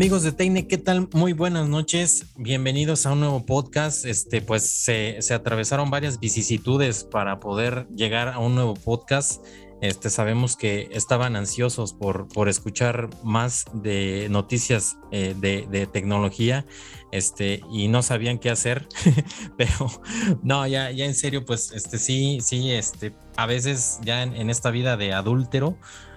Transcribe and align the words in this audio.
Amigos 0.00 0.22
de 0.22 0.32
Teine, 0.32 0.66
¿qué 0.66 0.78
tal? 0.78 1.10
Muy 1.12 1.34
buenas 1.34 1.68
noches. 1.68 2.32
Bienvenidos 2.34 3.04
a 3.04 3.12
un 3.12 3.20
nuevo 3.20 3.44
podcast. 3.44 4.06
Este, 4.06 4.40
pues 4.40 4.62
se, 4.62 5.18
atravesaron 5.30 5.90
varias 5.90 6.18
vicisitudes 6.18 7.04
para 7.04 7.38
poder 7.38 7.86
llegar 7.94 8.28
a 8.28 8.38
un 8.38 8.54
nuevo 8.54 8.72
podcast. 8.72 9.44
Este, 9.82 10.08
sabemos 10.08 10.56
que 10.56 10.88
estaban 10.92 11.36
ansiosos 11.36 11.92
por, 11.92 12.28
por 12.28 12.48
escuchar 12.48 13.10
más 13.22 13.66
de 13.74 14.28
noticias 14.30 14.96
eh, 15.12 15.34
de, 15.38 15.86
tecnología 15.86 16.64
este, 17.12 17.60
y 17.70 17.88
no 17.88 18.02
sabían 18.02 18.38
qué 18.38 18.48
hacer, 18.48 18.88
pero 19.58 19.86
no, 20.42 20.66
ya, 20.66 20.90
ya 20.92 21.04
en 21.04 21.14
serio, 21.14 21.44
pues 21.44 21.72
este, 21.72 21.98
sí, 21.98 22.38
sí, 22.40 22.70
este, 22.70 23.12
a 23.36 23.44
veces 23.44 24.00
ya 24.02 24.22
en, 24.22 24.48
esta 24.48 24.70
vida 24.70 24.96
de 24.96 25.12
adúltero, 25.12 25.76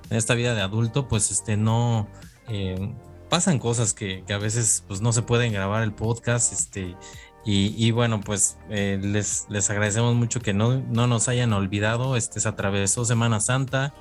en 0.09 0.15
esta 0.15 0.35
vida 0.35 0.55
de 0.55 0.61
adulto, 0.61 1.09
pues 1.09 1.31
este, 1.31 1.57
no... 1.57 2.07
Eh, 2.47 2.93
pasan 3.33 3.57
cosas 3.57 3.95
que, 3.95 4.23
a 4.29 4.37
veces 4.37 4.83
pues 4.87 5.01
no 5.01 5.11
se 5.11 5.23
pueden 5.23 5.51
grabar 5.51 5.81
el 5.81 5.91
podcast, 5.91 6.53
este, 6.53 6.95
y, 7.43 7.89
bueno, 7.89 8.21
pues 8.21 8.59
eh, 8.69 8.99
les, 9.01 9.47
les 9.49 9.71
agradecemos 9.71 10.13
mucho 10.13 10.39
que 10.39 10.53
no, 10.53 10.81
no 10.81 11.07
nos 11.07 11.27
hayan 11.29 11.51
olvidado, 11.51 12.15
este, 12.15 12.39
se 12.39 12.47
atravesó 12.47 13.05
Semana 13.05 13.39
Santa 13.39 13.95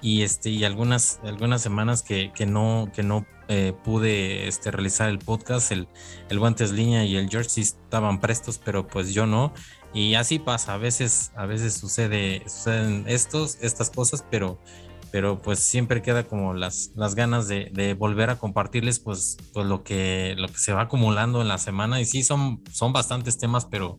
y, 0.00 0.22
este, 0.22 0.50
y 0.50 0.62
algunas, 0.62 1.18
algunas 1.24 1.62
semanas 1.62 2.04
que, 2.04 2.30
que 2.32 2.46
no, 2.46 2.88
que 2.94 3.02
no 3.02 3.26
eh, 3.48 3.72
pude 3.82 4.46
este, 4.46 4.70
realizar 4.70 5.10
el 5.10 5.18
podcast, 5.18 5.72
el, 5.72 5.88
el 6.30 6.38
Guantes 6.38 6.70
Línea 6.70 7.04
y 7.04 7.16
el 7.16 7.28
George 7.28 7.60
estaban 7.60 8.20
prestos, 8.20 8.60
pero 8.64 8.86
pues 8.86 9.12
yo 9.12 9.26
no. 9.26 9.52
Y 9.94 10.14
así 10.14 10.38
pasa, 10.38 10.74
a 10.74 10.78
veces, 10.78 11.32
a 11.34 11.44
veces 11.44 11.74
sucede, 11.74 12.44
suceden 12.46 13.04
estos, 13.08 13.58
estas 13.62 13.90
cosas, 13.90 14.24
pero 14.30 14.60
pero 15.10 15.40
pues 15.40 15.58
siempre 15.60 16.02
queda 16.02 16.24
como 16.24 16.54
las, 16.54 16.92
las 16.94 17.14
ganas 17.14 17.48
de, 17.48 17.96
volver 17.98 18.30
a 18.30 18.38
compartirles 18.38 18.98
pues, 18.98 19.36
pues, 19.52 19.66
lo, 19.66 19.82
que, 19.82 20.34
lo 20.36 20.48
que 20.48 20.58
se 20.58 20.72
va 20.72 20.82
acumulando 20.82 21.40
en 21.42 21.48
la 21.48 21.58
semana 21.58 22.00
y 22.00 22.04
sí 22.04 22.22
son, 22.22 22.62
son 22.72 22.92
bastantes 22.92 23.38
temas, 23.38 23.66
pero 23.66 23.98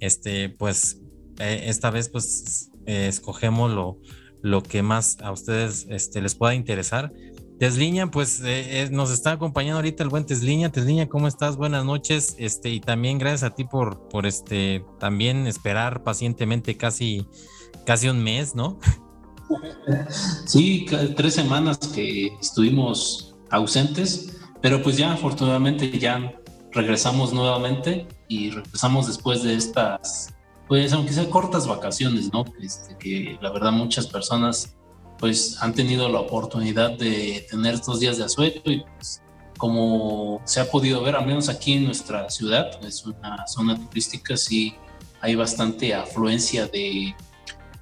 este 0.00 0.48
pues 0.48 1.00
eh, 1.38 1.64
esta 1.66 1.90
vez 1.90 2.08
pues 2.08 2.70
eh, 2.86 3.06
escogemos 3.08 3.70
lo, 3.70 3.98
lo 4.42 4.62
que 4.62 4.82
más 4.82 5.18
a 5.22 5.32
ustedes 5.32 5.86
este, 5.88 6.20
les 6.20 6.34
pueda 6.34 6.54
interesar. 6.54 7.12
Tesliña, 7.58 8.10
pues 8.10 8.40
eh, 8.42 8.88
nos 8.90 9.10
está 9.10 9.32
acompañando 9.32 9.76
ahorita 9.76 10.02
el 10.02 10.08
buen 10.08 10.24
Tesliña. 10.24 10.72
Tesliña, 10.72 11.08
¿cómo 11.08 11.28
estás? 11.28 11.56
Buenas 11.56 11.84
noches. 11.84 12.34
Este, 12.38 12.70
y 12.70 12.80
también 12.80 13.18
gracias 13.18 13.42
a 13.42 13.54
ti 13.54 13.64
por, 13.64 14.08
por 14.08 14.26
este, 14.26 14.82
también 14.98 15.46
esperar 15.46 16.02
pacientemente 16.02 16.78
casi, 16.78 17.26
casi 17.84 18.08
un 18.08 18.24
mes, 18.24 18.54
¿no? 18.54 18.78
Sí, 20.46 20.86
tres 21.16 21.34
semanas 21.34 21.78
que 21.78 22.28
estuvimos 22.40 23.34
ausentes, 23.50 24.38
pero 24.60 24.82
pues 24.82 24.96
ya 24.96 25.12
afortunadamente 25.12 25.98
ya 25.98 26.32
regresamos 26.72 27.32
nuevamente 27.32 28.06
y 28.28 28.50
regresamos 28.50 29.06
después 29.06 29.42
de 29.42 29.54
estas, 29.54 30.34
pues 30.68 30.92
aunque 30.92 31.12
sean 31.12 31.26
cortas 31.26 31.66
vacaciones, 31.66 32.32
¿no? 32.32 32.44
Este, 32.60 32.96
que 32.96 33.38
la 33.40 33.50
verdad 33.50 33.72
muchas 33.72 34.06
personas 34.06 34.76
pues 35.18 35.58
han 35.60 35.74
tenido 35.74 36.08
la 36.08 36.20
oportunidad 36.20 36.96
de 36.96 37.46
tener 37.50 37.74
estos 37.74 38.00
días 38.00 38.16
de 38.16 38.24
asueto 38.24 38.70
y 38.70 38.82
pues 38.96 39.22
como 39.58 40.40
se 40.46 40.60
ha 40.60 40.70
podido 40.70 41.02
ver, 41.02 41.16
al 41.16 41.26
menos 41.26 41.50
aquí 41.50 41.74
en 41.74 41.84
nuestra 41.84 42.30
ciudad, 42.30 42.82
es 42.82 43.04
una 43.04 43.46
zona 43.46 43.76
turística, 43.76 44.34
sí 44.36 44.74
hay 45.20 45.34
bastante 45.34 45.94
afluencia 45.94 46.66
de 46.66 47.14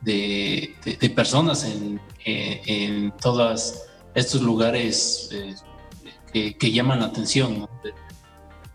de, 0.03 0.75
personas 1.14 1.64
en, 1.64 2.00
en, 2.25 3.12
todos 3.20 3.82
estos 4.14 4.42
lugares 4.42 5.31
eh, 6.32 6.54
que, 6.56 6.72
llaman 6.72 7.00
la 7.00 7.06
atención 7.06 7.69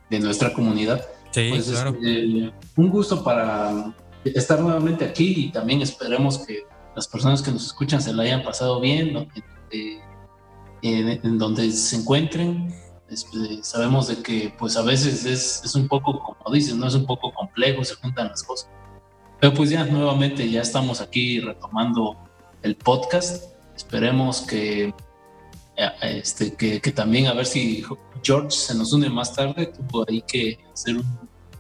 de, 0.09 0.19
nuestra 0.19 0.53
comunidad. 0.53 1.05
Sí, 1.31 1.49
pues, 1.49 1.71
claro. 1.71 1.91
Este, 1.91 2.53
un 2.75 2.89
gusto 2.89 3.23
para 3.23 3.95
estar 4.23 4.59
nuevamente 4.59 5.05
aquí 5.05 5.33
y 5.35 5.51
también 5.51 5.81
esperemos 5.81 6.39
que 6.39 6.63
las 6.95 7.07
personas 7.07 7.41
que 7.41 7.51
nos 7.51 7.65
escuchan 7.65 7.99
se 7.99 8.13
la 8.13 8.23
hayan 8.23 8.43
pasado 8.43 8.79
bien 8.79 9.27
en, 10.81 11.37
donde 11.39 11.71
se 11.71 11.95
encuentren. 11.95 12.73
Este, 13.09 13.63
sabemos 13.63 14.07
de 14.07 14.21
que 14.21 14.53
pues 14.57 14.77
a 14.77 14.81
veces 14.81 15.25
es, 15.25 15.61
es 15.63 15.75
un 15.75 15.87
poco, 15.87 16.19
como 16.19 16.53
dicen, 16.53 16.79
no 16.79 16.87
es 16.87 16.95
un 16.95 17.05
poco 17.05 17.31
complejo, 17.33 17.83
se 17.83 17.95
juntan 17.95 18.27
las 18.27 18.43
cosas 18.43 18.69
pero 19.43 19.55
pues 19.55 19.71
ya 19.71 19.83
nuevamente 19.83 20.49
ya 20.49 20.61
estamos 20.61 21.01
aquí 21.01 21.41
retomando 21.41 22.15
el 22.61 22.77
podcast. 22.77 23.53
Esperemos 23.75 24.39
que, 24.39 24.93
eh, 25.75 25.91
este, 26.01 26.55
que, 26.55 26.79
también 26.93 27.27
a 27.27 27.33
ver 27.33 27.45
si 27.45 27.83
George 28.23 28.51
se 28.51 28.73
nos 28.73 28.93
une 28.93 29.09
más 29.09 29.33
tarde. 29.33 29.65
Tuvo 29.65 30.05
ahí 30.07 30.21
que 30.21 30.59
hacer 30.71 30.95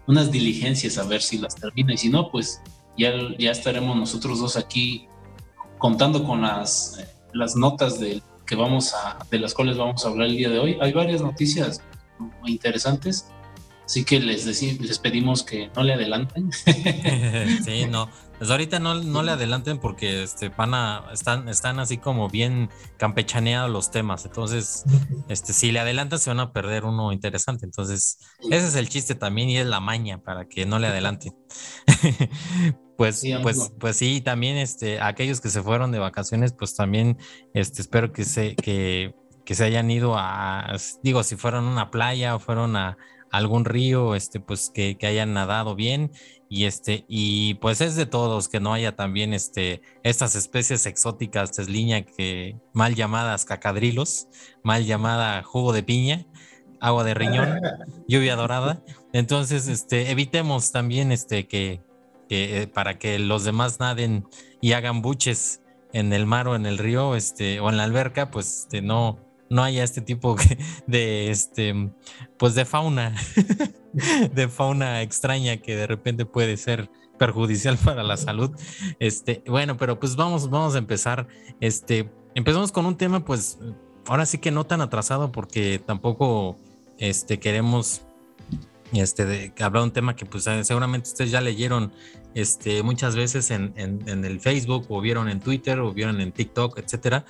unas 0.07 0.31
diligencias 0.31 0.97
a 0.97 1.03
ver 1.03 1.21
si 1.21 1.39
las 1.39 1.55
termina 1.55 1.93
y 1.93 1.97
si 1.97 2.07
no, 2.07 2.31
pues 2.31 2.61
ya, 2.97 3.11
ya 3.37 3.51
estaremos 3.51 3.97
nosotros 3.97 4.39
dos 4.39 4.55
aquí 4.55 5.09
contando 5.77 6.23
con 6.23 6.43
las, 6.43 7.03
las 7.33 7.57
notas 7.57 7.99
de, 7.99 8.23
que 8.45 8.55
vamos 8.55 8.93
a, 8.93 9.17
de 9.29 9.39
las 9.39 9.53
cuales 9.53 9.75
vamos 9.75 10.05
a 10.05 10.07
hablar 10.07 10.29
el 10.29 10.37
día 10.37 10.49
de 10.49 10.59
hoy. 10.59 10.77
Hay 10.79 10.93
varias 10.93 11.21
noticias 11.21 11.81
muy 12.17 12.53
interesantes 12.53 13.25
Así 13.85 14.05
que 14.05 14.19
les, 14.19 14.45
les 14.45 14.99
pedimos 14.99 15.43
que 15.43 15.69
no 15.75 15.83
le 15.83 15.93
adelanten. 15.93 16.51
sí, 17.65 17.85
no. 17.89 18.09
Pues 18.37 18.49
ahorita 18.49 18.79
no, 18.79 18.95
no 18.95 19.23
le 19.23 19.31
adelanten 19.31 19.77
porque 19.77 20.23
este, 20.23 20.49
van 20.49 20.73
a, 20.73 21.05
están, 21.13 21.47
están 21.47 21.79
así 21.79 21.97
como 21.97 22.29
bien 22.29 22.69
campechaneados 22.97 23.69
los 23.69 23.91
temas. 23.91 24.25
Entonces, 24.25 24.85
este, 25.29 25.53
si 25.53 25.71
le 25.71 25.79
adelantan 25.79 26.19
se 26.19 26.29
van 26.29 26.39
a 26.39 26.51
perder 26.51 26.83
uno 26.85 27.11
interesante. 27.11 27.65
Entonces, 27.65 28.19
ese 28.49 28.67
es 28.67 28.75
el 28.75 28.89
chiste 28.89 29.15
también 29.15 29.49
y 29.49 29.57
es 29.57 29.65
la 29.65 29.79
maña 29.79 30.21
para 30.21 30.47
que 30.47 30.65
no 30.65 30.79
le 30.79 30.87
adelanten. 30.87 31.33
pues, 32.97 33.23
pues, 33.41 33.71
pues 33.79 33.97
sí, 33.97 34.19
también 34.21 34.57
este, 34.57 34.99
aquellos 34.99 35.39
que 35.39 35.49
se 35.49 35.61
fueron 35.61 35.91
de 35.91 35.99
vacaciones, 35.99 36.53
pues 36.53 36.75
también 36.75 37.17
este, 37.53 37.81
espero 37.81 38.11
que 38.11 38.25
se, 38.25 38.55
que, 38.55 39.15
que 39.45 39.55
se 39.55 39.63
hayan 39.63 39.89
ido 39.91 40.15
a, 40.17 40.75
digo, 41.01 41.23
si 41.23 41.35
fueron 41.35 41.65
a 41.65 41.71
una 41.71 41.91
playa 41.91 42.35
o 42.35 42.39
fueron 42.39 42.75
a, 42.75 42.97
algún 43.33 43.65
río, 43.65 44.13
este, 44.13 44.39
pues 44.39 44.69
que, 44.71 44.95
hayan 45.01 45.33
nadado 45.33 45.73
bien 45.75 46.11
y 46.49 46.65
este, 46.65 47.03
y 47.07 47.55
pues 47.55 47.81
es 47.81 47.95
de 47.95 48.05
todos 48.05 48.47
que 48.47 48.59
no 48.59 48.73
haya 48.73 48.95
también 48.95 49.33
este, 49.33 49.81
estas 50.03 50.35
especies 50.35 50.85
exóticas, 50.85 51.51
tesliña, 51.51 52.03
que 52.03 52.55
mal 52.73 52.93
llamadas 52.93 53.43
cacadrilos, 53.45 54.27
mal 54.61 54.85
llamada 54.85 55.41
jugo 55.41 55.73
de 55.73 55.81
piña, 55.81 56.27
agua 56.79 57.03
de 57.03 57.15
riñón, 57.15 57.59
lluvia 58.07 58.35
dorada. 58.35 58.83
Entonces, 59.13 59.67
este, 59.67 60.11
evitemos 60.11 60.71
también 60.71 61.11
este, 61.11 61.47
que, 61.47 61.81
que 62.29 62.61
eh, 62.61 62.67
para 62.67 62.99
que 62.99 63.17
los 63.17 63.43
demás 63.45 63.79
naden 63.79 64.27
y 64.61 64.73
hagan 64.73 65.01
buches 65.01 65.61
en 65.91 66.13
el 66.13 66.27
mar 66.27 66.47
o 66.47 66.55
en 66.55 66.67
el 66.67 66.77
río, 66.77 67.15
este, 67.15 67.59
o 67.61 67.69
en 67.71 67.77
la 67.77 67.83
alberca, 67.83 68.29
pues 68.29 68.59
este, 68.59 68.83
no, 68.83 69.17
no 69.53 69.63
haya 69.63 69.83
este 69.83 70.01
tipo 70.01 70.35
de, 70.87 71.29
este, 71.29 71.91
pues 72.37 72.55
de 72.55 72.65
fauna, 72.65 73.15
de 74.33 74.47
fauna 74.49 75.01
extraña 75.01 75.57
que 75.57 75.75
de 75.75 75.87
repente 75.87 76.25
puede 76.25 76.57
ser 76.57 76.89
perjudicial 77.17 77.77
para 77.77 78.03
la 78.03 78.17
salud. 78.17 78.51
Este, 78.99 79.43
bueno, 79.47 79.77
pero 79.77 79.99
pues 79.99 80.15
vamos, 80.15 80.49
vamos 80.49 80.75
a 80.75 80.79
empezar. 80.79 81.27
Este, 81.61 82.11
empezamos 82.35 82.71
con 82.71 82.85
un 82.85 82.97
tema, 82.97 83.23
pues, 83.23 83.59
ahora 84.07 84.25
sí 84.25 84.39
que 84.39 84.51
no 84.51 84.65
tan 84.65 84.81
atrasado, 84.81 85.31
porque 85.31 85.79
tampoco 85.85 86.57
este, 86.97 87.39
queremos 87.39 88.01
este, 88.91 89.25
de, 89.25 89.53
hablar 89.59 89.83
de 89.83 89.87
un 89.87 89.93
tema 89.93 90.15
que 90.15 90.25
pues 90.25 90.43
seguramente 90.63 91.09
ustedes 91.09 91.31
ya 91.31 91.41
leyeron 91.41 91.91
este, 92.35 92.83
muchas 92.83 93.15
veces 93.15 93.51
en, 93.51 93.73
en, 93.75 94.25
el 94.25 94.39
Facebook 94.39 94.85
o 94.89 95.01
vieron 95.01 95.29
en 95.29 95.39
Twitter 95.39 95.79
o 95.79 95.93
vieron 95.93 96.21
en 96.21 96.31
TikTok, 96.31 96.77
etcétera, 96.77 97.25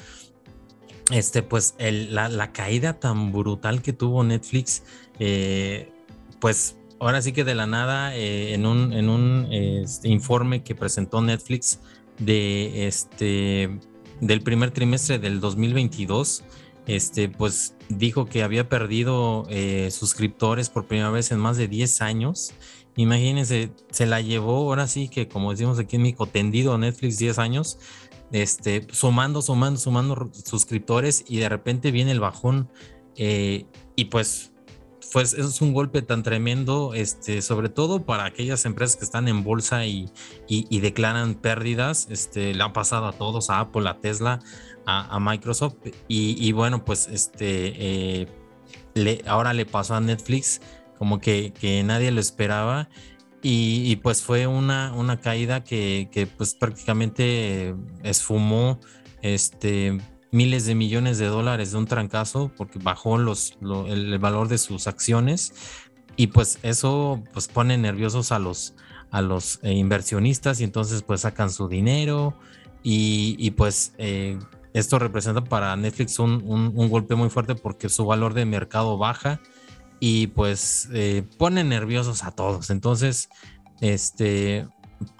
este, 1.11 1.43
pues 1.43 1.75
la, 1.79 2.51
caída 2.51 2.99
tan 2.99 3.31
brutal 3.31 3.81
que 3.81 3.93
tuvo 3.93 4.23
Netflix, 4.23 4.83
eh, 5.19 5.91
pues 6.39 6.77
ahora 6.99 7.21
sí 7.21 7.33
que 7.33 7.43
de 7.43 7.55
la 7.55 7.67
nada, 7.67 8.15
eh, 8.15 8.53
en 8.53 8.65
un, 8.65 9.47
este, 9.51 10.07
informe 10.07 10.63
que 10.63 10.75
presentó 10.75 11.21
Netflix 11.21 11.79
de 12.19 12.87
este, 12.87 13.79
del 14.21 14.41
primer 14.41 14.71
trimestre 14.71 15.19
del 15.19 15.39
2022, 15.39 16.43
este, 16.85 17.29
pues 17.29 17.75
dijo 17.89 18.25
que 18.25 18.43
había 18.43 18.69
perdido 18.69 19.45
eh, 19.49 19.89
suscriptores 19.91 20.69
por 20.69 20.85
primera 20.85 21.09
vez 21.11 21.31
en 21.31 21.39
más 21.39 21.57
de 21.57 21.67
10 21.67 22.01
años. 22.01 22.53
Imagínense, 22.95 23.71
se 23.89 24.05
la 24.05 24.21
llevó 24.21 24.57
ahora 24.57 24.87
sí 24.87 25.09
que, 25.09 25.27
como 25.27 25.51
decimos 25.51 25.79
aquí 25.79 25.95
en 25.95 26.03
Mico, 26.03 26.27
tendido 26.27 26.77
Netflix 26.77 27.17
10 27.17 27.39
años 27.39 27.79
este, 28.31 28.87
sumando, 28.91 29.41
sumando, 29.41 29.79
sumando 29.79 30.31
suscriptores 30.33 31.25
y 31.27 31.37
de 31.37 31.49
repente 31.49 31.91
viene 31.91 32.11
el 32.11 32.19
bajón 32.19 32.69
eh, 33.15 33.65
y 33.95 34.05
pues, 34.05 34.53
pues 35.11 35.33
es 35.33 35.61
un 35.61 35.73
golpe 35.73 36.01
tan 36.01 36.23
tremendo, 36.23 36.93
este, 36.93 37.41
sobre 37.41 37.69
todo 37.69 38.03
para 38.05 38.25
aquellas 38.25 38.65
empresas 38.65 38.95
que 38.95 39.05
están 39.05 39.27
en 39.27 39.43
bolsa 39.43 39.85
y, 39.85 40.09
y, 40.47 40.79
declaran 40.79 41.35
pérdidas, 41.35 42.07
este, 42.09 42.53
le 42.53 42.63
ha 42.63 42.73
pasado 42.73 43.05
a 43.05 43.11
todos, 43.13 43.49
a 43.49 43.59
Apple, 43.59 43.87
a 43.87 43.99
Tesla, 43.99 44.39
a, 44.85 45.19
Microsoft 45.19 45.75
y, 46.07 46.51
bueno, 46.51 46.83
pues 46.85 47.07
este... 47.07 48.21
Eh, 48.21 48.27
ahora 49.25 49.53
le 49.53 49.65
pasó 49.65 49.95
a 49.95 50.01
Netflix 50.01 50.61
como 50.97 51.19
que, 51.19 51.83
nadie 51.85 52.11
lo 52.11 52.21
esperaba 52.21 52.87
y, 53.45 53.97
pues 53.97 54.21
fue 54.21 54.47
una, 54.47 54.93
una 54.93 55.19
caída 55.19 55.65
que, 55.65 56.29
pues 56.37 56.55
prácticamente 56.55 57.75
esfumó 58.01 58.79
este, 59.21 59.97
miles 60.31 60.65
de 60.65 60.75
millones 60.75 61.17
de 61.17 61.25
dólares 61.25 61.73
de 61.73 61.77
un 61.77 61.85
trancazo 61.85 62.51
porque 62.55 62.79
bajó 62.79 63.17
los, 63.17 63.57
el, 63.87 64.17
valor 64.17 64.47
de 64.47 64.57
sus 64.57 64.87
acciones. 64.87 65.53
Y 66.15 66.27
pues 66.27 66.59
eso 66.63 67.21
pues 67.33 67.49
pone 67.49 67.77
nerviosos 67.77 68.31
a 68.31 68.39
los, 68.39 68.75
a 69.11 69.21
los 69.21 69.59
eh, 69.63 69.73
inversionistas 69.73 70.61
y 70.61 70.63
entonces 70.63 71.01
pues 71.01 71.21
sacan 71.21 71.49
su 71.49 71.67
dinero. 71.67 72.35
Y, 72.81 73.51
pues 73.51 73.93
eh, 73.97 74.39
esto 74.73 74.99
representa 74.99 75.43
para 75.43 75.75
Netflix 75.75 76.17
un, 76.19 76.43
un, 76.45 76.89
golpe 76.89 77.15
muy 77.15 77.29
fuerte 77.29 77.55
porque 77.55 77.89
su 77.89 78.05
valor 78.05 78.33
de 78.33 78.45
mercado 78.45 78.97
baja 78.97 79.41
y 80.05 80.27
pues 80.27 80.89
eh, 80.91 81.23
pone 81.37 81.63
nerviosos 81.63 82.25
a 82.25 82.31
todos. 82.31 82.71
Entonces, 82.71 83.29
este, 83.79 84.67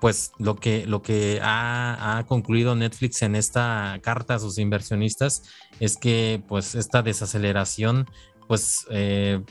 pues 0.01 0.33
lo 0.39 0.57
que, 0.57 0.85
lo 0.85 1.01
que 1.01 1.39
ha, 1.41 2.25
concluido 2.27 2.75
Netflix 2.75 3.21
en 3.21 3.37
esta 3.37 3.97
carta 4.03 4.35
a 4.35 4.39
sus 4.39 4.57
inversionistas 4.57 5.43
es 5.79 5.95
que 5.95 6.43
pues 6.49 6.75
esta 6.75 7.01
desaceleración 7.01 8.09
pues 8.49 8.85
eh, 8.89 9.41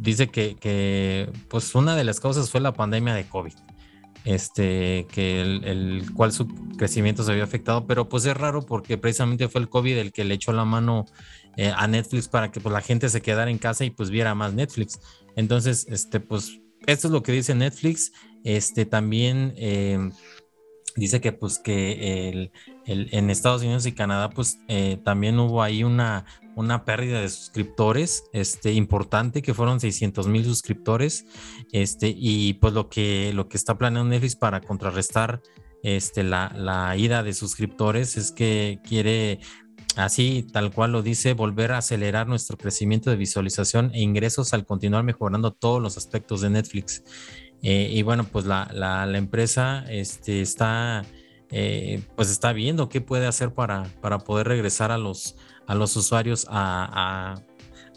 dice 0.00 0.26
que, 0.26 0.56
que, 0.56 1.30
pues 1.48 1.76
una 1.76 1.94
de 1.94 2.02
las 2.02 2.18
causas 2.18 2.50
fue 2.50 2.60
la 2.60 2.72
pandemia 2.72 3.14
de 3.14 3.28
COVID 3.28 3.54
este, 4.24 5.06
que 5.10 5.40
el, 5.40 6.04
cual 6.14 6.32
su 6.32 6.46
crecimiento 6.76 7.22
se 7.22 7.32
había 7.32 7.44
afectado, 7.44 7.86
pero 7.86 8.08
pues 8.08 8.24
es 8.24 8.36
raro 8.36 8.62
porque 8.62 8.98
precisamente 8.98 9.48
fue 9.48 9.60
el 9.60 9.68
COVID 9.68 9.98
el 9.98 10.12
que 10.12 10.24
le 10.24 10.34
echó 10.34 10.52
la 10.52 10.64
mano 10.64 11.06
eh, 11.56 11.72
a 11.74 11.86
Netflix 11.86 12.28
para 12.28 12.50
que 12.50 12.60
pues 12.60 12.72
la 12.72 12.80
gente 12.80 13.08
se 13.08 13.22
quedara 13.22 13.50
en 13.50 13.58
casa 13.58 13.84
y 13.84 13.90
pues 13.90 14.10
viera 14.10 14.34
más 14.34 14.54
Netflix. 14.54 15.00
Entonces, 15.36 15.86
este, 15.88 16.20
pues 16.20 16.60
esto 16.86 17.08
es 17.08 17.12
lo 17.12 17.22
que 17.22 17.32
dice 17.32 17.54
Netflix. 17.54 18.12
Este 18.44 18.86
también 18.86 19.54
eh, 19.56 20.10
dice 20.96 21.20
que 21.20 21.32
pues 21.32 21.58
que 21.58 22.28
el, 22.30 22.52
en 22.86 23.30
Estados 23.30 23.62
Unidos 23.62 23.86
y 23.86 23.92
Canadá 23.92 24.30
pues 24.30 24.58
eh, 24.68 24.98
también 25.04 25.38
hubo 25.38 25.62
ahí 25.62 25.84
una, 25.84 26.24
una 26.56 26.84
pérdida 26.84 27.20
de 27.20 27.28
suscriptores 27.28 28.24
este, 28.32 28.72
importante, 28.72 29.42
que 29.42 29.54
fueron 29.54 29.80
600 29.80 30.28
mil 30.28 30.44
suscriptores, 30.44 31.26
este, 31.72 32.14
y 32.16 32.54
pues 32.54 32.74
lo 32.74 32.88
que, 32.88 33.32
lo 33.32 33.48
que 33.48 33.56
está 33.56 33.78
planeando 33.78 34.10
Netflix 34.10 34.36
para 34.36 34.60
contrarrestar 34.60 35.40
este, 35.82 36.22
la, 36.22 36.52
la 36.56 36.96
ida 36.96 37.22
de 37.22 37.32
suscriptores 37.32 38.16
es 38.16 38.30
que 38.30 38.80
quiere, 38.84 39.40
así 39.96 40.46
tal 40.52 40.72
cual 40.72 40.92
lo 40.92 41.02
dice, 41.02 41.34
volver 41.34 41.72
a 41.72 41.78
acelerar 41.78 42.26
nuestro 42.26 42.56
crecimiento 42.56 43.10
de 43.10 43.16
visualización 43.16 43.90
e 43.94 44.00
ingresos 44.00 44.54
al 44.54 44.64
continuar 44.64 45.04
mejorando 45.04 45.52
todos 45.52 45.82
los 45.82 45.96
aspectos 45.96 46.40
de 46.40 46.50
Netflix. 46.50 47.02
Eh, 47.62 47.90
y 47.92 48.02
bueno, 48.02 48.24
pues 48.24 48.44
la, 48.44 48.68
la, 48.72 49.06
la 49.06 49.18
empresa 49.18 49.84
este, 49.88 50.40
está, 50.40 51.04
eh, 51.50 52.02
pues 52.16 52.30
está 52.30 52.52
viendo 52.52 52.88
qué 52.88 53.00
puede 53.00 53.26
hacer 53.26 53.54
para, 53.54 53.84
para 54.00 54.18
poder 54.18 54.48
regresar 54.48 54.90
a 54.90 54.98
los, 54.98 55.36
a 55.66 55.74
los 55.74 55.94
usuarios 55.96 56.46
a, 56.50 57.36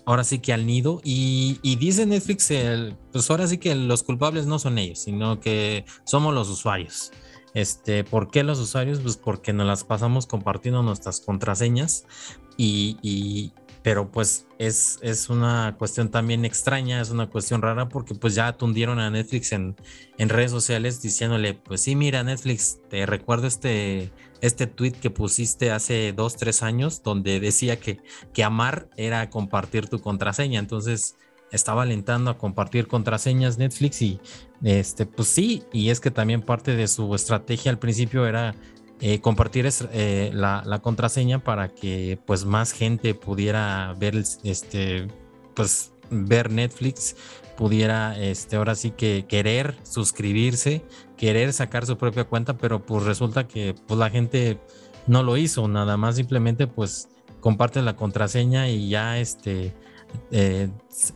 ahora 0.06 0.24
sí 0.24 0.40
que 0.40 0.54
al 0.54 0.66
nido. 0.66 1.02
Y, 1.04 1.60
dice 1.78 2.06
Netflix, 2.06 2.52
el, 2.52 2.96
pues 3.12 3.30
ahora 3.32 3.48
sí 3.48 3.58
que 3.58 3.74
los 3.76 4.04
culpables 4.04 4.46
no 4.46 4.60
son 4.60 4.78
ellos, 4.78 5.00
sino 5.00 5.40
que 5.40 5.86
somos 6.06 6.34
los 6.34 6.50
usuarios. 6.50 7.12
Este, 7.56 8.04
¿Por 8.04 8.30
qué 8.30 8.44
los 8.44 8.60
usuarios? 8.60 9.00
Pues 9.00 9.16
porque 9.16 9.54
nos 9.54 9.66
las 9.66 9.86
pasamos 9.86 10.28
compartiendo 10.28 10.84
nuestras 10.84 11.22
contraseñas 11.22 12.06
y, 12.58 13.54
pero 13.82 14.12
pues 14.12 14.46
es, 14.60 15.00
es 15.02 15.30
una 15.30 15.76
cuestión 15.78 16.12
también 16.12 16.44
extraña, 16.44 17.00
es 17.00 17.12
una 17.12 17.30
cuestión 17.30 17.62
rara 17.62 17.88
porque 17.88 18.14
pues 18.14 18.36
ya 18.36 18.48
atundieron 18.48 19.00
a 19.00 19.10
Netflix 19.10 19.54
en, 19.54 19.78
en 20.18 20.28
redes 20.28 20.52
sociales 20.52 21.02
diciéndole, 21.02 21.54
pues 21.54 21.82
sí, 21.82 21.96
mira 21.96 22.24
Netflix, 22.24 22.80
te 22.90 23.06
recuerdo 23.06 23.48
este, 23.48 24.12
este 24.42 24.68
tweet 24.68 24.92
que 24.92 25.10
pusiste 25.10 25.72
hace 25.72 26.12
dos, 26.12 26.36
tres 26.36 26.62
años 26.62 27.04
donde 27.04 27.40
decía 27.40 27.80
que, 27.80 28.00
que 28.34 28.44
amar 28.44 28.90
era 28.98 29.30
compartir 29.30 29.88
tu 29.88 30.02
contraseña, 30.02 30.60
entonces 30.60 31.16
estaba 31.52 31.84
alentando 31.84 32.32
a 32.32 32.38
compartir 32.38 32.88
contraseñas 32.88 33.58
Netflix 33.58 34.02
y 34.02 34.20
este, 34.64 35.06
pues 35.06 35.28
sí, 35.28 35.64
y 35.72 35.90
es 35.90 36.00
que 36.00 36.12
también 36.12 36.42
parte 36.42 36.76
de 36.76 36.88
su 36.88 37.14
estrategia 37.16 37.72
al 37.72 37.80
principio 37.80 38.26
era 38.26 38.56
eh, 39.02 39.20
compartir 39.20 39.70
eh, 39.92 40.32
la, 40.34 40.80
contraseña 40.82 41.44
para 41.44 41.68
que 41.68 42.18
pues 42.26 42.46
más 42.46 42.72
gente 42.72 43.14
pudiera 43.14 43.94
ver 44.00 44.16
este 44.44 45.08
pues 45.54 45.92
ver 46.10 46.50
Netflix 46.50 47.18
pudiera 47.58 48.18
este 48.18 48.56
ahora 48.56 48.74
sí 48.74 48.92
que 48.92 49.26
querer 49.28 49.76
suscribirse 49.84 50.82
querer 51.18 51.52
sacar 51.52 51.86
su 51.86 51.98
propia 51.98 52.24
cuenta 52.24 52.58
pero 52.58 52.86
pues 52.86 53.04
resulta 53.04 53.50
que 53.50 53.76
pues 53.86 54.00
la 54.00 54.10
gente 54.10 54.60
no 55.08 55.24
lo 55.24 55.36
hizo 55.36 55.68
nada 55.68 55.98
más 55.98 56.16
simplemente 56.16 56.66
pues 56.66 57.10
comparte 57.42 57.82
la 57.82 57.98
contraseña 57.98 58.70
y 58.70 58.88
ya 58.88 59.20
este 59.20 59.74
eh, 60.32 60.70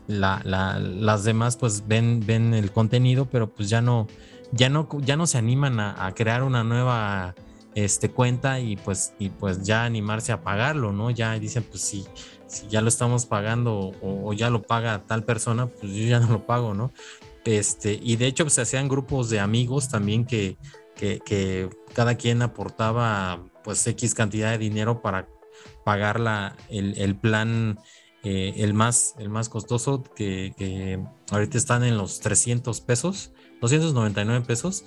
las 0.08 1.24
demás 1.24 1.58
pues 1.58 1.88
ven 1.88 2.24
ven 2.26 2.54
el 2.54 2.72
contenido 2.72 3.30
pero 3.30 3.54
pues 3.54 3.70
ya 3.70 3.82
no 3.82 4.08
ya 4.52 4.70
no 4.70 4.88
ya 5.02 5.16
no 5.16 5.28
se 5.28 5.38
animan 5.38 5.80
a 5.80 6.14
crear 6.16 6.44
una 6.44 6.64
nueva 6.64 7.36
este, 7.76 8.10
cuenta 8.10 8.60
y 8.60 8.76
pues, 8.78 9.14
y 9.20 9.30
pues 9.30 9.64
ya 9.64 9.84
animarse 9.84 10.32
a 10.32 10.42
pagarlo, 10.42 10.92
¿no? 10.92 11.12
Ya 11.12 11.38
dicen, 11.40 11.64
pues 11.64 11.82
si, 11.82 12.06
ya 12.70 12.82
lo 12.82 12.90
estamos 12.90 13.26
pagando 13.26 13.94
o, 14.02 14.34
ya 14.34 14.50
lo 14.50 14.62
paga 14.62 15.04
tal 15.06 15.24
persona, 15.24 15.68
pues 15.68 15.94
yo 15.94 16.08
ya 16.08 16.20
no 16.20 16.30
lo 16.30 16.46
pago, 16.46 16.74
¿no? 16.74 16.92
Este, 17.46 18.00
y 18.02 18.16
de 18.16 18.28
hecho, 18.28 18.44
pues, 18.44 18.54
se 18.54 18.62
hacían 18.62 18.88
grupos 18.88 19.30
de 19.30 19.40
amigos 19.40 19.90
también 19.90 20.26
que, 20.26 20.58
que, 20.96 21.70
cada 21.94 22.16
quien 22.16 22.42
aportaba 22.42 23.44
pues 23.64 23.86
X 23.88 24.14
cantidad 24.14 24.52
de 24.52 24.58
dinero 24.58 25.02
para 25.02 25.28
pagar 25.84 26.20
la, 26.20 26.56
el, 26.70 27.16
plan 27.16 27.80
eh, 28.24 28.54
el, 28.58 28.74
más, 28.74 29.16
el 29.18 29.30
más 29.30 29.48
costoso 29.48 30.04
que, 30.16 31.02
ahorita 31.32 31.58
están 31.58 31.84
en 31.84 31.98
los 31.98 32.20
300 32.20 32.82
pesos, 32.82 33.32
299 33.62 34.46
pesos. 34.46 34.84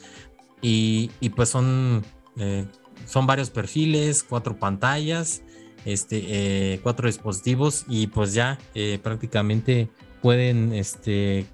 Y, 0.61 1.11
y 1.21 1.31
pues 1.31 1.49
son 1.49 2.05
eh, 2.37 2.67
son 3.07 3.27
varios 3.27 3.51
perfiles, 3.51 4.23
cuatro 4.23 4.59
pantallas, 4.59 5.43
este, 5.85 6.75
eh, 6.75 6.81
cuatro 6.83 7.09
dispositivos 7.09 7.85
y 7.89 8.07
pues 8.07 8.33
ya 8.33 8.59
prácticamente 9.03 9.89
pueden 10.21 10.73
este, 10.73 11.47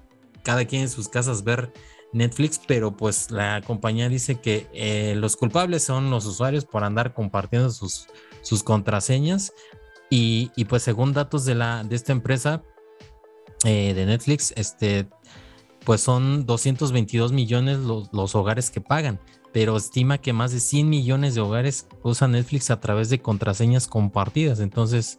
cada 0.43 0.65
quien 0.65 0.83
en 0.83 0.89
sus 0.89 1.09
casas 1.09 1.43
ver 1.43 1.73
Netflix, 2.13 2.59
pero 2.67 2.95
pues 2.95 3.31
la 3.31 3.61
compañía 3.65 4.09
dice 4.09 4.39
que 4.39 5.15
los 5.15 5.35
culpables 5.37 5.83
son 5.83 6.11
los 6.11 6.25
usuarios 6.25 6.65
por 6.65 6.83
andar 6.83 7.13
compartiendo 7.13 7.71
sus, 7.71 8.07
sus 8.41 8.61
contraseñas 8.61 9.53
y, 10.09 10.65
pues 10.65 10.83
según 10.83 11.13
datos 11.13 11.45
de, 11.45 11.55
la, 11.55 11.83
de 11.83 11.95
esta 11.95 12.11
empresa 12.11 12.63
de 13.63 14.05
Netflix, 14.05 14.53
este, 14.55 15.07
pues 15.83 16.01
son 16.01 16.45
222 16.45 17.31
millones 17.31 17.79
los, 17.79 18.09
los 18.13 18.33
hogares 18.35 18.69
que 18.69 18.81
pagan 18.81 19.19
pero 19.51 19.77
estima 19.77 20.19
que 20.19 20.33
más 20.33 20.51
de 20.51 20.59
100 20.59 20.89
millones 20.89 21.35
de 21.35 21.41
hogares 21.41 21.87
usan 22.03 22.33
Netflix 22.33 22.69
a 22.69 22.79
través 22.79 23.09
de 23.09 23.19
contraseñas 23.19 23.87
compartidas. 23.87 24.59
Entonces, 24.59 25.17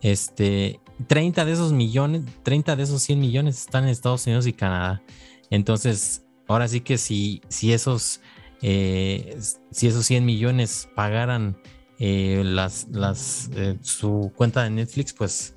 este, 0.00 0.80
30 1.06 1.44
de 1.44 1.52
esos 1.52 1.72
millones, 1.72 2.22
30 2.42 2.76
de 2.76 2.82
esos 2.82 3.02
100 3.02 3.20
millones 3.20 3.58
están 3.58 3.84
en 3.84 3.90
Estados 3.90 4.26
Unidos 4.26 4.46
y 4.46 4.52
Canadá. 4.52 5.02
Entonces, 5.50 6.24
ahora 6.48 6.68
sí 6.68 6.80
que 6.80 6.96
si, 6.96 7.42
si 7.48 7.72
esos, 7.72 8.20
eh, 8.62 9.38
si 9.70 9.88
esos 9.88 10.06
100 10.06 10.24
millones 10.24 10.88
pagaran 10.94 11.58
eh, 11.98 12.42
las, 12.44 12.88
las, 12.90 13.50
eh, 13.54 13.76
su 13.82 14.32
cuenta 14.36 14.62
de 14.62 14.70
Netflix, 14.70 15.12
pues 15.12 15.54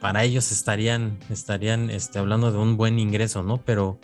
para 0.00 0.24
ellos 0.24 0.50
estarían, 0.50 1.18
estarían 1.28 1.90
este, 1.90 2.18
hablando 2.18 2.50
de 2.52 2.58
un 2.58 2.76
buen 2.76 2.98
ingreso, 2.98 3.42
¿no? 3.42 3.58
Pero 3.58 4.00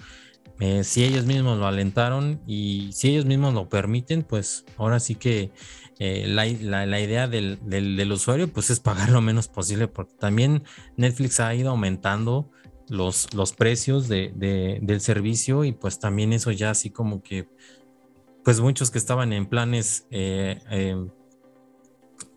eh, 0.61 0.85
si 0.85 1.05
ellos 1.05 1.27
mismos 1.27 1.59
lo 1.59 1.67
alentaron 1.67 2.41
y 2.47 2.91
si 2.93 3.09
ellos 3.11 3.27
mismos 3.27 3.53
lo 3.55 3.69
permiten, 3.69 4.23
pues 4.23 4.65
ahora 4.79 5.01
sí 5.01 5.15
que 5.15 5.51
eh, 5.99 6.27
la, 6.29 6.47
idea 6.47 7.29
del, 7.29 8.13
usuario 8.13 8.49
pues 8.49 8.71
es 8.71 8.81
pagar 8.81 9.11
lo 9.11 9.21
menos 9.21 9.49
posible, 9.49 9.89
porque 9.89 10.15
también 10.19 10.63
Netflix 10.97 11.41
ha 11.41 11.55
ido 11.55 11.71
aumentando 11.71 12.51
los, 12.89 13.33
los 13.35 13.53
precios 13.53 14.09
del 14.09 15.01
servicio 15.01 15.65
y 15.65 15.73
pues 15.73 15.99
también 15.99 16.33
eso 16.33 16.51
ya 16.53 16.71
así 16.71 16.91
como 16.91 17.23
que 17.23 17.49
pues 18.45 18.61
muchos 18.61 18.91
que 18.91 18.99
estaban 18.99 19.33
en 19.33 19.47
planes 19.47 20.07
eh, 20.11 20.61
em, 20.71 21.11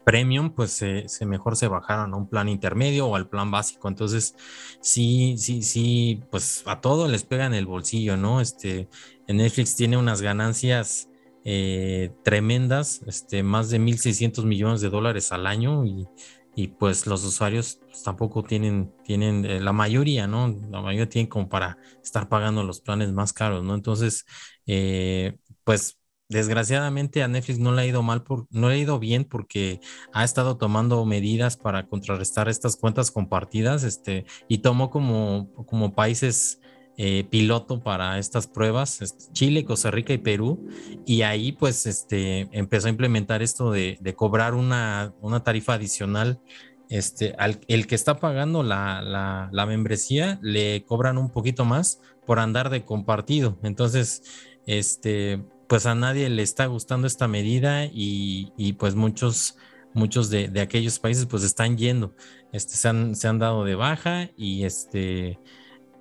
premium, 0.09 0.55
pues 0.55 0.71
se, 0.71 1.05
mejor 1.27 1.55
se 1.55 1.67
bajaron 1.67 2.15
a 2.15 2.17
un 2.17 2.27
plan 2.27 2.49
intermedio 2.49 3.05
o 3.05 3.15
al 3.15 3.29
plan 3.29 3.51
básico. 3.51 3.87
Entonces, 3.87 4.35
sí, 4.81 5.35
sí, 5.37 5.61
sí, 5.61 6.23
pues 6.31 6.63
a 6.65 6.81
todo 6.81 7.07
les 7.07 7.23
pega 7.23 7.45
en 7.45 7.53
el 7.53 7.67
bolsillo, 7.67 8.17
¿no? 8.17 8.41
Este, 8.41 8.89
Netflix 9.27 9.75
tiene 9.75 9.97
unas 9.97 10.23
ganancias 10.23 11.11
eh, 11.45 12.11
tremendas, 12.23 13.03
este, 13.05 13.43
más 13.43 13.69
de 13.69 13.77
1.600 13.77 14.45
millones 14.45 14.81
de 14.81 14.89
dólares 14.89 15.31
al 15.31 15.45
año 15.45 15.85
y, 15.85 16.07
y 16.55 16.69
pues 16.69 17.05
los 17.05 17.23
usuarios 17.23 17.79
pues, 17.85 18.01
tampoco 18.01 18.41
tienen, 18.41 18.91
tienen 19.03 19.45
eh, 19.45 19.59
la 19.59 19.73
mayoría, 19.73 20.25
¿no? 20.25 20.47
La 20.71 20.81
mayoría 20.81 21.07
tienen 21.07 21.29
como 21.29 21.49
para 21.49 21.77
estar 22.03 22.27
pagando 22.29 22.63
los 22.63 22.81
planes 22.81 23.11
más 23.11 23.31
caros, 23.31 23.63
¿no? 23.63 23.75
Entonces, 23.75 24.25
eh, 24.65 25.37
pues 25.63 25.98
desgraciadamente 26.29 27.23
a 27.23 27.27
Netflix 27.27 27.59
no 27.59 27.71
le 27.73 27.81
ha 27.81 27.85
ido 27.87 28.03
mal, 28.03 28.23
por, 28.23 28.45
no 28.51 28.69
le 28.69 28.75
ha 28.75 28.77
ido 28.77 28.99
bien 28.99 29.25
porque 29.25 29.81
ha 30.13 30.23
estado 30.23 30.57
tomando 30.57 31.03
medidas 31.05 31.57
para 31.57 31.87
contrarrestar 31.87 32.47
estas 32.47 32.77
cuentas 32.77 33.11
compartidas, 33.11 33.83
este, 33.83 34.25
y 34.47 34.59
tomó 34.59 34.91
como, 34.91 35.51
como 35.65 35.95
países 35.95 36.61
eh, 36.97 37.25
piloto 37.29 37.81
para 37.81 38.19
estas 38.19 38.45
pruebas, 38.45 39.31
Chile, 39.31 39.65
Costa 39.65 39.89
Rica 39.89 40.13
y 40.13 40.19
Perú, 40.19 40.67
y 41.05 41.23
ahí 41.23 41.51
pues 41.51 41.85
este, 41.85 42.49
empezó 42.51 42.87
a 42.87 42.91
implementar 42.91 43.41
esto 43.41 43.71
de, 43.71 43.97
cobrar 44.15 44.53
una, 44.53 45.13
tarifa 45.43 45.73
adicional. 45.75 46.41
Este, 46.89 47.35
al, 47.37 47.61
el 47.67 47.85
que 47.85 47.93
está 47.93 48.19
pagando 48.19 48.63
la, 48.63 49.49
membresía 49.67 50.39
le 50.41 50.83
cobran 50.85 51.17
un 51.17 51.29
poquito 51.29 51.63
más 51.63 52.01
por 52.25 52.39
andar 52.39 52.69
de 52.69 52.83
compartido. 52.83 53.57
Entonces, 53.63 54.23
este, 54.65 55.41
pues 55.69 55.85
a 55.85 55.93
nadie 55.93 56.29
le 56.29 56.41
está 56.41 56.65
gustando 56.65 57.05
esta 57.05 57.27
medida 57.27 57.85
y, 57.85 58.73
pues 58.79 58.95
muchos, 58.95 59.55
muchos 59.93 60.31
de, 60.31 60.51
aquellos 60.59 60.97
países 60.99 61.27
pues 61.27 61.43
están 61.43 61.77
yendo, 61.77 62.15
este, 62.51 62.75
se, 62.75 62.87
han, 62.89 63.15
se 63.15 63.27
han 63.27 63.37
dado 63.37 63.63
de 63.63 63.75
baja 63.75 64.31
y 64.35 64.65
este, 64.65 65.39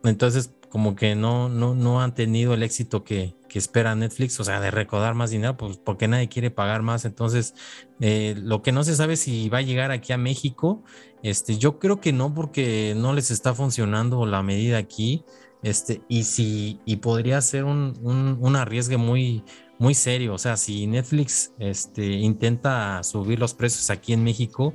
entonces 0.04 0.54
como 0.70 0.96
que 0.96 1.14
no, 1.14 1.50
no, 1.50 1.74
no 1.74 2.00
han 2.00 2.14
tenido 2.14 2.54
el 2.54 2.62
éxito 2.62 3.04
que, 3.04 3.36
espera 3.52 3.94
Netflix, 3.96 4.38
o 4.38 4.44
sea, 4.44 4.60
de 4.60 4.70
recaudar 4.70 5.14
más 5.14 5.30
dinero, 5.30 5.56
pues 5.56 5.78
porque 5.78 6.06
nadie 6.06 6.28
quiere 6.28 6.50
pagar 6.50 6.82
más. 6.82 7.04
Entonces, 7.04 7.54
eh, 8.00 8.34
lo 8.38 8.62
que 8.62 8.70
no 8.70 8.84
se 8.84 8.94
sabe 8.94 9.16
si 9.16 9.48
va 9.48 9.58
a 9.58 9.62
llegar 9.62 9.90
aquí 9.90 10.12
a 10.12 10.18
México, 10.18 10.84
este, 11.24 11.58
yo 11.58 11.80
creo 11.80 12.00
que 12.00 12.12
no, 12.12 12.32
porque 12.34 12.94
no 12.96 13.14
les 13.14 13.32
está 13.32 13.54
funcionando 13.54 14.24
la 14.26 14.42
medida 14.44 14.78
aquí. 14.78 15.24
Este, 15.62 16.02
y 16.08 16.24
si, 16.24 16.80
y 16.84 16.96
podría 16.96 17.40
ser 17.40 17.64
un, 17.64 17.98
un, 18.40 18.56
arriesgue 18.56 18.96
muy, 18.96 19.42
muy 19.78 19.94
serio. 19.94 20.34
O 20.34 20.38
sea, 20.38 20.56
si 20.56 20.86
Netflix 20.86 21.52
este, 21.58 22.06
intenta 22.06 23.02
subir 23.02 23.38
los 23.38 23.54
precios 23.54 23.90
aquí 23.90 24.12
en 24.12 24.22
México, 24.22 24.74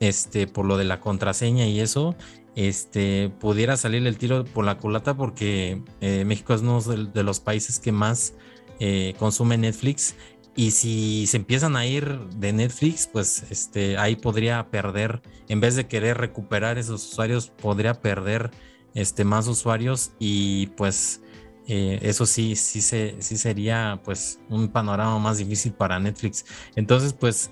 este, 0.00 0.46
por 0.46 0.66
lo 0.66 0.76
de 0.76 0.84
la 0.84 1.00
contraseña 1.00 1.66
y 1.66 1.80
eso, 1.80 2.16
este, 2.56 3.30
pudiera 3.40 3.76
salir 3.76 4.06
el 4.06 4.16
tiro 4.16 4.44
por 4.44 4.64
la 4.64 4.78
culata 4.78 5.16
porque 5.16 5.82
eh, 6.00 6.24
México 6.24 6.54
es 6.54 6.62
uno 6.62 6.80
de, 6.80 7.22
los 7.22 7.40
países 7.40 7.78
que 7.78 7.92
más 7.92 8.34
eh, 8.80 9.14
consume 9.18 9.58
Netflix 9.58 10.14
y 10.56 10.70
si 10.70 11.26
se 11.26 11.38
empiezan 11.38 11.74
a 11.76 11.84
ir 11.84 12.20
de 12.36 12.52
Netflix, 12.52 13.08
pues 13.12 13.44
este, 13.50 13.98
ahí 13.98 14.14
podría 14.14 14.70
perder, 14.70 15.20
en 15.48 15.60
vez 15.60 15.74
de 15.74 15.88
querer 15.88 16.18
recuperar 16.18 16.78
esos 16.78 17.04
usuarios, 17.10 17.50
podría 17.50 17.94
perder 17.94 18.52
este, 18.94 19.24
más 19.24 19.46
usuarios 19.48 20.12
y 20.18 20.68
pues 20.68 21.22
eh, 21.66 21.98
eso 22.02 22.26
sí, 22.26 22.56
sí, 22.56 22.80
se, 22.80 23.16
sí 23.20 23.36
sería 23.36 24.00
pues 24.04 24.40
un 24.48 24.68
panorama 24.68 25.18
más 25.18 25.38
difícil 25.38 25.72
para 25.72 25.98
Netflix. 25.98 26.44
Entonces, 26.76 27.12
pues 27.12 27.50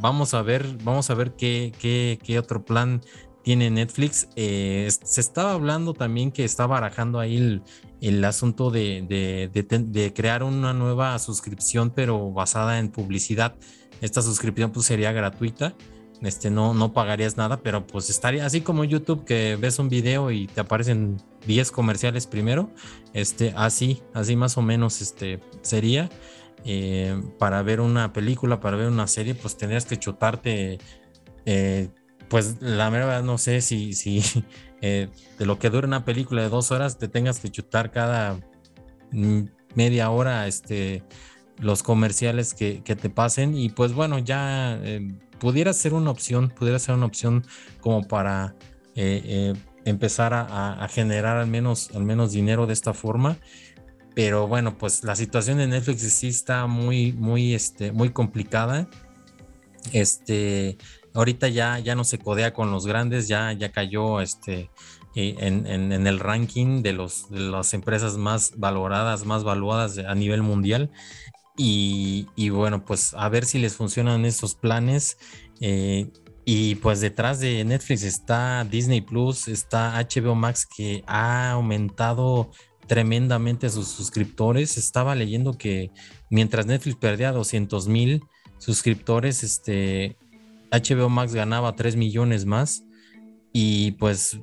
vamos 0.00 0.34
a 0.34 0.42
ver, 0.42 0.66
vamos 0.82 1.10
a 1.10 1.14
ver 1.14 1.34
qué, 1.36 1.72
qué, 1.78 2.18
qué 2.22 2.38
otro 2.38 2.64
plan 2.64 3.00
tiene 3.42 3.70
Netflix. 3.70 4.28
Eh, 4.36 4.88
se 4.90 5.20
estaba 5.20 5.52
hablando 5.52 5.94
también 5.94 6.32
que 6.32 6.44
está 6.44 6.66
barajando 6.66 7.18
ahí 7.18 7.62
el, 8.00 8.24
asunto 8.24 8.70
de, 8.70 10.12
crear 10.14 10.42
una 10.42 10.72
nueva 10.72 11.18
suscripción, 11.18 11.90
pero 11.90 12.30
basada 12.32 12.78
en 12.78 12.90
publicidad. 12.90 13.56
Esta 14.00 14.22
suscripción 14.22 14.72
pues 14.72 14.86
sería 14.86 15.12
gratuita. 15.12 15.74
Este, 16.22 16.50
no, 16.50 16.74
no 16.74 16.92
pagarías 16.92 17.36
nada, 17.36 17.58
pero 17.62 17.86
pues 17.86 18.10
estaría 18.10 18.44
así 18.44 18.60
como 18.60 18.84
YouTube 18.84 19.24
que 19.24 19.56
ves 19.56 19.78
un 19.78 19.88
video 19.88 20.30
y 20.30 20.46
te 20.46 20.60
aparecen 20.60 21.16
10 21.46 21.70
comerciales 21.70 22.26
primero. 22.26 22.70
Este, 23.14 23.54
así, 23.56 24.02
así 24.12 24.36
más 24.36 24.58
o 24.58 24.62
menos 24.62 25.00
este, 25.00 25.40
sería. 25.62 26.10
Eh, 26.66 27.18
para 27.38 27.62
ver 27.62 27.80
una 27.80 28.12
película, 28.12 28.60
para 28.60 28.76
ver 28.76 28.88
una 28.88 29.06
serie, 29.06 29.34
pues 29.34 29.56
tendrías 29.56 29.86
que 29.86 29.98
chutarte 29.98 30.78
eh, 31.46 31.88
pues 32.28 32.58
la 32.60 32.90
verdad 32.90 33.22
no 33.22 33.38
sé 33.38 33.60
si, 33.60 33.92
si 33.92 34.22
eh, 34.80 35.08
de 35.38 35.46
lo 35.46 35.58
que 35.58 35.70
dura 35.70 35.86
una 35.86 36.04
película 36.04 36.42
de 36.42 36.48
dos 36.48 36.70
horas 36.70 36.98
te 36.98 37.08
tengas 37.08 37.40
que 37.40 37.50
chutar 37.50 37.90
cada 37.90 38.38
mm, 39.10 39.42
media 39.74 40.10
hora 40.10 40.46
este, 40.46 41.02
los 41.58 41.82
comerciales 41.82 42.54
que, 42.54 42.80
te 42.80 43.10
pasen 43.10 43.56
y 43.56 43.70
pues 43.70 43.92
bueno, 43.92 44.18
ya 44.18 44.80
pudiera 45.40 45.72
ser 45.72 45.94
una 45.94 46.12
opción, 46.12 46.50
pudiera 46.50 46.78
ser 46.78 46.94
una 46.94 47.06
opción 47.06 47.44
como 47.80 48.06
para 48.06 48.54
eh, 48.94 49.54
empezar 49.84 50.32
a, 50.34 50.86
generar 50.88 51.36
al 51.36 51.46
menos, 51.46 51.90
al 51.94 52.04
menos 52.04 52.32
dinero 52.32 52.66
de 52.66 52.72
esta 52.72 52.94
forma. 52.94 53.38
Pero 54.14 54.46
bueno, 54.46 54.76
pues 54.76 55.04
la 55.04 55.16
situación 55.16 55.58
de 55.58 55.66
Netflix 55.66 56.02
sí 56.12 56.28
está 56.28 56.66
muy, 56.66 57.12
muy, 57.12 57.54
este, 57.54 57.92
muy 57.92 58.10
complicada. 58.10 58.88
Este, 59.92 60.76
ahorita 61.14 61.48
ya, 61.48 61.78
ya 61.78 61.94
no 61.94 62.04
se 62.04 62.18
codea 62.18 62.52
con 62.52 62.70
los 62.70 62.86
grandes, 62.86 63.28
ya, 63.28 63.52
ya 63.52 63.72
cayó 63.72 64.20
este, 64.20 64.70
eh, 65.14 65.36
en, 65.38 65.66
en, 65.66 66.06
el 66.06 66.18
ranking 66.18 66.82
de, 66.82 66.92
los, 66.92 67.30
de 67.30 67.40
las 67.40 67.72
empresas 67.72 68.16
más 68.16 68.52
valoradas, 68.56 69.24
más 69.24 69.44
valuadas 69.44 69.98
a 69.98 70.14
nivel 70.14 70.42
mundial. 70.42 70.90
Y, 71.62 72.48
bueno, 72.48 72.86
pues 72.86 73.12
a 73.12 73.28
ver 73.28 73.44
si 73.44 73.58
les 73.58 73.76
funcionan 73.76 74.24
esos 74.24 74.54
planes. 74.54 75.18
Eh, 75.60 76.10
y 76.46 76.76
pues 76.76 77.02
detrás 77.02 77.38
de 77.38 77.62
Netflix 77.64 78.02
está 78.02 78.64
Disney 78.64 79.02
Plus, 79.02 79.46
está 79.46 80.00
HBO 80.00 80.34
Max 80.34 80.66
que 80.66 81.04
ha 81.06 81.50
aumentado 81.50 82.50
tremendamente 82.86 83.68
sus 83.68 83.88
suscriptores. 83.88 84.78
Estaba 84.78 85.14
leyendo 85.14 85.58
que 85.58 85.90
mientras 86.30 86.64
Netflix 86.64 86.96
perdía 86.96 87.30
200 87.30 87.88
mil 87.88 88.22
suscriptores, 88.56 89.42
este, 89.42 90.16
HBO 90.72 91.10
Max 91.10 91.34
ganaba 91.34 91.76
3 91.76 91.94
millones 91.94 92.46
más 92.46 92.84
y 93.52 93.92
pues 93.92 94.40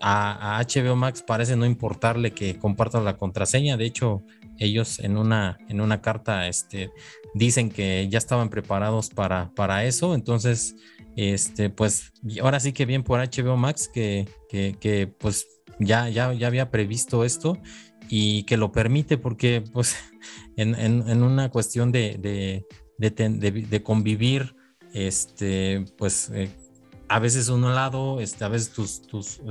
a, 0.00 0.64
HBO 0.66 0.96
Max 0.96 1.22
parece 1.22 1.56
no 1.56 1.66
importarle 1.66 2.32
que 2.32 2.58
compartan 2.58 3.04
la 3.04 3.18
contraseña. 3.18 3.76
De 3.76 3.84
hecho, 3.84 4.22
ellos 4.62 4.98
en 4.98 5.16
una, 5.16 5.58
en 5.68 5.80
una 5.80 6.00
carta 6.00 6.48
este, 6.48 6.90
dicen 7.34 7.70
que 7.70 8.08
ya 8.08 8.18
estaban 8.18 8.48
preparados 8.48 9.10
para, 9.10 9.52
para 9.54 9.84
eso. 9.84 10.14
Entonces, 10.14 10.76
este, 11.16 11.70
pues 11.70 12.12
ahora 12.40 12.60
sí 12.60 12.72
que 12.72 12.86
bien 12.86 13.02
por 13.02 13.20
HBO 13.20 13.56
Max 13.56 13.88
que, 13.92 14.28
que, 14.48 15.14
pues 15.18 15.46
ya, 15.78 16.08
ya, 16.08 16.32
ya 16.32 16.46
había 16.46 16.70
previsto 16.70 17.24
esto 17.24 17.58
y 18.08 18.44
que 18.44 18.56
lo 18.56 18.72
permite 18.72 19.18
porque 19.18 19.62
pues 19.72 19.96
en, 20.56 21.22
una 21.22 21.50
cuestión 21.50 21.92
de, 21.92 22.18
de, 22.18 22.66
de 23.08 23.82
convivir 23.82 24.54
este, 24.92 25.84
pues 25.96 26.30
eh, 26.34 26.50
a 27.08 27.18
veces 27.18 27.48
uno 27.48 27.72
lado, 27.72 28.20
este, 28.20 28.44
a 28.44 28.48
veces 28.48 28.70
tus, 28.72 29.02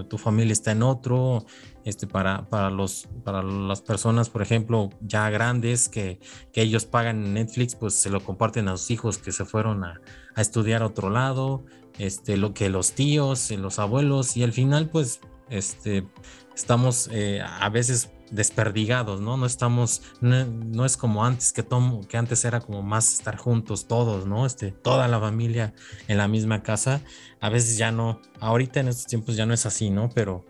tu 0.09 0.17
familia 0.17 0.51
está 0.51 0.71
en 0.71 0.81
otro, 0.81 1.45
este, 1.85 2.07
para, 2.07 2.47
para, 2.49 2.69
los, 2.69 3.07
para 3.23 3.41
las 3.43 3.81
personas, 3.81 4.29
por 4.29 4.41
ejemplo, 4.41 4.89
ya 5.01 5.29
grandes 5.29 5.89
que, 5.89 6.19
que, 6.51 6.61
ellos 6.61 6.85
pagan 6.85 7.33
Netflix, 7.33 7.75
pues 7.75 7.95
se 7.95 8.09
lo 8.09 8.23
comparten 8.23 8.67
a 8.67 8.77
sus 8.77 8.91
hijos 8.91 9.17
que 9.17 9.31
se 9.31 9.45
fueron 9.45 9.83
a, 9.83 10.01
a 10.35 10.41
estudiar 10.41 10.81
a 10.81 10.87
otro 10.87 11.09
lado, 11.09 11.63
este, 11.97 12.37
lo 12.37 12.53
que 12.53 12.69
los 12.69 12.93
tíos, 12.93 13.51
los 13.51 13.79
abuelos, 13.79 14.37
y 14.37 14.43
al 14.43 14.53
final, 14.53 14.89
pues, 14.89 15.21
este, 15.49 16.07
estamos 16.55 17.09
eh, 17.11 17.41
a 17.41 17.69
veces 17.69 18.11
desperdigados, 18.31 19.19
¿no? 19.19 19.35
No 19.35 19.45
estamos, 19.45 20.01
no, 20.21 20.85
es 20.85 20.95
como 20.95 21.25
antes 21.25 21.51
que 21.51 21.63
tomo, 21.63 22.07
que 22.07 22.17
antes 22.17 22.45
era 22.45 22.61
como 22.61 22.81
más 22.81 23.13
estar 23.13 23.35
juntos 23.35 23.87
todos, 23.87 24.25
¿no? 24.25 24.45
Este, 24.45 24.71
toda 24.71 25.07
la 25.07 25.19
familia 25.19 25.73
en 26.07 26.17
la 26.17 26.27
misma 26.27 26.63
casa. 26.63 27.01
A 27.41 27.49
veces 27.49 27.77
ya 27.77 27.91
no, 27.91 28.21
ahorita 28.39 28.79
en 28.79 28.87
estos 28.87 29.07
tiempos 29.07 29.35
ya 29.35 29.45
no 29.45 29.53
es 29.53 29.65
así, 29.65 29.89
¿no? 29.89 30.09
Pero, 30.15 30.45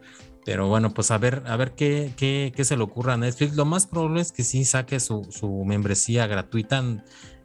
pero 0.46 0.68
bueno, 0.68 0.94
pues 0.94 1.12
a 1.12 1.18
ver, 1.18 1.44
a 1.46 1.56
ver 1.56 1.74
qué, 1.74 2.14
qué, 2.18 2.52
qué 2.56 2.64
se 2.64 2.78
le 2.78 2.84
ocurra 2.84 3.14
a 3.14 3.18
Netflix. 3.18 3.56
Lo 3.56 3.66
más 3.66 3.86
probable 3.86 4.22
es 4.22 4.32
que 4.32 4.44
sí 4.44 4.66
saque 4.66 5.00
su, 5.00 5.28
su 5.30 5.64
membresía 5.66 6.28
gratuita. 6.28 6.84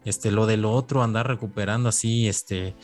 Este, 0.05 0.31
lo 0.31 0.47
de 0.47 0.57
lo 0.57 0.73
otro, 0.73 1.03
andar 1.03 1.26
recuperando 1.26 1.88
así, 1.88 2.29
este, 2.29 2.76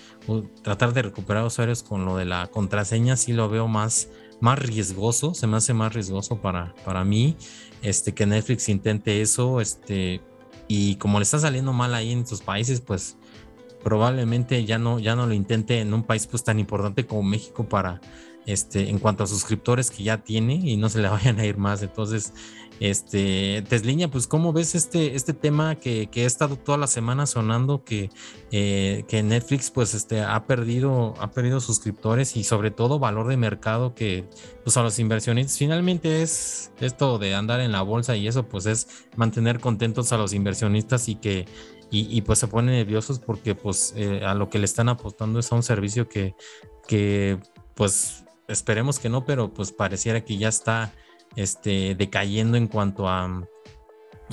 tratar 0.63 0.93
de 0.93 1.03
recuperar 1.03 1.45
usuarios 1.45 1.85
con 1.85 2.05
lo 2.05 2.17
de 2.17 2.25
la 2.25 2.49
contraseña, 2.49 3.17
sí 3.17 3.33
lo 3.33 3.49
veo 3.49 3.69
más, 3.69 4.09
más 4.41 4.59
riesgoso, 4.59 5.33
se 5.33 5.47
me 5.47 5.57
hace 5.57 5.73
más 5.73 5.95
riesgoso 5.95 6.41
para, 6.41 6.75
para 6.85 7.05
mí, 7.05 7.37
este, 7.81 8.13
que 8.13 8.27
Netflix 8.27 8.69
intente 8.69 9.23
eso, 9.23 9.61
este, 9.61 10.21
y 10.67 10.97
como 10.97 11.21
le 11.21 11.23
está 11.23 11.39
saliendo 11.39 11.73
mal 11.73 11.95
ahí 11.95 12.11
en 12.11 12.27
sus 12.27 12.41
países, 12.41 12.81
pues 12.81 13.17
probablemente 13.85 14.65
ya 14.65 14.79
no, 14.79 14.99
ya 14.99 15.15
no 15.15 15.27
lo 15.29 15.33
intente 15.33 15.79
en 15.79 15.95
un 15.95 16.03
país 16.03 16.27
pues 16.27 16.43
tan 16.43 16.59
importante 16.59 17.07
como 17.07 17.23
México 17.23 17.69
para, 17.69 18.01
este, 18.47 18.89
en 18.89 18.99
cuanto 18.99 19.25
a 19.25 19.27
suscriptores 19.27 19.91
que 19.91 20.03
ya 20.03 20.19
tiene 20.19 20.55
y 20.55 20.77
no 20.77 20.89
se 20.89 21.01
le 21.01 21.09
vayan 21.11 21.39
a 21.39 21.47
ir 21.47 21.57
más. 21.57 21.83
Entonces, 21.83 22.33
este, 22.81 23.63
Tesliña, 23.69 24.11
pues, 24.11 24.27
¿cómo 24.27 24.53
ves 24.53 24.75
este, 24.75 25.15
este 25.15 25.35
tema 25.35 25.77
que, 25.77 26.09
que 26.09 26.25
ha 26.25 26.27
estado 26.27 26.57
toda 26.57 26.79
la 26.79 26.89
semana 26.89 27.27
sonando 27.27 27.85
que, 27.85 28.11
eh, 28.51 29.05
que 29.07 29.23
Netflix, 29.23 29.71
pues, 29.71 29.95
este, 29.95 30.21
ha 30.23 30.47
perdido, 30.47 31.15
ha 31.21 31.31
perdido 31.31 31.61
suscriptores 31.61 32.37
y 32.37 32.43
sobre 32.43 32.73
todo 32.73 32.99
valor 32.99 33.29
de 33.29 33.37
mercado 33.37 33.95
que, 33.95 34.29
pues, 34.65 34.77
a 34.77 34.83
los 34.83 34.99
inversionistas, 34.99 35.59
finalmente 35.59 36.23
es 36.23 36.73
esto 36.81 37.19
de 37.19 37.37
andar 37.37 37.61
en 37.61 37.71
la 37.71 37.83
bolsa 37.83 38.17
y 38.17 38.27
eso, 38.27 38.49
pues, 38.49 38.67
es 38.67 38.89
mantener 39.15 39.61
contentos 39.61 40.13
a 40.13 40.19
los 40.19 40.33
inversionistas 40.33 41.09
y 41.09 41.15
que, 41.15 41.47
y, 41.95 42.23
pues 42.23 42.39
se 42.39 42.49
ponen 42.49 42.75
nerviosos 42.75 43.21
porque, 43.21 43.55
pues, 43.55 43.93
eh, 43.97 44.25
a 44.25 44.35
lo 44.35 44.49
que 44.49 44.59
le 44.59 44.65
están 44.65 44.89
apostando 44.89 45.39
es 45.39 45.53
a 45.53 45.55
un 45.55 45.63
servicio 45.63 46.09
que, 46.09 46.35
que, 46.89 47.39
pues, 47.75 48.22
esperemos 48.53 48.99
que 48.99 49.09
no, 49.09 49.25
pero 49.25 49.53
pues 49.53 49.73
pareciera 49.73 50.25
que 50.25 50.37
ya 50.39 50.49
está 50.49 50.93
este, 51.37 51.95
decayendo 51.95 52.57
en 52.57 52.69
cuanto 52.69 53.09
a, 53.09 53.49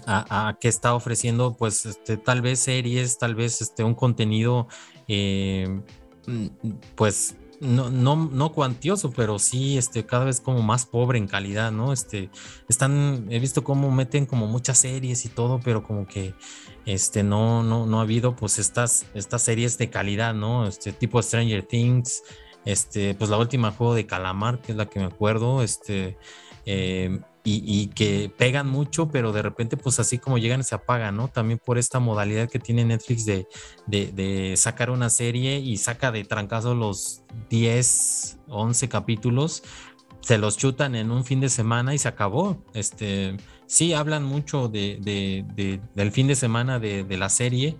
a, 0.05 0.57
qué 0.59 0.67
está 0.67 0.93
ofreciendo, 0.93 1.55
pues 1.57 1.85
este, 1.85 2.17
tal 2.17 2.41
vez 2.41 2.59
series, 2.59 3.17
tal 3.17 3.35
vez 3.35 3.61
este, 3.61 3.83
un 3.83 3.95
contenido, 3.95 4.67
eh, 5.07 5.81
mm, 6.27 6.47
pues 6.95 7.35
no, 7.59 7.89
no, 7.89 8.15
no 8.15 8.53
cuantioso, 8.53 9.11
pero 9.11 9.37
sí 9.37 9.77
este, 9.77 10.05
cada 10.05 10.25
vez 10.25 10.39
como 10.39 10.61
más 10.61 10.85
pobre 10.85 11.17
en 11.17 11.27
calidad, 11.27 11.71
¿no? 11.71 11.91
Este, 11.91 12.29
están, 12.69 13.27
he 13.29 13.39
visto 13.39 13.63
cómo 13.63 13.91
meten 13.91 14.25
como 14.25 14.47
muchas 14.47 14.77
series 14.77 15.25
y 15.25 15.29
todo, 15.29 15.59
pero 15.59 15.83
como 15.83 16.07
que 16.07 16.33
este, 16.85 17.23
no, 17.23 17.63
no, 17.63 17.85
no 17.85 17.99
ha 17.99 18.03
habido 18.03 18.35
pues 18.35 18.59
estas, 18.59 19.05
estas 19.13 19.41
series 19.41 19.77
de 19.77 19.89
calidad, 19.89 20.33
¿no? 20.33 20.67
Este 20.67 20.93
tipo 20.93 21.21
Stranger 21.21 21.63
Things, 21.63 22.23
este, 22.65 23.15
pues 23.15 23.29
la 23.29 23.37
última 23.37 23.71
juego 23.71 23.95
de 23.95 24.05
Calamar, 24.05 24.59
que 24.59 24.71
es 24.71 24.77
la 24.77 24.87
que 24.87 24.99
me 24.99 25.05
acuerdo, 25.05 25.63
este, 25.63 26.17
eh, 26.65 27.19
y, 27.43 27.87
que 27.87 28.31
pegan 28.37 28.67
mucho, 28.69 29.09
pero 29.09 29.31
de 29.31 29.41
repente, 29.41 29.77
pues 29.77 29.99
así 29.99 30.19
como 30.19 30.37
llegan, 30.37 30.63
se 30.63 30.75
apagan, 30.75 31.15
¿no? 31.15 31.29
También 31.29 31.59
por 31.63 31.77
esta 31.77 31.99
modalidad 31.99 32.49
que 32.49 32.59
tiene 32.59 32.85
Netflix 32.85 33.25
de, 33.25 34.53
sacar 34.55 34.91
una 34.91 35.09
serie 35.09 35.57
y 35.57 35.77
saca 35.77 36.11
de 36.11 36.25
trancazo 36.25 36.75
los 36.75 37.23
10, 37.49 38.39
11 38.49 38.89
capítulos, 38.89 39.63
se 40.21 40.37
los 40.37 40.57
chutan 40.57 40.95
en 40.95 41.11
un 41.11 41.23
fin 41.23 41.39
de 41.39 41.49
semana 41.49 41.93
y 41.93 41.97
se 41.97 42.07
acabó. 42.07 42.63
Este, 42.73 43.37
sí, 43.65 43.93
hablan 43.93 44.23
mucho 44.23 44.67
de 44.67 44.99
del 45.95 46.11
fin 46.11 46.27
de 46.27 46.35
semana 46.35 46.77
de, 46.77 47.17
la 47.17 47.29
serie, 47.29 47.77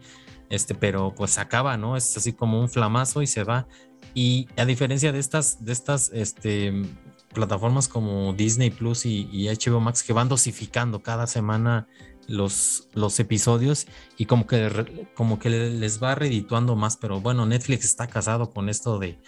este, 0.49 0.73
pero 0.73 1.13
pues 1.15 1.31
se 1.31 1.41
acaba, 1.41 1.77
¿no? 1.77 1.95
Es 1.95 2.17
así 2.17 2.33
como 2.33 2.59
un 2.59 2.69
flamazo 2.69 3.21
y 3.21 3.27
se 3.27 3.43
va. 3.43 3.67
Y 4.13 4.47
a 4.57 4.65
diferencia 4.65 5.11
de 5.11 5.19
estas, 5.19 5.63
de 5.63 5.71
estas 5.71 6.09
este, 6.13 6.73
plataformas 7.33 7.87
como 7.87 8.33
Disney 8.33 8.69
Plus 8.69 9.05
y, 9.05 9.47
HBO 9.47 9.79
Max 9.79 10.03
que 10.03 10.13
van 10.13 10.29
dosificando 10.29 11.01
cada 11.01 11.27
semana 11.27 11.87
los, 12.27 12.87
los 12.93 13.19
episodios 13.19 13.87
y 14.17 14.25
como 14.25 14.45
que, 14.45 15.07
como 15.15 15.39
que 15.39 15.49
les 15.49 16.01
va 16.01 16.15
redituando 16.15 16.75
más, 16.75 16.97
pero 16.97 17.21
bueno, 17.21 17.45
Netflix 17.45 17.85
está 17.85 18.07
casado 18.07 18.51
con 18.51 18.69
esto 18.69 18.99
de, 18.99 19.19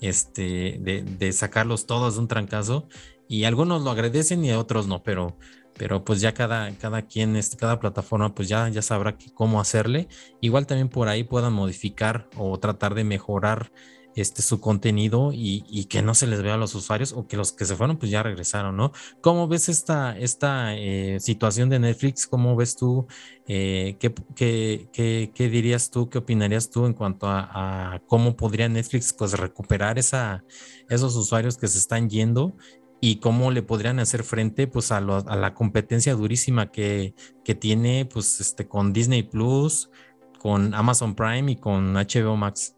este, 0.00 0.78
de, 0.80 1.32
sacarlos 1.32 1.86
todos 1.86 2.14
de 2.14 2.20
un 2.20 2.28
trancazo 2.28 2.88
y 3.28 3.44
algunos 3.44 3.82
lo 3.82 3.90
agradecen 3.90 4.44
y 4.44 4.52
otros 4.52 4.86
no, 4.86 5.02
pero, 5.02 5.36
pero 5.76 6.04
pues 6.04 6.20
ya 6.20 6.34
cada, 6.34 6.70
cada 6.76 7.02
quien, 7.02 7.36
este, 7.36 7.56
cada 7.56 7.80
plataforma 7.80 8.34
pues 8.34 8.48
ya, 8.48 8.68
ya 8.68 8.82
sabrá 8.82 9.16
cómo 9.34 9.60
hacerle. 9.60 10.08
Igual 10.40 10.66
también 10.66 10.88
por 10.88 11.08
ahí 11.08 11.24
puedan 11.24 11.52
modificar 11.52 12.28
o 12.36 12.58
tratar 12.58 12.94
de 12.94 13.04
mejorar 13.04 13.72
este, 14.16 14.40
su 14.40 14.60
contenido 14.60 15.30
y, 15.32 15.84
que 15.84 16.02
no 16.02 16.14
se 16.14 16.26
les 16.26 16.42
vea 16.42 16.54
a 16.54 16.56
los 16.56 16.74
usuarios 16.74 17.12
o 17.12 17.28
que 17.28 17.36
los 17.36 17.52
que 17.52 17.66
se 17.66 17.76
fueron 17.76 17.98
pues 17.98 18.10
ya 18.10 18.22
regresaron, 18.22 18.76
¿no? 18.76 18.92
¿Cómo 19.20 19.46
ves 19.46 19.68
esta, 19.68 20.18
esta 20.18 20.74
eh, 20.74 21.20
situación 21.20 21.68
de 21.68 21.78
Netflix? 21.78 22.26
¿Cómo 22.26 22.56
ves 22.56 22.76
tú? 22.76 23.06
Eh, 23.46 23.96
qué, 24.00 25.48
dirías 25.50 25.90
tú? 25.90 26.08
¿Qué 26.08 26.18
opinarías 26.18 26.70
tú 26.70 26.86
en 26.86 26.94
cuanto 26.94 27.26
a, 27.28 28.00
cómo 28.06 28.36
podría 28.36 28.68
Netflix 28.70 29.12
pues 29.12 29.34
recuperar 29.34 29.98
esa, 29.98 30.42
esos 30.88 31.14
usuarios 31.14 31.58
que 31.58 31.68
se 31.68 31.78
están 31.78 32.08
yendo 32.08 32.56
y 33.02 33.16
cómo 33.16 33.50
le 33.50 33.62
podrían 33.62 33.98
hacer 33.98 34.24
frente 34.24 34.66
pues 34.66 34.92
a, 34.92 34.96
a 34.96 35.36
la 35.36 35.54
competencia 35.54 36.14
durísima 36.14 36.72
que, 36.72 37.14
que, 37.44 37.54
tiene 37.54 38.06
pues 38.06 38.40
este 38.40 38.66
con 38.66 38.94
Disney 38.94 39.22
Plus, 39.24 39.90
con 40.38 40.72
Amazon 40.74 41.14
Prime 41.14 41.52
y 41.52 41.56
con 41.56 41.92
HBO 41.94 42.36
Max 42.36 42.75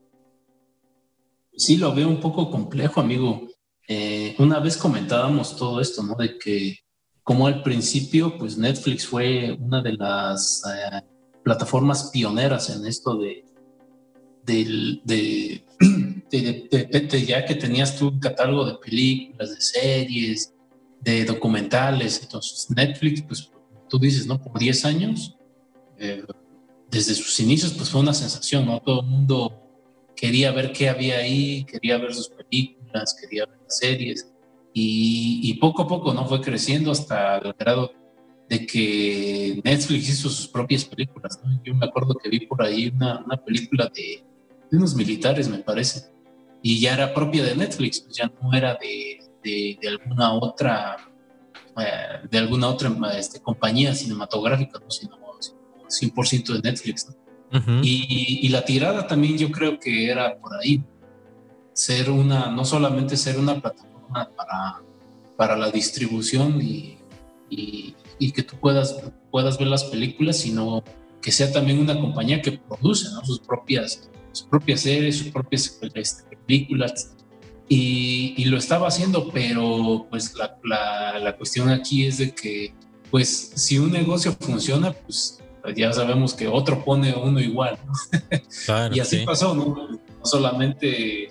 sí 1.59 1.77
lo 1.77 1.95
veo 1.95 2.09
un 2.09 2.21
poco 2.21 2.51
complejo, 2.51 3.01
amigo. 3.01 3.49
Eh, 3.87 4.35
una 4.39 4.61
vez 4.61 4.77
comentábamos 4.77 5.57
todo 5.57 5.81
esto, 5.81 6.03
¿no? 6.03 6.15
De 6.15 6.39
que 6.39 6.79
como 7.23 7.47
al 7.47 7.63
principio, 7.63 8.39
pues 8.39 8.57
Netflix 8.57 9.07
fue 9.07 9.57
una 9.61 9.83
de 9.83 9.93
las 9.95 10.63
eh, 10.65 11.03
plataformas 11.43 12.11
pioneras 12.11 12.71
en 12.71 12.87
esto 12.87 13.19
de, 13.19 13.45
de, 14.47 15.03
de, 16.31 17.27
ya 17.27 17.45
que 17.45 17.55
tenías 17.55 17.97
tu 17.99 18.19
catálogo 18.19 18.65
de 18.65 18.75
películas, 18.77 19.51
de 19.51 19.61
series, 19.61 20.55
de 21.01 21.25
documentales. 21.25 22.21
Entonces 22.23 22.71
Netflix, 22.71 23.23
pues 23.23 23.51
tú 23.91 23.99
dices, 23.99 24.27
¿no? 24.27 24.41
Por 24.41 24.59
10 24.59 24.85
años, 24.85 25.37
eh, 25.99 26.25
desde 26.91 27.15
sus 27.15 27.39
inicios, 27.41 27.75
pues 27.75 27.91
fue 27.91 28.01
una 28.01 28.15
sensación, 28.15 28.65
¿no? 28.65 28.81
Todo 28.81 29.01
el 29.03 29.07
mundo 29.07 29.68
quería 30.19 30.51
ver 30.51 30.73
qué 30.73 30.89
había 30.89 31.19
ahí, 31.19 31.65
quería 31.65 31.97
ver 31.99 32.13
sus 32.13 32.29
películas, 32.29 33.17
quería 33.21 33.47
ver 33.47 33.59
las 33.63 33.79
series. 33.79 34.33
Y, 34.73 35.55
poco 35.55 35.83
a 35.83 35.89
poco 35.89 36.15
no 36.15 36.25
fue 36.27 36.41
creciendo 36.41 36.93
hasta 36.93 37.39
el 37.39 37.53
grado 37.55 37.93
de 38.49 38.65
que 38.65 39.61
Netflix 39.65 40.09
hizo 40.09 40.29
sus 40.29 40.47
propias 40.47 40.85
películas. 40.85 41.41
Yo 41.65 41.75
me 41.75 41.87
acuerdo 41.87 42.15
que 42.15 42.29
vi 42.29 42.47
por 42.47 42.63
ahí 42.63 42.93
una, 42.95 43.25
una 43.25 43.37
película 43.37 43.91
de, 43.95 44.23
de, 44.71 44.77
unos 44.77 44.95
militares, 44.95 45.49
me 45.49 45.59
parece, 45.59 46.11
y 46.63 46.81
ya 46.81 46.95
era 46.95 47.13
propia 47.13 47.45
de 47.45 47.57
Netflix, 47.57 48.01
pues 48.01 48.17
ya 48.17 48.31
no 48.41 48.53
era 48.53 48.75
de, 48.75 49.19
de, 49.43 49.79
de 49.81 49.89
alguna 49.89 50.33
otra 50.33 50.97
eh, 51.77 52.29
de 52.31 52.39
alguna 52.39 52.69
otra 52.69 52.93
este, 53.17 53.41
compañía 53.41 53.95
cinematográfica, 53.95 54.79
¿no? 54.79 54.91
sino 54.91 55.17
100% 55.89 56.61
de 56.61 56.71
Netflix. 56.71 57.09
¿no? 57.09 57.28
Y, 57.83 58.49
la 58.49 58.65
tirada 58.65 59.07
también 59.07 59.39
yo 59.39 59.51
creo 59.51 59.79
que 59.79 60.11
era 60.11 60.37
por 60.39 60.55
ahí, 60.57 60.83
ser 61.73 62.11
una, 62.11 62.51
no 62.51 62.65
solamente 62.65 63.17
ser 63.17 63.39
una 63.39 63.61
plataforma 63.61 64.31
para, 64.37 64.83
para 65.37 65.57
la 65.57 65.71
distribución 65.71 66.61
y, 66.61 66.99
y, 67.51 68.33
que 68.33 68.43
tú 68.43 68.57
puedas, 68.57 69.01
puedas 69.31 69.59
ver 69.59 69.69
las 69.69 69.85
películas, 69.85 70.39
sino 70.39 70.83
que 71.23 71.33
sea 71.33 71.51
también 71.51 71.79
una 71.79 71.99
compañía 71.99 72.43
que 72.43 72.53
produce 72.53 73.07
sus, 73.25 73.41
propias, 73.41 74.11
sus 74.33 74.47
propias 74.47 74.81
series, 74.81 75.19
sus 75.19 75.29
propias 75.29 75.79
este, 75.95 76.37
películas. 76.47 77.15
Y, 77.69 78.35
y, 78.37 78.47
lo 78.47 78.57
estaba 78.57 78.89
haciendo, 78.89 79.31
pero 79.31 80.07
pues 80.11 80.35
la, 80.35 80.59
la, 80.65 81.19
la 81.19 81.37
cuestión 81.37 81.69
aquí 81.69 82.07
es 82.07 82.19
de 82.19 82.35
que 82.35 82.75
pues 83.11 83.53
si 83.55 83.79
un 83.79 83.93
negocio 83.93 84.37
funciona, 84.41 84.93
pues 84.93 85.39
ya 85.75 85.93
sabemos 85.93 86.35
que 86.35 86.49
otro 86.49 86.85
pone 86.85 87.15
uno 87.15 87.41
igual. 87.41 87.79
y 88.93 89.01
así 89.01 89.25
pasó, 89.25 89.55
¿no? 89.55 89.89
No 89.89 90.25
solamente 90.25 91.29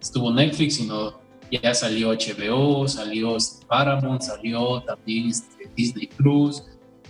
estuvo 0.00 0.32
Netflix, 0.32 0.76
sino 0.76 1.20
ya 1.50 1.74
salió 1.74 2.12
HBO, 2.12 2.88
salió 2.88 3.36
Paramount, 3.68 4.22
salió 4.22 4.82
también 4.82 5.28
este, 5.28 5.70
Disney 5.76 6.08
Plus. 6.08 6.64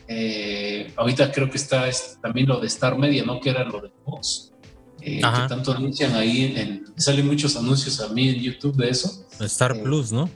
Eh, 0.07 0.93
ahorita 0.97 1.33
creo 1.33 1.49
que 1.51 1.57
está 1.57 1.89
también 2.21 2.49
lo 2.49 2.61
de 2.61 2.67
Star 2.67 2.99
Media, 2.99 3.25
¿no? 3.25 3.41
Que 3.41 3.51
era 3.51 3.65
lo 3.65 3.81
de 3.81 3.91
Fox. 4.05 4.53
Eh, 5.01 5.17
que 5.17 5.49
tanto 5.49 5.73
anuncian 5.73 6.15
ahí, 6.15 6.55
en, 6.57 6.85
salen 6.97 7.27
muchos 7.27 7.57
anuncios 7.57 8.01
a 8.01 8.09
mí 8.09 8.29
en 8.31 8.37
YouTube 8.37 8.77
de 8.77 8.91
eso. 8.91 9.27
Star 9.41 9.83
Plus, 9.83 10.13
¿no? 10.13 10.31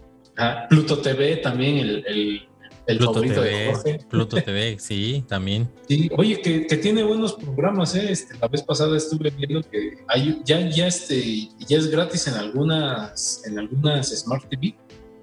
Pluto 0.69 0.99
TV 0.99 1.39
también, 1.39 1.79
el 1.79 2.05
el 2.07 2.49
Pluto 2.97 3.21
TV, 3.21 4.05
Pluto 4.09 4.43
TV, 4.43 4.79
sí, 4.79 5.25
también. 5.29 5.71
Sí, 5.87 6.11
oye, 6.17 6.41
que, 6.41 6.77
tiene 6.79 7.03
buenos 7.03 7.35
programas, 7.35 7.95
¿eh? 7.95 8.11
Este, 8.11 8.37
la 8.39 8.49
vez 8.49 8.63
pasada 8.63 8.97
estuve 8.97 9.31
viendo 9.31 9.63
que 9.63 9.99
hay, 10.09 10.41
ya, 10.45 10.69
ya, 10.71 10.87
este, 10.87 11.51
ya 11.59 11.77
es 11.77 11.91
gratis 11.91 12.29
en 12.29 12.35
algunas, 12.35 13.43
en 13.47 13.59
algunas 13.59 14.09
Smart 14.19 14.49
TV. 14.49 14.75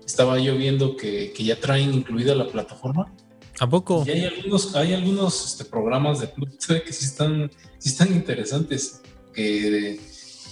Estaba 0.05 0.37
yo 0.37 0.55
viendo 0.55 0.95
que, 0.95 1.33
ya 1.37 1.59
traen 1.59 1.93
incluida 1.93 2.35
la 2.35 2.47
plataforma. 2.47 3.11
¿A 3.59 3.67
poco? 3.67 4.03
Y 4.05 4.11
hay 4.11 4.25
algunos, 4.25 4.75
hay 4.75 4.93
algunos 4.93 5.45
este, 5.45 5.65
programas 5.65 6.19
de 6.19 6.27
Pluto 6.27 6.55
TV 6.67 6.83
que 6.83 6.93
sí 6.93 7.05
están, 7.05 7.49
sí 7.79 7.89
están 7.89 8.13
interesantes, 8.13 9.01
que 9.33 9.99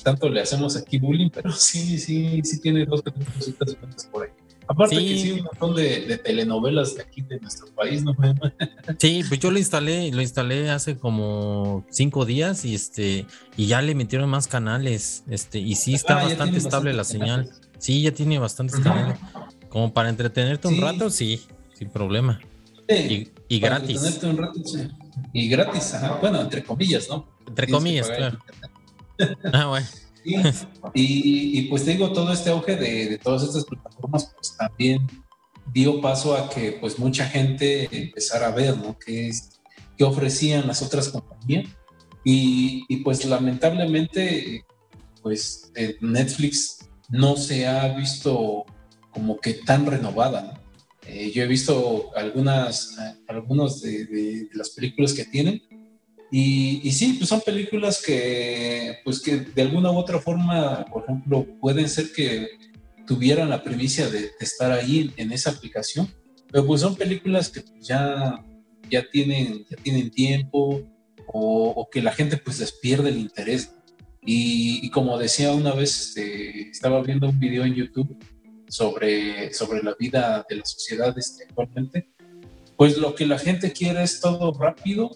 tanto 0.04 0.30
le 0.30 0.42
hacemos 0.42 0.76
aquí 0.76 0.98
bullying, 0.98 1.30
pero 1.30 1.52
sí, 1.52 2.00
sí, 2.00 2.42
sí 2.44 2.60
tiene 2.60 2.86
dos 2.86 3.04
cositas 3.04 3.76
por 4.12 4.24
ahí. 4.24 4.30
Aparte 4.68 4.96
que 4.96 5.18
sí, 5.18 5.32
un 5.32 5.44
montón 5.44 5.76
de, 5.76 6.18
telenovelas 6.24 6.96
de 6.96 7.02
aquí 7.02 7.22
de 7.22 7.40
nuestro 7.40 7.68
país, 7.74 8.04
¿no? 8.04 8.16
Sí, 9.00 9.24
pues 9.28 9.40
yo 9.40 9.52
lo 9.52 9.60
instalé, 9.60 10.12
lo 10.12 10.22
instalé 10.22 10.70
hace 10.70 10.98
como 10.98 11.86
cinco 11.90 12.26
días 12.26 12.66
y 12.66 12.76
este, 12.76 13.26
y 13.58 13.68
ya 13.68 13.82
le 13.82 13.96
metieron 13.96 14.30
más 14.30 14.48
canales, 14.48 15.24
este, 15.30 15.60
y 15.60 15.76
sí 15.76 15.94
está 15.94 16.20
ah, 16.20 16.24
bastante 16.24 16.58
estable 16.58 16.94
la 16.94 17.04
señal. 17.04 17.50
Sí, 17.78 18.02
ya 18.02 18.12
tiene 18.12 18.40
bastante 18.40 18.78
Como 19.70 19.94
para 19.94 20.10
entretenerte 20.10 20.68
un 20.68 20.80
rato, 20.80 21.10
sí, 21.10 21.46
sin 21.74 21.90
problema. 21.90 22.40
y, 22.88 23.30
y 23.50 23.60
gratis. 23.60 24.02
Un 24.24 24.38
rato, 24.38 24.60
sí. 24.64 24.88
Y 25.34 25.50
gratis, 25.50 25.94
ajá. 25.94 26.18
Bueno, 26.22 26.42
entre 26.42 26.64
comillas, 26.64 27.08
¿no? 27.10 27.28
Entre 27.48 27.68
comillas, 27.68 28.10
claro. 28.10 28.40
ah, 29.52 29.66
bueno. 29.68 29.88
Y, 30.24 31.60
y, 31.60 31.62
pues 31.64 31.84
te 31.84 31.92
digo, 31.92 32.12
todo 32.12 32.32
este 32.32 32.50
auge 32.50 32.76
de, 32.76 33.10
de, 33.10 33.18
todas 33.18 33.44
estas 33.44 33.66
plataformas, 33.66 34.32
pues 34.36 34.56
también 34.58 35.08
dio 35.74 36.02
paso 36.02 36.36
a 36.36 36.50
que 36.50 36.74
pues 36.74 37.00
mucha 37.00 37.26
gente 37.26 37.90
empezara 37.92 38.48
a 38.48 38.52
ver, 38.52 38.78
¿no? 38.78 38.98
¿Qué, 38.98 39.30
es, 39.30 39.62
qué 39.98 40.04
ofrecían 40.04 40.68
las 40.68 40.82
otras 40.82 41.10
compañías? 41.10 41.68
Y, 42.24 42.86
y 42.88 42.98
pues 42.98 43.26
lamentablemente, 43.26 44.66
pues 45.22 45.72
Netflix 46.02 46.80
no 47.10 47.36
se 47.36 47.68
ha 47.68 47.90
visto 47.96 48.66
como 49.12 49.40
que 49.40 49.54
tan 49.54 49.86
renovada, 49.86 50.42
¿no? 50.42 50.64
Eh, 51.06 51.32
yo 51.32 51.44
he 51.44 51.48
visto 51.48 52.12
algunas, 52.16 52.98
algunas 53.28 53.82
de, 53.82 54.06
de, 54.06 54.50
las 54.54 54.70
películas 54.70 55.12
que 55.12 55.26
tienen 55.26 55.62
y, 56.36 56.82
y, 56.82 56.92
sí, 56.94 57.14
pues 57.14 57.30
son 57.30 57.42
películas 57.42 58.02
que, 58.04 58.98
pues 59.04 59.22
que 59.22 59.38
de 59.38 59.62
alguna 59.62 59.92
u 59.92 59.98
otra 59.98 60.18
forma, 60.18 60.84
por 60.86 61.04
ejemplo, 61.04 61.46
pueden 61.62 61.88
ser 61.88 62.12
que 62.12 62.48
tuvieran 63.06 63.52
la 63.52 63.62
primicia 63.62 64.10
de, 64.10 64.32
estar 64.40 64.72
ahí 64.72 65.14
en, 65.16 65.32
esa 65.32 65.52
aplicación, 65.52 66.12
pero 66.52 66.66
pues 66.66 66.82
son 66.82 66.96
películas 66.96 67.50
que 67.50 67.62
pues 67.62 67.86
ya, 67.86 68.44
ya, 68.90 69.08
tienen, 69.12 69.64
ya 69.70 69.78
tienen 69.78 70.10
tiempo 70.10 70.82
o, 71.28 71.88
que 71.92 72.02
la 72.02 72.12
gente 72.12 72.38
pues 72.38 72.60
les 72.60 72.72
pierde 72.72 73.10
el 73.10 73.20
interés. 73.20 73.76
Y, 74.26 74.90
como 74.90 75.20
decía 75.20 75.52
una 75.52 75.76
vez, 75.76 76.00
este, 76.00 76.70
estaba 76.72 77.04
viendo 77.04 77.30
un 77.30 77.40
video 77.40 77.64
en 77.64 77.76
YouTube 77.76 78.18
sobre, 78.68 79.54
sobre 79.54 79.84
la 79.84 79.96
vida 80.00 80.44
de 80.50 80.56
la 80.56 80.66
sociedad 80.66 81.16
este, 81.16 81.44
actualmente, 81.44 82.10
pues 82.76 82.98
lo 82.98 83.14
que 83.14 83.28
la 83.28 83.38
gente 83.38 83.72
quiere 83.72 84.02
es 84.02 84.20
todo 84.20 84.52
rápido 84.54 85.12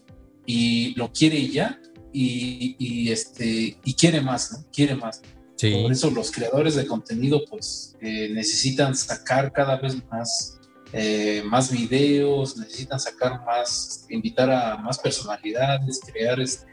y 0.48 0.96
lo 0.96 1.12
quiere 1.12 1.48
ya 1.50 1.80
y, 2.12 2.76
y 2.80 3.12
este, 3.12 3.78
y 3.84 3.94
quiere 3.94 4.22
más, 4.22 4.52
¿no? 4.52 4.66
Quiere 4.72 4.96
más. 4.96 5.22
Por 5.60 5.92
eso 5.92 6.12
los 6.12 6.32
creadores 6.32 6.76
de 6.76 6.86
contenido 6.86 7.44
pues 7.50 7.96
eh, 8.00 8.30
necesitan 8.30 8.96
sacar 8.96 9.52
cada 9.52 9.78
vez 9.78 9.98
más, 10.12 10.60
eh, 10.94 11.42
más 11.46 11.72
videos, 11.72 12.58
necesitan 12.58 13.00
sacar 13.00 13.44
más, 13.44 14.06
invitar 14.10 14.52
a 14.52 14.78
más 14.78 15.00
personalidades, 15.00 16.00
crear 16.06 16.40
este, 16.40 16.68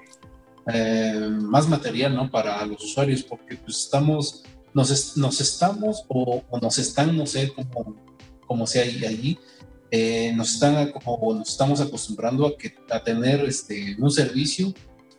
eh, 0.67 1.29
más 1.31 1.67
material 1.67 2.15
¿no? 2.15 2.31
para 2.31 2.65
los 2.67 2.85
usuarios, 2.85 3.23
porque 3.23 3.57
pues 3.57 3.79
estamos, 3.79 4.45
nos, 4.75 5.17
nos 5.17 5.41
estamos 5.41 6.05
o, 6.09 6.43
nos 6.61 6.79
están, 6.79 7.17
no 7.17 7.25
sé 7.25 7.53
cómo, 7.55 7.97
cómo 8.47 8.67
sea 8.67 8.83
allí, 8.83 9.39
nos 10.35 10.55
están 10.55 10.91
como 10.93 11.35
nos 11.35 11.51
estamos 11.51 11.81
acostumbrando 11.81 12.47
a, 12.47 12.57
que, 12.57 12.75
a 12.91 13.03
tener 13.03 13.45
este, 13.45 13.97
un 13.99 14.11
servicio 14.11 14.73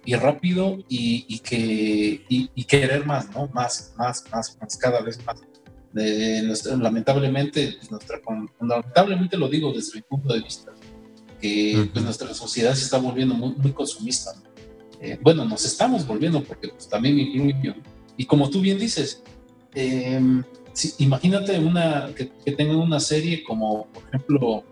y 0.06 0.16
rápido 0.16 0.78
y, 0.88 1.40
que, 1.40 2.24
y, 2.30 2.64
querer 2.66 3.06
más, 3.06 3.30
¿no? 3.32 3.48
Más, 3.54 3.94
más, 3.98 4.24
más, 4.32 4.58
más, 4.62 4.78
cada 4.78 5.02
vez 5.02 5.20
más. 5.26 5.38
lamentablemente, 6.80 7.76
pues, 7.78 7.92
nuestra, 7.92 8.22
lamentablemente 8.62 9.36
lo 9.36 9.50
digo 9.50 9.74
desde 9.74 9.96
mi 9.96 10.02
punto 10.04 10.34
de 10.34 10.42
vista, 10.42 10.72
que 11.42 11.90
pues, 11.92 12.06
nuestra 12.06 12.34
sociedad 12.34 12.76
se 12.76 12.84
está 12.84 12.98
volviendo 12.98 13.34
muy, 13.34 13.56
muy 13.56 13.72
consumista. 13.72 14.32
Eh, 15.02 15.18
bueno, 15.22 15.44
nos 15.44 15.66
estamos 15.66 16.06
volviendo 16.06 16.44
porque 16.44 16.70
pues, 16.70 16.88
también 16.88 17.16
me 17.16 17.24
incluyo. 17.24 17.76
Y 18.16 18.26
como 18.26 18.50
tú 18.50 18.62
bien 18.62 18.78
dices, 18.78 19.24
em, 20.84 20.92
imagínate 21.00 21.60
una, 21.60 22.14
que, 22.16 22.32
que 22.44 22.52
tengan 22.52 22.78
una 22.78 23.00
serie 23.00 23.44
como, 23.44 23.88
por 23.88 24.04
ejemplo, 24.08 24.64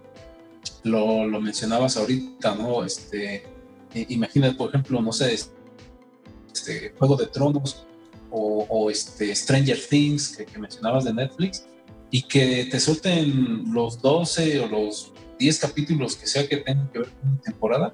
lo, 0.84 1.26
lo 1.26 1.42
mencionabas 1.42 1.98
ahorita, 1.98 2.56
¿no? 2.56 2.84
Este, 2.84 3.44
imagina, 4.10 4.56
por 4.56 4.70
ejemplo, 4.70 5.02
no 5.02 5.12
sé, 5.12 5.34
este, 5.34 6.94
Juego 6.98 7.16
de 7.16 7.28
Tronos 7.28 7.86
o, 8.32 8.90
este 8.90 9.34
Stranger 9.36 9.80
Things 9.90 10.38
que, 10.38 10.58
mencionabas 10.58 11.04
de 11.04 11.14
Netflix 11.14 11.66
y 12.10 12.24
que 12.24 12.68
te 12.70 12.80
suelten 12.80 13.72
los 13.72 14.02
12 14.02 14.60
o 14.62 14.68
los 14.68 15.14
10 15.38 15.60
capítulos 15.60 16.16
que 16.16 16.26
sea 16.26 16.48
que 16.48 16.58
tengan 16.58 16.90
que 16.92 17.00
ver 17.00 17.10
con 17.10 17.30
una 17.30 17.42
temporada, 17.42 17.94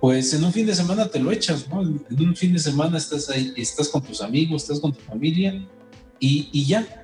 pues 0.00 0.34
en 0.34 0.44
un 0.44 0.52
fin 0.52 0.66
de 0.66 0.74
semana 0.74 1.08
te 1.08 1.18
lo 1.18 1.32
echas, 1.32 1.68
¿no? 1.68 1.80
En 1.82 2.04
un 2.10 2.36
fin 2.36 2.52
de 2.52 2.58
semana 2.58 2.98
estás 2.98 3.30
ahí, 3.30 3.52
estás 3.56 3.88
con 3.88 4.02
tus 4.02 4.20
amigos, 4.20 4.62
estás 4.62 4.80
con 4.80 4.92
tu 4.92 5.00
familia 5.00 5.66
y, 6.18 6.48
y 6.52 6.66
ya. 6.66 7.01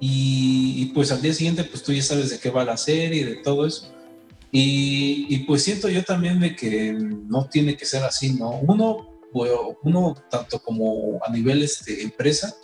Y, 0.00 0.76
y, 0.78 0.86
pues 0.86 1.12
al 1.12 1.20
día 1.20 1.34
siguiente, 1.34 1.62
pues 1.64 1.82
tú 1.82 1.92
ya 1.92 2.02
sabes 2.02 2.30
de 2.30 2.38
qué 2.38 2.48
va 2.50 2.64
la 2.64 2.78
serie 2.78 3.20
y 3.20 3.24
de 3.24 3.36
todo 3.36 3.66
eso. 3.66 3.92
Y, 4.52 5.38
pues 5.44 5.62
siento 5.62 5.88
yo 5.88 6.02
también 6.04 6.40
de 6.40 6.56
que 6.56 6.92
no 6.92 7.46
tiene 7.48 7.76
que 7.76 7.84
ser 7.84 8.02
así, 8.02 8.32
¿no? 8.32 8.50
Uno, 8.50 9.08
uno 9.82 10.14
tanto 10.28 10.60
como 10.60 11.20
a 11.24 11.30
nivel 11.30 11.62
este, 11.62 12.02
empresa, 12.02 12.54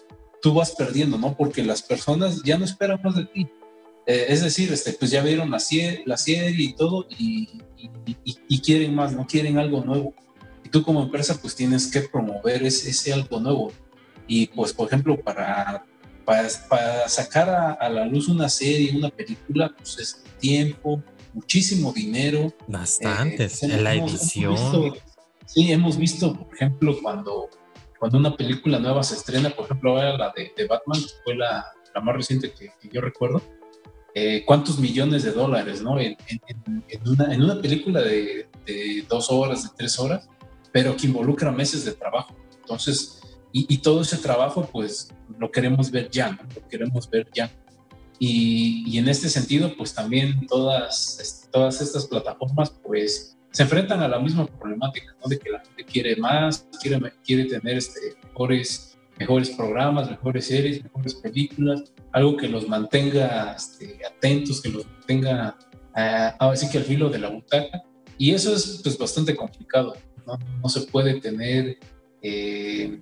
tú 0.43 0.55
vas 0.55 0.73
perdiendo, 0.73 1.17
¿no? 1.19 1.37
Porque 1.37 1.63
las 1.63 1.83
personas 1.83 2.43
ya 2.43 2.59
no 2.59 2.65
esperan 2.65 3.01
más 3.05 3.17
de 3.17 3.27
ti. 3.27 3.49
Eh, 4.07 4.27
es 4.29 4.43
decir, 4.43 4.73
este, 4.73 4.93
pues 4.93 5.11
ya 5.11 5.23
vieron 5.23 5.51
la, 5.51 5.59
la 6.07 6.17
serie 6.17 6.65
y 6.65 6.73
todo 6.75 7.07
y, 7.11 7.61
y, 8.49 8.61
quieren 8.61 8.95
más, 8.95 9.13
no 9.13 9.27
quieren 9.27 9.59
algo 9.59 9.85
nuevo. 9.85 10.15
Y 10.65 10.69
tú 10.69 10.83
como 10.83 11.03
empresa 11.03 11.39
pues 11.41 11.55
tienes 11.55 11.89
que 11.89 12.01
promover 12.01 12.65
ese, 12.65 12.91
ese 12.91 13.13
algo 13.13 13.39
nuevo. 13.39 13.73
Y 14.27 14.49
pues, 14.49 14.73
por 14.73 14.89
ejemplo, 14.89 15.21
para, 15.21 15.85
para, 16.27 16.49
para 16.69 17.09
sacar 17.09 17.49
a, 17.49 17.73
a, 17.73 17.89
la 17.89 18.05
luz 18.05 18.29
una 18.29 18.49
serie, 18.49 18.95
una 18.95 19.09
película, 19.09 19.73
pues 19.75 19.99
es 19.99 20.25
tiempo, 20.39 21.03
muchísimo 21.33 21.93
dinero. 21.93 22.53
Bastantes, 22.67 23.63
eh, 23.63 23.67
en 23.67 23.85
la 23.85 23.95
edición. 23.95 24.57
sí, 25.47 25.73
hemos 25.73 25.97
visto, 25.97 26.35
por 26.35 26.55
ejemplo, 26.55 26.99
cuando, 27.01 27.49
cuando 27.99 28.19
una 28.19 28.37
película 28.37 28.79
nueva 28.81 29.05
se 29.05 29.15
estrena, 29.15 29.51
por 29.51 29.67
ejemplo, 29.67 29.93
ahora 29.93 30.19
la 30.19 30.35
de, 30.35 30.67
Batman, 30.67 31.01
que 31.01 31.15
fue 31.23 31.37
la, 31.37 31.65
la 31.95 32.01
más 32.01 32.17
reciente 32.17 32.53
que, 32.53 32.73
yo 32.93 33.01
recuerdo, 33.01 33.41
eh, 34.13 34.43
cuántos 34.45 34.81
millones 34.81 35.23
de 35.23 35.33
dólares, 35.33 35.81
¿no? 35.81 36.01
En, 36.01 36.17
una, 37.07 37.33
en 37.33 37.43
una, 37.43 37.61
película 37.61 38.01
de, 38.01 38.49
de, 38.65 39.05
dos 39.09 39.31
horas, 39.31 39.63
de 39.63 39.69
tres 39.77 39.99
horas, 40.01 40.29
pero 40.73 40.97
que 40.97 41.07
involucra 41.07 41.53
meses 41.53 41.85
de 41.85 41.93
trabajo. 41.93 42.35
Entonces, 42.59 43.21
y, 43.57 43.67
y, 43.69 43.79
todo 43.79 44.03
ese 44.03 44.19
trabajo, 44.19 44.69
pues 44.71 45.09
lo 45.39 45.51
queremos 45.51 45.91
ver 45.91 46.11
ya, 46.11 46.33
¿no? 46.33 46.43
Lo 46.55 46.69
queremos 46.69 47.09
ver 47.09 47.27
ya. 47.35 47.51
Y, 48.19 48.99
en 48.99 49.09
este 49.09 49.31
sentido, 49.31 49.75
pues 49.79 49.95
también 49.95 50.47
todas, 50.47 51.49
todas 51.51 51.81
estas 51.81 52.07
plataformas, 52.07 52.71
pues 52.71 53.39
se 53.51 53.63
enfrentan 53.63 54.03
a 54.03 54.09
la 54.09 54.19
misma 54.19 54.47
problemática, 54.47 55.17
¿no? 55.23 55.29
De 55.29 55.39
que 55.39 55.51
la 55.51 55.61
gente 55.61 55.85
quiere 55.85 56.17
más, 56.17 56.69
quiere, 56.83 57.13
quiere 57.25 57.47
tener 57.47 57.79
este, 57.79 58.01
mejores, 58.25 58.99
mejores 59.19 59.49
programas, 59.49 60.11
mejores 60.11 60.47
series, 60.47 60.85
mejores 60.85 61.15
películas, 61.15 61.85
algo 62.13 62.37
que 62.37 62.49
los 62.49 62.69
mantenga 62.69 63.55
este, 63.55 63.99
atentos, 64.07 64.61
que 64.61 64.69
los 64.69 64.87
mantenga 64.87 65.57
uh, 65.95 66.45
así 66.45 66.69
que 66.69 66.77
al 66.77 66.85
filo 66.85 67.09
de 67.09 67.21
la 67.21 67.31
butaca. 67.31 67.83
Y 68.19 68.33
eso 68.33 68.55
es 68.55 68.81
pues 68.83 68.99
bastante 68.99 69.35
complicado, 69.35 69.95
¿no? 70.27 70.39
No 70.63 70.69
se 70.69 70.83
puede 70.83 71.21
tener 71.21 71.79
eh, 72.21 73.01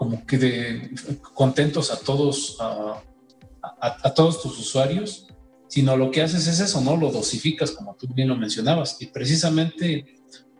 como 0.00 0.24
que 0.24 0.38
de, 0.38 0.90
contentos 1.34 1.92
a 1.92 1.98
todos, 1.98 2.56
a, 2.58 4.14
todos 4.14 4.40
tus 4.40 4.58
usuarios, 4.58 5.28
sino 5.68 5.94
lo 5.94 6.10
que 6.10 6.22
haces 6.22 6.46
es 6.46 6.58
eso, 6.58 6.80
¿no? 6.80 6.96
Lo 6.96 7.12
dosificas, 7.12 7.72
como 7.72 7.94
tú 7.96 8.08
bien 8.08 8.28
lo 8.28 8.34
mencionabas. 8.34 8.96
Y 9.02 9.08
precisamente 9.08 10.06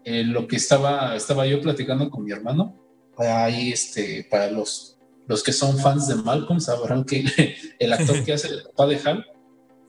eh, 0.05 0.25
lo 0.25 0.47
que 0.47 0.57
estaba, 0.57 1.17
estaba 1.17 1.47
yo 1.47 1.59
platicando 1.63 2.11
con 2.11 2.23
mi 2.23 2.33
hermano, 2.33 2.79
ahí 3.17 3.73
este, 3.73 4.29
para 4.31 4.51
los, 4.51 4.99
los 5.27 5.43
que 5.43 5.55
son 5.55 5.79
fans 5.79 6.07
de 6.09 6.17
Malcolm, 6.17 6.61
sabrán 6.61 7.05
que 7.05 7.25
el 7.79 7.95
actor 7.95 8.23
que 8.23 8.35
hace 8.35 8.49
el 8.49 8.63
papá 8.65 8.89
de 8.89 9.01
Hal 9.03 9.25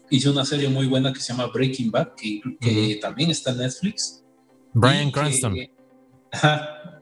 hizo 0.09 0.31
una 0.31 0.45
serie 0.45 0.69
muy 0.69 0.87
buena 0.87 1.11
que 1.11 1.19
se 1.19 1.33
llama 1.33 1.47
Breaking 1.47 1.91
Bad, 1.91 2.13
que, 2.15 2.99
también 3.01 3.29
está 3.29 3.51
en 3.51 3.57
Netflix. 3.57 4.23
Brian 4.73 5.11
Cranston. 5.11 5.57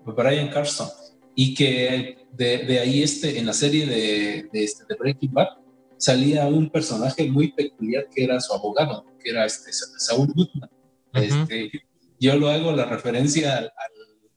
Brian 0.04 0.50
Cranston. 0.50 0.90
Y 1.42 1.54
que 1.54 2.18
de, 2.34 2.80
ahí 2.82 3.02
este, 3.02 3.40
en 3.40 3.46
la 3.46 3.54
serie 3.54 3.86
de, 3.86 4.50
de, 4.52 4.62
este, 4.62 4.84
de 4.90 4.96
Breaking 4.96 5.32
Bad, 5.32 5.48
salía 5.96 6.46
un 6.48 6.70
personaje 6.70 7.30
muy 7.32 7.54
peculiar 7.54 8.10
que 8.14 8.26
era 8.26 8.42
su 8.42 8.54
abogado, 8.54 9.06
que 9.24 9.30
era 9.30 9.46
este, 9.46 9.72
Saúl 9.72 10.34
Goodman. 10.36 10.70
este, 11.14 11.72
yo 12.20 12.36
lo 12.36 12.50
hago 12.50 12.74
la 12.74 12.84
referencia 12.84 13.58
al, 13.58 13.72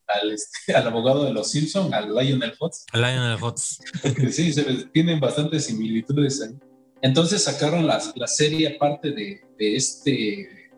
al, 0.07 0.31
este, 0.31 0.73
al, 0.77 0.87
abogado 0.87 1.25
de 1.25 1.33
los 1.33 1.51
Simpsons, 1.51 1.93
al 1.93 2.15
Lionel 2.15 2.55
Fox. 2.55 2.87
Lionel 2.93 3.37
Fox. 3.37 3.81
sí, 4.31 4.53
se, 4.53 4.63
tienen 4.93 5.19
bastantes 5.19 5.65
similitudes 5.65 6.41
ahí. 6.41 6.55
Entonces 7.01 7.43
sacaron 7.43 7.85
la, 7.85 8.01
la 8.15 8.29
serie 8.29 8.77
aparte 8.77 9.11
de, 9.11 9.41
de, 9.59 9.75
este, 9.75 10.11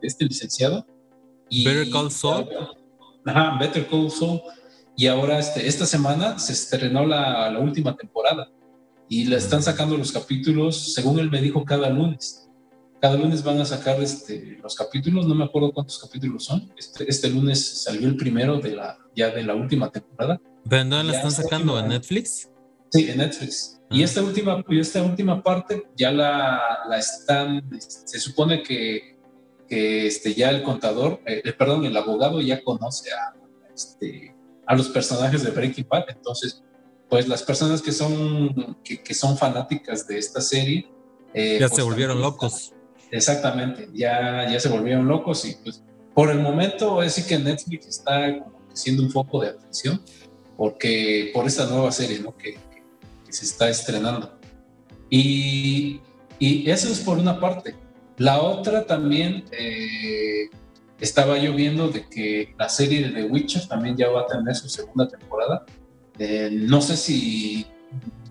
de 0.01 0.07
este 0.07 0.25
licenciado. 0.25 0.87
Y, 1.51 1.65
Better 1.65 1.87
Call 1.91 2.09
Saul. 2.09 2.49
Ajá, 3.25 3.59
Better 3.59 3.85
Call 3.85 4.09
Saul. 4.09 4.41
Y 4.97 5.07
ahora 5.07 5.39
este, 5.39 5.67
esta 5.67 5.85
semana 5.85 6.39
se 6.39 6.53
estrenó 6.53 7.05
la, 7.05 7.49
la 7.51 7.59
última 7.59 7.95
temporada. 7.95 8.49
y 9.07 9.25
le 9.25 9.35
están 9.35 9.61
sacando 9.61 9.97
los 9.97 10.11
capítulos, 10.11 10.93
según 10.93 11.19
él 11.19 11.29
me 11.29 11.41
dijo, 11.41 11.63
cada 11.63 11.89
lunes. 11.89 12.49
Cada 13.01 13.17
lunes 13.17 13.43
van 13.43 13.59
a 13.59 13.65
sacar 13.65 14.01
este, 14.01 14.57
los 14.63 14.73
capítulos, 14.75 15.27
no 15.27 15.35
me 15.35 15.43
acuerdo 15.43 15.71
cuántos 15.71 15.99
capítulos 15.99 16.45
son. 16.45 16.71
Este, 16.77 17.07
este 17.07 17.29
lunes 17.29 17.83
salió 17.83 18.07
el 18.07 18.15
primero 18.15 18.59
de 18.59 18.75
la, 18.75 18.97
ya 19.15 19.29
de 19.29 19.43
la 19.43 19.53
última 19.53 19.91
temporada. 19.91 20.41
¿Pero 20.67 20.85
dónde 20.85 21.11
la 21.11 21.17
están 21.17 21.31
sacando? 21.31 21.77
¿En 21.77 21.89
Netflix? 21.89 22.49
Sí, 22.89 23.09
en 23.09 23.17
Netflix. 23.17 23.79
Y 23.91 24.01
ah. 24.01 24.05
esta 24.05 24.23
última, 24.23 24.63
esta 24.69 25.03
última 25.03 25.43
parte 25.43 25.83
ya 25.95 26.11
la, 26.11 26.59
la 26.89 26.97
están, 26.97 27.69
se 27.79 28.19
supone 28.19 28.63
que, 28.63 29.17
que 29.67 30.07
este, 30.07 30.33
ya 30.33 30.49
el 30.49 30.63
contador, 30.63 31.21
eh, 31.25 31.41
eh, 31.43 31.53
perdón, 31.53 31.85
el 31.85 31.95
abogado 31.95 32.41
ya 32.41 32.63
conoce 32.63 33.11
a, 33.11 33.35
este, 33.73 34.34
a 34.65 34.75
los 34.75 34.89
personajes 34.89 35.43
de 35.43 35.51
Breaking 35.51 35.87
Bad, 35.89 36.05
entonces 36.09 36.63
pues 37.09 37.27
las 37.27 37.43
personas 37.43 37.81
que 37.81 37.91
son, 37.91 38.77
que, 38.83 39.13
son 39.13 39.37
fanáticas 39.37 40.07
de 40.07 40.17
esta 40.17 40.41
serie... 40.41 40.89
Eh, 41.33 41.57
ya 41.59 41.67
se 41.67 41.75
pues, 41.75 41.85
volvieron 41.85 42.19
locos. 42.19 42.73
Exactamente, 43.11 43.89
ya, 43.93 44.49
ya 44.49 44.59
se 44.59 44.69
volvieron 44.69 45.07
locos 45.07 45.45
y 45.45 45.55
pues 45.63 45.83
por 46.13 46.31
el 46.31 46.39
momento 46.39 47.03
es 47.03 47.23
que 47.25 47.37
Netflix 47.37 47.87
está 47.87 48.45
siendo 48.73 49.03
un 49.03 49.11
foco 49.11 49.41
de 49.41 49.49
atención 49.49 50.01
porque 50.57 51.31
por 51.33 51.45
esta 51.45 51.65
nueva 51.65 51.91
serie 51.91 52.19
¿no? 52.19 52.35
que, 52.35 52.57
se 53.29 53.43
está 53.43 53.69
estrenando. 53.69 54.39
Y, 55.09 55.99
y, 56.39 56.69
eso 56.69 56.87
es 56.89 57.01
por 57.01 57.17
una 57.17 57.37
parte. 57.37 57.75
La 58.17 58.41
otra 58.41 58.85
también, 58.85 59.43
eh, 59.51 60.49
estaba 60.99 61.37
yo 61.37 61.53
viendo 61.53 61.89
de 61.89 62.07
que 62.07 62.55
la 62.57 62.69
serie 62.69 63.07
de 63.07 63.09
The 63.13 63.23
Witcher 63.29 63.67
también 63.67 63.97
ya 63.97 64.09
va 64.09 64.21
a 64.21 64.27
tener 64.27 64.55
su 64.55 64.69
segunda 64.69 65.07
temporada 65.07 65.65
eh, 66.17 66.49
no 66.51 66.81
sé 66.81 66.95
si, 66.95 67.65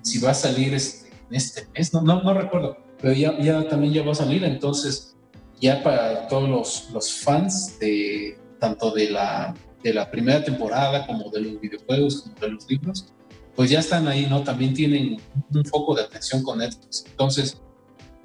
si 0.02 0.18
va 0.18 0.30
a 0.30 0.34
salir 0.34 0.72
este, 0.74 1.10
este 1.30 1.68
mes, 1.74 1.92
no, 1.92 2.02
no, 2.02 2.34
recuerdo, 2.34 2.78
pero 3.00 3.12
ya, 3.12 3.38
ya, 3.38 3.68
también 3.68 3.92
ya 3.92 4.02
va 4.02 4.12
a 4.12 4.14
salir, 4.14 4.42
entonces 4.44 5.16
ya 5.60 5.82
para 5.82 6.26
todos 6.28 6.48
los, 6.48 6.90
los 6.92 7.12
fans 7.12 7.78
de 7.78 8.38
tanto 8.58 8.90
de 8.92 9.10
la, 9.10 9.54
de 9.82 9.92
la 9.92 10.10
primera 10.10 10.42
temporada 10.42 11.06
como 11.06 11.30
de 11.30 11.42
los 11.42 11.60
videojuegos, 11.60 12.22
como 12.22 12.34
de 12.40 12.48
los 12.48 12.70
libros, 12.70 13.12
pues 13.54 13.70
ya 13.70 13.80
están 13.80 14.08
ahí, 14.08 14.26
¿no? 14.28 14.42
También 14.42 14.72
tienen 14.72 15.20
un 15.52 15.64
foco 15.66 15.94
de 15.94 16.02
atención 16.02 16.42
con 16.42 16.58
Netflix. 16.58 17.04
Entonces, 17.08 17.60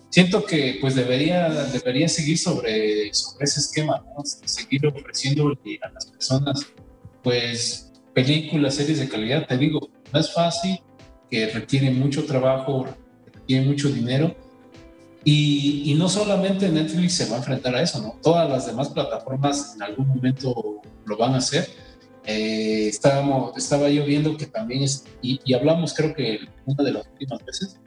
siento 0.09 0.45
que 0.45 0.77
pues 0.81 0.95
debería, 0.95 1.49
debería 1.49 2.07
seguir 2.07 2.37
sobre, 2.37 3.13
sobre 3.13 3.45
ese 3.45 3.59
esquema, 3.59 4.03
¿no? 4.15 4.23
Seguir 4.23 4.85
ofreciendo 4.87 5.47
a 5.81 5.89
las 5.91 6.05
personas 6.07 6.65
pues 7.23 7.91
películas, 8.13 8.75
series 8.75 8.99
de 8.99 9.09
calidad, 9.09 9.47
te 9.47 9.57
digo, 9.57 9.89
no 10.11 10.19
es 10.19 10.33
fácil, 10.33 10.79
que 11.29 11.47
requiere 11.47 11.91
mucho 11.91 12.25
trabajo, 12.25 12.87
requiere 13.33 13.65
mucho 13.65 13.89
dinero. 13.89 14.35
Y, 15.23 15.83
y, 15.91 15.95
no 15.95 16.07
solamente 16.07 16.69
Netflix 16.69 17.15
se 17.15 17.25
va 17.29 17.35
a 17.35 17.37
enfrentar 17.39 17.75
a 17.75 17.81
eso, 17.81 18.01
¿no? 18.01 18.15
Todas 18.23 18.49
las 18.49 18.67
demás 18.67 18.87
plataformas 18.89 19.75
en 19.75 19.83
algún 19.83 20.07
momento 20.07 20.81
lo 21.05 21.17
van 21.17 21.33
a 21.33 21.37
hacer. 21.39 21.67
Eh, 22.25 22.87
estábamos, 22.87 23.57
estaba 23.57 23.89
yo 23.89 24.05
viendo 24.05 24.37
que 24.37 24.45
también 24.45 24.83
es, 24.83 25.03
y, 25.21 25.53
hablamos 25.53 25.93
creo 25.93 26.13
que 26.13 26.39
una 26.65 26.83
de 26.83 26.93
las 26.93 27.07
últimas 27.07 27.43
veces, 27.43 27.79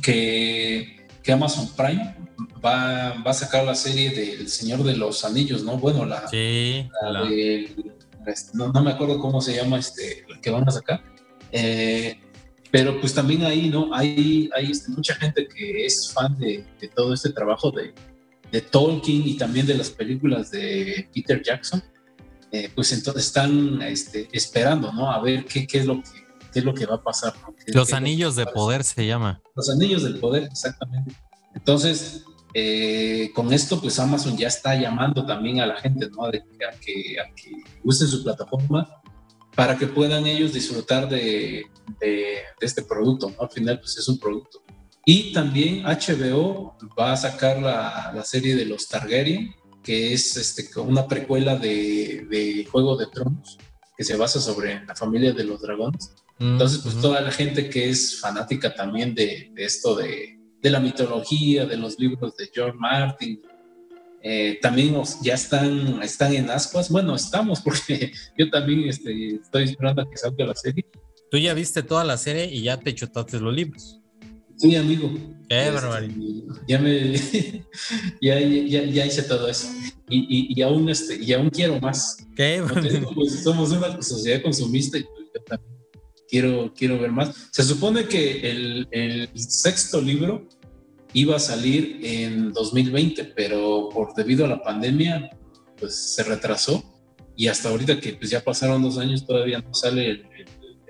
que, 0.00 1.03
que 1.24 1.32
Amazon 1.32 1.68
Prime 1.74 2.14
va, 2.64 3.14
va, 3.26 3.30
a 3.30 3.34
sacar 3.34 3.64
la 3.64 3.74
serie 3.74 4.10
del 4.10 4.48
Señor 4.48 4.84
de 4.84 4.94
los 4.94 5.24
Anillos, 5.24 5.64
¿no? 5.64 5.78
Bueno, 5.78 6.04
la, 6.04 6.28
sí, 6.28 6.86
la, 7.02 7.22
este, 8.26 8.56
no, 8.56 8.70
me 8.70 8.90
acuerdo 8.90 9.18
cómo 9.18 9.40
se 9.40 9.56
llama 9.56 9.78
este, 9.78 10.24
que 10.42 10.50
van 10.50 10.68
a 10.68 10.70
sacar. 10.70 11.02
Eh, 11.50 12.20
pero 12.70 13.00
pues 13.00 13.14
también 13.14 13.44
ahí, 13.44 13.70
¿no? 13.70 13.94
Hay, 13.94 14.50
hay 14.54 14.72
mucha 14.88 15.14
gente 15.14 15.48
que 15.48 15.86
es 15.86 16.12
fan 16.12 16.36
de, 16.38 16.64
todo 16.94 17.14
este 17.14 17.30
trabajo 17.30 17.70
de, 17.70 17.94
de, 18.52 18.60
Tolkien 18.60 19.26
y 19.26 19.36
también 19.36 19.66
de 19.66 19.74
las 19.74 19.90
películas 19.90 20.50
de 20.50 21.08
Peter 21.14 21.42
Jackson. 21.42 21.82
Eh, 22.52 22.70
pues 22.74 22.92
entonces 22.92 23.26
están 23.26 23.80
este, 23.82 24.28
esperando, 24.32 24.92
¿no? 24.92 25.10
A 25.10 25.20
ver 25.20 25.44
qué, 25.46 25.66
qué, 25.66 25.78
es 25.78 25.86
lo 25.86 26.02
que, 26.02 26.23
qué 26.54 26.60
es 26.60 26.64
lo 26.64 26.72
que 26.72 26.86
va 26.86 26.94
a 26.94 27.02
pasar. 27.02 27.34
Los 27.66 27.92
anillos 27.92 28.36
de 28.36 28.46
poder 28.46 28.84
se 28.84 29.04
llama. 29.04 29.42
Los 29.56 29.68
anillos 29.68 30.04
del 30.04 30.20
poder, 30.20 30.44
exactamente. 30.44 31.14
Entonces, 31.52 32.24
eh, 32.54 33.32
con 33.34 33.52
esto, 33.52 33.80
pues 33.80 33.98
Amazon 33.98 34.36
ya 34.36 34.46
está 34.46 34.76
llamando 34.76 35.26
también 35.26 35.60
a 35.60 35.66
la 35.66 35.76
gente, 35.76 36.08
¿no? 36.10 36.24
a, 36.24 36.30
que, 36.30 37.18
a 37.18 37.34
que 37.34 37.50
usen 37.82 38.06
su 38.06 38.22
plataforma 38.22 38.88
para 39.56 39.76
que 39.76 39.88
puedan 39.88 40.26
ellos 40.26 40.52
disfrutar 40.52 41.08
de, 41.08 41.64
de, 42.00 42.38
este 42.60 42.82
producto, 42.82 43.30
¿no? 43.30 43.42
Al 43.42 43.50
final, 43.50 43.80
pues 43.80 43.98
es 43.98 44.08
un 44.08 44.18
producto. 44.18 44.62
Y 45.04 45.32
también 45.32 45.84
HBO 45.84 46.76
va 46.98 47.12
a 47.12 47.16
sacar 47.16 47.60
la, 47.60 48.12
la 48.14 48.24
serie 48.24 48.56
de 48.56 48.64
los 48.64 48.88
Targaryen, 48.88 49.54
que 49.82 50.12
es 50.12 50.36
este, 50.36 50.80
una 50.80 51.06
precuela 51.06 51.56
de, 51.56 52.26
de, 52.30 52.66
Juego 52.70 52.96
de 52.96 53.06
Tronos, 53.06 53.58
que 53.96 54.04
se 54.04 54.16
basa 54.16 54.40
sobre 54.40 54.84
la 54.84 54.94
familia 54.94 55.32
de 55.32 55.44
los 55.44 55.60
dragones. 55.60 56.14
Mm, 56.38 56.52
Entonces, 56.52 56.80
pues 56.82 57.00
toda 57.00 57.20
la 57.20 57.30
gente 57.30 57.68
que 57.68 57.88
es 57.90 58.20
fanática 58.20 58.74
también 58.74 59.14
de, 59.14 59.50
de 59.54 59.64
esto 59.64 59.94
de, 59.94 60.38
de 60.60 60.70
la 60.70 60.80
mitología, 60.80 61.66
de 61.66 61.76
los 61.76 61.98
libros 61.98 62.36
de 62.36 62.50
George 62.52 62.76
Martin. 62.78 63.40
Eh, 64.22 64.58
también 64.62 65.00
ya 65.22 65.34
están, 65.34 66.02
están 66.02 66.32
en 66.32 66.48
ascuas. 66.50 66.90
Bueno, 66.90 67.14
estamos 67.14 67.60
porque 67.64 68.12
yo 68.36 68.48
también 68.50 68.88
este, 68.88 69.36
estoy 69.36 69.64
esperando 69.64 70.02
a 70.02 70.10
que 70.10 70.16
salga 70.16 70.46
la 70.46 70.54
serie. 70.54 70.86
Tú 71.30 71.38
ya 71.38 71.52
viste 71.52 71.82
toda 71.82 72.04
la 72.04 72.16
serie 72.16 72.46
y 72.46 72.62
ya 72.62 72.78
te 72.78 72.94
chutaste 72.94 73.38
los 73.38 73.54
libros. 73.54 74.00
Sí, 74.56 74.74
amigo. 74.76 75.10
Qué 75.54 75.68
este, 75.68 75.74
barbaridad. 75.74 76.14
Ya 76.66 76.78
me 76.78 77.12
ya, 78.20 78.40
ya, 78.40 78.84
ya, 78.84 79.06
hice 79.06 79.22
todo 79.22 79.48
eso. 79.48 79.68
Y, 80.08 80.18
y, 80.18 80.58
y, 80.58 80.62
aún 80.62 80.88
este, 80.88 81.16
y 81.16 81.32
aún 81.32 81.50
quiero 81.50 81.80
más. 81.80 82.18
¿Qué? 82.36 82.62
Pues, 83.14 83.42
somos 83.42 83.70
una 83.70 84.02
sociedad 84.02 84.42
consumista 84.42 84.98
y 84.98 85.02
yo 85.02 85.42
también 85.46 85.74
quiero, 86.28 86.72
quiero 86.76 86.98
ver 86.98 87.12
más. 87.12 87.48
Se 87.52 87.62
supone 87.62 88.06
que 88.06 88.50
el, 88.50 88.88
el, 88.90 89.28
sexto 89.34 90.00
libro 90.00 90.48
iba 91.12 91.36
a 91.36 91.40
salir 91.40 92.00
en 92.02 92.52
2020, 92.52 93.24
pero 93.36 93.88
por 93.90 94.14
debido 94.14 94.44
a 94.44 94.48
la 94.48 94.62
pandemia, 94.62 95.30
pues 95.78 95.94
se 95.94 96.24
retrasó 96.24 96.82
y 97.36 97.46
hasta 97.48 97.68
ahorita 97.68 98.00
que 98.00 98.14
pues 98.14 98.30
ya 98.30 98.42
pasaron 98.42 98.82
dos 98.82 98.98
años 98.98 99.26
todavía 99.26 99.58
no 99.60 99.72
sale 99.74 100.10
el, 100.10 100.26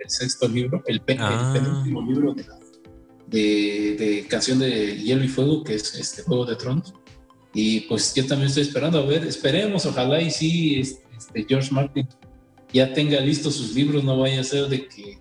sexto 0.07 0.47
libro, 0.47 0.83
el, 0.87 1.01
ah. 1.19 1.51
penúltimo 1.55 2.03
libro 2.03 2.35
de, 2.35 2.45
de, 3.35 4.27
Canción 4.29 4.59
de 4.59 4.97
Hielo 4.97 5.25
y 5.25 5.29
Fuego, 5.29 5.65
que 5.65 5.75
es 5.75 5.95
este 5.95 6.23
Juego 6.23 6.45
de 6.45 6.57
Tronos. 6.57 6.95
Y 7.53 7.81
pues 7.83 8.15
yo 8.15 8.27
también 8.27 8.49
estoy 8.49 8.65
esperando, 8.65 8.99
a 8.99 9.07
ver, 9.07 9.25
esperemos, 9.25 9.87
ojalá 9.87 10.21
y 10.21 10.31
sí, 10.31 10.81
este, 10.81 11.47
George 11.49 11.73
Martin 11.73 12.09
ya 12.73 12.93
tenga 12.93 13.21
listos 13.21 13.55
sus 13.55 13.75
libros, 13.75 14.03
no 14.03 14.19
vaya 14.19 14.41
a 14.41 14.45
ser 14.45 14.69
de 14.69 14.89
que 14.89 15.19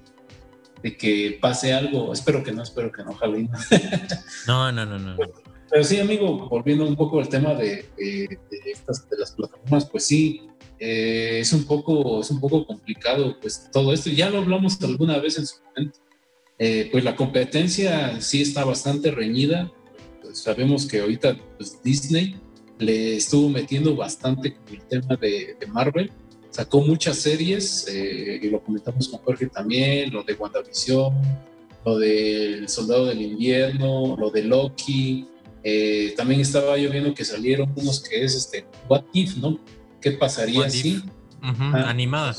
de 0.84 0.98
que 0.98 1.38
pase 1.42 1.74
algo. 1.74 2.14
Espero 2.14 2.44
que 2.44 2.52
no, 2.52 2.62
espero 2.62 2.92
que 2.92 3.04
no, 3.04 3.14
Jalín. 3.14 3.50
No, 4.48 4.72
no, 4.72 4.86
no, 4.86 5.00
no. 5.00 5.16
Pero, 5.70 5.84
sí, 5.84 6.00
amigo, 6.00 6.48
volviendo 6.50 6.86
un 6.86 6.96
poco 6.96 7.20
al 7.20 7.30
tema 7.30 7.56
de, 7.56 7.86
de, 7.98 8.40
estas, 8.66 9.10
de 9.10 9.18
las 9.18 9.32
plataformas, 9.32 9.86
pues 9.86 10.06
sí, 10.06 10.42
eh, 10.78 11.40
es, 11.40 11.54
un 11.54 11.64
poco, 11.64 12.20
es 12.20 12.30
un 12.30 12.40
poco 12.40 12.68
complicado 12.68 13.40
pues 13.40 13.70
todo 13.72 13.94
esto. 13.94 14.10
Ya 14.10 14.30
lo 14.30 14.40
hablamos 14.40 14.80
alguna 14.84 15.18
vez 15.18 15.38
en 15.40 15.48
su 15.48 15.56
momento. 15.64 16.00
Eh, 16.60 16.90
pues 16.92 17.04
la 17.04 17.16
competencia 17.16 18.22
sí 18.22 18.42
está 18.42 18.64
bastante 18.64 19.12
reñida. 19.12 19.72
Pues 20.22 20.40
sabemos 20.40 20.86
que 20.86 21.02
ahorita 21.02 21.38
pues, 21.58 21.82
Disney 21.84 22.36
le 22.80 23.18
estuvo 23.18 23.50
metiendo 23.50 23.96
bastante 23.96 24.54
con 24.54 24.76
el 24.76 24.82
tema 24.84 25.16
de, 25.16 25.56
de 25.60 25.68
Marvel 25.68 26.12
sacó 26.54 26.82
muchas 26.82 27.18
series, 27.18 27.88
eh, 27.90 28.40
y 28.42 28.50
lo 28.50 28.64
comentamos 28.64 29.08
con 29.10 29.20
Jorge 29.22 29.48
también, 29.48 30.14
lo 30.14 30.24
de 30.24 30.34
WandaVision, 30.36 31.14
lo 31.84 31.98
del 31.98 32.70
Soldado 32.70 33.08
del 33.08 33.24
Invierno, 33.24 34.16
lo 34.18 34.30
de 34.30 34.44
Loki. 34.44 35.26
Eh, 35.64 36.14
también 36.16 36.42
estaba 36.42 36.78
yo 36.78 36.92
viendo 36.92 37.14
que 37.16 37.26
salieron 37.26 37.74
unos 37.76 38.02
que 38.02 38.24
es 38.24 38.36
este 38.36 38.66
What 38.88 39.04
If, 39.14 39.38
¿no? 39.38 39.60
¿Qué 40.00 40.12
pasaría 40.12 40.70
si? 40.70 41.02
Ah, 41.44 41.90
animada. 41.90 42.34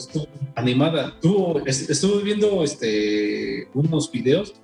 animada. 0.55 1.14
estuve 1.67 2.23
viendo 2.23 2.64
este, 2.64 3.69
unos 3.75 4.11
videos. 4.11 4.55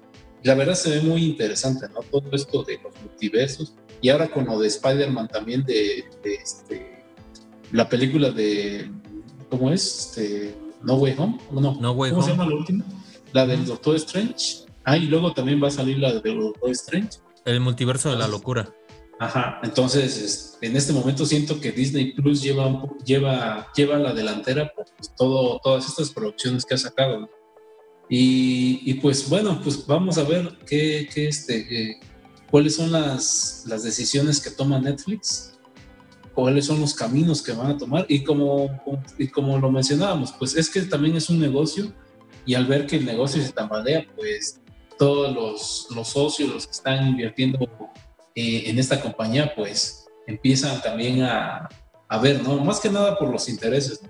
La 0.43 0.55
verdad 0.55 0.75
se 0.75 0.91
ve 0.91 1.03
muy 1.03 1.25
interesante, 1.25 1.87
¿no? 1.89 2.01
Todo 2.11 2.31
esto 2.33 2.65
de 2.65 2.81
los 2.83 2.95
multiversos. 3.03 3.75
Y 4.01 4.09
ahora 4.09 4.29
con 4.29 4.47
lo 4.47 4.59
de 4.59 4.69
Spider-Man 4.69 5.29
también 5.29 5.63
de, 5.65 6.05
de 6.25 6.35
este, 6.35 7.05
la 7.73 7.87
película 7.87 8.31
de 8.31 8.91
¿cómo 9.51 9.71
es? 9.71 10.17
Este, 10.17 10.55
no 10.83 10.95
Way 10.95 11.15
Home, 11.19 11.39
no, 11.53 11.75
no 11.79 11.93
Way 11.93 12.13
¿cómo 12.13 12.23
se 12.23 12.31
llama 12.31 12.47
la 12.47 12.55
última? 12.55 12.85
La 13.33 13.47
del 13.47 13.67
Doctor 13.67 13.97
Strange. 13.97 14.65
Ah, 14.85 14.97
y 14.97 15.07
luego 15.07 15.35
también 15.35 15.63
va 15.63 15.69
a 15.69 15.71
salir 15.71 15.99
la 15.99 16.13
del 16.15 16.41
Doctor 16.41 16.71
Strange. 16.71 17.19
El 17.45 17.61
multiverso 17.61 18.11
de 18.11 18.17
la 18.17 18.29
locura. 18.29 18.73
Ajá, 19.21 19.61
entonces 19.63 20.57
en 20.63 20.75
este 20.77 20.95
momento 20.95 21.27
siento 21.27 21.61
que 21.61 21.73
Disney 21.73 22.13
Plus 22.13 22.41
lleva, 22.41 22.87
lleva, 23.05 23.71
lleva 23.77 23.99
la 23.99 24.15
delantera 24.15 24.73
por 24.75 24.87
pues, 24.97 25.15
todo, 25.15 25.61
todas 25.63 25.87
estas 25.87 26.11
producciones 26.11 26.65
que 26.65 26.73
ha 26.73 26.79
sacado. 26.79 27.29
Y, 28.09 28.95
pues 28.95 29.29
bueno, 29.29 29.61
pues 29.63 29.87
vamos 29.87 30.17
a 30.17 30.25
ver 30.25 30.57
qué, 30.67 31.07
qué 31.13 31.29
este, 31.29 31.59
eh, 31.59 32.01
cuáles 32.51 32.77
son 32.77 32.91
las, 32.91 33.67
las 33.69 33.83
decisiones 33.83 34.41
que 34.41 34.51
toma 34.51 34.81
Netflix, 34.81 35.59
cuáles 36.35 36.65
son 36.65 36.81
los 36.81 36.95
caminos 36.95 37.43
que 37.43 37.53
van 37.53 37.73
a 37.73 37.77
tomar. 37.77 38.07
Y 38.09 38.25
como, 38.25 38.71
y 39.19 39.29
como 39.29 39.59
lo 39.59 39.71
mencionábamos, 39.71 40.33
pues 40.33 40.57
es 40.57 40.71
que 40.71 40.81
también 40.81 41.15
es 41.15 41.29
un 41.29 41.39
negocio 41.39 41.93
y 42.47 42.55
al 42.55 42.65
ver 42.65 42.87
que 42.87 42.97
el 42.97 43.05
negocio 43.05 43.43
se 43.43 43.53
tambalea, 43.53 44.07
pues 44.17 44.63
todos 44.99 45.35
los, 45.35 45.89
los 45.95 46.09
socios, 46.09 46.49
los 46.49 46.67
que 46.67 46.73
están 46.73 47.07
invirtiendo 47.07 47.59
eh, 48.41 48.71
en 48.71 48.79
esta 48.79 49.01
compañía, 49.01 49.53
pues 49.55 50.07
empiezan 50.27 50.81
también 50.81 51.23
a, 51.23 51.69
a, 52.09 52.19
ver, 52.19 52.43
¿no? 52.43 52.65
Más 52.65 52.81
que 52.81 52.89
nada 52.89 53.19
por 53.19 53.31
los 53.31 53.49
intereses, 53.49 54.03
¿no? 54.03 54.09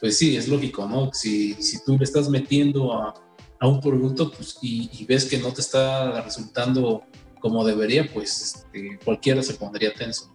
pues 0.00 0.18
sí, 0.18 0.36
es 0.36 0.48
lógico, 0.48 0.86
¿no? 0.88 1.10
Si, 1.12 1.54
si 1.54 1.84
tú 1.84 1.96
le 1.96 2.04
estás 2.04 2.28
metiendo 2.28 2.92
a, 2.92 3.14
a 3.60 3.68
un 3.68 3.80
producto 3.80 4.32
pues, 4.32 4.58
y, 4.60 5.04
ves 5.04 5.26
que 5.26 5.38
no 5.38 5.52
te 5.52 5.60
está 5.60 6.20
resultando 6.22 7.04
como 7.40 7.64
debería, 7.64 8.08
pues 8.12 8.42
este, 8.42 8.98
cualquiera 9.04 9.42
se 9.42 9.54
pondría 9.54 9.94
tenso. 9.94 10.34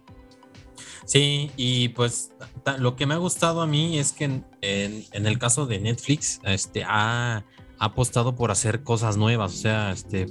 Sí, 1.04 1.50
y 1.56 1.88
pues 1.88 2.30
lo 2.78 2.96
que 2.96 3.06
me 3.06 3.14
ha 3.14 3.18
gustado 3.18 3.60
a 3.60 3.66
mí 3.66 3.98
es 3.98 4.12
que 4.12 4.24
en, 4.24 4.44
en, 4.60 5.26
el 5.26 5.38
caso 5.38 5.66
de 5.66 5.78
Netflix, 5.78 6.40
este, 6.44 6.84
ha, 6.86 7.44
apostado 7.78 8.34
por 8.34 8.50
hacer 8.50 8.82
cosas 8.82 9.16
nuevas, 9.16 9.54
o 9.54 9.56
sea, 9.56 9.92
este, 9.92 10.26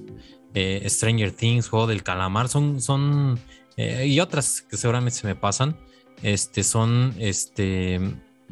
eh, 0.58 0.90
Stranger 0.90 1.32
Things, 1.32 1.70
Juego 1.70 1.86
del 1.86 2.02
Calamar, 2.02 2.50
son, 2.50 2.82
son, 2.82 3.40
eh, 3.76 4.08
y 4.08 4.20
otras 4.20 4.64
que 4.64 4.76
seguramente 4.76 5.20
se 5.20 5.28
me 5.28 5.36
pasan, 5.36 5.78
este, 6.24 6.64
son, 6.64 7.14
este, 7.20 8.00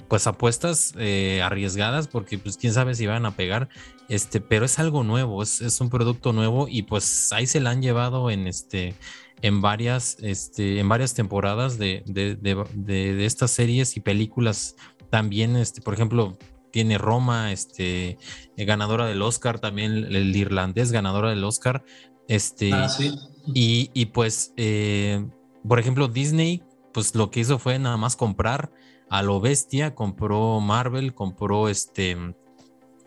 pues 0.08 0.28
apuestas 0.28 0.94
eh, 1.00 1.42
arriesgadas, 1.42 2.08
porque 2.08 2.38
pues 2.38 2.58
quién 2.58 2.74
sabe 2.74 2.94
si 2.94 3.08
van 3.08 3.26
a 3.26 3.36
pegar, 3.36 3.70
este, 4.08 4.40
pero 4.40 4.66
es 4.66 4.78
algo 4.78 5.04
nuevo, 5.04 5.42
es, 5.42 5.82
un 5.82 5.90
producto 5.90 6.32
nuevo 6.32 6.68
y 6.70 6.84
pues 6.84 7.34
ahí 7.34 7.48
se 7.48 7.60
la 7.60 7.72
han 7.72 7.82
llevado 7.82 8.30
en 8.30 8.46
este 8.48 8.94
en 9.42 9.62
varias, 9.62 10.18
este, 10.22 10.80
en 10.80 10.88
varias 10.88 11.16
temporadas 11.16 11.80
de, 11.80 12.04
de, 12.06 12.36
de, 12.36 12.56
de, 12.74 13.26
estas 13.26 13.52
series 13.52 13.98
y 13.98 14.00
películas. 14.00 14.76
También, 15.10 15.56
este, 15.56 15.82
por 15.82 15.94
ejemplo, 15.94 16.38
tiene 16.76 16.98
Roma, 16.98 17.54
este, 17.54 18.18
eh, 18.58 18.66
ganadora 18.66 19.06
del 19.06 19.22
Oscar, 19.22 19.60
también 19.62 19.94
el, 19.94 20.36
irlandés, 20.36 20.92
ganadora 20.92 21.30
del 21.30 21.42
Oscar. 21.46 21.86
Este, 22.28 22.74
ah, 22.74 22.90
sí. 22.90 23.16
y, 23.54 23.92
y, 23.94 24.08
pues, 24.08 24.52
eh, 24.58 25.26
por 25.66 25.80
ejemplo, 25.80 26.10
Disney, 26.10 26.64
pues 26.94 27.16
lo 27.16 27.32
que 27.32 27.40
hizo 27.40 27.60
fue 27.60 27.80
nada 27.80 27.96
más 27.96 28.18
comprar 28.18 28.74
a 29.10 29.24
lo 29.24 29.40
bestia, 29.40 29.96
compró 29.96 30.60
Marvel, 30.60 31.14
compró 31.14 31.70
este. 31.70 32.18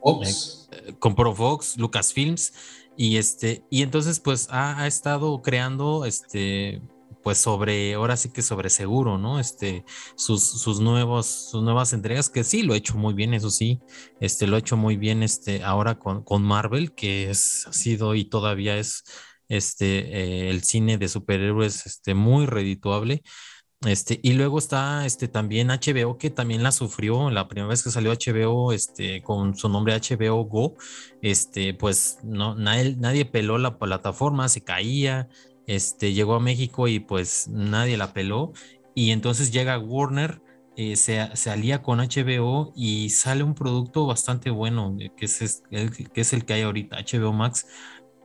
Fox. 0.02 0.70
Eh, 0.72 0.94
compró 0.98 1.35
Fox, 1.35 1.76
Lucasfilms 1.76 2.54
y 2.96 3.18
este, 3.18 3.66
y 3.68 3.83
entonces 3.83 4.18
pues 4.18 4.48
ha, 4.50 4.87
estado 4.87 5.42
creando 5.42 6.07
este, 6.07 6.81
pues 7.29 7.37
sobre, 7.37 7.93
ahora 7.93 8.17
sí 8.17 8.31
que 8.31 8.41
sobre 8.41 8.71
seguro, 8.71 9.19
¿no? 9.19 9.38
Este, 9.38 9.85
sus, 10.17 10.43
sus 10.43 10.81
nuevos, 10.81 11.27
sus 11.27 11.62
nuevas 11.62 11.93
entregas, 11.93 12.31
que 12.31 12.43
sí 12.43 12.62
lo 12.62 12.73
ha 12.73 12.79
hecho 12.79 12.97
muy 12.97 13.12
bien, 13.12 13.35
eso 13.35 13.51
sí, 13.51 13.81
este, 14.19 14.47
lo 14.47 14.57
ha 14.57 14.61
hecho 14.61 14.79
muy 14.79 14.97
bien, 14.97 15.23
este, 15.23 15.62
ahora 15.62 15.99
con, 15.99 16.25
con 16.25 16.43
Marvel, 16.43 16.95
que 16.95 17.29
es, 17.29 17.67
ha 17.67 17.75
sido 17.75 18.14
y 18.14 18.25
todavía 18.25 18.79
es, 18.79 19.05
este, 19.47 20.47
eh, 20.47 20.49
el 20.49 20.62
cine 20.62 20.97
de 20.97 21.07
superhéroes, 21.07 21.85
este, 21.85 22.14
muy 22.14 22.47
redituable. 22.47 23.23
Este, 23.87 24.19
y 24.25 24.33
luego 24.33 24.59
está 24.59 25.07
este, 25.07 25.29
también 25.29 25.71
HBO, 25.71 26.19
que 26.19 26.31
también 26.31 26.64
la 26.64 26.73
sufrió 26.73 27.31
la 27.31 27.47
primera 27.47 27.69
vez 27.69 27.85
que 27.85 27.91
salió 27.93 28.11
HBO 28.11 28.73
este, 28.73 29.23
con 29.23 29.55
su 29.55 29.69
nombre 29.69 29.95
HBO 29.95 30.45
Go. 30.47 30.77
Este, 31.23 31.75
pues 31.75 32.19
no, 32.25 32.55
nadie, 32.57 32.97
nadie 32.97 33.25
peló 33.25 33.59
la 33.59 33.79
plataforma, 33.79 34.49
se 34.49 34.64
caía. 34.64 35.29
Este, 35.68 36.12
llegó 36.12 36.35
a 36.35 36.40
México 36.40 36.88
y 36.88 36.98
pues 36.98 37.46
nadie 37.48 37.96
la 37.96 38.12
peló. 38.12 38.52
Y 38.96 39.12
entonces 39.12 39.52
llega 39.52 39.78
Warner, 39.78 40.42
eh, 40.76 40.96
se, 40.96 41.28
se, 41.37 41.50
alía 41.50 41.83
con 41.83 42.00
HBO 42.00 42.72
y 42.74 43.11
sale 43.11 43.44
un 43.44 43.54
producto 43.54 44.07
bastante 44.07 44.50
bueno, 44.50 44.96
que 45.16 45.24
es, 45.24 45.62
que 45.70 46.20
es 46.20 46.33
el 46.33 46.44
que 46.44 46.54
hay 46.54 46.62
ahorita, 46.62 46.98
HBO 46.98 47.33
Max 47.33 47.66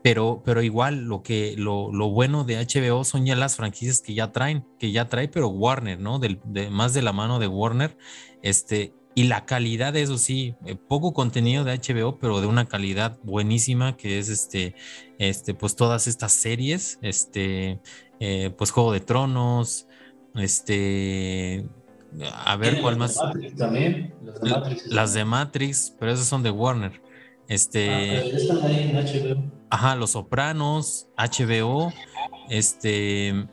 pero, 0.04 0.44
pero 0.46 0.62
igual 0.62 1.06
lo 1.06 1.24
que 1.24 1.56
lo, 1.58 1.92
lo, 1.92 2.10
bueno 2.10 2.44
de 2.44 2.58
HBO 2.58 3.06
son 3.06 3.26
ya 3.26 3.38
las 3.38 3.56
franquicias 3.56 4.02
que 4.02 4.14
ya 4.14 4.34
traen, 4.34 4.68
que 4.78 4.92
ya 4.92 5.08
trae, 5.08 5.30
pero 5.30 5.48
Warner, 5.48 5.98
¿no? 6.00 6.20
Del, 6.20 6.42
de, 6.44 6.70
más 6.70 6.94
de 6.94 7.02
la 7.02 7.14
mano 7.14 7.40
de 7.40 7.48
Warner, 7.48 7.98
este, 8.42 8.94
y 9.16 9.24
la 9.26 9.46
calidad, 9.46 9.96
eso 9.96 10.18
sí, 10.18 10.56
eh, 10.66 10.76
poco 10.76 11.14
contenido 11.14 11.64
de 11.64 11.74
HBO, 11.74 12.18
pero 12.20 12.42
de 12.42 12.48
una 12.48 12.66
calidad 12.66 13.20
buenísima, 13.24 13.96
que 13.96 14.20
es 14.20 14.30
este, 14.30 14.76
este, 15.20 15.54
pues 15.54 15.76
todas 15.76 16.08
estas 16.08 16.32
series, 16.32 16.98
este, 17.02 17.80
eh, 18.20 18.52
pues 18.58 18.72
Juego 18.72 18.92
de 18.92 19.02
Tronos, 19.02 19.88
este, 20.36 21.66
a 22.46 22.56
ver 22.56 22.82
cuál 22.82 22.98
más. 22.98 23.20
también, 23.58 24.14
las 24.24 24.42
de 24.42 24.50
Matrix. 24.50 24.88
Las 24.88 25.14
de 25.14 25.26
Matrix, 25.26 25.96
pero 26.00 26.12
esas 26.12 26.28
son 26.28 26.44
de 26.44 26.52
Warner. 26.52 27.02
Este. 27.48 27.90
Ah, 27.90 28.24
están 28.24 28.64
ahí 28.64 28.90
en 28.90 28.96
HBO. 28.96 29.52
Ajá, 29.70 29.96
Los 29.96 30.12
Sopranos, 30.12 31.08
HBO, 31.18 31.92
este. 32.50 33.48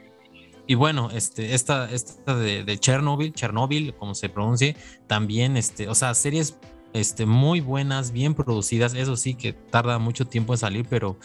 Y 0.66 0.74
bueno, 0.74 1.10
este, 1.12 1.54
esta, 1.54 1.90
esta 1.90 2.36
de, 2.36 2.78
Chernobyl, 2.78 3.32
Chernobyl, 3.32 3.94
como 3.94 4.14
se 4.14 4.28
pronuncie, 4.28 4.76
también, 5.06 5.56
este, 5.56 5.88
o 5.88 5.94
sea, 5.94 6.14
series 6.14 6.58
este, 6.92 7.26
muy 7.26 7.60
buenas, 7.60 8.12
bien 8.12 8.34
producidas, 8.34 8.94
eso 8.94 9.16
sí 9.16 9.34
que 9.34 9.52
tarda 9.52 9.98
mucho 9.98 10.26
tiempo 10.26 10.54
en 10.54 10.58
salir, 10.58 10.86
pero, 10.88 11.18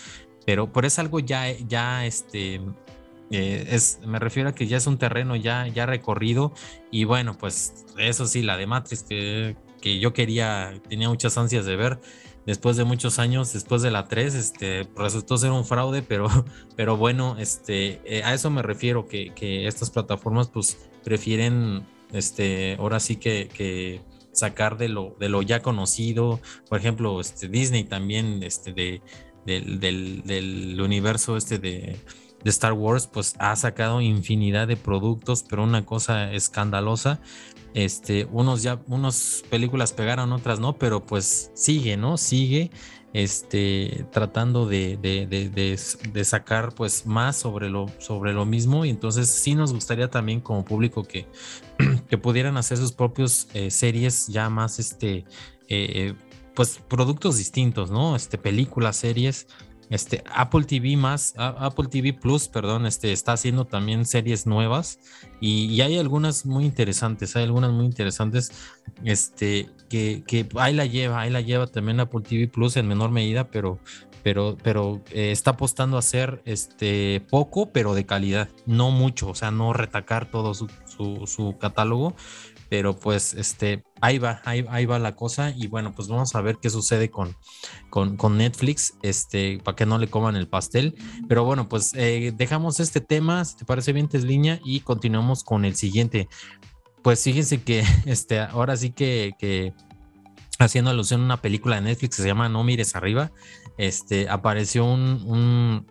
pero, 0.45 0.71
pero 0.71 0.87
es 0.87 0.97
algo 0.99 1.19
ya, 1.19 1.51
ya, 1.51 2.05
este, 2.05 2.61
eh, 3.31 3.67
es, 3.69 3.99
me 4.05 4.19
refiero 4.19 4.49
a 4.49 4.55
que 4.55 4.67
ya 4.67 4.77
es 4.77 4.87
un 4.87 4.97
terreno 4.97 5.35
ya, 5.35 5.67
ya 5.67 5.85
recorrido. 5.85 6.53
Y 6.91 7.03
bueno, 7.05 7.37
pues 7.37 7.85
eso 7.97 8.27
sí, 8.27 8.41
la 8.41 8.57
de 8.57 8.67
Matrix 8.67 9.03
que, 9.03 9.55
que 9.81 9.99
yo 9.99 10.13
quería, 10.13 10.73
tenía 10.87 11.09
muchas 11.09 11.37
ansias 11.37 11.65
de 11.65 11.75
ver, 11.75 11.99
después 12.45 12.77
de 12.77 12.83
muchos 12.83 13.19
años, 13.19 13.53
después 13.53 13.81
de 13.81 13.91
la 13.91 14.07
3, 14.07 14.35
este, 14.35 14.87
resultó 14.95 15.37
ser 15.37 15.51
un 15.51 15.65
fraude, 15.65 16.01
pero, 16.01 16.27
pero 16.75 16.97
bueno, 16.97 17.37
este, 17.39 18.01
eh, 18.05 18.23
a 18.23 18.33
eso 18.33 18.49
me 18.49 18.61
refiero, 18.61 19.07
que, 19.07 19.33
estas 19.67 19.89
plataformas 19.89 20.47
pues 20.49 20.77
prefieren, 21.03 21.85
este, 22.11 22.75
ahora 22.79 22.99
sí 22.99 23.17
que, 23.17 24.01
sacar 24.31 24.77
de 24.77 24.89
lo, 24.89 25.15
de 25.17 25.29
lo 25.29 25.41
ya 25.41 25.61
conocido, 25.61 26.41
por 26.67 26.77
ejemplo, 26.77 27.21
este, 27.21 27.47
Disney 27.47 27.85
también, 27.85 28.43
este, 28.43 28.73
de, 28.73 29.01
del, 29.45 29.79
del, 29.79 30.23
del 30.25 30.81
universo 30.81 31.37
este 31.37 31.57
de, 31.57 31.97
de 32.45 32.51
Star 32.51 32.73
Wars, 32.73 33.07
pues 33.07 33.35
ha 33.39 33.55
sacado 33.55 34.01
infinidad 34.01 34.67
de 34.67 34.77
productos, 34.77 35.43
pero 35.49 35.63
una 35.63 35.83
cosa 35.83 36.31
escandalosa, 36.31 37.19
este, 37.75 38.25
unos 38.31 38.63
ya, 38.63 38.81
unas 38.87 39.43
películas 39.49 39.91
pegaron, 39.91 40.31
otras 40.31 40.61
no, 40.61 40.77
pero 40.77 41.05
pues 41.05 41.51
sigue, 41.53 41.97
¿no? 41.97 42.17
Sigue 42.17 42.71
este, 43.11 44.05
tratando 44.13 44.65
de, 44.65 44.95
de, 44.95 45.27
de, 45.27 45.79
de, 46.13 46.25
sacar 46.25 46.73
pues 46.73 47.05
más 47.05 47.35
sobre 47.35 47.69
lo, 47.69 47.87
sobre 47.99 48.31
lo 48.31 48.45
mismo. 48.45 48.85
Y 48.85 48.89
entonces 48.89 49.29
sí 49.29 49.55
nos 49.55 49.73
gustaría 49.73 50.09
también 50.09 50.39
como 50.39 50.63
público 50.63 51.03
que, 51.03 51.27
que 52.09 52.17
pudieran 52.17 52.55
hacer 52.55 52.77
sus 52.77 52.93
propios 52.93 53.49
eh, 53.53 53.69
series 53.71 54.27
ya 54.27 54.49
más 54.49 54.79
este 54.79 55.25
eh, 55.67 56.13
pues 56.53 56.79
productos 56.87 57.37
distintos 57.37 57.89
no 57.89 58.15
este 58.15 58.37
películas 58.37 58.97
series 58.97 59.47
este, 59.89 60.23
Apple 60.33 60.63
TV 60.63 60.97
más, 60.97 61.33
Apple 61.37 61.87
TV 61.89 62.13
Plus, 62.13 62.47
perdón, 62.47 62.85
este, 62.85 63.11
está 63.11 63.33
haciendo 63.33 63.65
también 63.65 64.05
series 64.05 64.47
nuevas 64.47 64.99
y, 65.39 65.81
hay 65.81 65.97
algunas 65.97 66.45
muy 66.45 66.65
interesantes, 66.65 67.35
hay 67.35 67.43
algunas 67.43 67.71
muy 67.71 67.85
interesantes, 67.85 68.51
este, 69.03 69.69
que, 69.89 70.47
ahí 70.55 70.73
la 70.73 70.85
lleva, 70.85 71.21
ahí 71.21 71.29
la 71.29 71.41
lleva 71.41 71.67
también 71.67 71.99
Apple 71.99 72.21
TV 72.21 72.47
Plus 72.47 72.77
en 72.77 72.87
menor 72.87 73.11
medida, 73.11 73.49
pero, 73.49 73.79
pero, 74.23 74.57
pero 74.63 75.01
eh, 75.11 75.31
está 75.31 75.51
apostando 75.51 75.97
a 75.97 75.99
hacer 75.99 76.41
este, 76.45 77.21
poco, 77.29 77.71
pero 77.71 77.93
de 77.93 78.05
calidad, 78.05 78.49
no 78.65 78.89
mucho, 78.89 79.29
o 79.29 79.35
sea, 79.35 79.51
no 79.51 79.73
retacar 79.73 80.31
todo 80.31 80.53
su 80.55 81.55
catálogo, 81.59 82.15
pero 82.69 82.97
pues 82.97 83.33
este, 83.33 83.83
ahí 84.01 84.17
va, 84.17 84.41
ahí, 84.45 84.65
ahí, 84.69 84.85
va 84.85 84.99
la 84.99 85.15
cosa 85.15 85.51
y 85.55 85.67
bueno, 85.67 85.93
pues 85.93 86.07
vamos 86.07 86.35
a 86.35 86.41
ver 86.41 86.57
qué 86.61 86.69
sucede 86.69 87.09
con, 87.09 87.35
con, 87.89 88.17
con 88.17 88.37
Netflix, 88.37 88.95
este, 89.01 89.59
para 89.63 89.75
que 89.75 89.85
no 89.85 89.97
le 89.97 90.09
coman 90.09 90.35
el 90.35 90.47
pastel, 90.47 90.95
pero 91.27 91.43
bueno, 91.43 91.69
pues 91.69 91.93
eh, 91.95 92.33
dejamos 92.35 92.79
este 92.79 93.01
tema, 93.01 93.45
si 93.45 93.57
te 93.57 93.65
parece 93.65 93.93
bien, 93.93 94.07
Tesliña, 94.07 94.59
y 94.63 94.81
continuamos 94.81 95.43
con 95.43 95.65
el 95.65 95.75
siguiente. 95.75 96.27
Pues 97.01 97.23
fíjense 97.23 97.61
que 97.61 97.83
este, 98.05 98.39
ahora 98.39 98.77
sí 98.77 98.91
que, 98.91 99.33
que 99.37 99.73
haciendo 100.59 100.91
alusión 100.91 101.21
a 101.21 101.25
una 101.25 101.41
película 101.41 101.75
de 101.75 101.81
Netflix 101.81 102.15
que 102.15 102.21
se 102.21 102.27
llama 102.27 102.49
No 102.49 102.63
mires 102.63 102.95
arriba, 102.95 103.31
este, 103.77 104.29
apareció 104.29 104.85
un, 104.85 105.85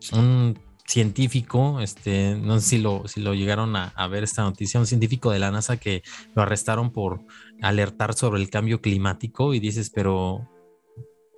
científico, 0.86 1.80
este, 1.80 2.36
no 2.36 2.60
sé 2.60 2.66
si 2.66 2.78
lo, 2.78 3.08
si 3.08 3.20
lo 3.20 3.34
llegaron 3.34 3.74
a, 3.76 4.06
ver 4.08 4.24
esta 4.24 4.42
noticia, 4.42 4.80
un 4.80 4.86
científico 4.86 5.30
de 5.30 5.38
la 5.38 5.50
NASA 5.50 5.78
que 5.78 6.02
lo 6.34 6.42
arrestaron 6.42 6.90
por 6.90 7.24
alertar 7.62 8.14
sobre 8.14 8.40
el 8.40 8.50
cambio 8.50 8.80
climático 8.80 9.54
y 9.54 9.60
dices, 9.60 9.90
pero 9.90 10.48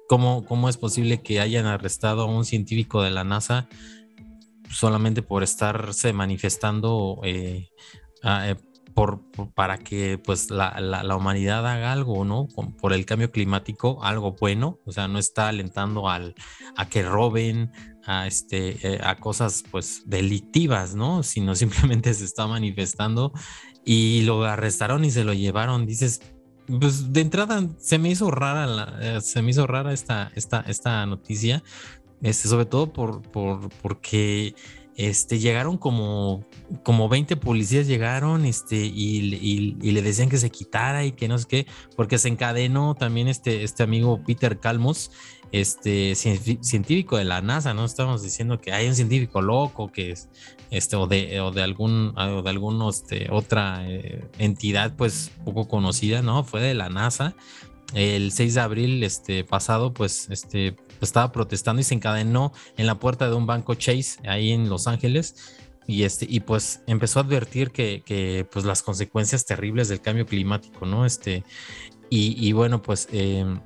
¿cómo, 0.08 0.44
¿cómo 0.44 0.68
es 0.68 0.76
posible 0.76 1.22
que 1.22 1.40
hayan 1.40 1.66
arrestado 1.66 2.22
a 2.22 2.26
un 2.26 2.44
científico 2.44 3.02
de 3.02 3.10
la 3.10 3.24
NASA 3.24 3.68
solamente 4.70 5.22
por 5.22 5.44
estarse 5.44 6.12
manifestando 6.12 7.20
eh, 7.22 7.68
eh, 8.24 8.56
por, 8.96 9.20
para 9.54 9.76
que 9.76 10.16
pues 10.16 10.50
la, 10.50 10.80
la, 10.80 11.16
humanidad 11.16 11.66
haga 11.66 11.92
algo, 11.92 12.24
¿no? 12.24 12.48
por 12.80 12.94
el 12.94 13.04
cambio 13.04 13.30
climático, 13.30 14.02
algo 14.02 14.32
bueno, 14.40 14.80
o 14.86 14.92
sea, 14.92 15.06
no 15.06 15.18
está 15.18 15.48
alentando 15.48 16.08
al, 16.08 16.34
a 16.76 16.88
que 16.88 17.02
roben, 17.02 17.70
a, 18.06 18.26
este, 18.26 18.76
eh, 18.86 19.00
a 19.02 19.16
cosas 19.16 19.64
pues 19.70 20.02
delictivas, 20.06 20.94
¿no? 20.94 21.22
Sino 21.22 21.54
simplemente 21.56 22.14
se 22.14 22.24
está 22.24 22.46
manifestando 22.46 23.32
y 23.84 24.22
lo 24.22 24.44
arrestaron 24.44 25.04
y 25.04 25.10
se 25.10 25.24
lo 25.24 25.34
llevaron, 25.34 25.86
dices, 25.86 26.20
pues 26.80 27.12
de 27.12 27.20
entrada 27.20 27.68
se 27.78 27.98
me 27.98 28.10
hizo 28.10 28.30
rara, 28.30 29.20
se 29.20 29.42
me 29.42 29.50
hizo 29.50 29.66
rara 29.66 29.92
esta, 29.92 30.32
esta, 30.34 30.60
esta 30.66 31.06
noticia, 31.06 31.62
este, 32.22 32.48
sobre 32.48 32.66
todo 32.66 32.92
por, 32.92 33.22
por, 33.22 33.68
porque 33.82 34.56
este, 34.96 35.38
llegaron 35.38 35.76
como, 35.76 36.46
como 36.82 37.10
20 37.10 37.36
policías 37.36 37.86
llegaron 37.86 38.46
este, 38.46 38.76
y, 38.76 39.20
le 39.92 40.02
decían 40.02 40.30
que 40.30 40.38
se 40.38 40.50
quitara 40.50 41.04
y 41.04 41.12
que 41.12 41.28
no 41.28 41.38
sé 41.38 41.46
qué, 41.46 41.66
porque 41.96 42.18
se 42.18 42.28
encadenó 42.28 42.94
también 42.94 43.28
este, 43.28 43.62
este 43.62 43.82
amigo 43.82 44.22
Peter 44.24 44.58
Calmos, 44.58 45.10
este 45.60 46.14
científico 46.14 47.16
de 47.16 47.24
la 47.24 47.40
NASA, 47.42 47.74
¿no? 47.74 47.84
Estamos 47.84 48.22
diciendo 48.22 48.60
que 48.60 48.72
hay 48.72 48.88
un 48.88 48.94
científico 48.94 49.42
loco 49.42 49.90
que 49.92 50.12
es, 50.12 50.28
este, 50.70 50.96
o 50.96 51.06
de, 51.06 51.40
o 51.40 51.50
de 51.50 51.62
algún, 51.62 52.12
o 52.16 52.42
de 52.42 52.50
algún, 52.50 52.82
este, 52.88 53.28
otra 53.30 53.88
eh, 53.88 54.24
entidad, 54.38 54.94
pues, 54.96 55.30
poco 55.44 55.68
conocida, 55.68 56.22
¿no? 56.22 56.44
Fue 56.44 56.60
de 56.60 56.74
la 56.74 56.88
NASA. 56.88 57.34
El 57.94 58.32
6 58.32 58.54
de 58.54 58.60
abril, 58.60 59.02
este, 59.04 59.44
pasado, 59.44 59.92
pues, 59.92 60.28
este, 60.30 60.72
pues, 60.72 61.02
estaba 61.02 61.32
protestando 61.32 61.80
y 61.80 61.84
se 61.84 61.94
encadenó 61.94 62.52
en 62.76 62.86
la 62.86 62.98
puerta 62.98 63.28
de 63.28 63.34
un 63.34 63.46
banco 63.46 63.74
Chase 63.74 64.18
ahí 64.28 64.52
en 64.52 64.68
Los 64.68 64.86
Ángeles 64.86 65.56
y 65.86 66.02
este 66.02 66.26
y 66.28 66.40
pues 66.40 66.82
empezó 66.86 67.20
a 67.20 67.22
advertir 67.22 67.70
que, 67.70 68.02
que 68.04 68.46
pues 68.50 68.64
las 68.64 68.82
consecuencias 68.82 69.44
terribles 69.44 69.88
del 69.88 70.00
cambio 70.00 70.26
climático 70.26 70.84
no 70.84 71.06
este 71.06 71.44
y, 72.08 72.52
bueno 72.52 72.82
pues 72.82 73.08
em, 73.10 73.60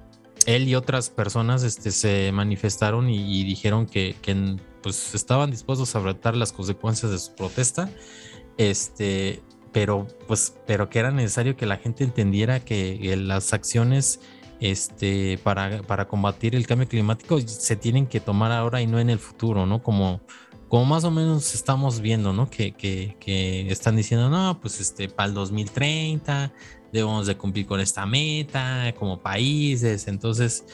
él 0.47 0.69
y 0.69 0.75
otras 0.75 1.11
personas 1.11 1.63
este, 1.63 1.91
se 1.91 2.33
manifestaron 2.33 3.11
y, 3.11 3.45
dijeron 3.45 3.87
que, 3.87 4.17
pues 4.83 5.15
estaban 5.15 5.51
dispuestos 5.51 5.95
a 5.95 5.99
afrontar 5.99 6.37
las 6.37 6.53
consecuencias 6.53 7.13
de 7.13 7.19
su 7.19 7.35
protesta 7.35 7.91
este 8.57 9.43
pero 9.73 10.07
pues 10.27 10.55
pero 10.67 10.89
que 10.89 10.99
era 10.99 11.11
necesario 11.11 11.57
que 11.57 11.67
la 11.67 11.77
gente 11.77 12.03
entendiera 12.03 12.61
que 12.61 13.15
las 13.17 13.53
acciones 13.53 14.21
este, 14.61 15.39
para, 15.43 15.83
para 15.83 16.07
combatir 16.07 16.55
el 16.55 16.67
cambio 16.67 16.87
climático 16.87 17.41
se 17.41 17.77
tienen 17.77 18.07
que 18.07 18.21
tomar 18.21 18.53
ahora 18.53 18.83
y 18.83 18.87
no 18.87 19.01
en 19.01 19.11
el 19.11 19.19
futuro, 19.19 19.67
¿no? 19.67 19.83
Como, 19.83 20.21
como 20.69 20.85
más 20.85 21.05
o 21.05 21.11
menos 21.11 21.55
estamos 21.55 22.01
viendo, 22.01 22.33
¿no? 22.33 22.49
Que, 22.51 22.73
que, 22.73 23.17
que 23.19 23.71
están 23.71 23.97
diciendo, 23.97 24.29
no, 24.29 24.61
pues 24.61 24.81
este, 24.81 25.09
para 25.09 25.31
el 25.31 25.35
2030 25.35 26.53
debemos 26.93 27.27
de 27.27 27.37
cumplir 27.37 27.67
con 27.67 27.81
esta 27.81 28.07
meta 28.07 28.95
como 28.99 29.21
países. 29.21 30.09
Entonces, 30.09 30.65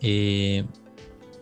eh, 0.00 0.64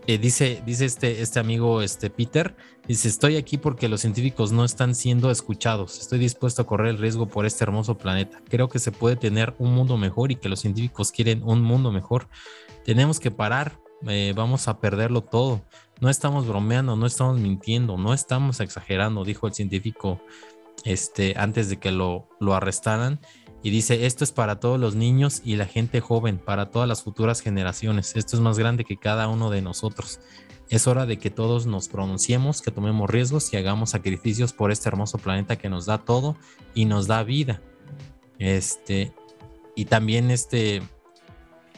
eh, 0.06 0.18
dice, 0.18 0.62
dice 0.66 0.84
este, 0.84 1.22
este 1.22 1.38
amigo 1.38 1.80
este 1.80 2.10
Peter, 2.10 2.56
dice, 2.88 3.08
estoy 3.08 3.36
aquí 3.36 3.56
porque 3.56 3.88
los 3.88 4.00
científicos 4.00 4.50
no 4.50 4.64
están 4.64 4.96
siendo 4.96 5.30
escuchados. 5.30 6.00
Estoy 6.00 6.18
dispuesto 6.18 6.62
a 6.62 6.66
correr 6.66 6.88
el 6.88 6.98
riesgo 6.98 7.26
por 7.26 7.46
este 7.46 7.62
hermoso 7.62 7.96
planeta. 7.96 8.40
Creo 8.48 8.68
que 8.68 8.80
se 8.80 8.90
puede 8.90 9.14
tener 9.14 9.54
un 9.58 9.72
mundo 9.72 9.96
mejor 9.96 10.32
y 10.32 10.36
que 10.36 10.48
los 10.48 10.60
científicos 10.60 11.12
quieren 11.12 11.42
un 11.44 11.62
mundo 11.62 11.92
mejor. 11.92 12.28
Tenemos 12.84 13.20
que 13.20 13.30
parar, 13.30 13.78
eh, 14.08 14.32
vamos 14.34 14.66
a 14.66 14.80
perderlo 14.80 15.22
todo. 15.22 15.62
No 16.00 16.10
estamos 16.10 16.48
bromeando, 16.48 16.96
no 16.96 17.06
estamos 17.06 17.38
mintiendo, 17.38 17.96
no 17.96 18.12
estamos 18.12 18.58
exagerando, 18.58 19.24
dijo 19.24 19.46
el 19.46 19.54
científico 19.54 20.20
este, 20.84 21.34
antes 21.36 21.68
de 21.68 21.76
que 21.76 21.92
lo, 21.92 22.28
lo 22.40 22.54
arrestaran 22.54 23.20
y 23.62 23.70
dice, 23.70 24.06
esto 24.06 24.24
es 24.24 24.32
para 24.32 24.58
todos 24.58 24.78
los 24.78 24.94
niños 24.96 25.40
y 25.44 25.56
la 25.56 25.66
gente 25.66 26.00
joven, 26.00 26.38
para 26.38 26.70
todas 26.70 26.88
las 26.88 27.02
futuras 27.02 27.40
generaciones. 27.40 28.16
Esto 28.16 28.36
es 28.36 28.42
más 28.42 28.58
grande 28.58 28.84
que 28.84 28.96
cada 28.96 29.28
uno 29.28 29.50
de 29.50 29.62
nosotros. 29.62 30.18
Es 30.68 30.86
hora 30.86 31.06
de 31.06 31.18
que 31.18 31.30
todos 31.30 31.66
nos 31.66 31.88
pronunciemos, 31.88 32.60
que 32.60 32.72
tomemos 32.72 33.08
riesgos 33.08 33.52
y 33.52 33.56
hagamos 33.56 33.90
sacrificios 33.90 34.52
por 34.52 34.72
este 34.72 34.88
hermoso 34.88 35.18
planeta 35.18 35.56
que 35.56 35.68
nos 35.68 35.86
da 35.86 35.98
todo 35.98 36.36
y 36.74 36.86
nos 36.86 37.06
da 37.06 37.22
vida. 37.22 37.62
Este, 38.38 39.12
y 39.76 39.84
también 39.84 40.32
este, 40.32 40.82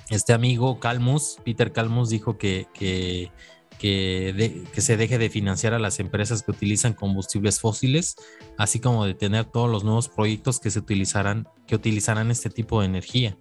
este 0.09 0.32
amigo 0.32 0.80
Calmus, 0.80 1.37
Peter 1.45 1.72
Calmus, 1.72 2.09
dijo 2.09 2.39
que, 2.39 2.66
que 2.72 3.30
que, 3.78 4.80
se 4.80 4.97
deje 4.97 5.18
de 5.18 5.30
financiar 5.30 5.74
a 5.74 5.78
las 5.78 6.01
empresas 6.01 6.43
que 6.43 6.51
utilizan 6.51 6.95
combustibles 6.95 7.61
fósiles, 7.61 8.16
así 8.57 8.80
como 8.80 9.05
de 9.05 9.14
tener 9.14 9.45
todos 9.45 9.70
los 9.70 9.85
nuevos 9.85 10.09
proyectos 10.09 10.61
que 10.61 10.70
se 10.70 10.78
utilizarán, 10.78 11.49
que 11.67 11.75
utilizarán 11.75 12.31
este 12.31 12.51
tipo 12.51 12.81
de 12.81 12.87
energía. 12.87 13.37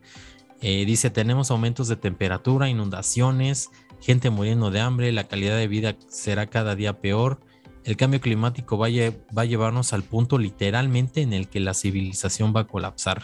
Eh, 0.61 0.85
dice, 0.85 1.09
tenemos 1.09 1.51
aumentos 1.51 1.87
de 1.87 1.95
temperatura, 1.95 2.69
inundaciones, 2.69 3.69
gente 4.01 4.29
muriendo 4.29 4.71
de 4.71 4.79
hambre, 4.79 5.11
la 5.11 5.27
calidad 5.27 5.57
de 5.57 5.67
vida 5.67 5.95
será 6.07 6.47
cada 6.47 6.75
día 6.75 6.99
peor. 7.01 7.41
El 7.83 7.97
cambio 7.97 8.21
climático 8.21 8.77
va 8.77 8.87
a, 8.87 9.11
va 9.37 9.41
a 9.41 9.45
llevarnos 9.45 9.91
al 9.91 10.03
punto 10.03 10.37
literalmente 10.37 11.21
en 11.21 11.33
el 11.33 11.49
que 11.49 11.59
la 11.59 11.73
civilización 11.73 12.53
va 12.55 12.61
a 12.61 12.67
colapsar. 12.67 13.23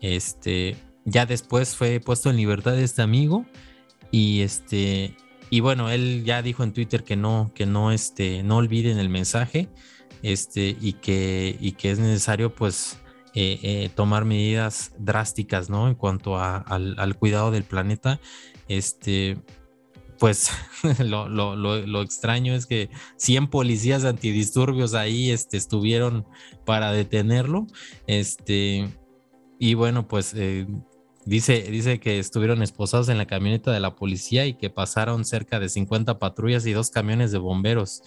Este, 0.00 0.76
ya 1.04 1.24
después 1.24 1.74
fue 1.74 2.00
puesto 2.00 2.28
en 2.28 2.36
libertad 2.36 2.78
este 2.78 3.02
amigo 3.02 3.46
y 4.10 4.42
este 4.42 5.16
y 5.50 5.60
bueno, 5.60 5.90
él 5.90 6.24
ya 6.24 6.42
dijo 6.42 6.62
en 6.62 6.72
Twitter 6.72 7.04
que 7.04 7.16
no, 7.16 7.50
que 7.54 7.66
no, 7.66 7.90
este, 7.92 8.42
no 8.42 8.56
olviden 8.56 8.98
el 8.98 9.08
mensaje, 9.08 9.68
este, 10.22 10.76
y 10.80 10.94
que, 10.94 11.56
y 11.60 11.72
que 11.72 11.90
es 11.90 11.98
necesario, 11.98 12.54
pues, 12.54 12.98
eh, 13.40 13.60
eh, 13.62 13.90
tomar 13.94 14.24
medidas 14.24 14.90
drásticas, 14.98 15.70
¿no? 15.70 15.86
En 15.86 15.94
cuanto 15.94 16.36
al, 16.40 17.16
cuidado 17.20 17.52
del 17.52 17.62
planeta. 17.62 18.18
Este, 18.66 19.38
pues 20.18 20.50
lo, 20.98 21.28
lo, 21.28 21.54
lo, 21.54 22.02
extraño 22.02 22.52
es 22.52 22.66
que 22.66 22.90
100 23.14 23.46
policías 23.46 24.04
antidisturbios 24.04 24.94
ahí 24.94 25.30
este, 25.30 25.56
estuvieron 25.56 26.26
para 26.64 26.90
detenerlo. 26.90 27.68
Este, 28.08 28.88
y 29.60 29.74
bueno, 29.74 30.08
pues 30.08 30.34
eh, 30.34 30.66
Dice, 31.28 31.60
dice 31.70 32.00
que 32.00 32.18
estuvieron 32.18 32.62
esposados 32.62 33.10
en 33.10 33.18
la 33.18 33.26
camioneta 33.26 33.70
de 33.70 33.80
la 33.80 33.94
policía 33.94 34.46
y 34.46 34.54
que 34.54 34.70
pasaron 34.70 35.26
cerca 35.26 35.60
de 35.60 35.68
50 35.68 36.18
patrullas 36.18 36.64
y 36.64 36.72
dos 36.72 36.88
camiones 36.88 37.32
de 37.32 37.36
bomberos. 37.36 38.02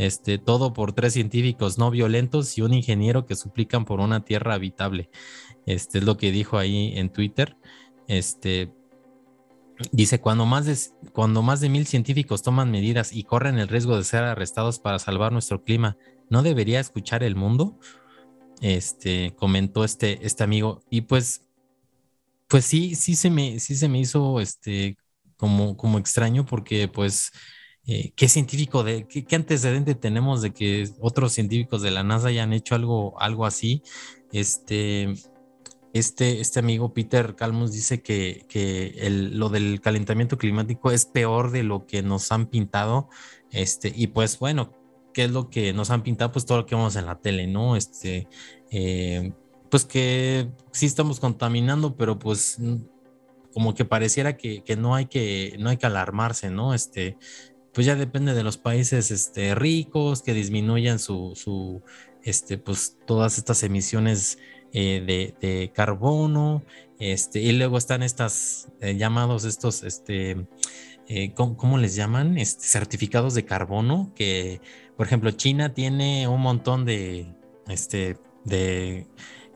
Este, 0.00 0.38
todo 0.38 0.72
por 0.72 0.94
tres 0.94 1.12
científicos 1.12 1.76
no 1.76 1.90
violentos 1.90 2.56
y 2.56 2.62
un 2.62 2.72
ingeniero 2.72 3.26
que 3.26 3.36
suplican 3.36 3.84
por 3.84 4.00
una 4.00 4.24
tierra 4.24 4.54
habitable. 4.54 5.10
Este 5.66 5.98
es 5.98 6.04
lo 6.04 6.16
que 6.16 6.32
dijo 6.32 6.56
ahí 6.56 6.94
en 6.96 7.10
Twitter. 7.10 7.58
Este, 8.08 8.72
dice, 9.92 10.18
cuando 10.18 10.46
más, 10.46 10.64
de, 10.64 10.74
cuando 11.12 11.42
más 11.42 11.60
de 11.60 11.68
mil 11.68 11.86
científicos 11.86 12.42
toman 12.42 12.70
medidas 12.70 13.12
y 13.12 13.24
corren 13.24 13.58
el 13.58 13.68
riesgo 13.68 13.94
de 13.98 14.04
ser 14.04 14.24
arrestados 14.24 14.78
para 14.78 14.98
salvar 14.98 15.32
nuestro 15.32 15.64
clima, 15.64 15.98
¿no 16.30 16.42
debería 16.42 16.80
escuchar 16.80 17.22
el 17.22 17.36
mundo? 17.36 17.78
Este, 18.62 19.34
comentó 19.36 19.84
este, 19.84 20.26
este 20.26 20.42
amigo. 20.42 20.82
Y 20.88 21.02
pues 21.02 21.44
pues 22.50 22.64
sí, 22.64 22.96
sí 22.96 23.14
se 23.16 23.30
me, 23.30 23.60
sí 23.60 23.76
se 23.76 23.88
me 23.88 24.00
hizo 24.00 24.40
este, 24.40 24.96
como, 25.36 25.76
como 25.76 25.98
extraño 25.98 26.44
porque 26.44 26.88
pues, 26.88 27.30
eh, 27.86 28.12
¿qué 28.14 28.28
científico, 28.28 28.84
de, 28.84 29.06
qué, 29.06 29.36
antecedente 29.36 29.94
tenemos 29.94 30.42
de 30.42 30.52
que 30.52 30.88
otros 31.00 31.32
científicos 31.32 31.82
de 31.82 31.90
la 31.90 32.02
NASA 32.02 32.28
hayan 32.28 32.52
hecho 32.52 32.74
algo, 32.74 33.20
algo 33.20 33.46
así? 33.46 33.82
Este, 34.32 35.14
este, 35.92 36.40
este 36.40 36.60
amigo 36.60 36.94
Peter 36.94 37.34
Calmus 37.34 37.72
dice 37.72 38.02
que, 38.02 38.46
que 38.48 38.94
el, 38.98 39.38
lo 39.38 39.48
del 39.48 39.80
calentamiento 39.80 40.38
climático 40.38 40.90
es 40.90 41.04
peor 41.06 41.50
de 41.50 41.62
lo 41.62 41.86
que 41.86 42.02
nos 42.02 42.30
han 42.32 42.46
pintado. 42.46 43.08
Este, 43.50 43.92
y 43.94 44.08
pues 44.08 44.38
bueno, 44.38 44.72
¿qué 45.12 45.24
es 45.24 45.30
lo 45.32 45.50
que 45.50 45.72
nos 45.72 45.90
han 45.90 46.02
pintado? 46.02 46.32
Pues 46.32 46.46
todo 46.46 46.58
lo 46.58 46.66
que 46.66 46.76
vemos 46.76 46.96
en 46.96 47.06
la 47.06 47.18
tele, 47.20 47.46
¿no? 47.46 47.76
Este, 47.76 48.28
eh, 48.70 49.32
pues 49.70 49.84
que 49.84 50.48
sí 50.72 50.86
estamos 50.86 51.20
contaminando, 51.20 51.96
pero 51.96 52.18
pues 52.18 52.58
como 53.52 53.74
que 53.74 53.84
pareciera 53.84 54.36
que, 54.36 54.62
no 54.78 54.94
hay 54.94 55.06
que 55.06 55.56
no 55.58 55.70
hay 55.70 55.76
que 55.76 55.86
alarmarse, 55.86 56.50
¿no? 56.50 56.74
Este, 56.74 57.16
pues 57.72 57.86
ya 57.86 57.94
depende 57.96 58.34
de 58.34 58.42
los 58.42 58.56
países 58.58 59.10
este, 59.10 59.54
ricos 59.54 60.22
que 60.22 60.34
disminuyan 60.34 60.98
su, 60.98 61.32
su 61.36 61.82
este, 62.22 62.58
pues 62.58 62.98
todas 63.06 63.38
estas 63.38 63.62
emisiones 63.62 64.38
eh, 64.72 65.34
de, 65.40 65.72
carbono, 65.74 66.62
este, 66.98 67.40
y 67.40 67.52
luego 67.52 67.78
están 67.78 68.02
estas 68.02 68.68
eh, 68.80 68.96
llamados 68.96 69.44
estos, 69.44 69.82
este, 69.82 70.46
eh, 71.08 71.32
¿cómo, 71.34 71.78
les 71.78 71.94
llaman? 71.94 72.38
Este, 72.38 72.64
certificados 72.64 73.34
de 73.34 73.44
carbono, 73.44 74.12
que 74.14 74.60
por 74.96 75.06
ejemplo 75.06 75.30
China 75.32 75.74
tiene 75.74 76.28
un 76.28 76.40
montón 76.40 76.84
de, 76.84 77.34
este, 77.68 78.18
de 78.44 79.06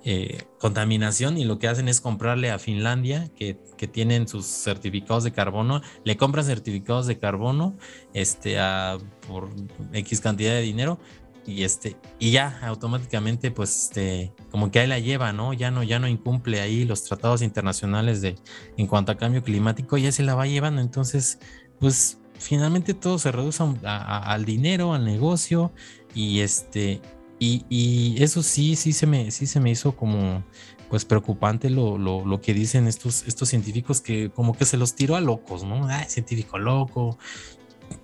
eh, 0.06 0.42
contaminación 0.58 1.38
y 1.38 1.44
lo 1.44 1.58
que 1.58 1.66
hacen 1.66 1.88
es 1.88 2.02
comprarle 2.02 2.50
a 2.50 2.58
Finlandia, 2.58 3.30
que, 3.36 3.58
que, 3.78 3.88
tienen 3.88 4.28
sus 4.28 4.44
certificados 4.44 5.24
de 5.24 5.32
carbono, 5.32 5.80
le 6.04 6.18
compran 6.18 6.44
certificados 6.44 7.06
de 7.06 7.18
carbono 7.18 7.74
este, 8.12 8.58
a, 8.58 8.98
por 9.26 9.48
X 9.94 10.20
cantidad 10.20 10.52
de 10.52 10.60
dinero 10.60 10.98
y 11.46 11.64
este 11.64 11.96
y 12.18 12.30
ya 12.32 12.58
automáticamente 12.62 13.50
pues 13.50 13.84
este 13.84 14.32
como 14.50 14.70
que 14.70 14.80
ahí 14.80 14.86
la 14.86 14.98
lleva 14.98 15.32
no 15.32 15.52
ya 15.52 15.70
no 15.70 15.82
ya 15.82 15.98
no 15.98 16.08
incumple 16.08 16.60
ahí 16.60 16.84
los 16.84 17.04
tratados 17.04 17.42
internacionales 17.42 18.20
de 18.22 18.36
en 18.76 18.86
cuanto 18.86 19.12
a 19.12 19.16
cambio 19.16 19.42
climático 19.42 19.96
ya 19.96 20.12
se 20.12 20.22
la 20.22 20.34
va 20.34 20.46
llevando. 20.46 20.80
Entonces 20.80 21.38
pues 21.80 22.18
finalmente 22.38 22.94
todo 22.94 23.18
se 23.18 23.32
reduce 23.32 23.62
al 23.84 24.44
dinero 24.44 24.94
al 24.94 25.04
negocio 25.04 25.72
y 26.14 26.40
este 26.40 27.00
y, 27.38 27.64
y, 27.68 28.22
eso 28.22 28.42
sí 28.42 28.76
sí 28.76 28.92
se 28.92 29.06
me 29.06 29.30
sí 29.30 29.46
se 29.46 29.60
me 29.60 29.70
hizo 29.70 29.96
como 29.96 30.44
pues 30.88 31.04
preocupante 31.04 31.70
lo, 31.70 31.98
lo, 31.98 32.24
lo, 32.24 32.40
que 32.40 32.54
dicen 32.54 32.86
estos, 32.86 33.24
estos 33.26 33.48
científicos 33.48 34.00
que 34.00 34.30
como 34.30 34.56
que 34.56 34.64
se 34.64 34.76
los 34.76 34.94
tiró 34.94 35.16
a 35.16 35.20
locos, 35.20 35.64
¿no? 35.64 35.88
Ay, 35.88 36.04
científico 36.08 36.58
loco, 36.58 37.18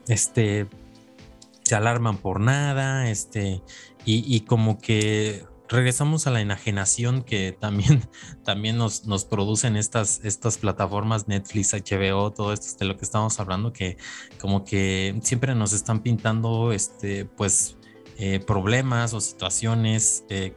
este, 0.09 0.67
se 1.63 1.75
alarman 1.75 2.17
por 2.17 2.41
nada, 2.41 3.09
este, 3.09 3.63
y, 4.05 4.41
como 4.41 4.79
que 4.79 5.45
regresamos 5.69 6.27
a 6.27 6.31
la 6.31 6.41
enajenación 6.41 7.23
que 7.23 7.53
también, 7.53 8.09
también 8.45 8.77
nos, 8.77 9.05
nos 9.05 9.25
producen 9.25 9.77
estas, 9.77 10.21
estas 10.25 10.59
plataformas 10.59 11.29
Netflix, 11.29 11.73
HBO, 11.73 12.33
todo 12.33 12.53
esto 12.53 12.77
de 12.81 12.87
lo 12.87 12.97
que 12.97 13.05
estamos 13.05 13.39
hablando, 13.39 13.73
que 13.73 13.99
como 14.41 14.65
que 14.65 15.17
siempre 15.23 15.55
nos 15.55 15.73
están 15.73 16.03
pintando 16.03 16.73
este, 16.73 17.25
pues, 17.25 17.77
eh, 18.21 18.39
problemas 18.39 19.15
o 19.15 19.21
situaciones 19.21 20.25
eh, 20.29 20.55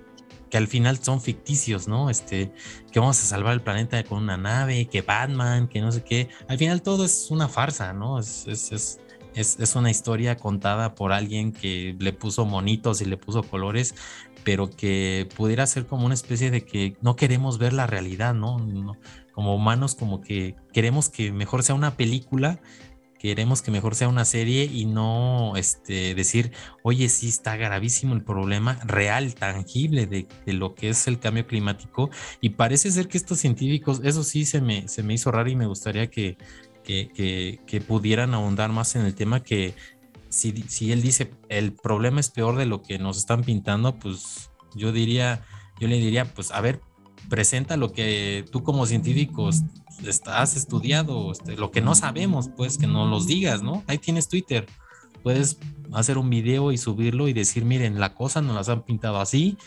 que 0.51 0.57
al 0.57 0.67
final 0.67 1.03
son 1.03 1.19
ficticios, 1.19 1.87
¿no? 1.87 2.11
Este, 2.11 2.53
que 2.91 2.99
vamos 2.99 3.19
a 3.23 3.25
salvar 3.25 3.53
el 3.53 3.61
planeta 3.61 4.03
con 4.03 4.21
una 4.21 4.37
nave, 4.37 4.85
que 4.85 5.01
Batman, 5.01 5.67
que 5.67 5.81
no 5.81 5.91
sé 5.91 6.03
qué. 6.03 6.29
Al 6.47 6.59
final 6.59 6.83
todo 6.83 7.05
es 7.05 7.31
una 7.31 7.47
farsa, 7.47 7.93
¿no? 7.93 8.19
es, 8.19 8.45
es 8.47 8.99
es, 9.35 9.75
una 9.75 9.89
historia 9.89 10.37
contada 10.37 10.95
por 10.95 11.11
alguien 11.11 11.51
que 11.51 11.95
le 11.99 12.13
puso 12.13 12.45
monitos 12.45 13.01
y 13.01 13.05
le 13.05 13.17
puso 13.17 13.43
colores, 13.43 13.95
pero 14.43 14.69
que 14.69 15.27
pudiera 15.35 15.65
ser 15.65 15.85
como 15.85 16.05
una 16.05 16.13
especie 16.13 16.51
de 16.51 16.63
que 16.65 16.95
no 17.01 17.15
queremos 17.15 17.57
ver 17.57 17.73
la 17.73 17.87
realidad, 17.87 18.33
¿no? 18.33 18.57
como 19.31 19.55
humanos, 19.55 19.95
como 19.95 20.21
que 20.21 20.55
queremos 20.71 21.09
que 21.09 21.31
mejor 21.31 21.63
sea 21.63 21.73
una 21.75 21.97
película, 21.97 22.59
queremos 23.23 23.61
que 23.61 23.71
mejor 23.71 23.95
sea 23.95 24.09
una 24.09 24.25
serie 24.25 24.65
y 24.65 24.83
no 24.83 25.55
este, 25.55 26.13
decir, 26.13 26.51
oye, 26.83 27.07
sí 27.07 27.29
está 27.29 27.55
gravísimo 27.55 28.15
el 28.15 28.21
problema 28.21 28.77
real, 28.83 29.33
tangible 29.33 30.07
de, 30.07 30.27
lo 30.45 30.75
que 30.75 30.89
es 30.89 31.07
el 31.07 31.19
cambio 31.19 31.47
climático. 31.47 32.09
Y 32.41 32.49
parece 32.49 32.91
ser 32.91 33.07
que 33.07 33.17
estos 33.17 33.39
científicos, 33.39 34.01
eso 34.03 34.23
sí 34.23 34.43
se 34.43 34.59
me, 34.59 34.89
se 34.89 35.03
me 35.03 35.13
hizo 35.13 35.31
raro 35.31 35.49
y 35.49 35.55
me 35.55 35.67
gustaría 35.67 36.09
que, 36.09 36.35
que, 36.83 37.83
pudieran 37.87 38.33
ahondar 38.33 38.73
más 38.73 38.97
en 38.97 39.05
el 39.05 39.15
tema 39.15 39.41
que 39.41 39.73
si, 40.27 40.51
si, 40.67 40.91
él 40.91 41.01
dice 41.01 41.31
el 41.47 41.71
problema 41.71 42.19
es 42.19 42.29
peor 42.29 42.57
de 42.57 42.65
lo 42.65 42.81
que 42.81 42.99
nos 42.99 43.17
están 43.17 43.45
pintando, 43.45 43.97
pues 43.99 44.51
yo 44.75 44.91
diría, 44.91 45.45
yo 45.79 45.87
le 45.87 45.95
diría, 45.95 46.25
pues 46.25 46.51
a 46.51 46.59
ver, 46.59 46.81
presenta 47.29 47.77
lo 47.77 47.91
que 47.91 48.45
tú 48.51 48.63
como 48.63 48.85
científico 48.85 49.49
has 50.25 50.55
estudiado, 50.55 51.31
este, 51.31 51.55
lo 51.55 51.71
que 51.71 51.81
no 51.81 51.95
sabemos, 51.95 52.49
pues 52.55 52.77
que 52.77 52.87
no 52.87 53.07
los 53.07 53.27
digas, 53.27 53.61
¿no? 53.61 53.83
Ahí 53.87 53.97
tienes 53.97 54.27
Twitter, 54.27 54.65
puedes 55.21 55.57
hacer 55.93 56.17
un 56.17 56.29
video 56.29 56.71
y 56.71 56.77
subirlo 56.77 57.27
y 57.27 57.33
decir, 57.33 57.65
miren, 57.65 57.99
la 57.99 58.13
cosa 58.13 58.41
nos 58.41 58.55
las 58.55 58.69
han 58.69 58.83
pintado 58.83 59.19
así 59.19 59.57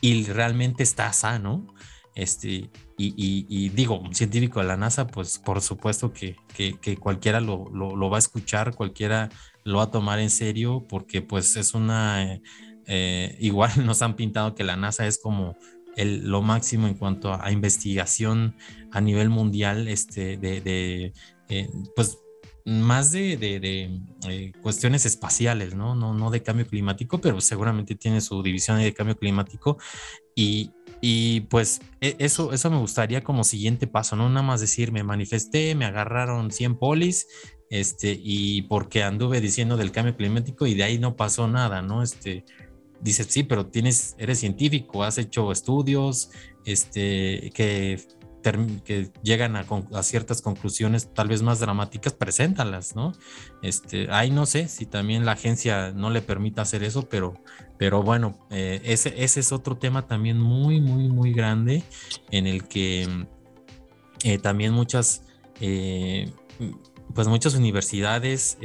y 0.00 0.24
realmente 0.24 0.82
está 0.82 1.12
sano. 1.12 1.66
Este, 2.14 2.70
y, 2.96 3.68
digo, 3.70 4.02
científico 4.12 4.60
de 4.60 4.66
la 4.66 4.78
NASA, 4.78 5.06
pues 5.06 5.38
por 5.38 5.60
supuesto 5.60 6.14
que, 6.14 6.36
cualquiera 6.98 7.40
lo, 7.40 8.10
va 8.10 8.16
a 8.16 8.18
escuchar, 8.18 8.74
cualquiera 8.74 9.28
lo 9.64 9.78
va 9.78 9.84
a 9.84 9.90
tomar 9.90 10.18
en 10.18 10.30
serio, 10.30 10.86
porque 10.88 11.20
pues 11.20 11.56
es 11.56 11.74
una, 11.74 12.40
eh, 12.86 13.36
igual 13.40 13.70
nos 13.84 14.00
han 14.00 14.16
pintado 14.16 14.54
que 14.54 14.64
la 14.64 14.76
NASA 14.76 15.06
es 15.06 15.18
como 15.18 15.56
el, 15.96 16.28
lo 16.28 16.42
máximo 16.42 16.86
en 16.86 16.94
cuanto 16.94 17.32
a, 17.32 17.50
investigación 17.50 18.54
a 18.92 19.00
nivel 19.00 19.30
mundial, 19.30 19.88
este, 19.88 20.36
de, 20.36 21.12
eh, 21.48 21.68
pues 21.94 22.18
más 22.64 23.12
de, 23.12 23.38
eh, 24.28 24.52
cuestiones 24.60 25.06
espaciales, 25.06 25.74
¿no? 25.74 25.94
¿no? 25.94 26.14
No 26.14 26.30
de 26.30 26.42
cambio 26.42 26.66
climático, 26.66 27.20
pero 27.20 27.40
seguramente 27.40 27.94
tiene 27.94 28.20
su 28.20 28.42
división 28.42 28.78
de 28.78 28.92
cambio 28.92 29.16
climático 29.16 29.78
y, 30.34 30.72
y 31.00 31.42
pues 31.42 31.80
e, 32.00 32.16
eso, 32.18 32.52
eso 32.52 32.70
me 32.70 32.78
gustaría 32.78 33.22
como 33.22 33.44
siguiente 33.44 33.86
paso, 33.86 34.16
no 34.16 34.28
nada 34.28 34.42
más 34.42 34.60
decir, 34.60 34.90
me 34.90 35.04
manifesté, 35.04 35.76
me 35.76 35.84
agarraron 35.84 36.50
100 36.50 36.76
polis, 36.76 37.28
este, 37.70 38.18
y 38.20 38.62
porque 38.62 39.02
anduve 39.02 39.40
diciendo 39.40 39.76
del 39.76 39.92
cambio 39.92 40.16
climático 40.16 40.66
y 40.66 40.74
de 40.74 40.84
ahí 40.84 40.98
no 40.98 41.16
pasó 41.16 41.48
nada, 41.48 41.82
¿no? 41.82 42.02
Este, 42.02 42.44
dices, 43.00 43.26
sí, 43.30 43.42
pero 43.42 43.66
tienes, 43.66 44.14
eres 44.18 44.40
científico, 44.40 45.04
has 45.04 45.18
hecho 45.18 45.52
estudios, 45.52 46.30
este, 46.64 47.50
que 47.54 47.98
que 48.84 49.10
llegan 49.22 49.56
a, 49.56 50.02
ciertas 50.02 50.40
conclusiones 50.40 51.12
tal 51.12 51.28
vez 51.28 51.42
más 51.42 51.58
dramáticas, 51.58 52.12
preséntalas, 52.12 52.94
¿no? 52.94 53.12
Este, 53.62 54.08
ahí 54.10 54.30
no 54.30 54.46
sé 54.46 54.68
si 54.68 54.86
también 54.86 55.24
la 55.24 55.32
agencia 55.32 55.92
no 55.92 56.10
le 56.10 56.22
permite 56.22 56.60
hacer 56.60 56.84
eso, 56.84 57.08
pero, 57.08 57.34
pero 57.78 58.02
bueno, 58.02 58.46
eh, 58.50 58.80
ese, 58.84 59.14
ese 59.22 59.40
es 59.40 59.52
otro 59.52 59.76
tema 59.76 60.06
también 60.06 60.40
muy, 60.40 60.80
muy, 60.80 61.08
muy 61.08 61.32
grande 61.32 61.82
en 62.30 62.46
el 62.46 62.68
que 62.68 63.26
eh, 64.22 64.38
también 64.38 64.72
muchas, 64.72 65.22
eh, 65.60 66.30
pues 67.14 67.26
muchas 67.26 67.54
universidades, 67.54 68.58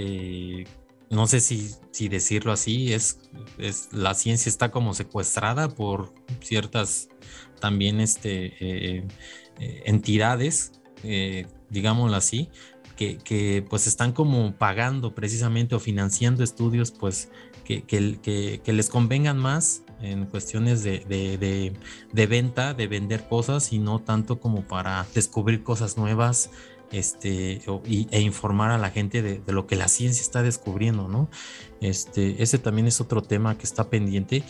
no 1.11 1.27
sé 1.27 1.41
si, 1.41 2.07
decirlo 2.07 2.53
así, 2.53 2.93
es, 2.93 3.19
es, 3.57 3.89
la 3.91 4.13
ciencia 4.13 4.49
está 4.49 4.71
como 4.71 4.93
secuestrada 4.93 5.69
por 5.69 6.13
ciertas 6.41 7.09
también 7.59 7.99
este, 7.99 8.55
eh, 8.59 9.07
entidades, 9.85 10.71
eh, 11.03 11.47
digámoslo 11.69 12.15
así, 12.15 12.49
que, 12.95 13.17
que, 13.17 13.63
pues 13.69 13.87
están 13.87 14.13
como 14.13 14.55
pagando 14.57 15.13
precisamente 15.13 15.75
o 15.75 15.79
financiando 15.79 16.43
estudios 16.43 16.91
pues 16.91 17.29
que, 17.65 17.83
que, 17.83 18.61
que 18.63 18.73
les 18.73 18.89
convengan 18.89 19.37
más 19.37 19.83
en 20.01 20.25
cuestiones 20.25 20.83
de, 20.83 20.99
de, 21.07 21.73
de, 22.11 22.27
venta, 22.27 22.73
de 22.73 22.87
vender 22.87 23.27
cosas 23.27 23.71
y 23.71 23.79
no 23.79 23.99
tanto 23.99 24.39
como 24.39 24.63
para 24.63 25.05
descubrir 25.13 25.63
cosas 25.63 25.97
nuevas 25.97 26.49
este, 26.91 27.61
e 28.11 28.21
informar 28.21 28.71
a 28.71 28.77
la 28.77 28.89
gente 28.89 29.21
de, 29.21 29.41
lo 29.47 29.67
que 29.67 29.75
la 29.75 29.87
ciencia 29.87 30.21
está 30.21 30.43
descubriendo, 30.43 31.07
¿no? 31.07 31.29
Este, 31.79 32.41
ese 32.41 32.57
también 32.57 32.87
es 32.87 33.01
otro 33.01 33.21
tema 33.21 33.57
que 33.57 33.63
está 33.63 33.89
pendiente. 33.89 34.43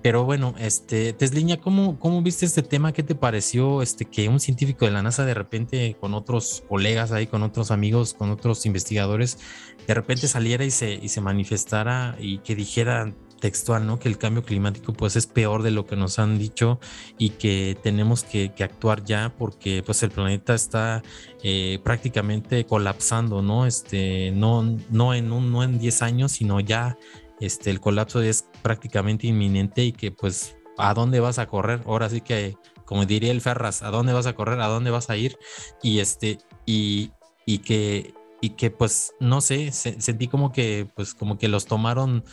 Pero 0.00 0.24
bueno, 0.24 0.54
este, 0.58 1.12
Tesliña, 1.12 1.56
¿cómo, 1.56 1.98
¿cómo 1.98 2.22
viste 2.22 2.46
este 2.46 2.62
tema? 2.62 2.92
¿Qué 2.92 3.02
te 3.02 3.16
pareció 3.16 3.82
este, 3.82 4.04
que 4.04 4.28
un 4.28 4.38
científico 4.38 4.84
de 4.84 4.92
la 4.92 5.02
NASA 5.02 5.24
de 5.24 5.34
repente 5.34 5.96
con 6.00 6.14
otros 6.14 6.62
colegas 6.68 7.10
ahí, 7.10 7.26
con 7.26 7.42
otros 7.42 7.72
amigos, 7.72 8.14
con 8.14 8.30
otros 8.30 8.64
investigadores, 8.64 9.38
de 9.86 9.94
repente 9.94 10.28
saliera 10.28 10.64
y 10.64 10.70
se, 10.70 10.94
y 10.94 11.08
se 11.08 11.20
manifestara 11.20 12.16
y 12.20 12.38
que 12.38 12.54
dijera 12.54 13.12
textual, 13.38 13.86
¿no? 13.86 13.98
Que 13.98 14.08
el 14.08 14.18
cambio 14.18 14.42
climático 14.42 14.92
pues 14.92 15.16
es 15.16 15.26
peor 15.26 15.62
de 15.62 15.70
lo 15.70 15.86
que 15.86 15.96
nos 15.96 16.18
han 16.18 16.38
dicho 16.38 16.78
y 17.18 17.30
que 17.30 17.76
tenemos 17.82 18.24
que, 18.24 18.52
actuar 18.58 19.04
ya 19.04 19.34
porque 19.38 19.82
pues 19.84 20.02
el 20.02 20.10
planeta 20.10 20.54
está 20.54 21.02
eh, 21.42 21.78
prácticamente 21.82 22.64
colapsando, 22.66 23.42
¿no? 23.42 23.66
Este, 23.66 24.32
no, 24.32 24.76
no 24.90 25.14
en 25.14 25.32
un, 25.32 25.52
no 25.52 25.62
en 25.62 25.78
10 25.78 26.02
años, 26.02 26.32
sino 26.32 26.60
ya 26.60 26.98
este, 27.40 27.70
el 27.70 27.80
colapso 27.80 28.20
es 28.20 28.46
prácticamente 28.62 29.26
inminente 29.26 29.84
y 29.84 29.92
que 29.92 30.10
pues 30.10 30.56
a 30.76 30.94
dónde 30.94 31.20
vas 31.20 31.38
a 31.38 31.46
correr, 31.46 31.82
ahora 31.86 32.08
sí 32.08 32.20
que 32.20 32.56
como 32.84 33.04
diría 33.04 33.32
el 33.32 33.42
Ferras, 33.42 33.82
a 33.82 33.90
dónde 33.90 34.14
vas 34.14 34.26
a 34.26 34.34
correr, 34.34 34.60
a 34.60 34.66
dónde 34.66 34.90
vas 34.90 35.10
a 35.10 35.16
ir 35.16 35.38
y 35.82 35.98
este 35.98 36.38
y, 36.64 37.12
y 37.44 37.58
que 37.58 38.14
y 38.40 38.50
que 38.50 38.70
pues 38.70 39.12
no 39.20 39.40
sé, 39.40 39.72
sentí 39.72 40.28
como 40.28 40.52
que 40.52 40.86
pues 40.94 41.14
como 41.14 41.38
que 41.38 41.48
los 41.48 41.66
tomaron 41.66 42.24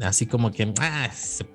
así 0.00 0.26
como 0.26 0.50
que 0.50 0.72
ah, 0.80 1.10
se, 1.12 1.46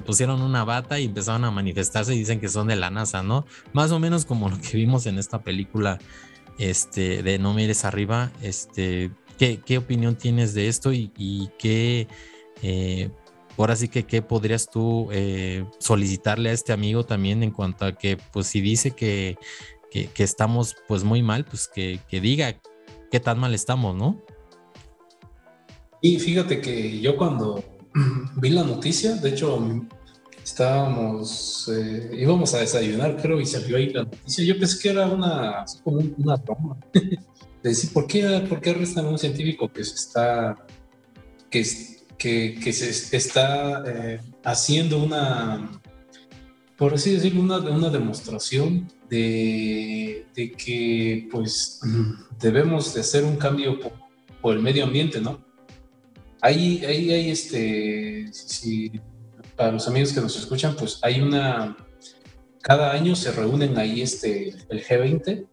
pusieron 0.00 0.42
una 0.42 0.64
bata 0.64 0.98
y 0.98 1.04
empezaron 1.04 1.44
a 1.44 1.50
manifestarse 1.50 2.14
y 2.14 2.18
dicen 2.18 2.40
que 2.40 2.48
son 2.48 2.68
de 2.68 2.76
la 2.76 2.90
NASA, 2.90 3.22
¿no? 3.22 3.46
Más 3.72 3.92
o 3.92 4.00
menos 4.00 4.24
como 4.24 4.48
lo 4.48 4.60
que 4.60 4.76
vimos 4.76 5.06
en 5.06 5.18
esta 5.18 5.42
película 5.42 5.98
este 6.58 7.22
de 7.22 7.38
No 7.38 7.54
mires 7.54 7.84
arriba, 7.84 8.30
este 8.42 9.10
¿Qué, 9.38 9.78
opinión 9.78 10.16
tienes 10.16 10.54
de 10.54 10.68
esto 10.68 10.92
y, 10.92 11.10
qué, 11.58 12.06
eh, 12.62 13.10
ahora 13.58 13.74
sí 13.74 13.88
que 13.88 14.04
qué 14.04 14.22
podrías 14.22 14.70
tú 14.70 15.08
eh, 15.12 15.64
solicitarle 15.78 16.50
a 16.50 16.52
este 16.52 16.72
amigo 16.72 17.04
también 17.04 17.42
en 17.42 17.50
cuanto 17.50 17.84
a 17.84 17.92
que, 17.92 18.16
pues 18.16 18.46
si 18.46 18.60
dice 18.60 18.92
que, 18.92 19.36
estamos 20.16 20.76
pues 20.86 21.04
muy 21.04 21.22
mal, 21.22 21.44
pues 21.44 21.68
que, 21.68 22.00
diga 22.10 22.60
qué 23.10 23.20
tan 23.20 23.38
mal 23.38 23.54
estamos, 23.54 23.96
¿no? 23.96 24.22
Y 26.04 26.18
fíjate 26.18 26.60
que 26.60 27.00
yo 27.00 27.16
cuando 27.16 27.64
vi 28.36 28.50
la 28.50 28.62
noticia, 28.62 29.14
de 29.14 29.30
hecho, 29.30 29.58
estábamos, 30.44 31.66
eh, 31.74 32.10
íbamos 32.18 32.52
a 32.52 32.58
desayunar, 32.58 33.16
creo, 33.16 33.40
y 33.40 33.46
salió 33.46 33.78
ahí 33.78 33.88
la 33.88 34.04
noticia. 34.04 34.44
Yo 34.44 34.58
pensé 34.58 34.82
que 34.82 34.90
era 34.90 35.06
una, 35.06 35.64
como 35.82 36.02
una 36.18 36.36
broma. 36.36 36.76
de 36.92 37.16
decir, 37.62 37.90
¿por 37.90 38.06
qué, 38.06 38.44
¿por 38.46 38.60
qué 38.60 38.72
arrestan 38.72 39.06
a 39.06 39.08
un 39.08 39.18
científico 39.18 39.72
que 39.72 39.82
se 39.82 39.94
está, 39.94 40.66
que, 41.48 41.64
que, 42.18 42.72
se 42.74 43.16
está 43.16 43.82
eh, 43.86 44.20
haciendo 44.44 45.02
una, 45.02 45.70
por 46.76 46.92
así 46.92 47.12
decirlo, 47.12 47.40
una, 47.40 47.56
una 47.60 47.88
demostración 47.88 48.92
de, 49.08 50.26
de, 50.36 50.52
que, 50.52 51.28
pues, 51.32 51.80
debemos 52.42 52.92
de 52.92 53.00
hacer 53.00 53.24
un 53.24 53.36
cambio 53.36 53.78
por 54.42 54.54
el 54.54 54.60
medio 54.60 54.84
ambiente, 54.84 55.18
¿no? 55.18 55.53
Ahí, 56.44 56.84
ahí 56.84 57.10
hay 57.10 57.30
este, 57.30 58.26
si, 58.30 59.00
para 59.56 59.72
los 59.72 59.88
amigos 59.88 60.12
que 60.12 60.20
nos 60.20 60.36
escuchan, 60.36 60.76
pues 60.76 60.98
hay 61.00 61.22
una, 61.22 61.74
cada 62.60 62.92
año 62.92 63.16
se 63.16 63.32
reúnen 63.32 63.78
ahí 63.78 64.02
este, 64.02 64.54
el 64.68 64.84
G20, 64.84 65.46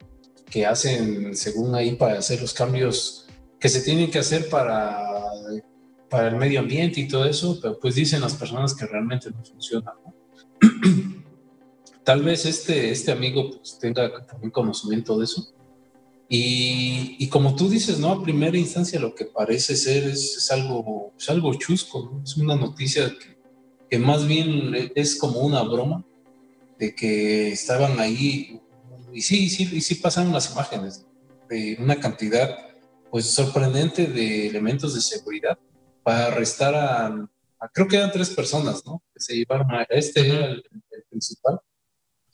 que 0.50 0.66
hacen 0.66 1.34
según 1.34 1.76
ahí 1.76 1.96
para 1.96 2.20
hacer 2.20 2.42
los 2.42 2.54
cambios 2.54 3.26
que 3.58 3.70
se 3.70 3.80
tienen 3.80 4.12
que 4.12 4.20
hacer 4.20 4.50
para, 4.50 5.00
para 6.10 6.28
el 6.28 6.36
medio 6.36 6.60
ambiente 6.60 7.00
y 7.00 7.08
todo 7.08 7.24
eso, 7.24 7.58
pero 7.62 7.80
pues 7.80 7.96
dicen 7.96 8.20
las 8.20 8.34
personas 8.34 8.76
que 8.76 8.86
realmente 8.86 9.32
no 9.32 9.46
funciona. 9.46 9.94
Tal 12.04 12.22
vez 12.22 12.46
este, 12.46 12.92
este 12.92 13.14
amigo 13.14 13.50
pues, 13.50 13.80
tenga 13.80 14.26
también 14.26 14.52
conocimiento 14.52 15.18
de 15.18 15.24
eso 15.24 15.54
y, 16.34 17.28
como 17.28 17.58
tú 17.58 17.68
dices, 17.68 18.00
¿no? 18.00 18.10
A 18.10 18.24
primera 18.24 18.58
instancia 18.58 19.02
lo 19.02 19.14
que 19.14 19.26
parece 19.26 19.76
ser 19.76 20.06
es, 20.06 20.50
algo, 20.50 21.12
es 21.20 21.30
algo 21.30 21.54
chusco, 21.56 22.10
¿no? 22.10 22.24
Es 22.24 22.38
una 22.38 22.56
noticia 22.56 23.10
que, 23.10 23.38
que, 23.90 24.00
más 24.00 24.26
bien 24.26 24.94
es 24.96 25.18
como 25.18 25.42
una 25.42 25.62
broma 25.64 26.06
de 26.80 26.96
que 26.96 27.52
estaban 27.52 28.00
ahí 28.00 28.62
y 29.12 29.22
sí, 29.22 29.50
sí, 29.50 29.68
y 29.74 29.82
sí 29.82 29.96
pasan 29.96 30.32
las 30.32 30.54
imágenes 30.54 31.06
de 31.50 31.76
una 31.82 32.00
cantidad 32.00 32.50
pues 33.10 33.30
sorprendente 33.30 34.08
de 34.08 34.48
elementos 34.48 34.96
de 34.96 35.02
seguridad 35.02 35.60
para 36.02 36.28
arrestar 36.28 36.74
a, 36.76 37.30
creo 37.74 37.90
que 37.90 37.98
eran 37.98 38.14
tres 38.14 38.30
personas, 38.30 38.86
¿no? 38.86 39.04
Que 39.14 39.20
se 39.20 39.36
llevaron 39.36 39.70
a, 39.70 39.84
este 39.90 40.30
era 40.30 40.46
el, 40.46 40.64
principal, 41.10 41.60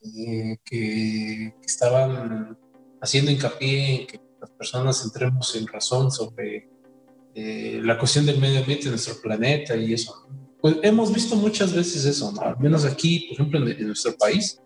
eh, 0.04 0.58
que, 0.64 1.56
que 1.60 1.66
estaban 1.66 2.56
haciendo 3.02 3.32
hincapié 3.32 4.02
en 4.02 4.08
que 4.08 4.20
las 4.39 4.52
personas 4.52 5.04
entremos 5.04 5.56
en 5.56 5.68
razón 5.68 6.12
sobre 6.12 6.70
eh, 7.39 7.80
la 7.84 7.98
cuestión 7.98 8.26
del 8.26 8.39
medio 8.39 8.60
ambiente 8.60 8.89
nuestro 8.89 9.22
planeta 9.22 9.76
y 9.76 9.93
eso. 9.93 10.28
Pues 10.60 10.78
hemos 10.82 11.14
visto 11.14 11.36
muchas 11.36 11.74
veces 11.74 12.04
eso, 12.06 12.32
¿no? 12.32 12.41
Al 12.41 12.60
menos 12.60 12.84
aquí, 12.84 13.28
por 13.28 13.34
ejemplo, 13.34 13.70
en, 13.70 13.88
nuestro 13.88 14.16
país, 14.18 14.60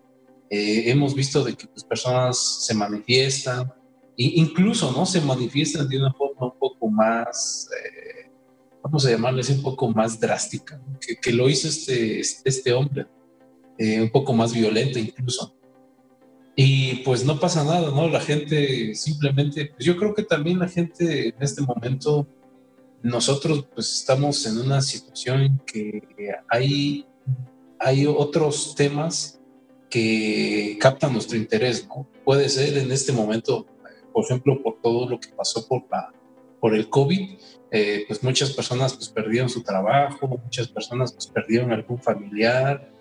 eh, 0.48 0.84
hemos 0.86 1.14
visto 1.14 1.44
de 1.44 1.54
que 1.54 1.64
las 1.64 1.72
pues, 1.72 1.84
personas 1.84 2.64
se 2.64 2.74
manifiestan, 2.74 3.70
e 4.16 4.24
incluso, 4.36 4.90
¿no? 4.92 5.04
Se 5.04 5.20
manifiestan 5.20 5.86
de 5.86 5.98
una 5.98 6.12
forma 6.14 6.46
un 6.46 6.58
poco 6.58 6.88
más, 6.88 7.68
eh, 7.78 8.30
vamos 8.82 9.04
a 9.04 9.10
llamarles 9.10 9.50
un 9.50 9.62
poco 9.62 9.88
más 9.90 10.18
drástica, 10.18 10.80
que, 10.98 11.16
que, 11.16 11.32
lo 11.32 11.50
hizo 11.50 11.68
este, 11.68 12.20
este 12.20 12.72
hombre, 12.72 13.06
un 13.78 14.10
poco 14.10 14.32
más 14.32 14.54
violenta 14.54 14.98
incluso. 14.98 15.54
Y 16.54 16.96
pues 16.96 17.24
no 17.24 17.40
pasa 17.40 17.64
nada, 17.64 17.90
¿no? 17.90 18.08
La 18.08 18.20
gente 18.20 18.94
simplemente, 18.94 19.72
pues 19.74 19.84
yo 19.84 19.96
creo 19.96 20.14
que 20.14 20.22
también 20.22 20.58
la 20.58 20.68
gente 20.68 21.28
en 21.28 21.34
este 21.40 21.62
momento, 21.62 22.26
nosotros 23.02 23.66
pues 23.74 23.90
estamos 23.92 24.44
en 24.46 24.58
una 24.58 24.82
situación 24.82 25.62
que 25.66 26.02
hay, 26.48 27.06
hay 27.78 28.06
otros 28.06 28.74
temas 28.74 29.40
que 29.88 30.76
captan 30.80 31.14
nuestro 31.14 31.36
interés, 31.36 31.86
¿no? 31.88 32.06
Puede 32.24 32.48
ser 32.48 32.76
en 32.76 32.92
este 32.92 33.12
momento, 33.12 33.66
por 34.12 34.24
ejemplo, 34.24 34.62
por 34.62 34.80
todo 34.82 35.08
lo 35.08 35.18
que 35.18 35.28
pasó 35.30 35.66
por, 35.66 35.84
la, 35.90 36.12
por 36.60 36.74
el 36.74 36.88
COVID, 36.90 37.38
eh, 37.70 38.04
pues 38.06 38.22
muchas 38.22 38.52
personas 38.52 38.92
pues 38.92 39.08
perdieron 39.08 39.48
su 39.48 39.62
trabajo, 39.62 40.28
muchas 40.28 40.68
personas 40.68 41.12
pues 41.12 41.26
perdieron 41.26 41.72
algún 41.72 41.98
familiar, 41.98 42.91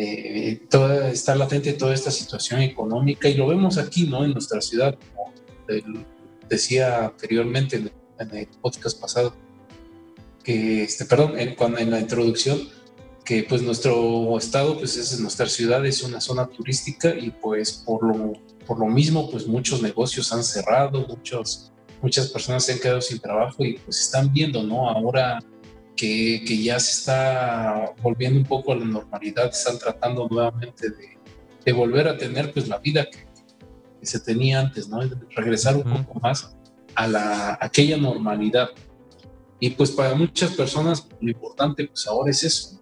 eh, 0.00 0.60
toda, 0.70 1.10
está 1.10 1.34
latente 1.34 1.72
toda 1.72 1.92
esta 1.92 2.12
situación 2.12 2.62
económica 2.62 3.28
y 3.28 3.34
lo 3.34 3.48
vemos 3.48 3.78
aquí, 3.78 4.04
¿no? 4.06 4.24
En 4.24 4.30
nuestra 4.30 4.60
ciudad, 4.60 4.96
como 4.96 5.32
decía 6.48 7.06
anteriormente 7.06 7.76
en, 8.18 8.36
el 8.36 8.46
podcast 8.62 9.00
pasado, 9.00 9.34
que, 10.44 10.84
este, 10.84 11.04
perdón, 11.04 11.36
en, 11.36 11.56
cuando, 11.56 11.78
en 11.78 11.90
la 11.90 11.98
introducción, 11.98 12.60
que 13.24 13.42
pues 13.42 13.60
nuestro 13.60 14.38
estado, 14.38 14.78
pues 14.78 14.96
es 14.96 15.18
nuestra 15.18 15.48
ciudad, 15.48 15.84
es 15.84 16.04
una 16.04 16.20
zona 16.20 16.46
turística 16.46 17.12
y 17.16 17.30
pues 17.30 17.72
por 17.72 18.04
lo, 18.04 18.34
por 18.66 18.78
lo 18.78 18.86
mismo, 18.86 19.28
pues 19.28 19.48
muchos 19.48 19.82
negocios 19.82 20.32
han 20.32 20.44
cerrado, 20.44 21.08
muchos, 21.08 21.72
muchas 22.00 22.28
personas 22.28 22.64
se 22.64 22.74
han 22.74 22.78
quedado 22.78 23.00
sin 23.00 23.18
trabajo 23.18 23.64
y 23.64 23.78
pues 23.78 24.00
están 24.00 24.32
viendo, 24.32 24.62
¿no? 24.62 24.88
Ahora 24.88 25.40
que, 25.98 26.44
que, 26.46 26.62
ya 26.62 26.78
se 26.78 26.92
está 26.92 27.92
volviendo 28.00 28.38
un 28.38 28.46
poco 28.46 28.72
a 28.72 28.76
la 28.76 28.84
normalidad, 28.84 29.48
están 29.48 29.78
tratando 29.78 30.28
nuevamente 30.30 30.90
de, 30.90 31.18
de 31.64 31.72
volver 31.72 32.06
a 32.06 32.16
tener 32.16 32.52
pues 32.52 32.68
la 32.68 32.78
vida 32.78 33.04
que, 33.10 33.28
se 34.00 34.20
tenía 34.20 34.60
antes, 34.60 34.88
¿no? 34.88 35.00
regresar 35.34 35.76
un 35.76 35.82
poco 35.82 36.20
más 36.20 36.56
a 36.94 37.08
la 37.08 37.58
aquella 37.60 37.96
normalidad. 37.96 38.68
Y 39.58 39.70
pues 39.70 39.90
para 39.90 40.14
muchas 40.14 40.52
personas 40.52 41.08
lo 41.20 41.28
importante 41.28 41.84
pues 41.88 42.06
ahora 42.06 42.30
es 42.30 42.44
eso, 42.44 42.80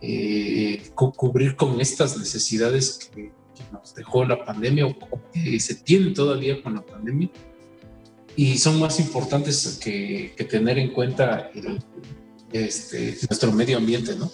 eh, 0.00 0.90
cubrir 0.94 1.56
con 1.56 1.80
estas 1.80 2.16
necesidades 2.16 3.10
que, 3.12 3.36
nos 3.72 3.92
dejó 3.92 4.24
la 4.24 4.44
pandemia 4.44 4.86
o 4.86 4.94
que 5.32 5.58
se 5.58 5.74
tienen 5.74 6.14
todavía 6.14 6.62
con 6.62 6.76
la 6.76 6.80
pandemia 6.80 7.28
y 8.36 8.56
son 8.56 8.78
más 8.78 9.00
importantes 9.00 9.80
que, 9.82 10.32
que 10.36 10.44
tener 10.44 10.78
en 10.78 10.92
cuenta 10.92 11.50
el, 11.52 11.80
este, 12.52 13.18
nuestro 13.28 13.52
medio 13.52 13.78
ambiente, 13.78 14.14
¿no? 14.16 14.30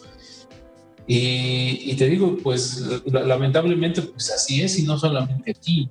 Y, 1.06 1.94
te 1.96 2.08
digo, 2.08 2.38
pues 2.42 2.82
lamentablemente 3.04 4.00
pues 4.00 4.30
así 4.30 4.62
es 4.62 4.78
y 4.78 4.84
no 4.84 4.98
solamente 4.98 5.50
aquí, 5.50 5.90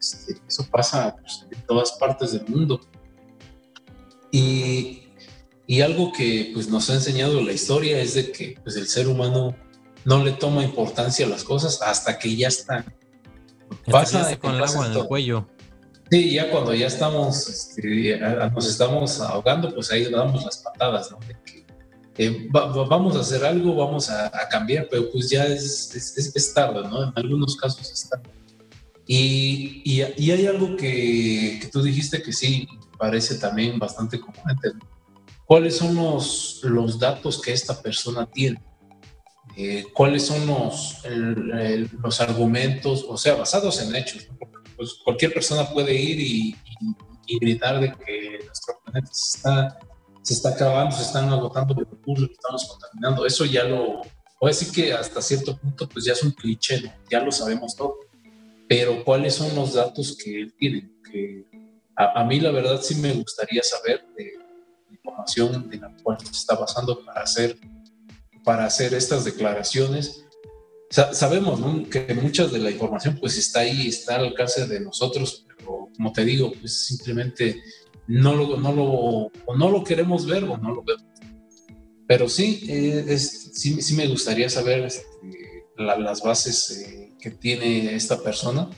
este, 0.00 0.40
eso 0.48 0.66
pasa 0.70 1.14
pues, 1.20 1.46
en 1.50 1.60
todas 1.66 1.92
partes 1.92 2.32
del 2.32 2.46
mundo. 2.48 2.80
Y, 4.32 5.02
y, 5.66 5.80
algo 5.82 6.10
que 6.10 6.52
pues 6.54 6.68
nos 6.68 6.88
ha 6.88 6.94
enseñado 6.94 7.42
la 7.42 7.52
historia 7.52 8.00
es 8.00 8.14
de 8.14 8.32
que 8.32 8.58
pues 8.62 8.76
el 8.76 8.86
ser 8.86 9.08
humano 9.08 9.54
no 10.06 10.24
le 10.24 10.32
toma 10.32 10.64
importancia 10.64 11.26
a 11.26 11.28
las 11.28 11.44
cosas 11.44 11.82
hasta 11.82 12.18
que 12.18 12.34
ya 12.34 12.48
están. 12.48 12.84
Pasa 13.90 14.38
con 14.38 14.54
el 14.54 14.64
agua 14.64 14.86
en 14.86 14.92
el 14.92 15.04
cuello. 15.04 15.46
Sí, 16.10 16.34
ya 16.34 16.50
cuando 16.50 16.72
ya 16.72 16.86
estamos, 16.86 17.48
este, 17.48 18.18
nos 18.54 18.68
estamos 18.68 19.20
ahogando, 19.20 19.74
pues 19.74 19.90
ahí 19.90 20.04
damos 20.10 20.44
las 20.44 20.58
patadas, 20.58 21.10
¿no? 21.10 21.18
Eh, 22.18 22.48
vamos 22.50 23.16
a 23.16 23.20
hacer 23.20 23.44
algo, 23.44 23.74
vamos 23.74 24.08
a, 24.08 24.30
cambiar, 24.48 24.88
pero 24.90 25.10
pues 25.10 25.28
ya 25.28 25.46
es, 25.46 25.94
es, 25.94 26.54
tarde, 26.54 26.82
¿no? 26.88 27.04
En 27.04 27.12
algunos 27.14 27.56
casos 27.56 27.90
es 27.90 28.08
tarde. 28.08 28.30
Y, 29.06 29.82
y, 29.84 30.30
hay 30.30 30.46
algo 30.46 30.76
que, 30.76 31.58
que, 31.60 31.68
tú 31.70 31.82
dijiste 31.82 32.22
que 32.22 32.32
sí 32.32 32.66
parece 32.98 33.36
también 33.36 33.78
bastante 33.78 34.18
común. 34.18 34.42
¿Cuáles 35.44 35.76
son 35.76 35.94
los, 35.94 36.60
los 36.62 36.98
datos 36.98 37.40
que 37.40 37.52
esta 37.52 37.80
persona 37.80 38.26
tiene? 38.26 38.60
Eh, 39.56 39.86
¿Cuáles 39.94 40.26
son 40.26 40.46
los, 40.46 41.02
los 42.02 42.20
argumentos, 42.20 43.04
o 43.08 43.16
sea, 43.16 43.36
basados 43.36 43.80
en 43.80 43.94
hechos? 43.94 44.28
Pues 44.76 44.94
cualquier 45.04 45.32
persona 45.32 45.68
puede 45.68 45.94
ir 45.94 46.20
y, 46.20 46.56
y 47.26 47.38
gritar 47.38 47.80
de 47.80 47.92
que 47.92 48.40
nuestro 48.44 48.78
planeta 48.84 49.10
está 49.10 49.78
se 50.26 50.34
está 50.34 50.48
acabando, 50.48 50.96
se 50.96 51.02
están 51.02 51.28
agotando 51.28 51.72
los 51.72 51.88
recursos, 51.88 52.28
estamos 52.32 52.64
contaminando. 52.64 53.24
Eso 53.24 53.44
ya 53.44 53.62
lo, 53.62 54.02
voy 54.40 54.48
a 54.48 54.48
decir 54.48 54.72
que 54.72 54.92
hasta 54.92 55.22
cierto 55.22 55.56
punto, 55.56 55.88
pues 55.88 56.04
ya 56.04 56.14
es 56.14 56.22
un 56.24 56.32
cliché, 56.32 56.92
ya 57.08 57.20
lo 57.20 57.30
sabemos 57.30 57.76
todo. 57.76 57.98
Pero 58.68 59.04
¿cuáles 59.04 59.34
son 59.36 59.54
los 59.54 59.74
datos 59.74 60.16
que 60.16 60.40
él 60.40 60.54
tiene? 60.58 60.90
Que 61.12 61.44
a, 61.94 62.24
mí 62.24 62.40
la 62.40 62.50
verdad 62.50 62.82
sí 62.82 62.96
me 62.96 63.12
gustaría 63.12 63.62
saber 63.62 64.04
de 64.16 64.32
la 64.88 64.94
información 64.96 65.68
en 65.72 65.80
la 65.80 65.96
cual 66.02 66.18
se 66.18 66.32
está 66.32 66.56
basando 66.56 67.04
para 67.04 67.20
hacer, 67.20 67.56
para 68.42 68.64
hacer 68.64 68.94
estas 68.94 69.24
declaraciones. 69.24 70.25
Sabemos 70.90 71.60
que 71.88 72.14
mucha 72.14 72.46
de 72.46 72.58
la 72.58 72.70
información 72.70 73.18
pues 73.20 73.36
está 73.36 73.60
ahí, 73.60 73.88
está 73.88 74.16
al 74.16 74.26
alcance 74.26 74.66
de 74.66 74.80
nosotros, 74.80 75.46
pero 75.56 75.88
como 75.96 76.12
te 76.12 76.24
digo, 76.24 76.52
pues 76.60 76.86
simplemente 76.86 77.60
no 78.06 78.34
lo, 78.34 78.56
no 78.56 78.72
lo, 78.72 79.56
no 79.56 79.70
lo 79.70 79.84
queremos 79.84 80.26
ver 80.26 80.44
o 80.44 80.56
no 80.56 80.74
lo 80.74 80.82
vemos. 80.82 81.04
Pero 82.06 82.28
sí, 82.28 82.64
eh, 82.68 83.18
sí, 83.18 83.82
sí, 83.82 83.94
me 83.94 84.06
gustaría 84.06 84.48
saber 84.48 84.84
este, 84.84 85.04
las 85.76 86.22
bases 86.22 86.70
eh, 86.70 87.12
que 87.18 87.32
tiene 87.32 87.94
esta 87.94 88.22
persona. 88.22 88.70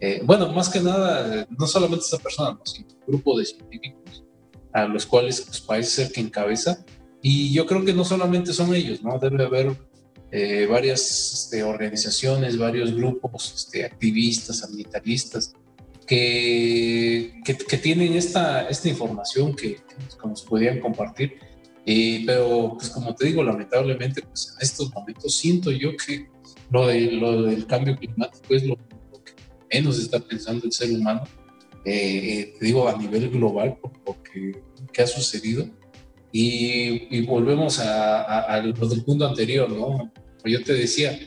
Eh, 0.00 0.22
bueno, 0.24 0.50
más 0.52 0.70
que 0.70 0.80
nada, 0.80 1.46
no 1.50 1.66
solamente 1.66 2.04
esta 2.04 2.18
persona, 2.18 2.58
sino 2.64 2.88
un 2.88 3.06
grupo 3.06 3.38
de 3.38 3.44
científicos 3.44 4.24
a 4.72 4.86
los 4.86 5.04
cuales 5.04 5.42
pues, 5.42 5.60
parece 5.60 6.04
ser 6.04 6.12
que 6.12 6.22
encabeza. 6.22 6.84
Y 7.20 7.52
yo 7.52 7.66
creo 7.66 7.84
que 7.84 7.92
no 7.92 8.04
solamente 8.04 8.52
son 8.52 8.74
ellos, 8.74 9.02
¿no? 9.02 9.18
Debe 9.18 9.44
haber 9.44 9.76
eh, 10.34 10.66
varias 10.66 11.44
este, 11.44 11.62
organizaciones, 11.62 12.56
varios 12.56 12.94
grupos 12.94 13.52
este, 13.54 13.84
activistas, 13.84 14.64
ambientalistas, 14.64 15.52
que, 16.06 17.34
que, 17.44 17.76
tienen 17.76 18.14
esta, 18.14 18.66
esta 18.68 18.88
información 18.88 19.54
que, 19.54 19.80
nos 20.24 20.42
podían 20.42 20.80
compartir. 20.80 21.34
Eh, 21.84 22.22
pero, 22.26 22.74
pues 22.78 22.88
como 22.88 23.14
te 23.14 23.26
digo, 23.26 23.44
lamentablemente, 23.44 24.22
pues 24.22 24.54
en 24.56 24.62
estos 24.64 24.90
momentos 24.94 25.36
siento 25.36 25.70
yo 25.70 25.90
que 25.96 26.28
lo, 26.70 26.86
de, 26.86 27.12
lo 27.12 27.42
del 27.42 27.66
cambio 27.66 27.94
climático 27.96 28.54
es 28.54 28.64
lo, 28.64 28.76
que 28.76 29.34
menos 29.70 29.98
está 29.98 30.18
pensando 30.18 30.64
el 30.64 30.72
ser 30.72 30.92
humano. 30.92 31.24
Eh, 31.84 32.54
te 32.58 32.66
digo, 32.66 32.88
a 32.88 32.96
nivel 32.96 33.28
global, 33.28 33.76
por 33.82 33.92
lo 34.06 34.22
que, 34.22 34.62
que 34.90 35.02
ha 35.02 35.06
sucedido. 35.06 35.66
Y, 36.30 37.14
y 37.14 37.26
volvemos 37.26 37.78
a, 37.80 38.22
a, 38.22 38.40
a, 38.54 38.62
lo 38.62 38.88
del 38.88 39.04
punto 39.04 39.26
anterior, 39.26 39.70
¿no? 39.70 40.10
Yo 40.44 40.62
te 40.62 40.74
decía, 40.74 41.18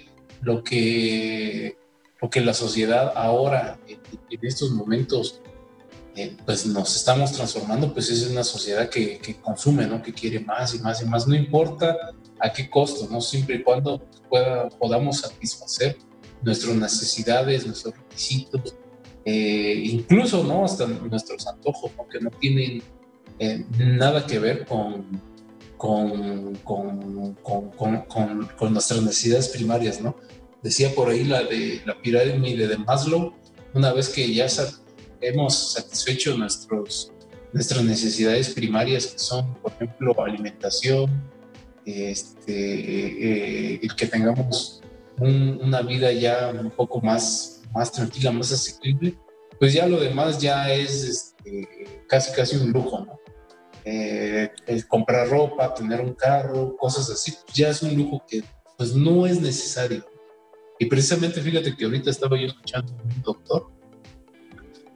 lo 0.41 0.63
que, 0.63 1.77
lo 2.21 2.29
que 2.29 2.41
la 2.41 2.53
sociedad 2.53 3.13
ahora, 3.15 3.79
en, 3.87 3.99
estos 4.41 4.71
momentos, 4.71 5.41
eh, 6.15 6.35
pues 6.45 6.65
nos 6.65 6.95
estamos 6.95 7.31
transformando, 7.31 7.93
pues 7.93 8.09
es 8.09 8.29
una 8.29 8.43
sociedad 8.43 8.89
que, 8.89 9.17
que, 9.17 9.35
consume, 9.35 9.87
¿no? 9.87 10.01
Que 10.01 10.13
quiere 10.13 10.39
más 10.39 10.75
y 10.75 10.79
más 10.79 11.01
y 11.01 11.05
más, 11.05 11.27
no 11.27 11.35
importa 11.35 11.97
a 12.39 12.51
qué 12.51 12.69
costo, 12.69 13.07
¿no? 13.09 13.21
Siempre 13.21 13.55
y 13.55 13.63
cuando 13.63 13.99
pueda, 14.29 14.69
podamos 14.69 15.19
satisfacer 15.19 15.97
nuestras 16.41 16.75
necesidades, 16.75 17.65
nuestros 17.65 17.95
requisitos, 17.97 18.75
eh, 19.25 19.81
incluso, 19.85 20.43
¿no? 20.43 20.63
Hasta 20.63 20.85
nuestros 20.85 21.47
antojos, 21.47 21.91
¿no? 21.97 22.07
Que 22.07 22.19
no 22.19 22.29
tienen 22.29 22.83
eh, 23.39 23.65
nada 23.79 24.25
que 24.25 24.39
ver 24.39 24.65
con, 24.65 25.21
con, 25.77 26.55
con, 26.63 27.33
con, 27.71 28.01
con, 28.57 28.73
nuestras 28.73 29.01
necesidades 29.01 29.49
primarias, 29.49 30.01
¿no? 30.01 30.15
Decía 30.63 30.93
por 30.95 31.09
ahí 31.09 31.23
la 31.23 31.43
de 31.43 31.81
la 31.85 31.99
pirámide 32.01 32.67
de 32.67 32.77
Maslow, 32.77 33.33
una 33.73 33.93
vez 33.93 34.09
que 34.09 34.33
ya 34.33 34.47
hemos 35.21 35.73
satisfecho 35.73 36.37
nuestros, 36.37 37.11
nuestras 37.53 37.83
necesidades 37.83 38.49
primarias, 38.49 39.07
que 39.07 39.19
son, 39.19 39.53
por 39.55 39.71
ejemplo, 39.73 40.15
alimentación, 40.23 41.09
este, 41.85 43.75
eh, 43.75 43.79
el 43.81 43.95
que 43.95 44.07
tengamos 44.07 44.81
una 45.17 45.81
vida 45.81 46.11
ya 46.11 46.51
un 46.59 46.71
poco 46.71 46.99
más, 47.01 47.61
más 47.73 47.91
tranquila, 47.91 48.31
más 48.31 48.51
asequible, 48.51 49.15
pues 49.59 49.73
ya 49.73 49.87
lo 49.87 49.99
demás 49.99 50.39
ya 50.39 50.73
es 50.73 51.03
este, 51.03 52.03
casi 52.07 52.33
casi 52.33 52.57
un 52.57 52.71
lujo, 52.71 53.05
¿no? 53.05 53.24
Eh, 53.87 54.49
el 54.65 54.87
comprar 54.87 55.29
ropa, 55.29 55.73
tener 55.73 56.01
un 56.01 56.15
carro, 56.15 56.75
cosas 56.75 57.09
así, 57.11 57.35
ya 57.53 57.69
es 57.69 57.83
un 57.83 57.95
lujo 57.95 58.25
que 58.27 58.43
pues 58.77 58.95
no 58.95 59.25
es 59.25 59.39
necesario. 59.39 60.05
Y 60.79 60.87
precisamente 60.87 61.39
fíjate 61.39 61.75
que 61.75 61.85
ahorita 61.85 62.09
estaba 62.09 62.37
yo 62.37 62.47
escuchando 62.47 62.93
a 62.93 63.03
un 63.03 63.21
doctor 63.21 63.67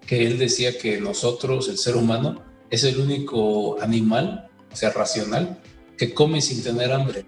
que 0.06 0.26
él 0.26 0.40
decía 0.40 0.76
que 0.76 1.00
nosotros, 1.00 1.70
el 1.70 1.78
ser 1.78 1.96
humano, 1.96 2.44
es 2.72 2.84
el 2.84 3.00
único 3.00 3.80
animal, 3.80 4.50
o 4.72 4.76
sea, 4.76 4.90
racional, 4.90 5.62
que 5.98 6.16
come 6.16 6.42
sin 6.42 6.64
tener 6.64 6.92
hambre. 6.92 7.26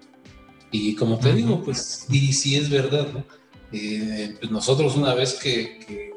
Y 0.72 0.96
como 0.96 1.18
te 1.18 1.32
digo, 1.32 1.62
pues, 1.62 2.06
y 2.10 2.32
si 2.32 2.56
es 2.56 2.68
verdad, 2.68 3.06
¿no? 3.12 3.24
Eh, 3.70 4.34
pues 4.40 4.50
nosotros 4.50 4.96
una 4.96 5.14
vez 5.14 5.34
que, 5.34 5.78
que, 5.78 6.12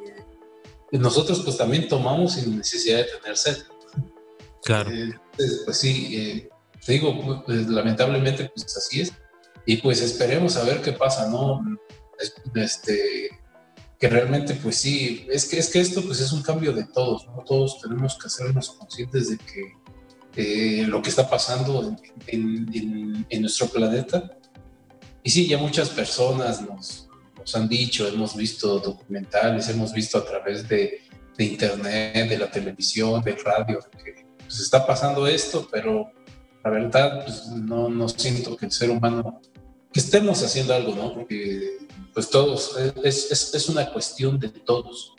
nosotros 0.97 1.41
pues 1.41 1.55
también 1.55 1.87
tomamos 1.87 2.33
sin 2.33 2.57
necesidad 2.57 2.97
de 2.97 3.05
tener 3.21 3.37
sed. 3.37 3.57
Claro. 4.63 4.89
Eh, 4.91 5.13
pues 5.65 5.77
sí, 5.77 6.15
eh, 6.17 6.49
te 6.85 6.93
digo, 6.93 7.19
pues, 7.21 7.39
pues, 7.45 7.67
lamentablemente 7.67 8.51
pues 8.53 8.77
así 8.77 9.01
es. 9.01 9.13
Y 9.65 9.77
pues 9.77 10.01
esperemos 10.01 10.57
a 10.57 10.63
ver 10.63 10.81
qué 10.81 10.91
pasa, 10.91 11.27
¿no? 11.29 11.63
Este, 12.53 13.29
que 13.99 14.09
realmente 14.09 14.53
pues 14.55 14.77
sí, 14.77 15.25
es 15.31 15.45
que, 15.45 15.57
es 15.57 15.69
que 15.69 15.79
esto 15.79 16.03
pues 16.03 16.19
es 16.19 16.31
un 16.31 16.43
cambio 16.43 16.71
de 16.73 16.85
todos, 16.85 17.25
¿no? 17.27 17.43
Todos 17.43 17.81
tenemos 17.81 18.17
que 18.17 18.27
hacernos 18.27 18.69
conscientes 18.71 19.29
de 19.29 19.37
que 19.37 19.73
eh, 20.35 20.85
lo 20.85 21.01
que 21.01 21.09
está 21.09 21.29
pasando 21.29 21.95
en, 22.27 23.41
nuestro 23.41 23.67
planeta. 23.67 24.37
Y 25.23 25.29
sí, 25.31 25.47
ya 25.47 25.57
muchas 25.57 25.89
personas 25.89 26.61
nos, 26.61 27.07
han 27.55 27.67
dicho, 27.67 28.07
hemos 28.07 28.35
visto 28.35 28.79
documentales, 28.79 29.69
hemos 29.69 29.93
visto 29.93 30.17
a 30.17 30.25
través 30.25 30.67
de, 30.67 31.01
de 31.37 31.43
internet, 31.43 32.29
de 32.29 32.37
la 32.37 32.51
televisión, 32.51 33.23
del 33.23 33.37
radio, 33.43 33.79
que 34.03 34.24
pues 34.55 34.63
está 34.63 34.87
pasando 34.87 35.27
esto, 35.27 35.67
pero 35.69 36.09
la 36.63 36.69
verdad, 36.69 37.25
pues 37.25 37.47
no, 37.47 37.89
no 37.89 38.07
siento 38.07 38.55
que 38.55 38.67
el 38.67 38.71
ser 38.71 38.89
humano, 38.89 39.41
que 39.91 39.99
estemos 39.99 40.41
haciendo 40.43 40.73
algo, 40.73 40.95
¿no? 40.95 41.13
Porque 41.13 41.77
pues 42.13 42.29
todos, 42.29 42.77
es, 43.03 43.31
es, 43.31 43.53
es 43.53 43.69
una 43.69 43.91
cuestión 43.91 44.39
de 44.39 44.47
todos. 44.47 45.13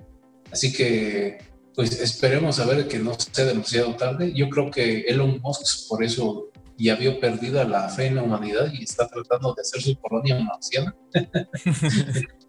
Así 0.51 0.73
que 0.73 1.39
pues 1.75 2.01
esperemos 2.01 2.59
a 2.59 2.65
ver 2.65 2.89
que 2.89 2.99
no 2.99 3.13
sea 3.19 3.45
demasiado 3.45 3.95
tarde. 3.97 4.33
Yo 4.35 4.49
creo 4.49 4.71
que 4.71 5.01
Elon 5.01 5.39
Musk 5.43 5.89
por 5.89 6.03
eso 6.03 6.51
ya 6.79 6.97
vio 6.97 7.21
perdida 7.21 7.65
la 7.65 7.91
fe 7.91 8.07
en 8.07 8.17
la 8.17 8.23
humanidad 8.23 8.73
y 8.73 8.85
está 8.85 9.07
tratando 9.07 9.53
de 9.55 9.61
hacer 9.61 9.83
su 9.83 9.95
colonia 10.01 10.41
marciana. 10.41 10.97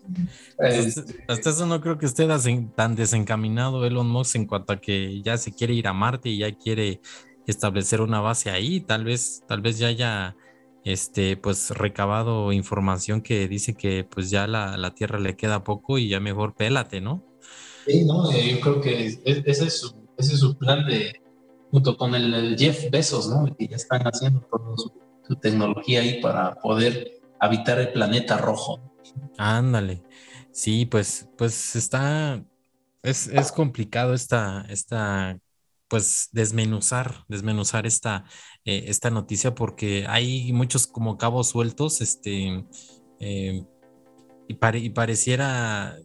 Este, 0.59 1.23
hasta 1.27 1.49
eso 1.49 1.65
no 1.65 1.81
creo 1.81 1.97
que 1.97 2.05
esté 2.05 2.27
tan 2.75 2.95
desencaminado 2.95 3.85
Elon 3.85 4.09
Musk 4.09 4.35
en 4.35 4.45
cuanto 4.45 4.73
a 4.73 4.81
que 4.81 5.21
ya 5.21 5.37
se 5.37 5.53
quiere 5.53 5.73
ir 5.73 5.87
a 5.87 5.93
Marte 5.93 6.29
y 6.29 6.39
ya 6.39 6.51
quiere 6.55 7.01
establecer 7.45 8.01
una 8.01 8.21
base 8.21 8.49
ahí. 8.49 8.81
Tal 8.81 9.03
vez, 9.03 9.43
tal 9.47 9.61
vez 9.61 9.77
ya 9.77 9.87
haya 9.87 10.35
este, 10.83 11.37
pues 11.37 11.71
recabado 11.71 12.51
información 12.51 13.21
que 13.21 13.47
dice 13.47 13.73
que 13.73 14.03
pues 14.03 14.29
ya 14.29 14.47
la, 14.47 14.77
la 14.77 14.93
Tierra 14.93 15.19
le 15.19 15.35
queda 15.35 15.63
poco 15.63 15.97
y 15.97 16.09
ya 16.09 16.19
mejor 16.19 16.55
pélate, 16.55 17.01
¿no? 17.01 17.23
Sí, 17.85 18.05
no, 18.05 18.31
eh, 18.31 18.51
yo 18.51 18.59
creo 18.59 18.81
que 18.81 19.05
ese 19.23 19.65
es 19.65 19.79
su, 19.79 19.93
ese 20.17 20.33
es 20.33 20.39
su 20.39 20.57
plan 20.57 20.85
de, 20.85 21.21
junto 21.71 21.97
con 21.97 22.15
el, 22.15 22.57
Jeff 22.57 22.89
Bezos, 22.91 23.29
¿no? 23.29 23.53
Que 23.55 23.67
ya 23.67 23.75
están 23.75 24.03
haciendo 24.03 24.41
toda 24.41 24.75
su 25.27 25.35
tecnología 25.35 26.01
ahí 26.01 26.21
para 26.21 26.55
poder 26.55 27.19
habitar 27.39 27.79
el 27.79 27.91
planeta 27.91 28.37
rojo. 28.37 28.79
Ándale. 29.37 30.03
Sí, 30.51 30.85
pues, 30.85 31.29
pues 31.37 31.75
está, 31.75 32.43
es, 33.03 33.27
es 33.27 33.51
complicado 33.51 34.13
esta, 34.13 34.65
esta, 34.69 35.37
pues 35.87 36.29
desmenuzar, 36.31 37.25
desmenuzar 37.27 37.85
esta, 37.85 38.25
eh, 38.65 38.85
esta 38.87 39.09
noticia 39.09 39.55
porque 39.55 40.05
hay 40.07 40.51
muchos 40.53 40.87
como 40.87 41.17
cabos 41.17 41.49
sueltos, 41.49 42.01
este, 42.01 42.65
eh, 43.19 43.65
y, 44.47 44.57
y 44.77 44.89
pareciera, 44.89 45.97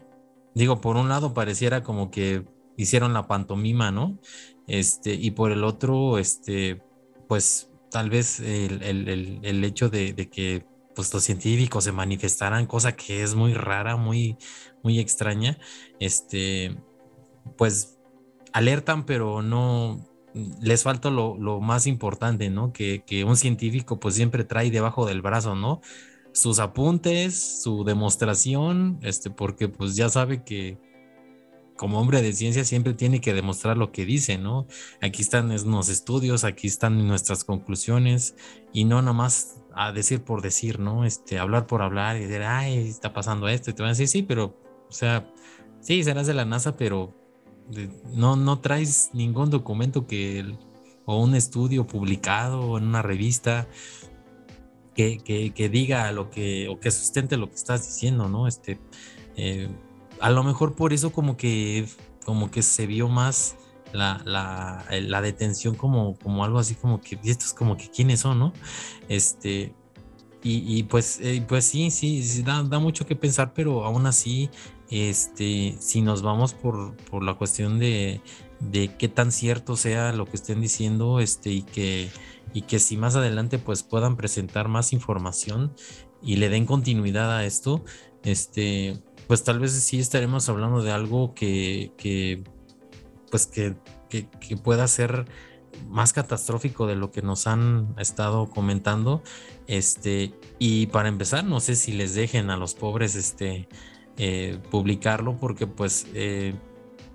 digo, 0.55 0.81
por 0.81 0.97
un 0.97 1.09
lado 1.09 1.35
pareciera 1.35 1.83
como 1.83 2.11
que 2.11 2.45
hicieron 2.77 3.13
la 3.13 3.27
pantomima, 3.27 3.91
¿no? 3.91 4.19
Este, 4.67 5.15
y 5.15 5.33
por 5.33 5.53
el 5.53 5.65
otro, 5.65 6.19
este, 6.19 6.83
pues 7.29 7.71
tal 7.91 8.11
vez 8.11 8.41
el, 8.41 8.83
el, 8.83 9.41
el, 9.43 9.65
hecho 9.65 9.89
de, 9.89 10.13
de, 10.13 10.29
que 10.31 10.65
pues 10.95 11.13
los 11.13 11.23
científicos 11.25 11.85
se 11.85 11.93
manifestaran, 11.93 12.67
cosa 12.67 12.97
que 12.97 13.23
es 13.23 13.35
muy 13.35 13.55
rara, 13.55 13.97
muy, 13.97 14.37
muy 14.83 14.99
extraña, 14.99 15.59
este, 16.01 16.77
pues 17.57 17.99
alertan, 18.53 19.07
pero 19.07 19.43
no 19.43 20.01
les 20.61 20.83
falta 20.83 21.11
lo, 21.11 21.37
lo 21.37 21.61
más 21.61 21.87
importante, 21.87 22.51
¿no? 22.51 22.73
Que, 22.73 23.03
que, 23.07 23.25
un 23.25 23.37
científico 23.37 24.01
pues 24.01 24.15
siempre 24.15 24.45
trae 24.45 24.71
debajo 24.71 25.07
del 25.07 25.23
brazo, 25.23 25.55
¿no? 25.55 25.81
Sus 26.33 26.59
apuntes, 26.59 27.63
su 27.63 27.85
demostración, 27.85 28.99
este, 29.03 29.31
porque 29.31 29.69
pues 29.69 29.97
ya 29.97 30.09
sabe 30.09 30.43
que 30.45 30.79
como 31.77 32.01
hombre 32.01 32.23
de 32.23 32.33
ciencia 32.33 32.65
siempre 32.65 32.95
tiene 32.95 33.21
que 33.21 33.35
demostrar 33.35 33.77
lo 33.77 33.93
que 33.93 34.07
dice, 34.07 34.39
¿no? 34.39 34.67
Aquí 35.01 35.23
están 35.23 35.49
los 35.49 35.89
estudios, 35.89 36.45
aquí 36.45 36.67
están 36.67 37.07
nuestras 37.07 37.45
conclusiones 37.45 38.37
y 38.73 38.85
no 38.85 39.03
nomás 39.03 39.62
a 39.75 39.93
decir 39.93 40.23
por 40.23 40.43
decir, 40.43 40.79
¿no? 40.79 41.05
Este, 41.05 41.39
hablar 41.39 41.67
por 41.67 41.83
hablar 41.83 42.17
y 42.17 42.21
decir, 42.21 42.43
ay, 42.43 42.89
está 42.89 43.13
pasando 43.13 43.49
esto, 43.49 43.71
y 43.71 43.75
te 43.75 43.83
van 43.83 43.91
a 43.91 43.93
decir, 43.93 44.09
sí, 44.09 44.23
pero, 44.23 44.57
o 44.89 44.93
sea, 44.93 45.27
sí, 45.81 46.03
serás 46.05 46.27
de 46.27 46.35
la 46.35 46.45
NASA, 46.45 46.77
pero 46.77 47.15
no, 48.13 48.37
no 48.37 48.61
traes 48.61 49.11
ningún 49.13 49.51
documento 49.51 50.07
que, 50.07 50.57
o 51.05 51.23
un 51.23 51.35
estudio 51.35 51.87
publicado 51.87 52.79
en 52.79 52.85
una 52.85 53.03
revista 53.03 53.69
que, 54.95 55.19
que, 55.55 55.69
diga 55.69 56.13
lo 56.13 56.31
que, 56.31 56.69
o 56.69 56.79
que 56.79 56.91
sustente 56.91 57.37
lo 57.37 57.49
que 57.49 57.55
estás 57.55 57.87
diciendo, 57.87 58.29
¿no? 58.29 58.47
Este, 58.47 58.79
eh, 59.37 59.69
a 60.21 60.31
lo 60.31 60.45
mejor 60.45 60.75
por 60.75 60.93
eso 60.93 61.13
como 61.13 61.37
que, 61.37 61.87
como 62.25 62.51
que 62.51 62.63
se 62.63 62.87
vio 62.87 63.09
más 63.09 63.57
la, 63.93 64.23
la, 64.25 65.21
detención 65.21 65.75
como, 65.75 66.17
como 66.19 66.45
algo 66.45 66.59
así 66.59 66.75
como 66.75 67.01
que, 67.01 67.19
esto 67.25 67.45
es 67.45 67.55
como 67.55 67.77
que 67.77 67.91
quiénes 67.91 68.21
son, 68.21 68.39
¿no? 68.39 68.53
Este, 69.09 69.75
y, 70.43 70.79
y 70.79 70.83
pues, 70.85 71.21
eh, 71.21 71.45
pues 71.47 71.65
sí, 71.65 71.91
sí, 71.91 72.43
da, 72.43 72.63
da, 72.63 72.79
mucho 72.79 73.07
que 73.07 73.17
pensar, 73.17 73.53
pero 73.55 73.85
aún 73.85 74.07
así, 74.07 74.51
este, 74.91 75.77
si 75.79 76.03
nos 76.03 76.23
vamos 76.23 76.55
por, 76.55 76.97
por 76.97 77.23
la 77.23 77.35
cuestión 77.35 77.79
de, 77.79 78.21
de 78.61 78.97
qué 78.97 79.09
tan 79.09 79.33
cierto 79.33 79.77
sea 79.77 80.13
lo 80.13 80.27
que 80.27 80.37
estén 80.37 80.61
diciendo, 80.61 81.21
este, 81.21 81.51
y 81.51 81.63
que, 81.63 82.11
y 82.53 82.63
que 82.63 82.79
si 82.79 82.97
más 82.97 83.17
adelante 83.17 83.59
pues 83.59 83.83
puedan 83.83 84.17
presentar 84.17 84.69
más 84.69 84.93
información, 84.93 85.75
y 86.23 86.37
le 86.37 86.49
den 86.49 86.67
continuidad 86.67 87.37
a 87.37 87.45
esto, 87.45 87.85
este, 88.23 89.03
pues 89.27 89.45
tal 89.45 89.59
vez 89.59 89.73
sí 89.73 89.99
estaremos 89.99 90.49
hablando 90.49 90.83
de 90.83 90.93
algo 90.93 91.35
que, 91.35 91.93
que 91.97 92.45
pues 93.33 93.47
que, 93.47 93.75
que, 94.11 94.57
pueda 94.59 94.87
ser 94.87 95.25
más 95.89 96.13
catastrófico 96.13 96.87
de 96.87 96.97
lo 96.97 97.11
que 97.11 97.23
nos 97.23 97.47
han 97.47 97.95
estado 97.97 98.51
comentando. 98.51 99.23
Este, 99.67 100.35
y 100.59 100.89
para 100.89 101.09
empezar, 101.09 101.43
no 101.43 101.59
sé 101.59 101.75
si 101.75 101.93
les 101.93 102.15
dejen 102.15 102.51
a 102.51 102.59
los 102.59 102.75
pobres 102.75 103.15
este, 103.15 103.69
eh, 104.19 104.59
publicarlo, 104.71 105.39
porque 105.39 105.67
pues 105.67 106.07
eh, 106.13 106.55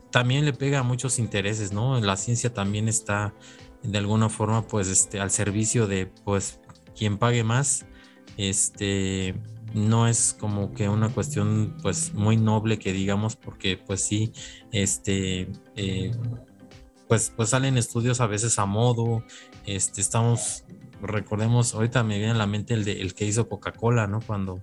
también 0.10 0.44
le 0.44 0.54
pega 0.54 0.80
a 0.80 0.84
muchos 0.84 1.20
intereses, 1.20 1.72
¿no? 1.72 2.02
La 2.02 2.18
ciencia 2.18 2.52
también 2.52 2.88
está 2.88 3.36
de 3.84 4.00
alguna 4.00 4.28
forma 4.28 4.68
pues 4.68 4.88
este, 4.88 5.20
al 5.20 5.30
servicio 5.30 5.86
de 5.86 6.08
pues 6.08 6.60
quien 6.96 7.20
pague 7.20 7.44
más. 7.44 7.86
Este, 8.38 9.36
no 9.74 10.08
es 10.08 10.36
como 10.40 10.74
que 10.74 10.90
una 10.90 11.10
cuestión 11.10 11.76
pues 11.82 12.14
muy 12.14 12.38
noble 12.38 12.80
que 12.80 12.94
digamos 12.94 13.36
porque 13.36 13.78
pues 13.78 14.02
sí 14.02 14.32
este 14.72 15.50
eh, 15.76 16.12
pues, 17.08 17.32
pues 17.36 17.50
salen 17.50 17.78
estudios 17.78 18.22
a 18.22 18.28
veces 18.28 18.60
a 18.60 18.66
modo, 18.66 19.24
este, 19.66 20.02
estamos, 20.02 20.66
recordemos, 21.02 21.74
ahorita 21.74 22.04
me 22.04 22.18
viene 22.18 22.34
a 22.34 22.38
la 22.38 22.48
mente 22.48 22.74
el, 22.74 22.84
de, 22.84 23.02
el 23.02 23.14
que 23.14 23.26
hizo 23.26 23.48
Coca-Cola, 23.48 24.08
¿no? 24.08 24.20
Cuando, 24.22 24.62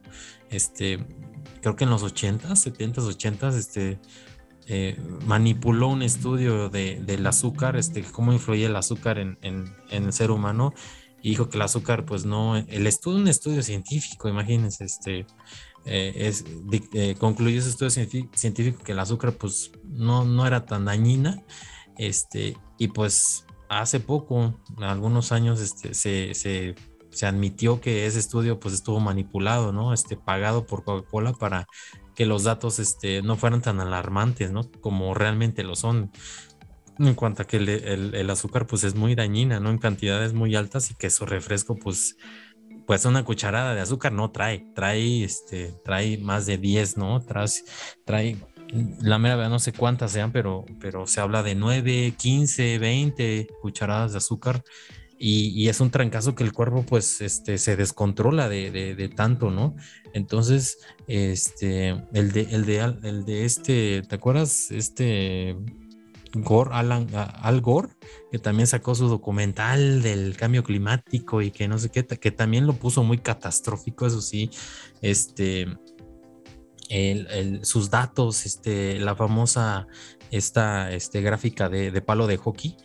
este, 0.51 1.05
creo 1.63 1.77
que 1.77 1.85
en 1.85 1.91
los 1.91 2.03
80s, 2.05 2.57
70s, 2.57 3.17
80s, 3.19 3.55
este, 3.55 3.99
eh, 4.67 4.99
manipuló 5.27 5.89
un 5.89 6.03
estudio 6.03 6.69
de, 6.69 7.01
del 7.05 7.27
azúcar, 7.27 7.77
este, 7.77 8.03
cómo 8.03 8.33
influye 8.33 8.67
el 8.67 8.77
azúcar 8.77 9.19
en, 9.19 9.39
en, 9.43 9.65
en, 9.91 10.05
el 10.05 10.13
ser 10.13 10.31
humano, 10.31 10.75
y 11.25 11.31
dijo 11.31 11.49
que 11.49 11.57
el 11.57 11.63
azúcar, 11.63 12.05
pues 12.05 12.27
no, 12.27 12.55
el 12.55 12.87
estudio, 12.87 13.17
un 13.17 13.29
estudio 13.29 13.63
científico, 13.63 14.29
imagínense, 14.29 14.85
este, 14.85 15.27
eh, 15.87 16.13
es, 16.17 16.45
eh, 16.93 17.15
concluyó 17.19 17.59
ese 17.59 17.71
estudio 17.71 17.91
científico 18.35 18.85
que 18.85 18.93
el 18.93 18.99
azúcar, 18.99 19.33
pues 19.33 19.73
no, 19.85 20.27
no 20.27 20.47
era 20.47 20.67
tan 20.67 20.85
dañina, 20.85 21.43
este, 21.97 22.59
y 22.77 22.89
pues 22.89 23.47
hace 23.71 24.01
poco, 24.01 24.61
algunos 24.77 25.33
años, 25.33 25.63
este, 25.63 25.95
se, 25.95 26.35
se, 26.35 26.75
se, 27.11 27.27
admitió 27.27 27.81
que 27.81 28.05
ese 28.05 28.19
estudio 28.19 28.61
pues 28.61 28.75
estuvo 28.75 29.01
manipulado, 29.01 29.73
¿no? 29.73 29.95
Este, 29.95 30.19
pagado 30.19 30.67
por 30.67 30.85
Coca-Cola 30.85 31.33
para 31.33 31.67
que 32.15 32.27
los 32.27 32.45
datos 32.45 32.79
este, 32.79 33.23
no 33.23 33.37
fueran 33.37 33.63
tan 33.63 33.81
alarmantes, 33.81 34.53
¿no? 34.53 34.71
Como 34.83 35.15
realmente 35.15 35.63
lo 35.63 35.75
son. 35.75 36.13
En 36.99 37.15
cuanto 37.15 37.43
a 37.43 37.47
que 37.47 37.57
el, 37.57 37.69
el, 37.69 38.31
azúcar 38.31 38.67
pues 38.67 38.85
es 38.85 38.95
muy 38.95 39.15
dañina, 39.15 39.59
¿no? 39.59 39.71
En 39.71 39.79
cantidades 39.79 40.33
muy 40.33 40.55
altas 40.55 40.91
y 40.91 40.95
que 40.95 41.11
su 41.11 41.27
refresco 41.27 41.77
pues 41.77 42.17
pues 42.87 43.05
una 43.07 43.25
cucharada 43.25 43.75
de 43.75 43.81
azúcar 43.81 44.13
no 44.13 44.31
trae, 44.31 44.67
trae 44.75 45.25
este 45.25 45.75
trae 45.85 46.19
más 46.19 46.47
de 46.47 46.59
10, 46.59 46.97
¿no? 46.99 47.23
Trae, 47.23 47.49
trae 48.05 48.37
la 49.01 49.19
mera 49.19 49.37
verdad 49.37 49.51
no 49.51 49.59
sé 49.59 49.73
cuántas 49.73 50.13
sean, 50.13 50.33
pero, 50.33 50.65
pero 50.81 51.07
se 51.07 51.21
habla 51.21 51.43
de 51.43 51.55
9, 51.55 52.15
15, 52.17 52.79
20 52.79 53.49
cucharadas 53.61 54.13
de 54.13 54.19
azúcar 54.19 54.63
y, 55.17 55.69
es 55.69 55.81
un 55.81 55.91
trancazo 55.91 56.35
que 56.35 56.45
el 56.45 56.53
cuerpo 56.53 56.85
pues 56.85 57.21
este, 57.21 57.57
se 57.57 57.77
descontrola 57.77 58.49
de, 58.49 58.71
de, 58.71 59.09
tanto, 59.09 59.51
¿no? 59.51 59.75
Entonces, 60.13 60.79
este, 61.07 61.91
el 62.13 62.33
de, 62.33 62.49
el 62.51 62.67
de, 62.67 62.81
el 63.05 63.25
de 63.25 63.45
este, 63.45 64.03
¿te 64.03 64.15
acuerdas? 64.17 64.71
Este 64.71 65.57
Gore, 66.35 66.71
Al 66.73 67.61
Gore, 67.61 67.91
que 68.31 68.39
también 68.39 68.67
sacó 68.67 68.95
su 68.95 69.09
documental 69.09 70.03
del 70.03 70.37
cambio 70.37 70.65
climático 70.65 71.43
y 71.43 71.51
que 71.51 71.69
no 71.69 71.79
sé 71.79 71.91
qué, 71.91 72.05
que 72.05 72.31
también 72.31 72.67
lo 72.67 72.75
puso 72.75 73.05
muy 73.05 73.19
catastrófico, 73.19 74.07
eso 74.07 74.21
sí, 74.21 74.51
este, 75.01 75.67
sus 77.63 77.91
datos, 77.91 78.47
este, 78.47 78.99
la 78.99 79.15
famosa 79.15 79.87
esta 80.31 80.93
este, 80.93 81.21
gráfica 81.21 81.69
de, 81.69 82.01
palo 82.03 82.27
de 82.27 82.37
hockey, 82.37 82.77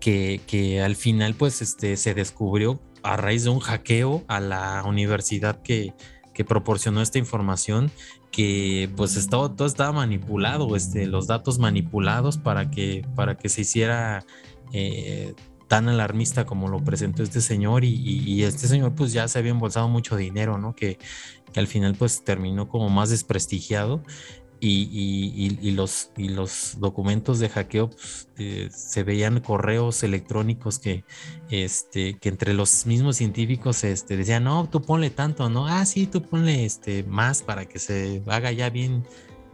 que, 0.00 0.40
que, 0.46 0.82
al 0.82 0.96
final 0.96 1.34
pues 1.34 1.62
este, 1.62 1.96
se 1.96 2.14
descubrió 2.14 2.80
a 3.02 3.16
raíz 3.16 3.44
de 3.44 3.50
un 3.50 3.60
hackeo 3.60 4.24
a 4.28 4.40
la 4.40 4.82
universidad 4.86 5.62
que, 5.62 5.94
que 6.34 6.44
proporcionó 6.44 7.00
esta 7.00 7.18
información 7.18 7.90
que 8.30 8.90
pues 8.96 9.16
estaba, 9.16 9.54
todo 9.54 9.66
estaba 9.66 9.92
manipulado, 9.92 10.76
este, 10.76 11.06
los 11.06 11.26
datos 11.26 11.58
manipulados 11.58 12.38
para 12.38 12.70
que, 12.70 13.06
para 13.14 13.36
que 13.36 13.48
se 13.48 13.62
hiciera 13.62 14.24
eh, 14.72 15.34
tan 15.68 15.88
alarmista 15.88 16.46
como 16.46 16.68
lo 16.68 16.84
presentó 16.84 17.22
este 17.22 17.40
señor 17.40 17.84
y, 17.84 17.94
y, 17.94 18.42
este 18.44 18.68
señor 18.68 18.94
pues 18.94 19.12
ya 19.12 19.26
se 19.28 19.38
había 19.38 19.50
embolsado 19.50 19.88
mucho 19.88 20.16
dinero, 20.16 20.58
¿no? 20.58 20.74
Que, 20.74 20.98
que 21.52 21.60
al 21.60 21.66
final 21.66 21.94
pues 21.94 22.22
terminó 22.24 22.68
como 22.68 22.88
más 22.88 23.10
desprestigiado 23.10 24.02
y, 24.60 25.70
los, 25.72 26.10
y 26.16 26.28
los 26.28 26.76
documentos 26.78 27.38
de 27.38 27.48
hackeo 27.48 27.90
pues, 27.90 28.28
eh, 28.38 28.68
se 28.74 29.02
veían 29.02 29.40
correos 29.40 30.02
electrónicos 30.02 30.78
que, 30.78 31.04
este, 31.50 32.18
que 32.18 32.28
entre 32.28 32.54
los 32.54 32.86
mismos 32.86 33.16
científicos 33.16 33.84
este, 33.84 34.16
decían, 34.16 34.44
no, 34.44 34.68
tú 34.68 34.82
ponle 34.82 35.10
tanto, 35.10 35.48
¿no? 35.50 35.66
Ah, 35.66 35.84
sí, 35.84 36.06
tú 36.06 36.22
ponle 36.22 36.64
este, 36.64 37.04
más 37.04 37.42
para 37.42 37.66
que 37.66 37.78
se 37.78 38.22
haga 38.26 38.52
ya 38.52 38.70
bien, 38.70 39.04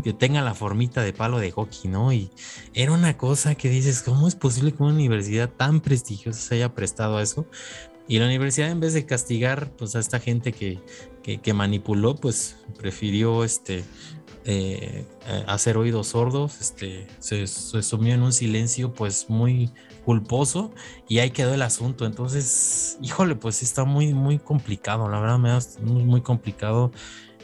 que 0.03 0.12
tenga 0.12 0.42
la 0.42 0.55
formita 0.55 1.03
de 1.03 1.12
palo 1.12 1.38
de 1.38 1.50
hockey, 1.50 1.90
¿no? 1.90 2.12
Y 2.12 2.30
era 2.74 2.92
una 2.92 3.16
cosa 3.16 3.55
que 3.55 3.68
dices, 3.68 4.03
¿cómo 4.03 4.28
es 4.28 4.34
posible 4.34 4.72
que 4.72 4.82
una 4.82 4.94
universidad 4.94 5.48
tan 5.50 5.80
prestigiosa 5.80 6.40
se 6.40 6.55
haya 6.57 6.74
prestado 6.74 7.18
a 7.18 7.22
eso? 7.22 7.46
Y 8.09 8.18
la 8.18 8.26
universidad 8.26 8.70
en 8.70 8.80
vez 8.80 8.94
de 8.94 9.07
castigar 9.07 9.70
pues 9.76 9.94
a 9.94 10.00
esta 10.00 10.18
gente 10.18 10.53
que, 10.53 10.80
que, 11.22 11.55
manipuló, 11.55 12.16
pues 12.16 12.57
prefirió 12.76 13.44
este, 13.44 13.84
eh, 14.45 15.07
hacer 15.47 15.76
oídos 15.76 16.09
sordos, 16.09 16.61
este, 16.61 17.07
se, 17.20 17.47
sumió 17.47 18.14
en 18.14 18.22
un 18.22 18.32
silencio 18.32 18.93
pues 18.93 19.30
muy 19.30 19.70
culposo 20.05 20.72
y 21.09 21.20
ahí 21.20 21.30
quedó 21.30 21.55
el 21.55 21.62
asunto. 21.62 22.07
Entonces, 22.07 22.99
híjole, 23.01 23.36
pues 23.36 23.62
está 23.62 23.84
muy, 23.84 24.14
muy 24.14 24.38
complicado, 24.38 25.09
la 25.09 25.20
verdad 25.20 25.38
me 25.38 25.51
da 25.51 25.61
muy, 25.80 26.22
complicado 26.22 26.90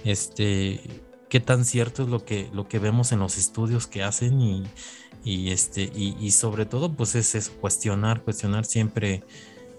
este 0.04 0.80
qué 1.28 1.40
tan 1.40 1.64
cierto 1.64 2.04
es 2.04 2.08
lo 2.08 2.24
que, 2.24 2.48
lo 2.52 2.68
que 2.68 2.78
vemos 2.78 3.12
en 3.12 3.20
los 3.20 3.36
estudios 3.36 3.86
que 3.86 4.02
hacen 4.02 4.40
y, 4.40 5.50
este, 5.50 5.82
y, 5.94 6.30
sobre 6.30 6.64
todo 6.64 6.92
pues 6.94 7.14
es 7.14 7.34
eso, 7.34 7.52
cuestionar, 7.60 8.22
cuestionar 8.22 8.64
siempre 8.64 9.24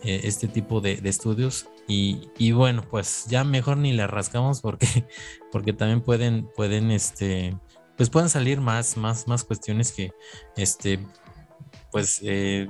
eh, 0.03 0.21
este 0.23 0.47
tipo 0.47 0.81
de, 0.81 1.01
estudios 1.03 1.67
y, 1.87 2.29
y, 2.37 2.51
bueno, 2.51 2.83
pues 2.89 3.25
ya 3.27 3.43
mejor 3.43 3.77
ni 3.77 3.93
le 3.93 4.07
rascamos 4.07 4.61
porque, 4.61 4.87
porque 5.51 5.73
también 5.73 6.01
pueden, 6.01 6.47
pueden, 6.55 6.91
este, 6.91 7.57
pues 7.97 8.09
pueden 8.09 8.29
salir 8.29 8.61
más, 8.61 8.97
más, 8.97 9.27
más 9.27 9.43
cuestiones 9.43 9.91
que, 9.91 10.11
este, 10.55 10.99
pues, 11.91 12.19
eh, 12.23 12.69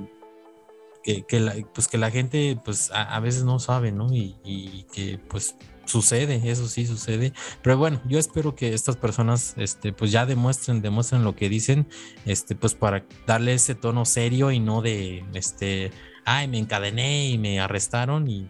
que, 1.02 1.24
que, 1.24 1.40
la, 1.40 1.54
pues 1.74 1.88
que 1.88 1.98
la 1.98 2.10
gente, 2.10 2.58
pues 2.64 2.90
a, 2.90 3.14
a 3.14 3.20
veces 3.20 3.44
no 3.44 3.58
sabe, 3.58 3.92
¿no? 3.92 4.12
Y, 4.12 4.36
y, 4.44 4.86
que, 4.92 5.18
pues, 5.18 5.54
sucede, 5.90 6.40
eso 6.50 6.66
sí 6.68 6.86
sucede. 6.86 7.32
Pero 7.62 7.76
bueno, 7.76 8.00
yo 8.06 8.18
espero 8.18 8.54
que 8.54 8.72
estas 8.72 8.96
personas, 8.96 9.54
este, 9.56 9.92
pues 9.92 10.12
ya 10.12 10.24
demuestren, 10.24 10.82
demuestren 10.82 11.24
lo 11.24 11.36
que 11.36 11.48
dicen, 11.48 11.86
este, 12.24 12.54
pues 12.54 12.74
para 12.74 13.04
darle 13.26 13.54
ese 13.54 13.74
tono 13.74 14.04
serio 14.04 14.50
y 14.50 14.60
no 14.60 14.82
de, 14.82 15.24
este, 15.34 15.90
ay, 16.30 16.46
me 16.48 16.58
encadené 16.58 17.28
y 17.28 17.38
me 17.38 17.60
arrestaron 17.60 18.28
y, 18.28 18.46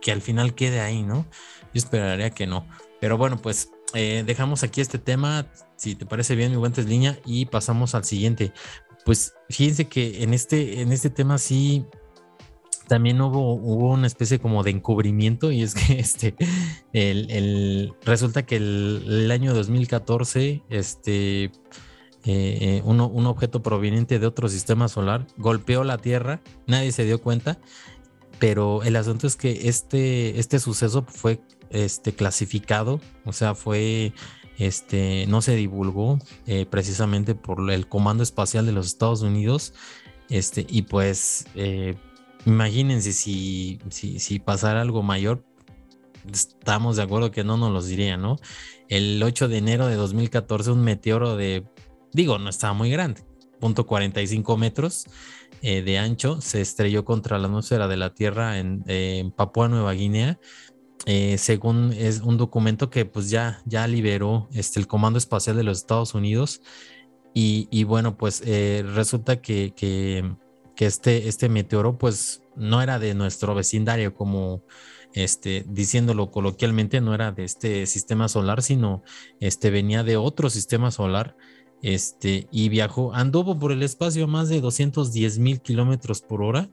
que 0.00 0.12
al 0.12 0.20
final 0.20 0.54
quede 0.54 0.80
ahí, 0.80 1.02
¿no? 1.02 1.26
Yo 1.72 1.78
esperaría 1.78 2.30
que 2.30 2.46
no. 2.46 2.66
Pero 3.00 3.18
bueno, 3.18 3.38
pues 3.40 3.70
eh, 3.94 4.22
dejamos 4.24 4.62
aquí 4.62 4.80
este 4.80 4.98
tema, 4.98 5.46
si 5.76 5.94
te 5.94 6.06
parece 6.06 6.36
bien, 6.36 6.50
mi 6.50 6.56
guantes 6.56 6.86
línea, 6.86 7.18
y 7.24 7.46
pasamos 7.46 7.94
al 7.94 8.04
siguiente. 8.04 8.52
Pues 9.04 9.34
fíjense 9.48 9.86
que 9.86 10.22
en 10.22 10.34
este, 10.34 10.82
en 10.82 10.92
este 10.92 11.10
tema 11.10 11.38
sí 11.38 11.84
también 12.86 13.20
hubo, 13.20 13.54
hubo 13.54 13.90
una 13.90 14.06
especie 14.06 14.38
como 14.38 14.62
de 14.62 14.70
encubrimiento 14.70 15.50
y 15.50 15.62
es 15.62 15.74
que 15.74 15.98
este, 15.98 16.36
el 16.92 17.94
resulta 18.04 18.44
que 18.44 18.56
el, 18.56 19.04
el, 19.06 19.30
año 19.30 19.54
2014, 19.54 20.62
este, 20.68 21.50
eh, 22.26 22.82
uno, 22.84 23.06
un 23.06 23.26
objeto 23.26 23.62
proveniente 23.62 24.18
de 24.18 24.26
otro 24.26 24.48
sistema 24.48 24.88
solar 24.88 25.26
golpeó 25.36 25.84
la 25.84 25.98
Tierra, 25.98 26.40
nadie 26.66 26.90
se 26.92 27.04
dio 27.04 27.20
cuenta, 27.20 27.58
pero 28.38 28.82
el 28.82 28.96
asunto 28.96 29.26
es 29.26 29.36
que 29.36 29.68
este, 29.68 30.38
este 30.38 30.58
suceso 30.58 31.04
fue 31.06 31.40
este, 31.70 32.14
clasificado, 32.14 33.00
o 33.24 33.32
sea, 33.32 33.54
fue, 33.54 34.12
este, 34.58 35.26
no 35.28 35.42
se 35.42 35.56
divulgó 35.56 36.18
eh, 36.46 36.66
precisamente 36.66 37.34
por 37.34 37.70
el 37.70 37.88
Comando 37.88 38.22
Espacial 38.22 38.64
de 38.64 38.72
los 38.72 38.86
Estados 38.86 39.22
Unidos, 39.22 39.74
este, 40.30 40.66
y 40.68 40.82
pues 40.82 41.46
eh, 41.54 41.94
imagínense 42.46 43.12
si, 43.12 43.80
si, 43.90 44.18
si 44.18 44.38
pasara 44.38 44.80
algo 44.80 45.02
mayor, 45.02 45.44
estamos 46.32 46.96
de 46.96 47.02
acuerdo 47.02 47.30
que 47.30 47.44
no 47.44 47.56
nos 47.56 47.70
los 47.70 47.86
diría, 47.86 48.16
¿no? 48.16 48.38
El 48.88 49.22
8 49.22 49.48
de 49.48 49.58
enero 49.58 49.86
de 49.88 49.96
2014 49.96 50.70
un 50.70 50.82
meteoro 50.82 51.36
de 51.36 51.66
digo, 52.14 52.38
no 52.38 52.48
estaba 52.48 52.72
muy 52.72 52.90
grande, 52.90 53.22
punto 53.60 53.86
45 53.86 54.56
metros 54.56 55.04
eh, 55.60 55.82
de 55.82 55.98
ancho, 55.98 56.40
se 56.40 56.62
estrelló 56.62 57.04
contra 57.04 57.38
la 57.38 57.48
atmósfera 57.48 57.88
de 57.88 57.98
la 57.98 58.14
Tierra 58.14 58.58
en, 58.58 58.82
en 58.86 59.30
Papúa 59.30 59.68
Nueva 59.68 59.92
Guinea 59.92 60.38
eh, 61.06 61.36
según 61.36 61.92
es 61.92 62.20
un 62.20 62.38
documento 62.38 62.88
que 62.88 63.04
pues 63.04 63.28
ya, 63.28 63.60
ya 63.66 63.86
liberó 63.86 64.48
este, 64.52 64.80
el 64.80 64.86
Comando 64.86 65.18
Espacial 65.18 65.56
de 65.56 65.64
los 65.64 65.78
Estados 65.78 66.14
Unidos. 66.14 66.62
Y, 67.36 67.82
bueno, 67.82 68.16
pues 68.16 68.42
eh, 68.46 68.84
resulta 68.94 69.40
que, 69.42 69.74
que, 69.74 70.24
este, 70.78 71.28
este 71.28 71.48
meteoro 71.48 71.98
pues 71.98 72.42
no 72.54 72.80
era 72.80 73.00
de 73.00 73.12
nuestro 73.14 73.56
vecindario, 73.56 74.14
como 74.14 74.62
este, 75.14 75.64
diciéndolo 75.68 76.30
coloquialmente, 76.30 77.00
no 77.00 77.12
era 77.12 77.32
de 77.32 77.42
este 77.44 77.86
sistema 77.86 78.28
solar, 78.28 78.62
sino 78.62 79.02
este, 79.40 79.70
venía 79.70 80.04
de 80.04 80.16
otro 80.16 80.48
sistema 80.48 80.92
solar 80.92 81.36
este, 81.82 82.48
y 82.50 82.68
viajó, 82.68 83.14
anduvo 83.14 83.58
por 83.58 83.72
el 83.72 83.82
espacio 83.82 84.24
a 84.24 84.28
más 84.28 84.48
de 84.48 84.60
210 84.60 85.38
mil 85.38 85.60
kilómetros 85.60 86.22
por 86.22 86.42
hora, 86.42 86.70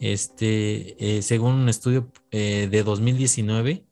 este, 0.00 1.18
eh, 1.18 1.22
según 1.22 1.54
un 1.54 1.68
estudio 1.68 2.10
eh, 2.30 2.68
de 2.70 2.82
2019, 2.82 3.86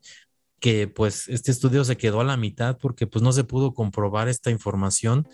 que 0.61 0.87
pues 0.87 1.27
este 1.27 1.51
estudio 1.51 1.83
se 1.83 1.97
quedó 1.97 2.21
a 2.21 2.23
la 2.23 2.37
mitad 2.37 2.77
porque 2.77 3.07
pues 3.07 3.23
no 3.23 3.31
se 3.31 3.43
pudo 3.43 3.73
comprobar 3.73 4.29
esta 4.29 4.51
información, 4.51 5.27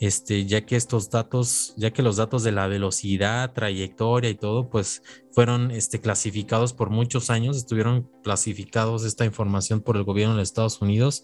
este, 0.00 0.44
ya 0.44 0.66
que 0.66 0.74
estos 0.74 1.08
datos, 1.08 1.72
ya 1.76 1.92
que 1.92 2.02
los 2.02 2.16
datos 2.16 2.42
de 2.42 2.50
la 2.50 2.66
velocidad, 2.66 3.52
trayectoria 3.52 4.28
y 4.28 4.34
todo, 4.34 4.68
pues 4.70 5.02
fueron 5.30 5.70
este, 5.70 6.00
clasificados 6.00 6.72
por 6.72 6.90
muchos 6.90 7.30
años, 7.30 7.56
estuvieron 7.56 8.10
clasificados 8.24 9.04
esta 9.04 9.24
información 9.24 9.82
por 9.82 9.96
el 9.96 10.02
gobierno 10.02 10.36
de 10.36 10.42
Estados 10.42 10.82
Unidos 10.82 11.22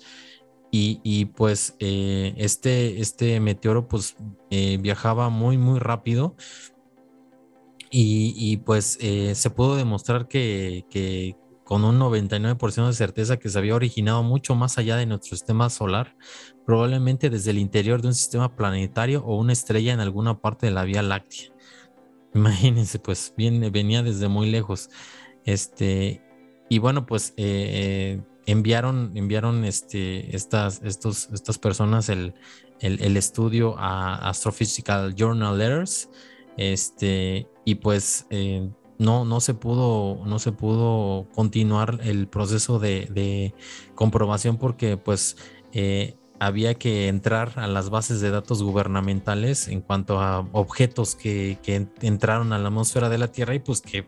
y, 0.71 1.25
pues 1.27 1.77
eh, 1.79 2.35
este, 2.37 3.01
este 3.01 3.41
meteoro 3.41 3.89
pues 3.89 4.17
eh, 4.51 4.79
viajaba 4.81 5.31
muy, 5.31 5.57
muy 5.57 5.79
rápido. 5.79 6.37
Y, 7.91 8.59
pues 8.59 8.99
eh, 9.01 9.35
se 9.35 9.49
pudo 9.49 9.77
demostrar 9.77 10.29
que, 10.29 10.85
que, 10.91 11.37
con 11.65 11.85
un 11.85 11.99
99% 11.99 12.87
de 12.87 12.93
certeza 12.93 13.39
que 13.39 13.49
se 13.49 13.59
había 13.59 13.75
originado 13.75 14.23
mucho 14.23 14.55
más 14.55 14.77
allá 14.77 14.97
de 14.97 15.07
nuestro 15.07 15.37
sistema 15.37 15.71
solar, 15.71 16.17
probablemente 16.67 17.31
desde 17.31 17.51
el 17.51 17.59
interior 17.59 18.03
de 18.03 18.09
un 18.09 18.15
sistema 18.15 18.55
planetario 18.57 19.25
o 19.25 19.37
una 19.37 19.55
estrella 19.55 19.93
en 19.95 20.01
alguna 20.01 20.41
parte 20.41 20.67
de 20.67 20.73
la 20.73 20.85
Vía 20.85 21.03
Láctea. 21.03 21.51
Imagínense, 22.35 22.99
pues 22.99 23.33
viene, 23.37 23.71
venía 23.71 24.03
desde 24.03 24.29
muy 24.29 24.51
lejos. 24.51 24.91
Este, 25.45 26.23
y 26.69 26.79
bueno, 26.79 27.07
pues 27.07 27.33
enviaron, 28.49 29.13
enviaron 29.15 29.65
este, 29.67 30.35
estas, 30.35 30.81
estos, 30.83 31.29
estas 31.33 31.59
personas 31.59 32.09
el, 32.09 32.35
el, 32.81 33.17
estudio 33.17 33.77
a 33.79 34.15
Astrophysical 34.31 35.15
Journal 35.15 35.59
Letters, 35.59 36.09
este, 36.57 37.47
y 37.67 37.75
pues 37.77 38.27
eh, 38.31 38.71
no, 38.99 39.27
no, 39.27 39.41
se 39.41 39.53
pudo, 39.53 40.25
no 40.25 40.39
se 40.39 40.53
pudo 40.53 41.29
continuar 41.35 42.01
el 42.03 42.27
proceso 42.27 42.79
de, 42.79 43.55
comprobación 43.95 44.57
porque 44.57 44.97
pues 44.97 45.37
eh, 45.73 46.17
había 46.41 46.75
que 46.75 47.09
entrar 47.09 47.53
a 47.57 47.67
las 47.67 47.91
bases 47.91 48.23
de 48.23 48.31
datos 48.31 48.63
gubernamentales 48.63 49.69
en 49.69 49.83
cuanto 49.83 50.21
a 50.21 50.49
objetos 50.53 51.17
que, 51.17 51.59
que 51.63 51.87
entraron 52.01 52.55
a 52.55 52.59
la 52.59 52.69
atmósfera 52.69 53.11
de 53.11 53.19
la 53.19 53.31
Tierra 53.31 53.55
y 53.55 53.59
pues 53.59 53.83
que 53.83 54.07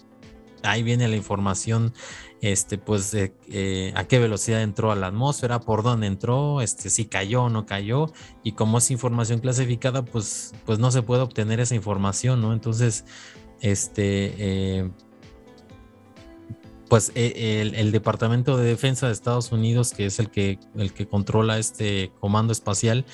ahí 0.63 0.83
viene 0.83 1.09
la 1.09 1.17
información, 1.17 1.93
este, 2.41 2.79
pues, 2.79 3.15
eh, 3.15 3.93
a 3.95 4.05
qué 4.05 4.19
velocidad 4.19 4.63
entró 4.63 4.91
a 4.93 4.97
la 4.97 5.09
atmósfera, 5.09 5.61
por 5.61 5.83
dónde 5.83 6.07
entró, 6.07 6.63
este, 6.63 6.89
si 6.89 7.05
cayó 7.05 7.45
o 7.45 7.51
no 7.51 7.67
cayó, 7.67 8.13
y 8.43 8.53
como 8.53 8.79
es 8.79 8.91
información 8.91 9.41
clasificada, 9.41 10.05
pues, 10.05 10.55
pues 10.65 10.79
no 10.79 10.91
se 10.91 11.03
puede 11.03 11.23
obtener 11.23 11.61
esa 11.61 11.75
información, 11.75 12.41
¿no? 12.41 12.53
Entonces, 12.53 13.05
este, 13.61 14.35
eh, 14.39 14.91
pues 16.89 17.13
e, 17.15 17.61
el, 17.61 17.93
Departamento 17.93 18.57
de 18.57 18.65
Defensa 18.65 19.07
de 19.07 19.13
Estados 19.13 19.53
Unidos, 19.53 19.93
que 19.93 20.07
es 20.07 20.19
el 20.19 20.31
que, 20.31 20.59
el 20.77 20.93
que 20.93 21.07
controla 21.07 21.59
este 21.59 22.11
comando 22.21 22.53
espacial, 22.53 23.05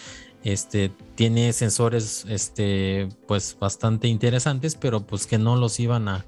este, 0.45 0.91
tiene 1.17 1.53
sensores, 1.53 2.25
este, 2.29 3.09
pues 3.27 3.57
bastante 3.59 4.09
interesantes, 4.09 4.77
pero 4.77 5.07
pues 5.07 5.27
que 5.27 5.39
no 5.39 5.57
los 5.57 5.81
iban 5.81 6.09
a, 6.09 6.25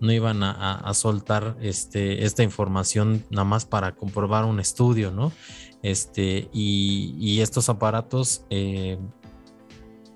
no 0.00 0.12
iban 0.12 0.42
a, 0.42 0.92
soltar 0.94 1.56
este, 1.60 2.24
esta 2.24 2.42
información 2.42 3.24
nada 3.30 3.44
más 3.44 3.66
para 3.66 3.94
comprobar 3.94 4.44
un 4.44 4.58
estudio, 4.58 5.10
¿no? 5.10 5.32
Este, 5.82 6.48
y, 6.52 7.40
estos 7.40 7.68
aparatos, 7.68 8.44
eh, 8.50 8.98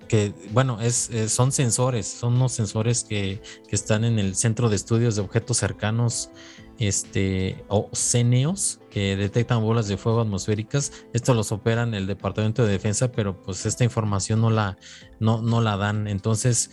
que 0.09 0.35
bueno, 0.53 0.81
es, 0.81 1.11
son 1.29 1.53
sensores, 1.53 2.07
son 2.07 2.35
unos 2.35 2.53
sensores 2.53 3.05
que, 3.05 3.41
están 3.71 4.05
en 4.05 4.19
el 4.19 4.37
Centro 4.37 4.69
de 4.69 4.77
Estudios 4.77 5.17
de 5.17 5.23
Objetos 5.23 5.59
Cercanos, 5.59 6.31
este, 6.79 7.65
o 7.69 7.91
CENEOS, 7.95 8.81
que 8.91 9.17
detectan 9.17 9.63
bolas 9.63 9.89
de 9.89 9.97
fuego 9.97 10.21
atmosféricas. 10.21 10.93
Esto 11.13 11.35
los 11.35 11.53
operan 11.53 11.95
el 11.95 12.07
Departamento 12.07 12.65
de 12.65 12.73
Defensa, 12.73 13.13
pero 13.13 13.43
pues 13.43 13.67
esta 13.67 13.85
información 13.85 14.41
no 14.41 14.51
la, 14.51 14.77
no, 15.21 15.43
no 15.43 15.61
la 15.61 15.77
dan. 15.77 16.09
Entonces, 16.09 16.71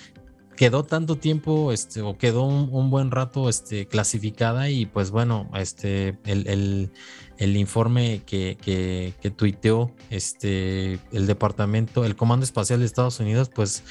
quedó 0.55 0.83
tanto 0.83 1.15
tiempo, 1.15 1.71
este, 1.71 2.01
o 2.01 2.17
quedó 2.17 2.43
un, 2.43 2.89
buen 2.89 3.11
rato 3.11 3.49
este, 3.49 3.87
clasificada 3.87 4.69
y 4.69 4.85
pues 4.85 5.11
bueno, 5.11 5.49
este, 5.55 6.17
el, 6.25 6.91
informe 7.39 8.21
que, 8.25 8.57
que, 8.61 9.31
tuiteó 9.31 9.91
este, 10.09 10.99
el 11.11 11.27
departamento, 11.27 12.05
el 12.05 12.15
Comando 12.15 12.43
Espacial 12.43 12.79
de 12.79 12.85
Estados 12.85 13.19
Unidos, 13.19 13.49
pues 13.53 13.83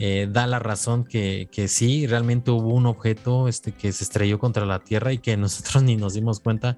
eh, 0.00 0.28
da 0.30 0.46
la 0.46 0.60
razón 0.60 1.04
que, 1.04 1.48
que, 1.50 1.66
sí, 1.66 2.06
realmente 2.06 2.52
hubo 2.52 2.72
un 2.72 2.86
objeto 2.86 3.48
este, 3.48 3.72
que 3.72 3.90
se 3.90 4.04
estrelló 4.04 4.38
contra 4.38 4.64
la 4.64 4.78
Tierra 4.78 5.12
y 5.12 5.18
que 5.18 5.36
nosotros 5.36 5.82
ni 5.84 5.96
nos 5.96 6.14
dimos 6.14 6.40
cuenta, 6.40 6.76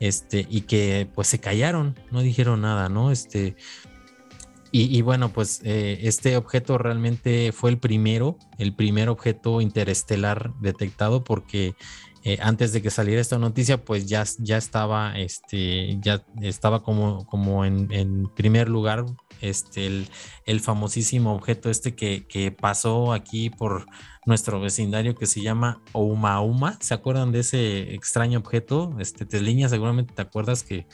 este, 0.00 0.46
y 0.50 0.62
que 0.62 1.08
pues 1.14 1.28
se 1.28 1.38
callaron, 1.38 1.94
no 2.10 2.20
dijeron 2.20 2.60
nada, 2.60 2.88
¿no? 2.88 3.10
Este, 3.10 3.56
y, 4.70 5.00
bueno, 5.02 5.30
pues 5.30 5.60
eh, 5.64 6.00
este 6.02 6.36
objeto 6.36 6.76
realmente 6.76 7.52
fue 7.52 7.70
el 7.70 7.78
primero, 7.78 8.36
el 8.58 8.74
primer 8.74 9.08
objeto 9.08 9.60
interestelar 9.60 10.52
detectado 10.60 11.24
porque 11.24 11.74
eh, 12.24 12.38
antes 12.42 12.72
de 12.72 12.82
que 12.82 12.90
saliera 12.90 13.20
esta 13.20 13.38
noticia, 13.38 13.84
pues 13.84 14.06
ya, 14.06 14.24
ya 14.38 14.58
estaba, 14.58 15.18
este, 15.18 15.98
ya 16.00 16.24
estaba 16.42 16.82
como, 16.82 17.24
como 17.26 17.64
en, 17.64 18.28
primer 18.36 18.68
lugar 18.68 19.06
este, 19.40 19.86
el, 19.86 20.08
el, 20.44 20.60
famosísimo 20.60 21.32
objeto 21.34 21.70
este 21.70 21.94
que, 21.94 22.26
que, 22.26 22.50
pasó 22.50 23.12
aquí 23.12 23.50
por 23.50 23.86
nuestro 24.26 24.60
vecindario 24.60 25.14
que 25.14 25.26
se 25.26 25.40
llama 25.40 25.80
Oumauma. 25.92 26.76
¿Se 26.80 26.92
acuerdan 26.92 27.32
de 27.32 27.40
ese 27.40 27.94
extraño 27.94 28.40
objeto? 28.40 28.96
Este, 28.98 29.24
Tesliña, 29.24 29.68
seguramente 29.68 30.12
te 30.12 30.22
acuerdas 30.22 30.64
que 30.64 30.86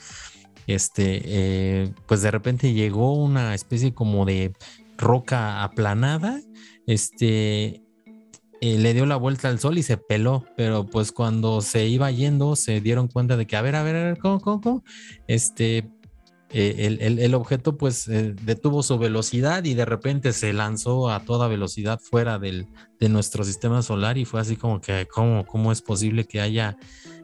este, 0.67 1.21
eh, 1.25 1.93
pues 2.07 2.21
de 2.21 2.31
repente 2.31 2.73
llegó 2.73 3.13
una 3.13 3.53
especie 3.53 3.93
como 3.93 4.25
de 4.25 4.53
roca 4.97 5.63
aplanada, 5.63 6.41
este, 6.87 7.83
eh, 8.61 8.77
le 8.79 8.93
dio 8.93 9.05
la 9.05 9.17
vuelta 9.17 9.49
al 9.49 9.59
sol 9.59 9.77
y 9.77 9.83
se 9.83 9.97
peló, 9.97 10.45
pero 10.57 10.85
pues 10.85 11.11
cuando 11.11 11.61
se 11.61 11.85
iba 11.87 12.09
yendo 12.11 12.55
se 12.55 12.81
dieron 12.81 13.07
cuenta 13.07 13.37
de 13.37 13.45
que, 13.45 13.55
a 13.55 13.61
ver, 13.61 13.75
a 13.75 13.83
ver, 13.83 13.95
a 13.95 14.03
ver, 14.03 14.17
¿cómo, 14.17 14.39
cómo, 14.39 14.83
Este, 15.27 15.89
eh, 16.51 16.97
el, 17.01 17.33
objeto 17.33 17.75
pues 17.75 18.05
detuvo 18.05 18.81
su 18.81 18.97
velocidad 18.97 19.65
y 19.65 19.73
de 19.73 19.83
repente 19.83 20.31
se 20.31 20.53
lanzó 20.53 21.09
a 21.09 21.25
toda 21.25 21.49
velocidad 21.49 21.99
fuera 21.99 22.39
del, 22.39 22.67
de 22.99 23.09
nuestro 23.09 23.43
sistema 23.43 23.81
solar 23.81 24.17
y 24.17 24.25
fue 24.25 24.39
así 24.39 24.55
como 24.55 24.79
que, 24.79 25.05
¿cómo, 25.11 25.45
cómo 25.45 25.71
es 25.71 25.81
posible 25.81 26.25
que 26.25 26.39
haya, 26.39 26.77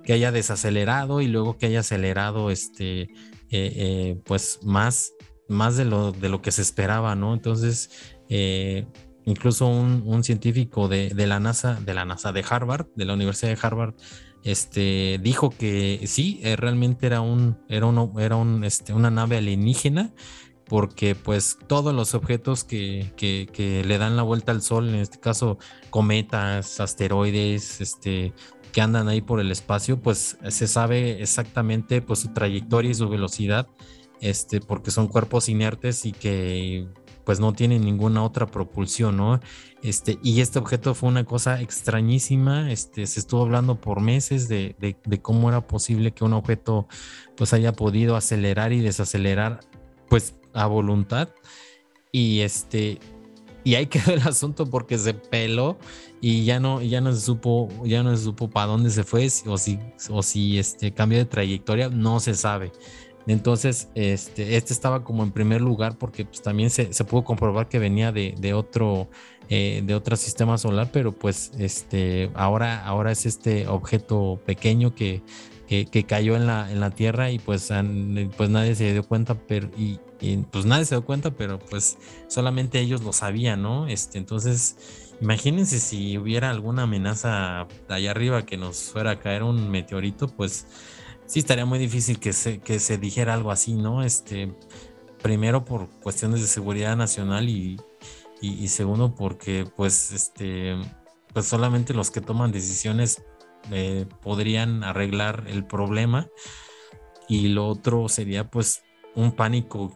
que 0.04 0.14
haya 0.14 0.32
desacelerado 0.32 1.22
y 1.22 1.28
luego 1.28 1.58
que 1.58 1.68
haya 1.68 1.80
acelerado 1.80 2.52
este 2.52 3.10
eh, 3.52 3.74
eh, 3.76 4.22
pues 4.26 4.60
más, 4.64 5.14
más 5.50 5.76
de, 5.76 5.86
lo, 5.86 6.14
de 6.14 6.30
lo 6.30 6.42
que 6.42 6.52
se 6.52 6.62
esperaba, 6.62 7.16
¿no? 7.16 7.34
Entonces, 7.34 7.90
eh, 8.30 8.88
incluso 9.26 9.68
un, 9.68 10.24
científico 10.24 10.88
de, 10.88 11.12
la 11.14 11.40
NASA, 11.40 11.76
de 11.76 11.94
la 11.94 12.06
NASA 12.06 12.32
de 12.32 12.46
Harvard, 12.50 12.88
de 12.96 13.06
la 13.06 13.14
Universidad 13.14 13.52
de 13.52 13.60
Harvard, 13.62 13.94
este, 14.44 15.20
dijo 15.22 15.50
que 15.50 16.02
sí, 16.08 16.42
realmente 16.56 17.06
era 17.06 17.22
un, 17.22 17.60
era 17.68 17.88
era 18.18 18.36
un, 18.38 18.64
este, 18.64 18.94
una 18.94 19.12
nave 19.12 19.38
alienígena, 19.38 20.14
porque 20.72 21.16
pues 21.16 21.58
todos 21.68 21.94
los 21.94 22.16
objetos 22.16 22.64
que, 22.64 23.12
que, 23.18 23.84
le 23.86 23.98
dan 23.98 24.16
la 24.16 24.24
vuelta 24.24 24.54
al 24.54 24.62
Sol, 24.62 24.88
en 24.88 24.96
este 24.96 25.20
caso 25.20 25.58
cometas, 25.90 26.80
asteroides, 26.80 27.82
este, 27.82 28.34
que 28.72 28.82
andan 28.82 29.08
ahí 29.08 29.22
por 29.22 29.40
el 29.40 29.52
espacio, 29.52 30.00
pues 30.00 30.38
se 30.48 30.68
sabe 30.68 31.22
exactamente 31.22 32.02
pues 32.02 32.20
su 32.20 32.34
trayectoria 32.34 32.92
y 32.92 32.96
su 32.96 33.10
velocidad, 33.10 33.68
este, 34.20 34.60
porque 34.62 34.92
son 34.92 35.08
cuerpos 35.08 35.50
inertes 35.50 36.06
y 36.06 36.12
que 36.12 36.88
pues 37.24 37.40
no 37.40 37.54
tienen 37.54 37.84
ninguna 37.84 38.24
otra 38.24 38.48
propulsión, 38.48 39.18
¿no? 39.18 39.40
Este, 39.84 40.20
y 40.24 40.42
este 40.42 40.60
objeto 40.60 40.94
fue 40.94 41.10
una 41.10 41.24
cosa 41.24 41.62
extrañísima, 41.62 42.72
este, 42.72 43.06
se 43.08 43.20
estuvo 43.20 43.42
hablando 43.42 43.80
por 43.80 44.02
meses 44.02 44.48
de, 44.48 44.76
de, 44.80 45.22
cómo 45.22 45.50
era 45.50 45.66
posible 45.68 46.12
que 46.12 46.24
un 46.24 46.34
objeto 46.34 46.88
pues 47.36 47.54
haya 47.54 47.74
podido 47.74 48.16
acelerar 48.16 48.74
y 48.74 48.80
desacelerar 48.80 49.60
pues 50.10 50.36
a 50.54 50.66
voluntad 50.68 51.30
y 52.12 52.42
este 52.42 53.00
y 53.64 53.76
ahí 53.76 53.88
quedó 53.88 54.14
el 54.14 54.22
asunto 54.22 54.66
porque 54.66 54.98
se 54.98 55.14
peló 55.14 55.78
y 56.20 56.46
ya 56.46 56.60
no, 56.60 56.82
ya 56.82 57.02
no 57.02 57.14
se 57.14 57.22
supo, 57.22 57.70
ya 57.86 58.04
no 58.04 58.16
se 58.16 58.24
supo 58.24 58.50
para 58.50 58.68
dónde 58.68 58.90
se 58.90 59.04
fue 59.04 59.28
o 59.46 59.58
si, 59.58 59.80
o 60.10 60.24
si 60.24 60.60
este 60.60 60.94
cambió 60.94 61.18
de 61.18 61.26
trayectoria, 61.26 61.90
no 61.90 62.20
se 62.20 62.34
sabe. 62.36 62.72
Entonces, 63.28 63.90
este, 63.94 64.56
este 64.56 64.74
estaba 64.74 65.04
como 65.04 65.24
en 65.24 65.32
primer 65.32 65.62
lugar 65.62 65.98
porque 65.98 66.26
pues, 66.26 66.42
también 66.42 66.70
se, 66.70 66.88
pudo 67.06 67.24
comprobar 67.24 67.70
que 67.70 67.78
venía 67.78 68.12
de, 68.12 68.54
otro, 68.54 69.10
eh, 69.50 69.82
de 69.86 69.94
otro 69.94 70.16
sistema 70.16 70.58
solar, 70.58 70.90
pero 70.92 71.12
pues 71.12 71.52
este, 71.60 72.32
ahora, 72.34 72.84
ahora 72.84 73.12
es 73.12 73.26
este 73.26 73.68
objeto 73.68 74.40
pequeño 74.46 74.96
que, 74.96 75.22
que, 75.72 76.04
cayó 76.04 76.36
en 76.36 76.48
la, 76.48 76.70
en 76.70 76.82
la 76.82 76.90
Tierra 76.90 77.32
y 77.32 77.40
pues, 77.40 77.72
pues 78.36 78.50
nadie 78.50 78.76
se 78.76 78.92
dio 78.92 79.04
cuenta, 79.04 79.36
pero, 79.36 79.70
y, 79.78 80.00
pues 80.52 80.66
nadie 80.66 80.84
se 80.84 80.96
dio 80.96 81.06
cuenta, 81.06 81.32
pero 81.32 81.60
pues 81.60 81.98
solamente 82.28 82.80
ellos 82.80 83.04
lo 83.04 83.14
sabían, 83.14 83.62
¿no? 83.62 83.88
Este, 83.88 84.18
entonces, 84.18 84.76
imagínense 85.22 85.80
si 85.80 86.18
hubiera 86.18 86.50
alguna 86.50 86.84
amenaza 86.84 87.68
allá 87.88 88.12
arriba 88.12 88.46
que 88.46 88.58
nos 88.58 88.80
fuera 88.92 89.12
a 89.12 89.20
caer 89.20 89.44
un 89.44 89.70
meteorito, 89.70 90.28
pues 90.28 90.68
sí 91.26 91.40
estaría 91.40 91.66
muy 91.66 91.80
difícil 91.80 92.20
que 92.20 92.34
se, 92.34 92.60
que 92.60 92.80
se 92.80 92.98
dijera 92.98 93.34
algo 93.34 93.50
así, 93.50 93.74
¿no? 93.74 94.04
Este, 94.04 94.54
primero 95.22 95.64
por 95.64 95.88
cuestiones 96.02 96.42
de 96.42 96.48
seguridad 96.48 96.98
nacional 96.98 97.48
y, 97.48 97.80
segundo 98.68 99.16
porque 99.16 99.68
pues 99.78 100.12
este 100.12 100.76
pues 101.32 101.46
solamente 101.46 101.94
los 101.94 102.10
que 102.10 102.22
toman 102.22 102.52
decisiones 102.52 103.24
eh, 103.72 104.06
podrían 104.22 104.84
arreglar 104.84 105.46
el 105.48 105.66
problema 105.66 106.28
y 107.28 107.50
lo 107.50 107.68
otro 107.68 108.10
sería 108.10 108.50
pues 108.50 108.84
un 109.16 109.34
pánico 109.34 109.96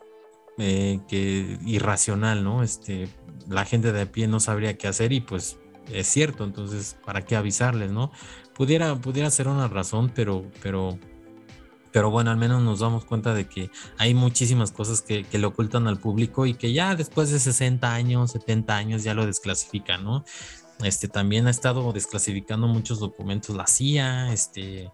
eh, 0.57 0.99
que 1.07 1.57
irracional, 1.65 2.43
¿no? 2.43 2.63
Este, 2.63 3.09
la 3.49 3.65
gente 3.65 3.91
de 3.91 4.01
a 4.01 4.11
pie 4.11 4.27
no 4.27 4.39
sabría 4.39 4.77
qué 4.77 4.87
hacer 4.87 5.11
y 5.13 5.21
pues 5.21 5.57
es 5.91 6.07
cierto, 6.07 6.43
entonces, 6.43 6.97
¿para 7.05 7.25
qué 7.25 7.35
avisarles, 7.35 7.91
no? 7.91 8.11
Pudiera, 8.55 8.95
pudiera 8.95 9.29
ser 9.29 9.47
una 9.47 9.67
razón, 9.67 10.11
pero, 10.15 10.45
pero 10.61 10.97
pero 11.95 12.11
bueno, 12.11 12.29
al 12.29 12.35
menos 12.35 12.61
nos 12.61 12.81
damos 12.81 13.05
cuenta 13.05 13.33
de 13.33 13.47
que 13.47 13.71
hay 13.97 14.13
muchísimas 14.13 14.69
cosas 14.73 15.01
que, 15.01 15.25
le 15.31 15.45
ocultan 15.45 15.87
al 15.87 15.97
público 15.97 16.45
y 16.45 16.53
que 16.53 16.73
ya 16.73 16.93
después 16.93 17.31
de 17.31 17.39
60 17.39 17.93
años, 17.93 18.31
70 18.33 18.75
años 18.75 19.03
ya 19.05 19.13
lo 19.13 19.25
desclasifican, 19.25 20.03
¿no? 20.03 20.25
Este 20.83 21.07
también 21.07 21.47
ha 21.47 21.51
estado 21.51 21.91
desclasificando 21.93 22.67
muchos 22.67 22.99
documentos 22.99 23.55
la 23.55 23.67
CIA, 23.67 24.33
este, 24.33 24.91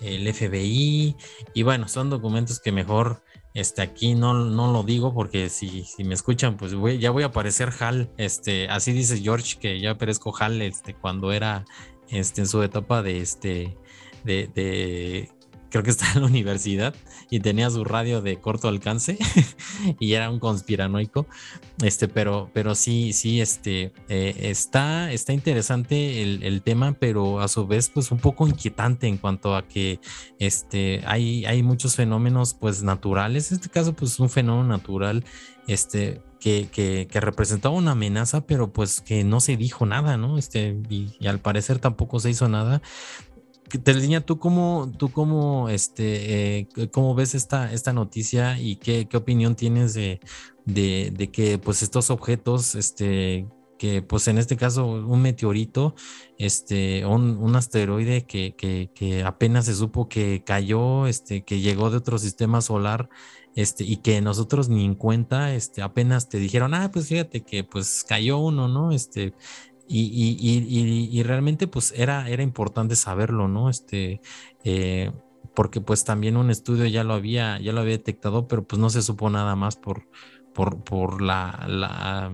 el 0.00 0.32
FBI, 0.32 1.16
y 1.54 1.62
bueno, 1.62 1.88
son 1.88 2.10
documentos 2.10 2.60
que 2.60 2.72
mejor 2.72 3.22
este, 3.56 3.80
aquí 3.80 4.14
no, 4.14 4.34
no 4.34 4.70
lo 4.70 4.82
digo 4.82 5.14
porque 5.14 5.48
si, 5.48 5.86
me 6.04 6.14
escuchan, 6.14 6.58
pues 6.58 6.72
ya 7.00 7.10
voy 7.10 7.22
a 7.22 7.26
aparecer 7.26 7.72
Hal. 7.80 8.10
Este, 8.18 8.68
así 8.68 8.92
dice 8.92 9.18
George 9.18 9.56
que 9.58 9.80
ya 9.80 9.92
aparezco 9.92 10.36
Hal 10.38 10.60
este, 10.60 10.92
cuando 10.92 11.32
era 11.32 11.64
este, 12.10 12.42
en 12.42 12.48
su 12.48 12.62
etapa 12.62 13.02
de, 13.02 13.22
este, 13.22 13.78
de, 14.24 15.30
creo 15.70 15.82
que 15.82 15.88
está 15.88 16.12
en 16.12 16.20
la 16.20 16.26
universidad 16.26 16.94
y 17.30 17.40
tenía 17.40 17.70
su 17.70 17.84
radio 17.84 18.22
de 18.22 18.40
corto 18.40 18.68
alcance 18.68 19.18
y 20.00 20.12
era 20.12 20.30
un 20.30 20.38
conspiranoico. 20.38 21.26
Este, 21.82 22.08
pero, 22.08 22.50
pero 22.52 22.74
sí, 22.74 23.12
sí, 23.12 23.40
este, 23.40 23.92
eh, 24.08 24.34
está, 24.42 25.12
está 25.12 25.32
interesante 25.32 26.22
el, 26.22 26.62
tema, 26.62 26.96
pero 26.98 27.40
a 27.40 27.48
su 27.48 27.66
vez, 27.66 27.90
pues 27.90 28.10
un 28.10 28.18
poco 28.18 28.46
inquietante 28.46 29.06
en 29.06 29.18
cuanto 29.18 29.54
a 29.54 29.66
que 29.66 30.00
este, 30.38 31.02
hay, 31.06 31.44
hay 31.44 31.62
muchos 31.62 31.96
fenómenos, 31.96 32.54
pues 32.54 32.82
naturales. 32.82 33.50
En 33.50 33.56
este 33.56 33.68
caso, 33.68 33.92
pues 33.92 34.18
un 34.20 34.30
fenómeno 34.30 34.68
natural, 34.68 35.24
este, 35.66 36.22
que, 36.40 36.68
que, 36.70 37.08
que, 37.10 37.20
representaba 37.20 37.74
una 37.74 37.92
amenaza, 37.92 38.46
pero 38.46 38.72
pues 38.72 39.00
que 39.00 39.24
no 39.24 39.40
se 39.40 39.56
dijo 39.56 39.84
nada, 39.86 40.16
¿no? 40.16 40.38
Este, 40.38 40.76
y, 40.88 41.26
al 41.26 41.40
parecer 41.40 41.78
tampoco 41.78 42.20
se 42.20 42.30
hizo 42.30 42.48
nada. 42.48 42.82
Teldiña, 43.82 44.20
¿tú 44.20 44.38
cómo, 44.38 44.92
tú 44.96 45.10
cómo, 45.10 45.68
este, 45.68 46.58
eh, 46.58 46.68
cómo 46.92 47.14
ves 47.14 47.34
esta, 47.34 47.72
esta 47.72 47.92
noticia 47.92 48.60
y 48.60 48.76
qué, 48.76 49.08
qué 49.08 49.16
opinión 49.16 49.56
tienes 49.56 49.94
de, 49.94 50.20
de, 50.64 51.30
que 51.32 51.58
pues 51.58 51.82
estos 51.82 52.10
objetos, 52.10 52.74
este, 52.76 53.46
que 53.78 54.02
pues 54.02 54.28
en 54.28 54.38
este 54.38 54.56
caso 54.56 54.86
un 54.86 55.20
meteorito, 55.20 55.94
este, 56.38 57.04
un, 57.06 57.36
un 57.38 57.56
asteroide 57.56 58.24
que, 58.24 58.54
que, 58.56 58.90
que, 58.94 59.24
apenas 59.24 59.66
se 59.66 59.74
supo 59.74 60.08
que 60.08 60.42
cayó, 60.44 61.06
este, 61.06 61.44
que 61.44 61.60
llegó 61.60 61.90
de 61.90 61.98
otro 61.98 62.18
sistema 62.18 62.60
solar, 62.60 63.08
este, 63.56 63.84
y 63.84 63.96
que 63.96 64.20
nosotros 64.20 64.68
ni 64.68 64.84
en 64.84 64.94
cuenta, 64.94 65.54
este, 65.54 65.82
apenas 65.82 66.28
te 66.28 66.38
dijeron, 66.38 66.74
ah, 66.74 66.90
pues 66.92 67.08
fíjate 67.08 67.42
que 67.42 67.64
pues 67.64 68.04
cayó 68.06 68.38
uno, 68.38 68.68
¿no? 68.68 68.92
Este, 68.92 69.34
y, 69.88 71.22
realmente 71.22 71.66
pues 71.66 71.92
era, 71.96 72.28
era 72.28 72.42
importante 72.42 72.96
saberlo, 72.96 73.48
¿no? 73.48 73.70
Este, 73.70 74.20
eh, 74.64 75.12
porque 75.54 75.80
pues 75.80 76.04
también 76.04 76.36
un 76.36 76.50
estudio 76.50 76.86
ya 76.86 77.04
lo 77.04 77.14
había, 77.14 77.58
ya 77.60 77.72
lo 77.72 77.80
había 77.80 77.96
detectado, 77.96 78.48
pero 78.48 78.66
pues 78.66 78.80
no 78.80 78.90
se 78.90 79.02
supo 79.02 79.30
nada 79.30 79.56
más 79.56 79.76
por, 79.76 80.08
por, 80.52 80.84
por 80.84 81.22
la, 81.22 81.64
la 81.68 82.32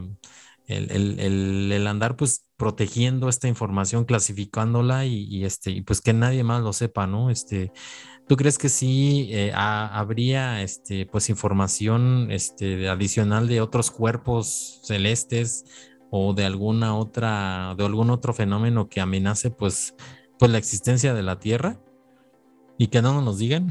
el, 0.66 1.70
el, 1.72 1.86
andar 1.86 2.16
pues 2.16 2.46
protegiendo 2.56 3.28
esta 3.28 3.48
información, 3.48 4.04
clasificándola 4.04 5.04
y, 5.06 5.44
este, 5.44 5.70
y 5.70 5.82
pues 5.82 6.00
que 6.00 6.12
nadie 6.12 6.44
más 6.44 6.62
lo 6.62 6.72
sepa, 6.72 7.06
¿no? 7.06 7.30
Este, 7.30 7.72
¿Tú 8.28 8.36
crees 8.36 8.56
que 8.56 8.68
sí 8.68 9.28
eh, 9.32 9.52
habría 9.54 10.62
este, 10.62 11.06
pues 11.06 11.28
información 11.28 12.30
este, 12.30 12.88
adicional 12.88 13.48
de 13.48 13.60
otros 13.60 13.90
cuerpos 13.90 14.80
celestes 14.84 15.64
o 16.14 16.34
de 16.34 16.44
alguna 16.44 16.94
otra, 16.94 17.74
de 17.74 17.86
algún 17.86 18.10
otro 18.10 18.34
fenómeno 18.34 18.90
que 18.90 19.00
amenace 19.00 19.50
pues, 19.50 19.94
pues 20.38 20.50
la 20.50 20.58
existencia 20.58 21.14
de 21.14 21.22
la 21.22 21.40
Tierra 21.40 21.80
y 22.76 22.88
que 22.88 23.00
no 23.00 23.20
nos 23.22 23.38
digan? 23.38 23.70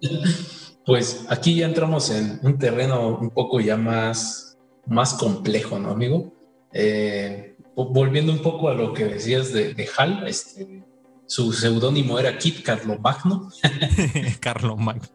Pues 0.84 1.26
aquí 1.28 1.54
ya 1.54 1.66
entramos 1.66 2.10
en 2.10 2.40
un 2.42 2.58
terreno 2.58 3.16
un 3.16 3.30
poco 3.30 3.60
ya 3.60 3.76
más, 3.76 4.58
más 4.84 5.14
complejo, 5.14 5.78
¿no, 5.78 5.90
amigo? 5.90 6.32
Eh, 6.72 7.54
volviendo 7.76 8.32
un 8.32 8.40
poco 8.40 8.68
a 8.68 8.74
lo 8.74 8.92
que 8.92 9.04
decías 9.04 9.52
de, 9.52 9.74
de 9.74 9.88
Hal, 9.96 10.26
este, 10.26 10.82
su 11.26 11.52
seudónimo 11.52 12.18
era 12.18 12.36
Kit 12.36 12.64
Carlomagno. 12.64 13.48
Carlomagno. 14.40 15.06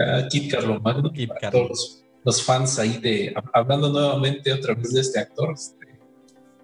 Ah, 0.00 0.26
Kit 0.30 0.50
Carlomagno. 0.50 1.12
Kit 1.12 1.30
Carlos 1.38 2.01
los 2.24 2.42
fans 2.42 2.78
ahí 2.78 2.98
de, 2.98 3.34
hablando 3.52 3.88
nuevamente 3.88 4.52
otra 4.52 4.74
vez 4.74 4.92
de 4.92 5.00
este 5.00 5.18
actor, 5.18 5.54
este, 5.54 5.98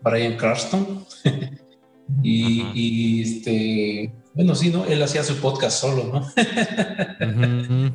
Brian 0.02 0.36
Carston. 0.36 1.04
y, 2.22 3.22
este, 3.22 4.12
bueno, 4.34 4.54
sí, 4.54 4.70
¿no? 4.70 4.84
Él 4.84 5.02
hacía 5.02 5.24
su 5.24 5.36
podcast 5.36 5.80
solo, 5.80 6.04
¿no? 6.04 6.28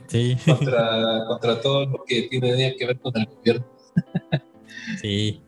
sí. 0.08 0.38
contra, 0.46 1.26
contra 1.28 1.62
todo 1.62 1.86
lo 1.86 2.04
que 2.06 2.24
tiene 2.24 2.76
que 2.76 2.86
ver 2.86 3.00
con 3.00 3.16
el 3.18 3.26
gobierno. 3.26 3.66
sí. 5.02 5.42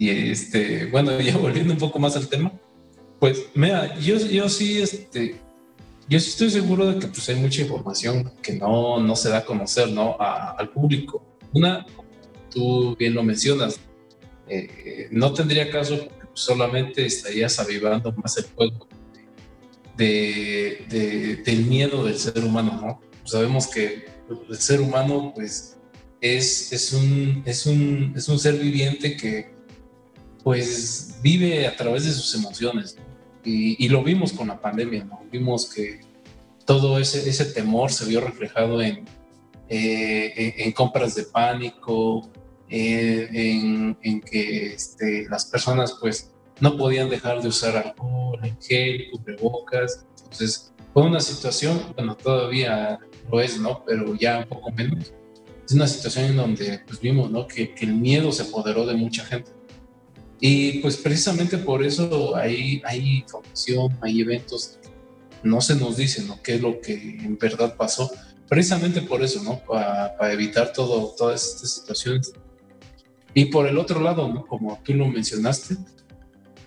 Y 0.00 0.10
este, 0.10 0.86
bueno, 0.86 1.18
ya 1.20 1.36
volviendo 1.36 1.72
un 1.72 1.78
poco 1.78 1.98
más 1.98 2.16
al 2.16 2.28
tema, 2.28 2.52
pues, 3.18 3.46
mira, 3.54 3.98
yo, 3.98 4.16
yo 4.16 4.48
sí, 4.48 4.80
este, 4.80 5.40
yo 6.08 6.18
sí 6.18 6.30
estoy 6.30 6.50
seguro 6.50 6.92
de 6.92 6.98
que 6.98 7.08
pues, 7.08 7.28
hay 7.28 7.36
mucha 7.36 7.62
información 7.62 8.32
que 8.42 8.54
no, 8.54 8.98
no 8.98 9.14
se 9.14 9.28
da 9.28 9.38
a 9.38 9.44
conocer 9.44 9.90
¿no? 9.90 10.16
al 10.18 10.70
público. 10.70 11.22
Una, 11.52 11.86
tú 12.50 12.96
bien 12.96 13.14
lo 13.14 13.22
mencionas, 13.22 13.78
eh, 14.48 15.08
no 15.10 15.32
tendría 15.34 15.70
caso 15.70 15.98
porque 15.98 16.26
solamente 16.32 17.04
estarías 17.04 17.58
avivando 17.58 18.12
más 18.12 18.38
el 18.38 18.44
fuego 18.44 18.88
de, 19.96 21.42
del 21.44 21.66
miedo 21.66 22.04
del 22.04 22.18
ser 22.18 22.42
humano. 22.42 22.80
¿no? 22.80 23.00
Sabemos 23.24 23.66
que 23.66 24.06
el 24.48 24.58
ser 24.58 24.80
humano 24.80 25.32
pues, 25.34 25.76
es, 26.20 26.72
es, 26.72 26.92
un, 26.92 27.42
es, 27.44 27.66
un, 27.66 28.14
es 28.16 28.28
un 28.28 28.38
ser 28.38 28.54
viviente 28.54 29.16
que 29.16 29.52
pues 30.42 31.16
vive 31.22 31.66
a 31.66 31.76
través 31.76 32.04
de 32.04 32.12
sus 32.12 32.34
emociones. 32.34 32.96
Y, 33.44 33.88
lo 33.88 34.02
vimos 34.02 34.32
con 34.32 34.48
la 34.48 34.60
pandemia, 34.60 35.04
¿no? 35.04 35.22
Vimos 35.30 35.72
que 35.72 36.00
todo 36.66 36.98
ese, 36.98 37.28
ese 37.28 37.46
temor 37.46 37.90
se 37.90 38.04
vio 38.04 38.20
reflejado 38.20 38.82
en, 38.82 39.04
eh, 39.68 40.54
en, 40.58 40.72
compras 40.72 41.14
de 41.14 41.24
pánico, 41.24 42.28
eh, 42.68 43.28
en, 44.02 44.20
que 44.20 44.74
este, 44.74 45.26
las 45.30 45.46
personas 45.46 45.96
pues 45.98 46.30
no 46.60 46.76
podían 46.76 47.08
dejar 47.08 47.40
de 47.40 47.48
usar 47.48 47.76
alcohol, 47.76 48.38
gel, 48.60 49.10
cubrebocas. 49.12 50.04
Entonces 50.24 50.72
fue 50.92 51.04
una 51.04 51.20
situación, 51.20 51.80
bueno, 51.94 52.16
todavía 52.16 52.98
lo 53.30 53.40
es, 53.40 53.58
¿no? 53.58 53.82
Pero 53.86 54.14
ya 54.14 54.38
un 54.38 54.46
poco 54.46 54.70
menos. 54.72 55.12
Es 55.64 55.72
una 55.72 55.86
situación 55.86 56.26
en 56.26 56.36
donde 56.36 56.80
pues 56.86 57.00
vimos, 57.00 57.30
¿no? 57.30 57.46
Que, 57.46 57.74
que 57.74 57.84
el 57.84 57.94
miedo 57.94 58.32
se 58.32 58.42
apoderó 58.42 58.84
de 58.86 58.94
mucha 58.94 59.24
gente. 59.24 59.50
Y 60.40 60.78
pues 60.78 60.96
precisamente 60.96 61.58
por 61.58 61.84
eso 61.84 62.36
hay, 62.36 62.80
hay 62.84 63.18
información, 63.18 63.98
hay 64.00 64.20
eventos, 64.20 64.78
no 65.42 65.60
se 65.60 65.74
nos 65.74 65.96
dice 65.96 66.22
¿no? 66.22 66.40
qué 66.42 66.54
es 66.54 66.60
lo 66.60 66.80
que 66.80 66.94
en 66.94 67.38
verdad 67.38 67.76
pasó. 67.76 68.10
Precisamente 68.48 69.02
por 69.02 69.22
eso, 69.22 69.42
¿no? 69.42 69.60
Para, 69.60 70.32
evitar 70.32 70.72
todo, 70.72 71.14
todas 71.16 71.44
estas 71.44 71.70
situaciones. 71.70 72.32
Y 73.34 73.46
por 73.46 73.66
el 73.66 73.76
otro 73.76 74.00
lado, 74.00 74.46
como 74.46 74.80
tú 74.82 74.94
lo 74.94 75.06
mencionaste, 75.06 75.76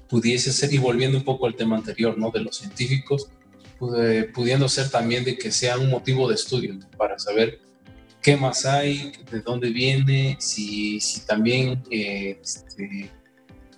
pudiese 0.07 0.53
ser, 0.53 0.71
y 0.71 0.77
volviendo 0.77 1.17
un 1.17 1.23
poco 1.23 1.47
al 1.47 1.55
tema 1.55 1.77
anterior, 1.77 2.17
¿no? 2.19 2.29
De 2.29 2.41
los 2.41 2.57
científicos, 2.57 3.29
pudiendo 3.79 4.69
ser 4.69 4.89
también 4.89 5.23
de 5.23 5.37
que 5.37 5.51
sea 5.51 5.79
un 5.79 5.89
motivo 5.89 6.29
de 6.29 6.35
estudio 6.35 6.77
para 6.97 7.17
saber 7.17 7.59
qué 8.21 8.37
más 8.37 8.65
hay, 8.65 9.11
de 9.31 9.41
dónde 9.41 9.71
viene, 9.71 10.37
si, 10.39 10.99
si 10.99 11.25
también 11.25 11.81
eh, 11.89 12.39
este, 12.41 13.09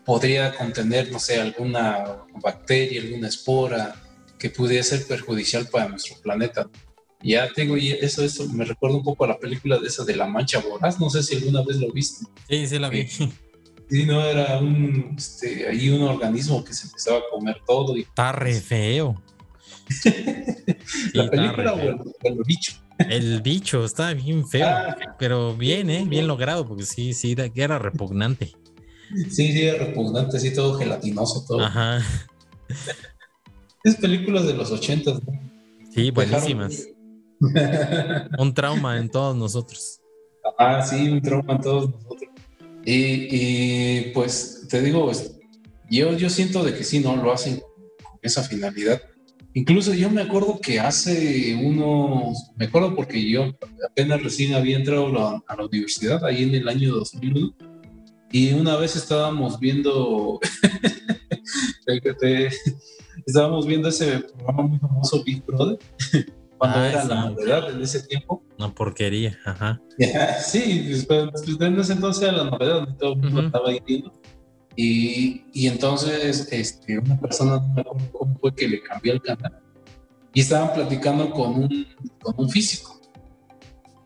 podría 0.06 0.54
contener, 0.56 1.12
no 1.12 1.20
sé, 1.20 1.40
alguna 1.40 2.26
bacteria, 2.42 3.02
alguna 3.02 3.28
espora 3.28 3.96
que 4.38 4.50
pudiera 4.50 4.84
ser 4.84 5.06
perjudicial 5.06 5.68
para 5.68 5.88
nuestro 5.88 6.18
planeta. 6.22 6.70
Ya 7.22 7.48
tengo, 7.54 7.78
y 7.78 7.92
eso, 7.92 8.24
eso 8.24 8.50
me 8.50 8.66
recuerda 8.66 8.98
un 8.98 9.04
poco 9.04 9.24
a 9.24 9.30
la 9.30 9.40
película 9.40 9.80
de 9.80 9.88
esa 9.88 10.04
de 10.04 10.16
La 10.16 10.28
Mancha 10.28 10.60
Voraz, 10.60 11.00
no 11.00 11.10
sé 11.10 11.24
si 11.24 11.38
alguna 11.38 11.62
vez 11.64 11.78
lo 11.78 11.92
viste. 11.92 12.26
Sí, 12.50 12.68
sí 12.68 12.80
la 12.80 12.90
vi. 12.90 13.08
Sí, 13.08 14.06
no, 14.06 14.22
era 14.26 14.58
un, 14.60 15.16
este, 15.18 15.68
ahí 15.68 15.90
un 15.90 16.02
organismo 16.04 16.64
que 16.64 16.74
se 16.74 16.88
empezaba 16.88 17.20
a 17.20 17.22
comer 17.32 17.58
todo. 17.66 17.96
Y, 17.96 18.02
Está 18.02 18.32
re 18.32 18.60
feo. 18.60 19.22
la 21.14 21.30
película 21.30 21.74
o 21.74 21.80
el, 21.80 22.38
bicho. 22.46 22.74
El 22.98 23.42
bicho 23.42 23.86
está 23.86 24.14
bien 24.14 24.48
feo, 24.48 24.68
ah. 24.68 24.96
pero 25.20 25.56
bien, 25.56 25.90
¿eh? 25.90 26.06
Bien 26.08 26.28
logrado, 26.28 26.68
porque 26.68 26.84
sí, 26.86 27.14
sí, 27.14 27.36
era 27.56 27.80
repugnante. 27.80 28.54
Sí, 29.30 29.52
sí, 29.54 29.72
repugnante, 29.72 30.40
sí, 30.40 30.54
todo 30.54 30.78
gelatinoso, 30.78 31.46
todo. 31.48 31.62
Ajá. 31.62 32.02
Es 33.84 33.96
películas 33.96 34.46
de 34.46 34.54
los 34.54 34.72
ochentas, 34.72 35.22
¿no? 35.26 35.40
Sí, 35.94 36.10
buenísimas. 36.12 36.88
un 38.38 38.54
trauma 38.54 38.98
en 38.98 39.10
todos 39.10 39.36
nosotros. 39.36 40.00
Ah, 40.58 40.82
sí, 40.82 41.10
un 41.10 41.22
trauma 41.22 41.54
en 41.54 41.62
todos 41.62 41.92
nosotros. 41.92 42.30
Y, 42.86 44.12
pues 44.14 44.68
te 44.70 44.82
digo, 44.82 45.12
yo, 45.90 46.18
yo 46.18 46.30
siento 46.30 46.64
de 46.64 46.76
que 46.76 46.84
sí, 46.84 47.00
¿no? 47.00 47.16
Lo 47.16 47.32
hacen 47.32 47.60
con 48.04 48.20
esa 48.22 48.44
finalidad. 48.44 49.02
Incluso 49.54 49.94
yo 49.94 50.10
me 50.10 50.22
acuerdo 50.22 50.60
que 50.60 50.80
hace 50.80 51.54
unos, 51.56 52.52
me 52.56 52.66
acuerdo 52.66 52.96
porque 52.96 53.30
yo 53.30 53.54
apenas 53.88 54.24
recién 54.24 54.56
había 54.56 54.78
entrado 54.78 55.08
a 55.48 55.56
la 55.56 55.66
universidad, 55.66 56.26
ahí 56.26 56.44
en 56.44 56.56
el 56.56 56.68
año 56.68 56.96
2001, 56.96 57.56
y 58.34 58.52
una 58.52 58.76
vez 58.78 58.96
estábamos 58.96 59.60
viendo, 59.60 60.40
estábamos 63.28 63.68
viendo 63.68 63.90
ese 63.90 64.22
programa 64.22 64.64
muy 64.64 64.80
famoso 64.80 65.24
Big 65.24 65.46
Brother, 65.46 65.78
cuando 66.58 66.80
ah, 66.80 66.90
era 66.90 67.04
la 67.06 67.30
novedad 67.30 67.70
en 67.70 67.84
ese 67.84 68.02
tiempo. 68.02 68.44
Una 68.58 68.74
porquería, 68.74 69.38
ajá. 69.46 69.80
sí, 70.44 70.80
después, 70.80 71.30
pues, 71.32 71.62
en 71.62 71.80
ese 71.80 71.94
entonces 71.94 72.24
era 72.24 72.32
la 72.32 72.44
novedad, 72.46 72.98
todo 72.98 73.14
el 73.14 73.20
mundo 73.20 73.42
estaba 73.44 73.70
ahí 73.70 73.80
viendo. 73.86 74.12
Y, 74.76 75.44
y, 75.54 75.68
entonces 75.68 76.48
este, 76.52 76.98
una 76.98 77.20
persona, 77.22 77.60
no 77.60 77.74
me 77.76 77.82
acuerdo 77.82 78.12
cómo 78.14 78.40
fue 78.40 78.56
que 78.56 78.68
le 78.68 78.82
cambió 78.82 79.14
el 79.14 79.22
canal, 79.22 79.62
y 80.34 80.42
estaban 80.42 80.74
platicando 80.74 81.30
con 81.30 81.66
un, 81.66 81.88
con 82.20 82.34
un 82.36 82.50
físico, 82.50 83.00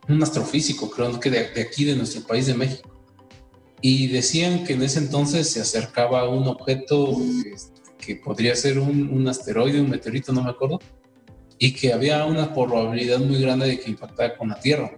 un 0.09 0.21
astrofísico, 0.21 0.91
creo 0.91 1.17
que 1.17 1.29
de, 1.29 1.49
de 1.51 1.61
aquí, 1.61 1.85
de 1.85 1.95
nuestro 1.95 2.27
país 2.27 2.45
de 2.47 2.53
México. 2.53 2.96
Y 3.81 4.07
decían 4.07 4.63
que 4.63 4.73
en 4.73 4.83
ese 4.83 4.99
entonces 4.99 5.49
se 5.49 5.61
acercaba 5.61 6.27
un 6.27 6.47
objeto 6.47 7.15
este, 7.53 7.81
que 7.97 8.15
podría 8.15 8.55
ser 8.55 8.79
un, 8.79 9.27
asteroide, 9.27 9.81
un 9.81 9.89
meteorito, 9.89 10.33
no 10.33 10.43
me 10.43 10.49
acuerdo, 10.49 10.79
y 11.59 11.73
que 11.73 11.93
había 11.93 12.25
una 12.25 12.53
probabilidad 12.53 13.19
muy 13.19 13.41
grande 13.41 13.67
de 13.67 13.79
que 13.79 13.89
impactara 13.89 14.37
con 14.37 14.49
la 14.49 14.59
Tierra. 14.59 14.97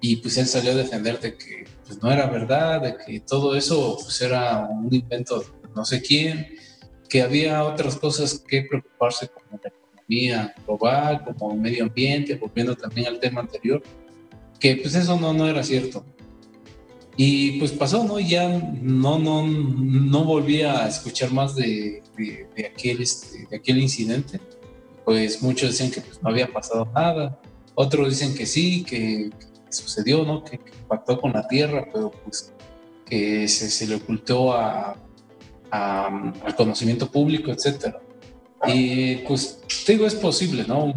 Y 0.00 0.16
pues 0.16 0.36
él 0.36 0.46
salió 0.46 0.72
a 0.72 0.74
defender 0.74 1.18
de 1.20 1.36
que 1.36 1.64
pues, 1.86 2.00
no 2.02 2.12
era 2.12 2.26
verdad, 2.26 2.82
de 2.82 2.96
que 2.96 3.20
todo 3.20 3.56
eso 3.56 3.96
pues, 4.00 4.20
era 4.20 4.68
un 4.68 4.92
invento 4.94 5.40
de 5.40 5.46
no 5.74 5.84
sé 5.84 6.00
quién, 6.00 6.48
que 7.08 7.22
había 7.22 7.62
otras 7.64 7.96
cosas 7.96 8.42
que 8.46 8.62
preocuparse 8.62 9.28
como 9.28 9.60
la 9.62 9.70
economía 9.70 10.54
global, 10.66 11.24
como 11.24 11.54
medio 11.54 11.84
ambiente, 11.84 12.34
volviendo 12.36 12.74
también 12.74 13.08
al 13.08 13.20
tema 13.20 13.42
anterior, 13.42 13.82
que 14.58 14.76
pues 14.76 14.94
eso 14.94 15.18
no, 15.20 15.32
no 15.32 15.46
era 15.46 15.62
cierto. 15.62 16.04
Y 17.16 17.58
pues 17.58 17.72
pasó, 17.72 18.04
¿no? 18.04 18.20
Ya 18.20 18.48
no, 18.48 19.18
no, 19.18 19.46
no 19.46 20.24
volví 20.24 20.62
a 20.62 20.86
escuchar 20.86 21.32
más 21.32 21.54
de, 21.54 22.02
de, 22.16 22.66
aquel, 22.66 23.00
este, 23.00 23.46
de 23.48 23.56
aquel 23.56 23.78
incidente 23.78 24.38
pues 25.06 25.40
muchos 25.40 25.70
decían 25.70 25.92
que 25.92 26.00
pues, 26.00 26.20
no 26.20 26.30
había 26.30 26.52
pasado 26.52 26.90
nada, 26.92 27.40
otros 27.76 28.08
dicen 28.10 28.34
que 28.34 28.44
sí, 28.44 28.82
que, 28.82 29.30
sucedió, 29.70 30.24
¿no? 30.24 30.42
Que, 30.42 30.58
impactó 30.80 31.20
con 31.20 31.32
la 31.32 31.46
Tierra, 31.46 31.88
pero 31.92 32.10
pues 32.10 32.52
que 33.04 33.46
se, 33.46 33.86
le 33.86 33.94
ocultó 33.94 34.52
a, 34.52 34.96
al 35.70 36.56
conocimiento 36.56 37.08
público, 37.08 37.52
etcétera. 37.52 38.00
Y 38.66 39.16
pues 39.16 39.60
te 39.84 39.92
digo, 39.92 40.06
es 40.06 40.14
posible, 40.16 40.64
¿no? 40.66 40.92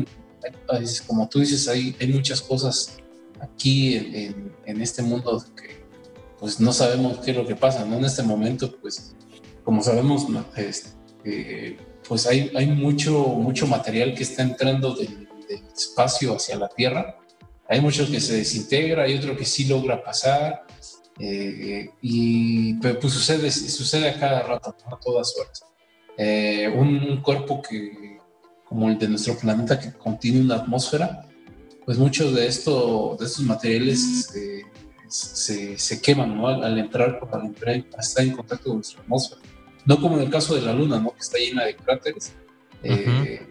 Como 1.06 1.30
tú 1.30 1.40
dices, 1.41 1.68
hay, 1.68 1.96
hay 2.00 2.08
muchas 2.08 2.41
cosas 2.41 2.98
aquí 3.40 3.96
en, 3.96 4.52
en, 4.66 4.82
este 4.82 5.04
mundo 5.04 5.44
que 5.56 5.79
pues 6.40 6.60
no 6.60 6.72
sabemos 6.72 7.20
qué 7.20 7.32
es 7.32 7.38
lo 7.38 7.45
que 7.45 7.56
pasa, 7.56 7.86
¿no? 7.86 7.98
En 7.98 8.06
este 8.06 8.24
momento, 8.24 8.74
pues 8.82 9.16
como 9.64 9.84
sabemos, 9.84 10.26
este, 10.56 11.78
pues 12.07 12.26
hay, 12.26 12.52
hay 12.56 12.68
mucho, 12.68 13.20
mucho 13.20 13.68
material 13.68 14.16
que 14.16 14.24
está 14.24 14.41
entrando 14.41 14.95
del, 14.95 15.28
espacio 15.76 16.36
hacia 16.36 16.57
la 16.57 16.70
Tierra. 16.70 17.18
Hay 17.68 17.82
mucho 17.82 18.10
que 18.10 18.20
se 18.20 18.38
desintegra, 18.38 19.03
hay 19.03 19.16
otro 19.16 19.36
que 19.36 19.45
sí 19.45 19.66
logra 19.66 20.03
pasar. 20.03 20.64
Eh, 21.20 21.90
y 22.02 22.76
pues 22.76 23.14
sucede, 23.14 23.52
sucede 23.52 24.10
a 24.10 24.20
cada 24.20 24.44
rato, 24.44 24.76
a 24.86 24.99
todas 24.99 25.36
horas. 25.38 25.64
Eh, 26.18 26.68
un 26.68 27.22
cuerpo 27.22 27.61
que, 27.61 28.20
como 28.64 28.90
el 28.90 28.99
de 28.99 29.07
nuestro 29.07 29.38
planeta, 29.38 29.80
que 29.80 29.91
contiene 29.94 30.41
una 30.41 30.56
atmósfera, 30.56 31.26
pues 31.86 31.98
muchos 31.98 32.36
de, 32.36 32.45
esto, 32.45 33.18
de 33.20 33.26
estos 33.26 33.44
materiales 33.44 34.30
se, 35.10 35.77
se, 35.77 36.02
queman 36.02 36.38
¿no? 36.38 36.48
al, 36.48 36.77
entrar, 36.77 37.19
al 37.31 37.45
entrar, 37.45 37.84
estar 37.99 38.23
en 38.23 38.31
contacto 38.31 38.69
con 38.69 38.77
nuestra 38.77 39.02
atmósfera 39.02 39.41
no 39.90 39.99
como 39.99 40.18
en 40.18 40.23
el 40.23 40.30
caso 40.30 40.53
de 40.53 40.61
la 40.61 40.72
Luna, 40.72 40.99
¿no? 40.99 41.11
Que 41.14 41.19
está 41.19 41.40
llena 41.40 41.65
de 41.65 41.76
cráteres. 41.76 42.34
Eh, 42.84 43.41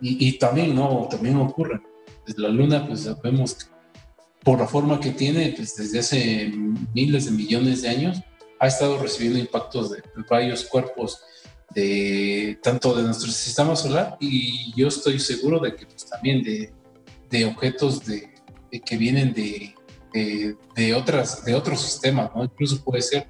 y, 0.00 0.32
también, 0.38 0.74
¿no? 0.74 1.08
También 1.10 1.36
ocurre. 1.36 1.80
Desde 2.26 2.42
la 2.42 2.50
Luna, 2.50 2.86
pues 2.86 3.04
sabemos 3.04 3.54
que 3.54 3.64
por 4.44 4.58
la 4.58 4.66
forma 4.66 5.00
que 5.00 5.10
tiene, 5.10 5.54
pues 5.56 5.74
desde 5.74 6.00
hace 6.00 6.52
miles 6.94 7.24
de 7.24 7.30
millones 7.30 7.80
de 7.80 7.88
años, 7.88 8.18
ha 8.60 8.66
estado 8.66 8.98
recibiendo 8.98 9.38
impactos 9.38 9.90
de, 9.90 10.02
varios 10.28 10.64
cuerpos 10.66 11.18
de 11.74 12.58
tanto 12.62 12.94
de 12.94 13.02
nuestro 13.02 13.30
sistema 13.32 13.74
solar 13.74 14.16
y 14.20 14.72
yo 14.76 14.88
estoy 14.88 15.18
seguro 15.18 15.58
de 15.58 15.74
que 15.74 15.86
pues, 15.86 16.06
también 16.06 16.42
de, 16.42 16.72
de 17.30 17.44
objetos 17.46 18.04
de, 18.04 18.34
que 18.84 18.96
vienen 18.96 19.32
de, 19.32 19.74
de, 20.74 20.94
otras 20.94 21.44
de 21.44 21.54
otros 21.54 21.80
sistemas, 21.80 22.30
¿no? 22.34 22.44
Incluso 22.44 22.82
puede 22.82 23.02
ser 23.02 23.26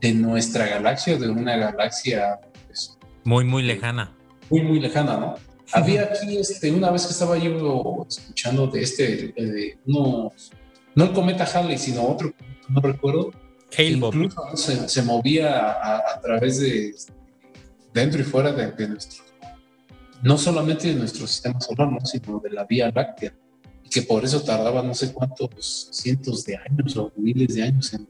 de 0.00 0.12
nuestra 0.12 0.66
galaxia, 0.66 1.16
de 1.18 1.28
una 1.28 1.56
galaxia 1.56 2.40
pues, 2.66 2.98
muy, 3.24 3.44
muy 3.44 3.62
lejana. 3.62 4.14
Muy, 4.50 4.62
muy 4.62 4.80
lejana, 4.80 5.16
¿no? 5.16 5.34
Había 5.72 6.02
aquí, 6.04 6.36
este, 6.38 6.70
una 6.70 6.90
vez 6.90 7.06
que 7.06 7.12
estaba 7.12 7.36
yo 7.36 8.06
escuchando 8.08 8.68
de 8.68 8.82
este, 8.82 9.32
de 9.36 9.78
unos, 9.86 10.52
no 10.94 11.04
el 11.04 11.12
cometa 11.12 11.44
Halley, 11.44 11.76
sino 11.76 12.06
otro, 12.06 12.32
no 12.68 12.80
recuerdo. 12.80 13.32
Incluso 13.76 14.56
se, 14.56 14.88
se, 14.88 15.02
movía 15.02 15.70
a, 15.70 16.20
través 16.22 16.60
de 16.60 16.94
dentro 17.92 18.20
y 18.20 18.24
fuera 18.24 18.52
de, 18.52 18.88
nuestro, 18.88 19.24
no 20.22 20.38
solamente 20.38 20.88
de 20.88 20.94
nuestro 20.94 21.26
sistema 21.26 21.60
solar, 21.60 21.90
¿no? 21.90 22.00
sino 22.06 22.38
de 22.38 22.50
la 22.50 22.64
Vía 22.64 22.92
Láctea, 22.94 23.34
y 23.86 23.88
que 23.88 24.02
por 24.02 24.24
eso 24.24 24.42
tardaba 24.42 24.82
no 24.82 24.94
sé 24.94 25.14
cuántos 25.14 25.88
cientos 25.92 26.44
de 26.44 26.56
años 26.56 26.96
o 26.96 27.12
miles 27.16 27.54
de 27.54 27.62
años 27.62 27.94
en 27.94 28.06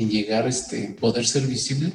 en 0.00 0.08
llegar, 0.08 0.48
este, 0.48 0.96
poder 0.98 1.26
ser 1.26 1.46
visible. 1.46 1.92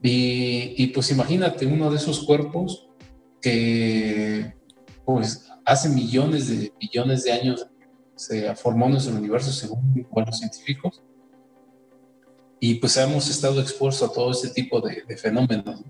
Y, 0.00 0.86
pues 0.88 1.10
imagínate 1.10 1.66
uno 1.66 1.90
de 1.90 1.96
esos 1.96 2.24
cuerpos 2.24 2.88
que 3.40 4.54
pues 5.04 5.46
hace 5.64 5.88
millones 5.88 6.48
de 6.48 6.72
millones 6.80 7.24
de 7.24 7.32
años 7.32 7.66
se 8.14 8.54
formó 8.54 8.88
nuestro 8.88 9.16
universo 9.16 9.50
según 9.50 10.06
los 10.26 10.38
científicos 10.38 11.02
y 12.60 12.74
pues 12.74 12.96
hemos 12.98 13.28
estado 13.28 13.60
expuestos 13.60 14.08
a 14.08 14.12
todo 14.12 14.30
este 14.30 14.48
tipo 14.48 14.80
de, 14.80 15.04
fenómenos 15.16 15.82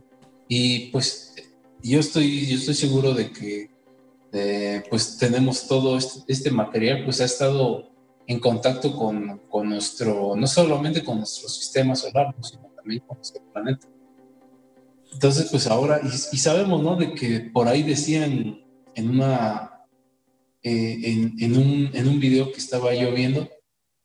y 0.49 0.91
pues 0.91 1.35
yo 1.83 2.01
estoy 2.01 2.47
yo 2.47 2.57
estoy 2.57 2.75
seguro 2.75 3.15
de 3.15 3.31
que 3.31 3.71
pues 4.91 5.17
tenemos 5.19 5.67
todo 5.67 5.97
este, 5.97 6.21
este, 6.33 6.51
material 6.51 7.05
pues 7.05 7.21
ha 7.21 7.25
estado 7.25 7.91
en 8.27 8.41
contacto 8.41 8.97
con, 8.97 9.39
con, 9.49 9.69
nuestro, 9.69 10.35
no 10.35 10.47
solamente 10.47 11.05
con 11.05 11.19
nuestro 11.19 11.49
sistema 11.49 11.95
solar, 11.95 12.35
sino 12.43 12.69
también 12.75 13.03
con 13.07 13.19
nuestro 13.19 13.43
planeta. 13.53 13.87
Entonces, 15.13 15.49
pues 15.51 15.67
ahora, 15.69 16.01
y, 16.03 16.37
sabemos, 16.39 16.83
¿no? 16.83 16.97
De 16.97 17.15
que 17.15 17.41
por 17.41 17.69
ahí 17.69 17.83
decían 17.83 18.61
en 18.95 19.11
una, 19.11 19.87
eh, 20.63 20.99
en, 21.05 21.35
en, 21.39 21.57
un, 21.57 21.91
en 21.93 22.09
un 22.09 22.19
video 22.19 22.51
que 22.51 22.59
estaba 22.59 22.95
yo 22.95 23.13
viendo, 23.13 23.49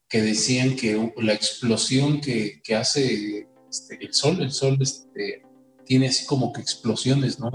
que 0.08 0.22
decían 0.22 0.76
que 0.76 1.14
la 1.18 1.34
explosión 1.34 2.22
que, 2.22 2.62
que 2.64 2.76
hace 2.76 3.48
este, 3.70 3.98
el 4.04 4.14
sol, 4.14 4.42
el 4.42 4.52
sol 4.52 4.78
este, 4.82 5.44
tiene 5.86 6.08
así 6.08 6.26
como 6.26 6.52
que 6.52 6.62
explosiones, 6.62 7.40
¿no? 7.40 7.52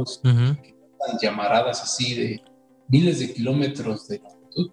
Llamaradas 1.20 1.82
así 1.82 2.14
de 2.14 2.42
miles 2.88 3.18
de 3.18 3.32
kilómetros 3.32 4.08
de 4.08 4.18
longitud, 4.18 4.70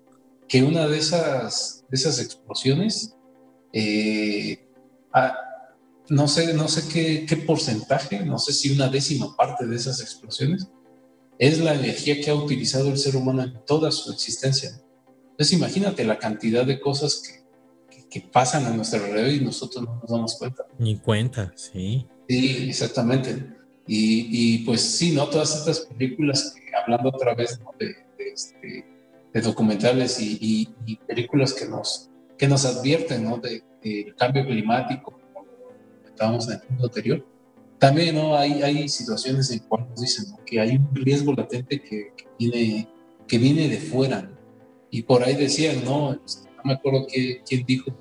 que 0.48 0.64
una 0.64 0.88
de 0.88 0.98
esas, 0.98 1.86
de 1.90 1.96
esas 1.96 2.20
explosiones, 2.20 3.16
eh, 3.74 4.68
ah, 5.14 5.36
no 6.10 6.28
sé, 6.28 6.54
no 6.54 6.68
sé 6.68 6.88
qué, 6.92 7.26
qué, 7.26 7.38
porcentaje, 7.38 8.26
no 8.26 8.38
sé 8.38 8.54
si 8.54 8.72
una 8.72 8.90
décima 8.90 9.36
parte 9.36 9.66
de 9.66 9.76
esas 9.76 10.02
explosiones, 10.02 10.68
es 11.40 11.60
la 11.60 11.74
energía 11.74 12.22
que 12.22 12.30
ha 12.30 12.36
utilizado 12.36 12.90
el 12.90 12.98
ser 12.98 13.16
humano 13.16 13.44
en 13.44 13.54
toda 13.66 13.92
su 13.92 14.12
existencia. 14.12 14.72
Entonces 15.32 15.54
imagínate 15.54 16.04
la 16.04 16.20
cantidad 16.20 16.66
de 16.66 16.80
cosas 16.80 17.24
que, 17.90 18.04
que, 18.10 18.22
pasan 18.22 18.66
a 18.66 18.72
nuestro 18.72 19.04
alrededor 19.04 19.32
y 19.32 19.40
nosotros 19.40 19.84
no 19.84 19.96
nos 19.96 20.12
damos 20.12 20.36
cuenta. 20.38 20.66
Ni 20.78 20.98
cuenta, 20.98 21.52
sí. 21.56 22.06
Sí, 22.28 22.68
exactamente. 22.70 23.56
Y, 23.88 24.28
y 24.30 24.58
pues 24.60 24.82
sí, 24.82 25.14
¿no? 25.14 25.28
Todas 25.28 25.56
estas 25.56 25.80
películas, 25.80 26.54
que, 26.56 26.61
hablando 26.74 27.10
otra 27.10 27.34
vez 27.34 27.60
de, 27.80 27.86
de, 27.86 28.30
este, 28.34 28.86
de, 29.34 29.42
documentales 29.42 30.20
y, 30.20 30.68
y, 30.86 30.96
películas 30.98 31.54
que 31.54 31.66
nos, 31.66 32.10
que 32.38 32.48
nos 32.48 32.66
advierten 32.66 33.24
¿no? 33.24 33.38
del 33.38 34.16
cambio 34.16 34.46
climático, 34.46 35.20
como 35.34 35.46
comentábamos 36.02 36.48
en 36.48 36.54
el 36.54 36.62
punto 36.62 36.86
anterior, 36.86 37.26
también 37.80 38.16
¿no? 38.16 38.36
hay, 38.36 38.62
hay 38.62 38.88
situaciones 38.88 39.50
en 39.52 39.60
cuales 39.60 39.90
nos 39.90 40.02
dicen 40.02 40.26
que 40.46 40.60
hay 40.60 40.76
un 40.76 40.90
riesgo 40.94 41.34
latente 41.34 41.82
que, 41.82 42.14
que, 42.16 42.28
viene, 42.38 42.88
que 43.28 43.38
viene 43.38 43.68
de 43.68 43.78
fuera. 43.78 44.30
Y 44.92 45.04
por 45.04 45.24
ahí 45.24 45.36
decían, 45.36 45.84
¿no? 45.84 46.14
Este, 46.14 46.50
no 46.58 46.62
me 46.64 46.74
acuerdo 46.74 47.08
quién, 47.08 47.40
quién 47.48 47.66
dijo 47.66 47.92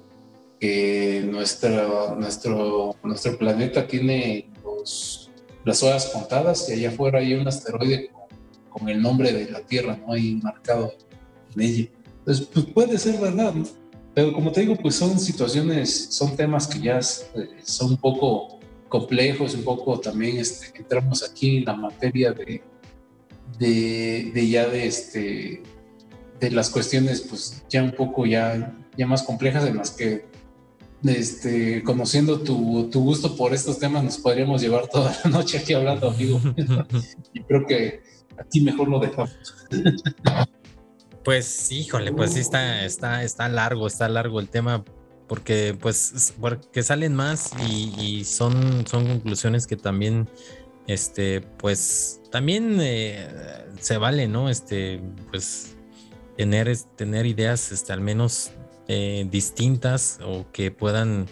que 0.61 1.23
nuestro, 1.25 2.15
nuestro, 2.17 2.95
nuestro 3.03 3.39
planeta 3.39 3.87
tiene 3.87 4.51
los, 4.63 5.31
las 5.65 5.83
horas 5.83 6.11
contadas 6.13 6.69
y 6.69 6.75
allá 6.75 6.91
afuera 6.91 7.21
hay 7.21 7.33
un 7.33 7.49
asteroide 7.49 8.11
con, 8.71 8.89
el 8.89 9.03
nombre 9.03 9.33
de 9.33 9.51
la 9.51 9.61
Tierra, 9.61 9.97
¿no? 9.97 10.13
Ahí 10.13 10.41
marcado 10.43 10.95
en 11.55 11.63
ella. 11.63 11.89
Entonces, 12.21 12.49
pues 12.53 12.67
puede 12.67 12.99
ser 12.99 13.21
verdad, 13.21 13.55
¿no? 13.55 13.67
Pero 14.15 14.33
como 14.33 14.51
te 14.51 14.63
digo, 14.63 14.77
pues 14.77 14.95
son 14.97 15.19
situaciones, 15.19 16.09
son 16.11 16.37
temas 16.37 16.67
que 16.67 16.81
ya 16.81 16.99
eh, 16.99 17.49
son 17.63 17.93
un 17.93 17.97
poco 17.97 18.59
complejos, 18.89 19.55
un 19.55 19.63
poco 19.63 20.01
también 20.01 20.39
este, 20.39 20.77
entramos 20.77 21.23
aquí 21.23 21.59
en 21.59 21.65
la 21.65 21.75
materia 21.75 22.33
de, 22.33 22.63
de, 23.59 24.31
de, 24.35 24.49
ya 24.49 24.69
de, 24.69 24.87
este, 24.87 25.63
de 26.41 26.51
las 26.51 26.71
cuestiones 26.71 27.21
pues 27.21 27.63
ya 27.69 27.83
un 27.83 27.93
poco 27.93 28.27
ya, 28.27 28.77
ya 28.97 29.07
más 29.07 29.23
complejas 29.23 29.65
en 29.67 29.77
las 29.77 29.93
que 29.93 30.25
este, 31.05 31.83
conociendo 31.83 32.41
tu, 32.41 32.91
tu 32.91 33.03
gusto 33.03 33.37
por 33.37 33.55
estos 33.55 33.79
temas 33.79 34.05
nos 34.05 34.19
podríamos 34.19 34.61
llevar 34.61 34.89
toda 34.89 35.17
la 35.25 35.31
noche 35.39 35.59
aquí 35.59 35.73
hablando, 35.73 36.11
amigo. 36.11 36.41
y 37.33 37.41
creo 37.41 37.67
que 37.67 38.03
aquí 38.41 38.61
mejor 38.61 38.89
lo 38.89 38.99
dejamos. 38.99 39.37
Pues 41.25 41.71
híjole, 41.71 42.13
pues 42.13 42.33
sí 42.33 42.41
está, 42.41 42.85
está, 42.85 43.23
está 43.23 43.49
largo, 43.49 43.87
está 43.87 44.09
largo 44.09 44.41
el 44.41 44.49
tema, 44.49 44.85
porque 45.29 45.77
pues 45.79 46.35
porque 46.41 46.83
salen 46.83 47.15
más 47.15 47.51
y, 47.69 48.25
son, 48.25 48.87
son 48.87 49.07
conclusiones 49.07 49.67
que 49.67 49.77
también 49.77 50.29
este 50.87 51.43
pues 51.43 52.21
también 52.33 52.79
eh, 52.81 53.29
se 53.79 53.99
vale 53.99 54.27
no 54.27 54.49
este 54.49 55.01
pues 55.31 55.77
tener 56.37 56.75
tener 56.97 57.27
ideas 57.27 57.71
este 57.71 57.93
al 57.93 58.01
menos 58.01 58.51
eh, 58.89 59.25
distintas 59.31 60.19
o 60.25 60.47
que 60.51 60.73
puedan 60.73 61.29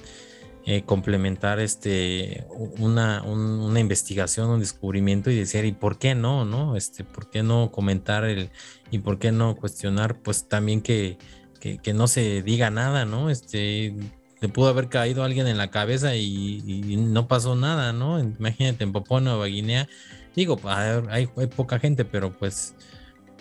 eh, 0.70 0.82
complementar 0.84 1.60
este 1.60 2.46
una, 2.78 3.22
una, 3.22 3.80
investigación 3.80 4.50
un 4.50 4.60
descubrimiento 4.60 5.30
y 5.30 5.36
decir 5.36 5.64
y 5.64 5.72
por 5.72 5.98
qué 5.98 6.14
no 6.14 6.44
no 6.44 6.76
este 6.76 7.04
por 7.04 7.30
qué 7.30 7.42
no 7.42 7.70
comentar 7.72 8.24
el 8.24 8.50
y 8.90 8.98
por 8.98 9.18
qué 9.18 9.32
no 9.32 9.56
cuestionar 9.56 10.20
pues 10.20 10.48
también 10.48 10.82
que 10.82 11.16
que, 11.58 11.92
no 11.92 12.06
se 12.06 12.42
diga 12.42 12.70
nada, 12.70 13.04
¿no? 13.04 13.30
Este, 13.30 13.94
le 14.40 14.48
pudo 14.48 14.68
haber 14.68 14.88
caído 14.88 15.24
alguien 15.24 15.46
en 15.46 15.58
la 15.58 15.70
cabeza 15.70 16.14
y, 16.16 16.96
no 16.98 17.28
pasó 17.28 17.56
nada, 17.56 17.92
¿no? 17.92 18.20
Imagínate 18.20 18.84
en 18.84 18.92
Papua 18.92 19.20
Nueva 19.20 19.46
Guinea, 19.46 19.88
digo, 20.34 20.58
hay, 20.64 21.28
hay, 21.36 21.46
poca 21.48 21.78
gente, 21.78 22.04
pero 22.04 22.36
pues, 22.36 22.74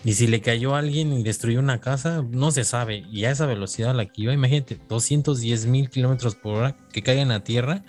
y 0.04 0.14
si 0.14 0.26
le 0.26 0.40
cayó 0.40 0.74
a 0.74 0.78
alguien 0.78 1.12
y 1.12 1.22
destruyó 1.22 1.58
una 1.58 1.80
casa, 1.80 2.24
no 2.30 2.50
se 2.50 2.64
sabe, 2.64 3.04
y 3.10 3.24
a 3.24 3.30
esa 3.30 3.46
velocidad 3.46 3.90
a 3.90 3.94
la 3.94 4.06
que 4.06 4.22
iba, 4.22 4.32
imagínate, 4.32 4.78
210 4.88 5.66
mil 5.66 5.90
kilómetros 5.90 6.34
por 6.34 6.56
hora 6.56 6.76
que 6.92 7.02
caiga 7.02 7.22
en 7.22 7.28
la 7.28 7.44
Tierra, 7.44 7.84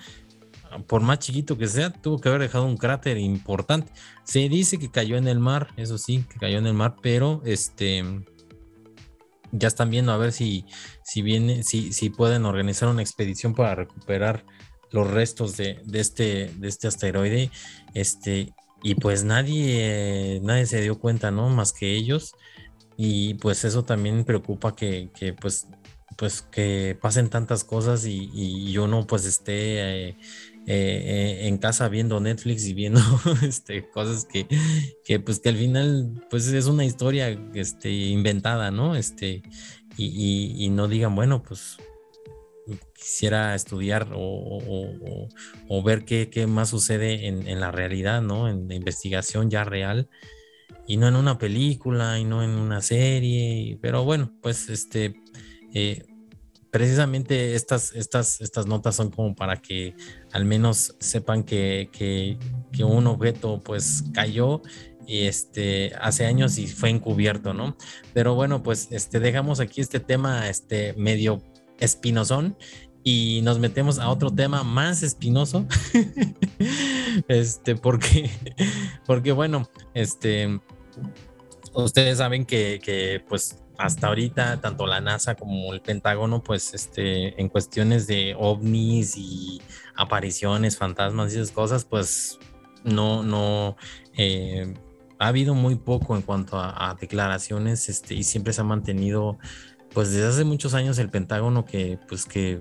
por 0.88 1.02
más 1.02 1.20
chiquito 1.20 1.58
que 1.58 1.68
sea, 1.68 1.92
tuvo 1.92 2.20
que 2.20 2.30
haber 2.30 2.42
dejado 2.42 2.66
un 2.66 2.78
cráter 2.78 3.18
importante. 3.18 3.92
Se 4.24 4.50
dice 4.50 4.78
que 4.78 4.92
cayó 4.92 5.18
en 5.18 5.28
el 5.28 5.40
mar, 5.40 5.70
eso 5.78 5.98
sí, 5.98 6.26
que 6.30 6.40
cayó 6.40 6.60
en 6.60 6.68
el 6.68 6.74
mar, 6.74 6.96
pero 7.02 7.42
este 7.46 8.04
ya 9.52 9.68
están 9.68 9.90
viendo 9.90 10.12
a 10.12 10.18
ver 10.18 10.32
si, 10.32 10.66
si, 11.04 11.22
viene, 11.24 11.64
si, 11.64 11.92
si 11.92 12.10
pueden 12.12 12.46
organizar 12.46 12.88
una 12.88 13.02
expedición 13.02 13.56
para 13.56 13.74
recuperar 13.74 14.46
los 14.92 15.10
restos 15.10 15.58
de, 15.58 15.82
este, 15.94 16.52
de 16.56 16.68
este 16.68 16.88
asteroide. 16.88 17.52
Este, 17.94 18.54
y 18.84 18.96
pues 18.96 19.24
nadie, 19.24 20.40
nadie 20.44 20.66
se 20.66 20.82
dio 20.82 21.00
cuenta, 21.00 21.32
¿no? 21.32 21.50
Más 21.50 21.74
que 21.74 21.96
ellos. 21.96 22.36
Y 22.98 23.36
pues 23.36 23.64
eso 23.64 23.84
también 23.86 24.26
preocupa 24.26 24.76
que, 24.76 25.10
que 25.18 25.34
pues, 25.34 25.68
pues 26.18 26.42
que 26.42 26.98
pasen 27.02 27.30
tantas 27.30 27.64
cosas 27.64 28.06
y, 28.06 28.30
y 28.34 28.78
uno 28.78 29.08
pues 29.08 29.26
esté 29.26 30.10
eh, 30.10 30.18
eh, 30.72 31.48
en 31.48 31.58
casa 31.58 31.90
viendo 31.90 32.20
Netflix 32.20 32.68
y 32.68 32.76
viendo 32.76 33.02
este, 33.42 33.90
cosas 33.90 34.26
que, 34.26 34.46
que, 35.04 35.20
pues 35.20 35.40
que 35.40 35.50
al 35.50 35.56
final 35.56 36.28
pues 36.30 36.48
es 36.48 36.68
una 36.68 36.86
historia 36.86 37.30
este, 37.56 37.90
inventada, 37.90 38.70
¿no? 38.70 38.96
Este, 38.96 39.42
y, 39.98 40.70
no 40.70 40.88
digan, 40.88 41.16
bueno, 41.16 41.42
pues 41.42 41.78
quisiera 43.00 43.56
estudiar 43.56 44.10
o, 44.14 45.30
ver 45.84 46.06
qué, 46.06 46.30
qué, 46.30 46.48
más 46.48 46.70
sucede 46.70 47.28
en, 47.28 47.60
la 47.60 47.72
realidad, 47.72 48.22
¿no? 48.22 48.50
En 48.50 48.68
la 48.68 48.76
investigación 48.76 49.50
ya 49.50 49.64
real 49.64 50.10
y 50.86 50.98
no 50.98 51.08
en 51.08 51.16
una 51.16 51.38
película 51.38 52.20
y 52.20 52.26
no 52.26 52.44
en 52.44 52.52
una 52.52 52.82
serie, 52.82 53.78
pero 53.82 54.04
bueno, 54.04 54.34
pues 54.42 54.70
este... 54.70 55.16
Eh, 55.74 56.04
precisamente 56.72 57.56
estas, 57.56 57.94
estas, 57.96 58.42
estas 58.42 58.68
notas 58.68 58.96
son 58.96 59.10
como 59.10 59.36
para 59.36 59.58
que 59.58 59.96
al 60.32 60.46
menos 60.46 60.96
sepan 61.00 61.44
que, 61.44 61.90
que, 61.92 62.38
un 62.84 63.08
objeto 63.08 63.60
pues 63.64 64.04
cayó 64.14 64.62
este, 65.08 65.94
hace 66.00 66.26
años 66.26 66.60
y 66.60 66.68
fue 66.68 66.90
encubierto, 66.90 67.54
¿no? 67.54 67.76
Pero 68.14 68.36
bueno, 68.36 68.62
pues 68.62 68.88
este, 68.92 69.20
dejamos 69.20 69.60
aquí 69.60 69.82
este 69.82 70.00
tema 70.00 70.48
este, 70.48 70.94
medio 70.94 71.42
espinosón 71.80 72.58
y 73.10 73.42
nos 73.42 73.58
metemos 73.58 73.98
a 73.98 74.10
otro 74.10 74.30
tema 74.30 74.64
más 74.64 75.02
espinoso. 75.02 75.66
este, 77.28 77.76
porque, 77.76 78.30
porque 79.08 79.32
bueno, 79.32 79.68
este, 79.96 80.60
ustedes 81.74 82.20
saben 82.20 82.46
que, 82.46 82.80
que 82.84 83.24
pues 83.28 83.64
hasta 83.80 84.08
ahorita 84.08 84.62
tanto 84.62 84.86
la 84.86 85.02
NASA 85.02 85.34
como 85.34 85.74
el 85.74 85.82
Pentágono, 85.82 86.44
pues 86.44 86.74
este, 86.76 87.40
en 87.42 87.50
cuestiones 87.50 88.06
de 88.06 88.36
ovnis 88.38 89.16
y 89.18 89.60
apariciones, 89.96 90.78
fantasmas 90.78 91.34
y 91.34 91.38
esas 91.38 91.52
cosas, 91.52 91.86
pues 91.86 92.38
no, 92.84 93.24
no, 93.24 93.76
eh, 94.18 94.74
ha 95.18 95.28
habido 95.28 95.56
muy 95.56 95.76
poco 95.76 96.16
en 96.16 96.22
cuanto 96.22 96.60
a, 96.60 96.96
declaraciones, 97.00 97.90
este, 97.90 98.14
y 98.14 98.24
siempre 98.24 98.54
se 98.54 98.62
ha 98.62 98.66
mantenido, 98.66 99.40
pues 99.94 100.12
desde 100.12 100.28
hace 100.28 100.44
muchos 100.44 100.76
años 100.76 101.00
el 101.00 101.10
Pentágono 101.10 101.66
que, 101.66 101.98
pues 102.08 102.26
que 102.26 102.60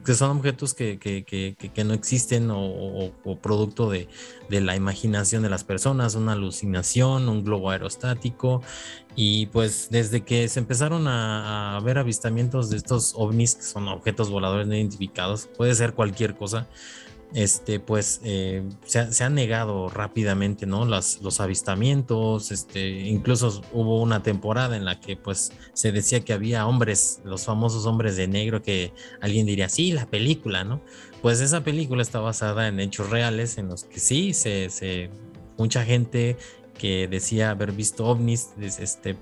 que 0.00 0.14
son 0.14 0.38
objetos 0.38 0.74
que, 0.74 0.98
que, 0.98 1.24
que, 1.24 1.54
que 1.54 1.84
no 1.84 1.94
existen 1.94 2.48
o, 2.50 3.12
producto 3.40 3.90
de, 3.90 4.08
de, 4.48 4.60
la 4.60 4.76
imaginación 4.76 5.42
de 5.42 5.50
las 5.50 5.64
personas, 5.64 6.14
una 6.14 6.32
alucinación, 6.32 7.28
un 7.28 7.44
globo 7.44 7.70
aerostático. 7.70 8.62
Y 9.14 9.46
pues 9.46 9.88
desde 9.90 10.22
que 10.22 10.48
se 10.48 10.60
empezaron 10.60 11.08
a, 11.08 11.76
a 11.76 11.80
ver 11.80 11.98
avistamientos 11.98 12.70
de 12.70 12.78
estos 12.78 13.12
ovnis, 13.16 13.56
que 13.56 13.62
son 13.62 13.88
objetos 13.88 14.30
voladores 14.30 14.66
no 14.66 14.74
identificados, 14.74 15.48
puede 15.56 15.74
ser 15.74 15.92
cualquier 15.92 16.34
cosa, 16.34 16.68
este, 17.34 17.80
pues 17.80 18.20
eh, 18.24 18.62
se, 18.84 19.24
han 19.24 19.34
negado 19.34 19.88
rápidamente, 19.88 20.66
¿no? 20.66 20.84
los 20.84 21.40
avistamientos, 21.40 22.50
este, 22.50 22.88
incluso 22.88 23.62
hubo 23.72 24.00
una 24.00 24.22
temporada 24.22 24.76
en 24.76 24.84
la 24.84 25.00
que 25.00 25.16
pues 25.16 25.52
se 25.72 25.92
decía 25.92 26.20
que 26.20 26.32
había 26.32 26.66
hombres, 26.66 27.20
los 27.24 27.44
famosos 27.44 27.86
hombres 27.86 28.16
de 28.16 28.28
negro, 28.28 28.62
que 28.62 28.92
alguien 29.20 29.46
diría, 29.46 29.68
sí, 29.68 29.92
la 29.92 30.06
película, 30.06 30.64
¿no? 30.64 30.82
Pues 31.22 31.40
esa 31.40 31.62
película 31.62 32.02
está 32.02 32.20
basada 32.20 32.68
en 32.68 32.80
hechos 32.80 33.10
reales 33.10 33.56
en 33.58 33.68
los 33.68 33.84
que 33.84 34.00
sí, 34.00 34.34
se, 34.34 34.70
se 34.70 35.10
mucha 35.56 35.84
gente 35.84 36.36
que 36.78 37.06
decía 37.08 37.50
haber 37.50 37.72
visto 37.72 38.06
ovnis, 38.06 38.50
este, 38.60 39.16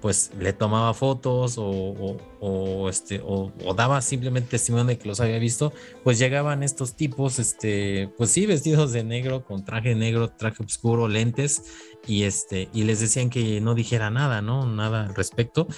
pues 0.00 0.30
le 0.38 0.52
tomaba 0.52 0.94
fotos 0.94 1.56
o, 1.58 2.88
este, 2.88 3.20
o, 3.24 3.52
daba 3.76 4.00
simplemente 4.00 4.50
testimonio 4.50 4.86
de 4.86 4.98
que 4.98 5.08
los 5.08 5.20
había 5.20 5.38
visto, 5.38 5.72
pues 6.02 6.18
llegaban 6.18 6.62
estos 6.62 6.94
tipos, 6.94 7.38
este, 7.38 8.08
pues 8.16 8.30
sí, 8.30 8.46
vestidos 8.46 8.92
de 8.92 9.04
negro, 9.04 9.44
con 9.44 9.64
traje 9.64 9.94
negro, 9.94 10.30
traje 10.30 10.62
oscuro, 10.62 11.08
lentes, 11.08 11.64
y 12.06 12.24
este, 12.24 12.68
y 12.72 12.84
les 12.84 13.00
decían 13.00 13.30
que 13.30 13.60
no 13.60 13.74
dijera 13.74 14.10
nada, 14.10 14.40
¿no? 14.40 14.66
Nada 14.66 15.06
al 15.06 15.14
respecto. 15.14 15.68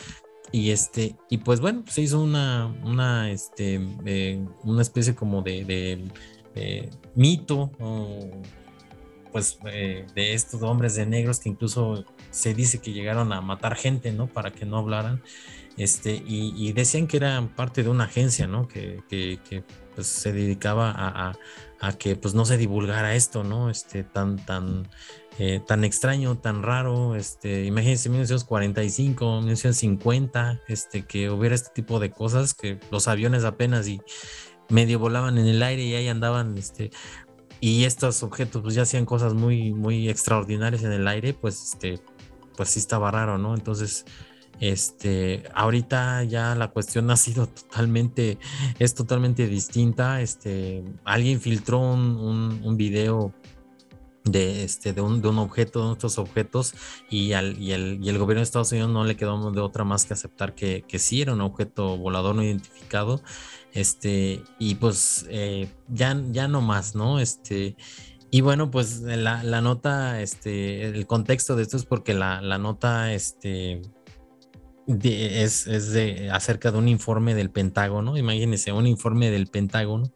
Y 0.53 0.71
este, 0.71 1.17
y 1.31 1.39
pues 1.39 1.61
bueno, 1.61 1.83
se 1.89 2.03
hizo 2.03 2.21
una, 2.21 2.67
una, 2.85 3.31
este, 3.31 3.81
eh, 4.05 4.45
una 4.63 4.83
especie 4.83 5.15
como 5.15 5.43
de, 5.43 5.65
de, 5.65 6.91
mito, 7.15 7.71
pues 9.33 9.59
eh, 9.65 10.07
de 10.15 10.35
estos 10.35 10.63
hombres 10.63 10.95
de 10.95 11.07
negros 11.07 11.41
que 11.41 11.49
incluso 11.49 12.05
se 12.33 12.55
dice 12.55 12.81
que 12.81 12.93
llegaron 12.93 13.33
a 13.33 13.41
matar 13.41 13.77
gente, 13.77 14.11
¿no? 14.11 14.27
Para 14.27 14.51
que 14.51 14.67
no 14.67 14.79
hablaran. 14.79 15.23
Este, 15.77 16.23
y, 16.27 16.73
decían 16.73 17.07
que 17.07 17.17
eran 17.19 17.49
parte 17.49 17.83
de 17.83 17.89
una 17.89 18.05
agencia, 18.05 18.47
¿no? 18.47 18.69
Que, 18.69 19.03
pues, 19.95 20.07
se 20.07 20.33
dedicaba 20.33 20.93
a, 20.95 21.93
que 21.99 22.15
pues 22.15 22.35
no 22.35 22.45
se 22.45 22.57
divulgara 22.57 23.15
esto, 23.15 23.43
¿no? 23.45 23.71
Este, 23.71 24.05
tan, 24.05 24.37
tan, 24.45 24.89
eh, 25.39 25.61
tan 25.67 25.85
extraño, 25.85 26.39
tan 26.39 26.63
raro, 26.63 27.17
este, 27.17 27.65
imagínense 27.65 28.09
1945, 28.09 29.41
1950, 29.41 30.61
este, 30.69 31.03
que 31.03 31.31
hubiera 31.31 31.55
este 31.55 31.71
tipo 31.75 31.99
de 31.99 32.11
cosas, 32.11 32.55
que 32.55 32.79
los 32.91 33.09
aviones 33.09 33.45
apenas 33.45 33.89
y 33.89 34.01
medio 34.69 34.99
volaban 34.99 35.39
en 35.39 35.47
el 35.47 35.63
aire 35.63 35.83
y 35.83 35.95
ahí 35.95 36.09
andaban, 36.09 36.57
este, 36.57 36.91
y 37.61 37.85
estos 37.85 38.23
objetos 38.23 38.63
pues 38.63 38.75
ya 38.75 38.83
hacían 38.83 39.07
cosas 39.07 39.35
muy, 39.35 39.73
muy 39.73 40.09
extraordinarias 40.09 40.83
en 40.85 40.93
el 40.93 41.09
aire, 41.09 41.33
pues, 41.33 41.73
este, 41.73 42.01
pues 42.57 42.71
sí 42.71 42.79
estaba 42.79 43.11
raro, 43.11 43.39
¿no? 43.39 43.55
Entonces, 43.55 44.05
este, 44.61 45.43
ahorita 45.55 46.23
ya 46.23 46.55
la 46.55 46.69
cuestión 46.69 47.11
ha 47.11 47.17
sido 47.17 47.49
totalmente, 47.49 48.39
es 48.79 48.95
totalmente 48.95 49.49
distinta. 49.49 50.21
Este, 50.21 50.85
alguien 51.05 51.41
filtró 51.41 51.81
un, 51.81 52.61
un, 52.63 52.77
video 52.77 53.35
de, 54.23 54.63
este, 54.63 54.93
de, 54.93 55.01
un, 55.01 55.21
de 55.21 55.29
un 55.29 55.39
objeto, 55.39 55.89
de 55.89 55.93
estos 55.95 56.19
objetos, 56.19 56.75
y, 57.11 57.33
al, 57.33 57.61
y, 57.61 57.73
el, 57.73 57.99
y 58.03 58.09
el 58.09 58.19
gobierno 58.19 58.39
de 58.39 58.45
Estados 58.45 58.71
Unidos 58.71 58.91
no 58.91 59.05
le 59.05 59.17
quedó 59.17 59.51
de 59.51 59.61
otra 59.61 59.83
más 59.83 60.05
que 60.05 60.15
aceptar 60.15 60.55
que, 60.55 60.85
que 60.87 61.01
sí 61.01 61.23
era 61.23 61.33
un 61.33 61.41
objeto 61.41 61.97
volador 61.97 62.37
no 62.37 62.45
identificado. 62.45 63.21
Este, 63.73 64.45
y 64.59 64.77
pues 64.77 65.27
eh, 65.29 65.73
ya, 65.89 66.23
ya 66.31 66.47
no 66.47 66.61
más, 66.61 66.95
¿no? 66.95 67.19
Este, 67.19 67.75
y 68.35 68.41
bueno, 68.41 68.71
pues 68.71 69.01
la, 69.03 69.43
la, 69.45 69.61
nota, 69.61 70.23
este, 70.23 70.87
el 70.87 71.07
contexto 71.07 71.55
de 71.55 71.65
esto 71.65 71.77
es 71.77 71.85
porque 71.85 72.15
la, 72.15 72.41
la 72.41 72.57
nota, 72.57 73.13
este, 73.13 73.83
es, 74.87 75.67
es, 75.67 75.93
de 75.93 76.31
acerca 76.31 76.73
de 76.73 76.79
un 76.79 76.89
informe 76.89 77.35
del 77.35 77.51
Pentágono. 77.51 78.17
Imagínense, 78.17 78.73
un 78.73 78.87
informe 78.87 79.31
del 79.31 79.49
Pentágono. 79.49 80.11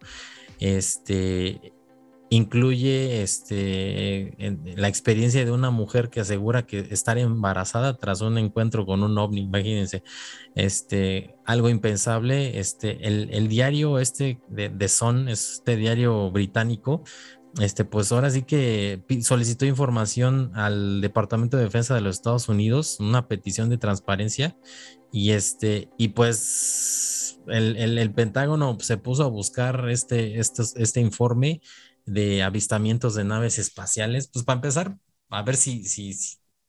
Este 0.59 1.73
incluye 2.29 3.21
este 3.21 4.35
la 4.75 4.89
experiencia 4.89 5.45
de 5.45 5.51
una 5.51 5.69
mujer 5.71 6.09
que 6.09 6.19
asegura 6.19 6.65
que 6.65 6.79
estar 6.91 7.17
embarazada 7.17 7.95
tras 7.95 8.19
un 8.21 8.37
encuentro 8.37 8.85
con 8.85 9.03
un 9.03 9.17
ovni. 9.17 9.41
Imagínense, 9.41 10.03
este 10.55 11.35
algo 11.45 11.69
impensable. 11.69 12.59
Este 12.59 13.07
el, 13.07 13.29
el 13.31 13.47
diario 13.47 13.99
este 13.99 14.39
de, 14.49 14.69
de 14.69 14.87
Son, 14.89 15.29
este 15.29 15.77
diario 15.77 16.31
británico, 16.31 17.03
este, 17.59 17.85
pues 17.85 18.11
ahora 18.11 18.29
sí 18.29 18.43
que 18.43 19.03
solicitó 19.21 19.65
información 19.65 20.51
al 20.53 21.01
Departamento 21.01 21.57
de 21.57 21.63
Defensa 21.63 21.95
de 21.95 22.01
los 22.01 22.17
Estados 22.17 22.49
Unidos, 22.49 22.99
una 22.99 23.27
petición 23.27 23.69
de 23.69 23.77
transparencia, 23.77 24.57
y 25.11 25.31
este, 25.31 25.89
y 25.97 26.09
pues 26.09 27.39
el, 27.47 28.13
Pentágono 28.13 28.77
se 28.79 28.97
puso 28.97 29.23
a 29.23 29.27
buscar 29.27 29.89
este, 29.89 30.39
este, 30.39 30.63
este, 30.75 30.99
informe 30.99 31.61
de 32.05 32.43
avistamientos 32.43 33.15
de 33.15 33.23
naves 33.23 33.57
espaciales, 33.59 34.29
pues 34.31 34.45
para 34.45 34.57
empezar, 34.57 34.97
a 35.29 35.41
ver 35.41 35.55
si, 35.55 35.83
si, 35.85 36.13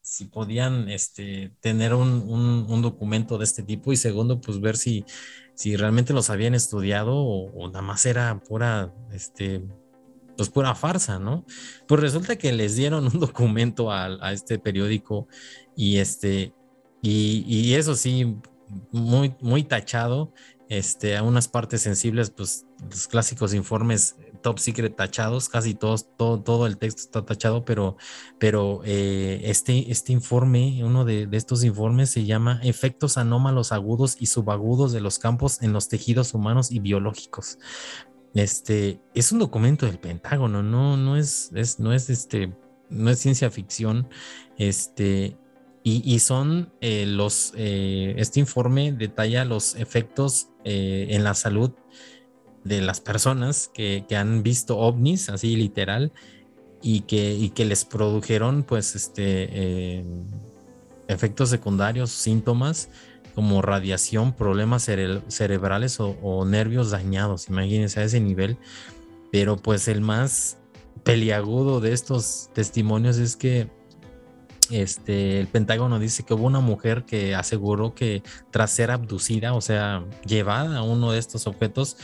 si, 0.01 0.25
podían 0.25 0.89
este, 0.89 1.53
tener 1.59 1.93
un, 1.93 2.09
un, 2.67 2.81
documento 2.81 3.37
de 3.37 3.45
este 3.45 3.63
tipo, 3.63 3.93
y 3.93 3.97
segundo, 3.97 4.41
pues 4.41 4.59
ver 4.59 4.77
si, 4.77 5.05
si 5.55 5.75
realmente 5.75 6.13
los 6.13 6.29
habían 6.29 6.55
estudiado 6.55 7.15
o, 7.15 7.51
o 7.51 7.67
nada 7.67 7.81
más 7.81 8.05
era 8.05 8.39
pura, 8.39 8.93
este, 9.11 9.61
pues 10.39 10.49
pura 10.49 10.73
farsa, 10.73 11.19
¿no? 11.19 11.43
Pues 11.85 11.99
resulta 11.99 12.37
que 12.37 12.53
les 12.53 12.77
dieron 12.77 13.07
un 13.07 13.19
documento 13.19 13.91
a, 13.91 14.31
este 14.31 14.57
periódico 14.57 15.27
y 15.75 15.97
este, 15.97 16.53
y, 17.01 17.73
eso 17.73 17.93
sí, 17.93 18.37
muy, 18.89 19.35
muy 19.41 19.63
tachado, 19.63 20.31
este, 20.69 21.17
a 21.17 21.23
unas 21.23 21.49
partes 21.49 21.81
sensibles, 21.81 22.29
pues 22.31 22.65
los 22.89 23.09
clásicos 23.09 23.53
informes 23.53 24.15
top 24.41 24.59
secret 24.59 24.95
tachados, 24.95 25.49
casi 25.49 25.73
todos, 25.73 26.07
todo, 26.15 26.41
todo 26.41 26.67
el 26.67 26.77
texto 26.77 27.01
está 27.01 27.25
tachado, 27.25 27.65
pero, 27.65 27.97
pero 28.37 28.81
eh, 28.85 29.41
este, 29.43 29.91
este 29.91 30.13
informe, 30.13 30.81
uno 30.85 31.03
de, 31.03 31.27
estos 31.33 31.65
informes 31.65 32.11
se 32.11 32.23
llama 32.23 32.61
Efectos 32.63 33.17
anómalos 33.17 33.73
agudos 33.73 34.15
y 34.21 34.27
subagudos 34.27 34.93
de 34.93 35.01
los 35.01 35.19
campos 35.19 35.61
en 35.61 35.73
los 35.73 35.89
tejidos 35.89 36.33
humanos 36.33 36.71
y 36.71 36.79
biológicos. 36.79 37.59
Este 38.33 39.01
es 39.15 39.31
un 39.31 39.39
documento 39.39 39.85
del 39.85 39.99
Pentágono, 39.99 40.61
no, 40.61 40.97
no 40.97 41.17
es, 41.17 41.51
no 41.79 41.93
es 41.93 42.09
este, 42.09 42.55
no 42.89 43.09
es 43.09 43.19
ciencia 43.19 43.49
ficción. 43.49 44.07
Este, 44.57 45.37
y, 45.81 46.19
son 46.19 46.71
eh, 46.81 47.05
los, 47.07 47.53
eh, 47.55 48.13
este 48.17 48.39
informe 48.39 48.91
detalla 48.91 49.43
los 49.43 49.75
efectos 49.75 50.49
eh, 50.63 51.07
en 51.11 51.23
la 51.23 51.33
salud 51.33 51.71
de 52.63 52.81
las 52.81 52.99
personas 52.99 53.71
que, 53.73 54.05
han 54.15 54.43
visto 54.43 54.77
ovnis, 54.77 55.29
así 55.29 55.55
literal, 55.55 56.11
y 56.83 57.01
que, 57.01 57.33
y 57.33 57.49
que 57.49 57.65
les 57.65 57.85
produjeron, 57.85 58.63
pues, 58.63 58.93
este, 58.93 60.03
efectos 61.07 61.49
secundarios, 61.49 62.11
síntomas 62.11 62.89
como 63.39 63.61
radiación, 63.61 64.33
problemas 64.33 64.83
cerebrales 64.83 65.97
o, 66.01 66.43
nervios 66.43 66.91
dañados, 66.91 67.47
imagínense 67.47 68.01
a 68.01 68.03
ese 68.03 68.19
nivel. 68.19 68.57
Pero 69.31 69.55
pues 69.55 69.87
el 69.87 70.01
más 70.01 70.57
peliagudo 71.05 71.79
de 71.79 71.93
estos 71.93 72.49
testimonios 72.53 73.17
es 73.17 73.37
que 73.37 73.69
este, 74.69 75.39
el 75.39 75.47
Pentágono 75.47 75.99
dice 75.99 76.23
que 76.23 76.33
hubo 76.33 76.47
una 76.47 76.59
mujer 76.59 77.05
que 77.05 77.33
aseguró 77.33 77.95
que 77.95 78.23
tras 78.51 78.71
ser 78.71 78.91
abducida, 78.91 79.53
o 79.53 79.61
sea, 79.61 80.03
llevada 80.25 80.79
a 80.79 80.83
uno 80.83 81.13
de 81.13 81.19
estos 81.19 81.47
objetos, 81.47 81.95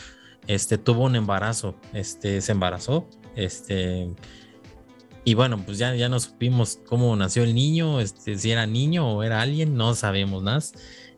este, 0.47 0.77
tuvo 0.77 1.03
un 1.03 1.17
embarazo, 1.17 1.75
este, 1.91 2.39
se 2.39 2.53
embarazó, 2.53 3.09
este, 3.35 4.07
y 5.25 5.33
bueno, 5.33 5.61
pues 5.65 5.79
ya, 5.79 5.93
ya 5.95 6.07
no 6.07 6.17
supimos 6.21 6.79
cómo 6.85 7.13
nació 7.17 7.43
el 7.43 7.55
niño, 7.55 7.99
este, 7.99 8.37
si 8.37 8.51
era 8.51 8.65
niño 8.65 9.09
o 9.09 9.21
era 9.21 9.41
alguien, 9.41 9.75
no 9.75 9.95
sabemos 9.95 10.43
más. 10.43 10.73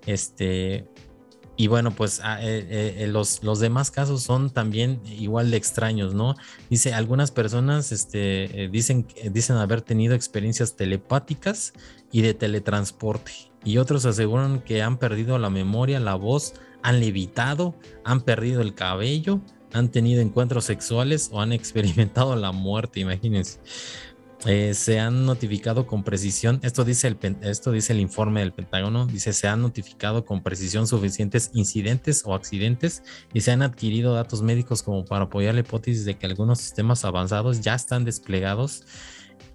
Este, 0.07 0.87
y 1.59 1.67
bueno, 1.67 1.91
pues 1.91 2.21
ah, 2.23 2.39
eh, 2.41 2.65
eh, 2.69 2.95
eh, 2.99 3.07
los, 3.07 3.43
los, 3.43 3.59
demás 3.59 3.89
casos 3.89 4.21
son 4.21 4.51
también 4.51 5.01
igual 5.05 5.49
de 5.49 5.57
extraños, 5.57 6.13
¿no? 6.13 6.35
Dice, 6.69 6.93
algunas 6.93 7.31
personas 7.31 7.91
este, 7.91 8.69
dicen, 8.71 9.07
dicen 9.31 9.57
haber 9.57 9.81
tenido 9.81 10.13
experiencias 10.13 10.75
telepáticas 10.75 11.73
y 12.11 12.21
de 12.21 12.35
teletransporte. 12.35 13.31
Y 13.63 13.79
otros 13.79 14.05
aseguran 14.05 14.61
que 14.61 14.83
han 14.83 14.97
perdido 14.97 15.39
la 15.39 15.49
memoria, 15.49 15.99
la 15.99 16.13
voz, 16.13 16.53
han 16.83 16.99
levitado, 16.99 17.75
han 18.05 18.21
perdido 18.21 18.61
el 18.61 18.75
cabello, 18.75 19.41
han 19.73 19.89
tenido 19.89 20.21
encuentros 20.21 20.63
sexuales 20.63 21.29
o 21.33 21.41
han 21.41 21.51
experimentado 21.53 22.35
la 22.35 22.51
muerte, 22.51 22.99
imagínense. 22.99 23.59
Eh, 24.45 24.75
se 24.75 24.99
han 24.99 25.25
notificado 25.25 25.87
con 25.87 26.03
precisión, 26.03 26.59
esto 26.61 26.85
dice, 26.85 27.07
el, 27.07 27.17
esto 27.41 27.71
dice 27.71 27.93
el 27.93 27.99
informe 27.99 28.41
del 28.41 28.53
Pentágono, 28.53 29.07
dice 29.07 29.33
se 29.33 29.47
han 29.47 29.63
notificado 29.63 30.25
con 30.25 30.43
precisión 30.43 30.87
suficientes 30.87 31.49
incidentes 31.53 32.21
o 32.23 32.35
accidentes 32.35 33.01
y 33.33 33.41
se 33.41 33.51
han 33.51 33.63
adquirido 33.63 34.13
datos 34.13 34.43
médicos 34.43 34.83
como 34.83 35.05
para 35.05 35.25
apoyar 35.25 35.55
la 35.55 35.61
hipótesis 35.61 36.05
de 36.05 36.17
que 36.17 36.27
algunos 36.27 36.59
sistemas 36.59 37.03
avanzados 37.03 37.61
ya 37.61 37.73
están 37.73 38.05
desplegados 38.05 38.83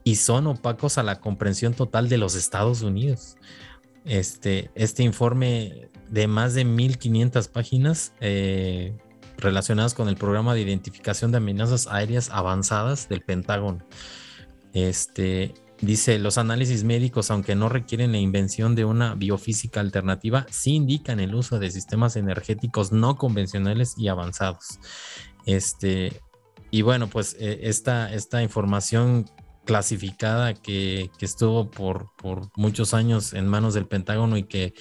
y 0.03 0.17
son 0.17 0.49
opacos 0.49 0.99
a 0.99 1.05
la 1.05 1.21
comprensión 1.21 1.75
total 1.75 2.09
de 2.09 2.19
los 2.19 2.35
Estados 2.35 2.83
Unidos. 2.83 3.37
Este, 4.05 4.73
este 4.75 5.05
informe 5.05 5.89
de 6.11 6.27
más 6.27 6.55
de 6.55 6.65
1500 6.65 7.47
páginas 7.47 8.13
eh, 8.21 8.97
relacionadas 9.39 9.95
con 9.95 10.09
el 10.09 10.17
programa 10.17 10.55
de 10.55 10.61
identificación 10.63 11.31
de 11.31 11.37
amenazas 11.37 11.87
aéreas 11.87 12.31
avanzadas 12.31 13.09
del 13.09 13.23
Pentágono. 13.23 13.85
Este, 14.73 15.55
dice, 15.81 16.19
los 16.19 16.39
análisis 16.39 16.85
médicos, 16.85 17.31
aunque 17.31 17.55
no 17.55 17.69
requieren 17.69 18.13
la 18.13 18.19
invención 18.19 18.75
de 18.75 18.85
una 18.85 19.15
biofísica 19.15 19.81
alternativa, 19.81 20.47
sí 20.51 20.75
indican 20.75 21.21
el 21.21 21.35
uso 21.35 21.59
de 21.59 21.71
sistemas 21.71 22.17
energéticos 22.17 22.93
no 22.93 23.17
convencionales 23.17 23.95
y 23.99 24.09
avanzados. 24.09 24.79
Este, 25.45 26.21
y 26.71 26.83
bueno, 26.83 27.09
pues 27.09 27.37
eh, 27.39 27.61
esta, 27.65 28.13
esta 28.15 28.43
información 28.43 29.27
clasificada 29.65 30.55
que, 30.55 31.11
estuvo 31.21 31.71
por, 31.71 32.11
por, 32.17 32.49
muchos 32.57 32.95
años 32.95 33.33
en 33.33 33.47
manos 33.47 33.75
del 33.75 33.87
Pentágono 33.87 34.37
y 34.37 34.45
que, 34.45 34.75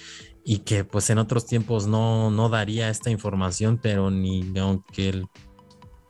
y 0.43 0.59
que 0.59 0.83
pues 0.83 1.09
en 1.09 1.17
otros 1.17 1.45
tiempos 1.45 1.87
no, 1.87 2.31
no 2.31 2.49
daría 2.49 2.89
esta 2.89 3.11
información, 3.11 3.79
pero 3.81 4.09
ni 4.09 4.57
aunque 4.57 5.23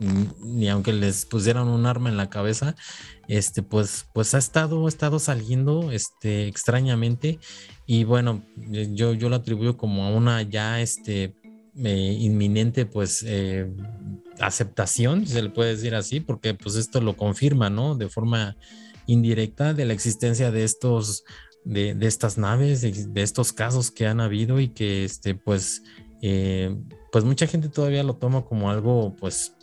ni 0.02 0.68
aunque 0.70 0.94
les 0.94 1.26
pusieran 1.26 1.68
un 1.68 1.86
arma 1.86 2.10
en 2.10 2.18
la 2.18 2.30
cabeza, 2.30 2.76
este, 3.32 3.64
pues, 3.64 4.08
pues 4.14 4.34
ha 4.34 4.38
estado, 4.38 4.86
ha 4.86 4.90
estado 4.90 5.18
saliendo, 5.18 5.94
este, 5.94 6.48
extrañamente, 6.48 7.40
y 7.86 8.04
bueno, 8.04 8.44
yo, 8.58 9.14
yo 9.14 9.30
lo 9.30 9.38
atribuyo 9.38 9.78
como 9.78 10.04
a 10.04 10.10
una 10.10 10.42
ya, 10.42 10.82
este, 10.82 11.34
eh, 11.78 12.18
inminente, 12.20 12.86
pues, 12.86 13.24
eh, 13.26 13.72
aceptación, 14.42 15.26
se 15.26 15.42
le 15.42 15.50
puede 15.50 15.78
decir 15.78 15.96
así, 15.96 16.20
porque 16.20 16.56
pues 16.56 16.76
esto 16.76 17.00
lo 17.00 17.16
confirma, 17.16 17.70
¿no? 17.70 17.96
De 17.96 18.10
forma 18.10 18.58
indirecta 19.08 19.74
de 19.74 19.86
la 19.86 19.94
existencia 19.94 20.52
de 20.52 20.66
estos, 20.66 21.24
de, 21.64 21.96
estas 22.02 22.38
naves, 22.38 22.82
de, 22.82 23.22
estos 23.22 23.54
casos 23.54 23.92
que 23.92 24.08
han 24.08 24.20
habido 24.20 24.60
y 24.60 24.68
que, 24.68 25.06
este, 25.06 25.36
pues, 25.36 25.84
eh, 26.22 26.76
pues 27.14 27.24
mucha 27.24 27.48
gente 27.48 27.70
todavía 27.70 28.04
lo 28.04 28.18
toma 28.18 28.44
como 28.44 28.70
algo, 28.70 29.16
pues, 29.16 29.54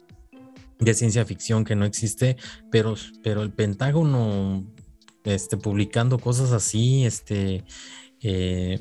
de 0.78 0.94
ciencia 0.94 1.24
ficción 1.24 1.64
que 1.64 1.76
no 1.76 1.84
existe, 1.84 2.36
pero, 2.70 2.94
pero 3.22 3.42
el 3.42 3.52
Pentágono, 3.52 4.66
este, 5.24 5.56
publicando 5.56 6.18
cosas 6.18 6.52
así, 6.52 7.04
este, 7.04 7.64
eh, 8.22 8.78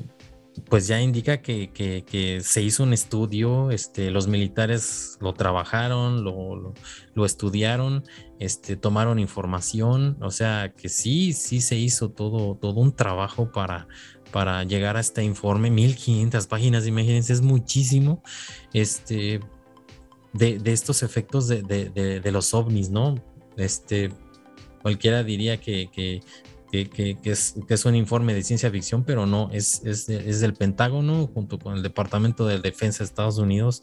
pues 0.68 0.86
ya 0.86 1.00
indica 1.00 1.40
que, 1.40 2.40
se 2.42 2.62
hizo 2.62 2.82
un 2.82 2.92
estudio, 2.92 3.70
este, 3.70 4.10
los 4.10 4.28
militares 4.28 5.18
lo 5.20 5.34
trabajaron, 5.34 6.24
lo, 6.24 6.74
lo, 7.14 7.24
estudiaron, 7.24 8.04
este, 8.38 8.76
tomaron 8.76 9.18
información, 9.18 10.16
o 10.20 10.30
sea 10.30 10.72
que 10.76 10.88
sí, 10.88 11.32
sí 11.32 11.60
se 11.60 11.76
hizo 11.76 12.10
todo, 12.10 12.56
todo 12.56 12.80
un 12.80 12.94
trabajo 12.94 13.52
para, 13.52 13.88
para 14.32 14.64
llegar 14.64 14.96
a 14.96 15.00
este 15.00 15.22
informe, 15.22 15.70
1500 15.70 16.46
páginas, 16.46 16.86
imagínense, 16.86 17.32
es 17.32 17.40
muchísimo, 17.40 18.22
este, 18.72 19.40
de, 20.38 20.72
estos 20.72 21.02
efectos 21.02 21.48
de, 21.48 22.30
los 22.32 22.54
ovnis, 22.54 22.90
¿no? 22.90 23.16
Este, 23.56 24.10
cualquiera 24.82 25.24
diría 25.24 25.58
que, 25.60 25.90
que, 25.90 26.22
es, 27.24 27.56
es, 27.68 27.84
un 27.84 27.94
informe 27.94 28.34
de 28.34 28.42
ciencia 28.42 28.70
ficción, 28.70 29.04
pero 29.04 29.26
no, 29.26 29.50
es, 29.52 29.82
es, 29.84 30.06
del 30.06 30.54
Pentágono 30.54 31.28
junto 31.34 31.58
con 31.58 31.76
el 31.76 31.82
Departamento 31.82 32.46
de 32.46 32.58
Defensa 32.60 32.98
de 32.98 33.04
Estados 33.04 33.38
Unidos. 33.38 33.82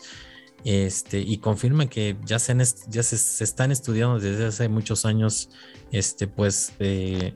Este, 0.63 1.19
y 1.19 1.37
confirma 1.37 1.85
que 1.87 2.17
ya, 2.25 2.39
se, 2.39 2.55
ya 2.89 3.03
se, 3.03 3.43
están 3.43 3.71
estudiando 3.71 4.19
desde 4.19 4.47
hace 4.47 4.67
muchos 4.67 5.05
años, 5.05 5.49
este, 5.91 6.27
pues, 6.27 6.73
eh, 6.79 7.35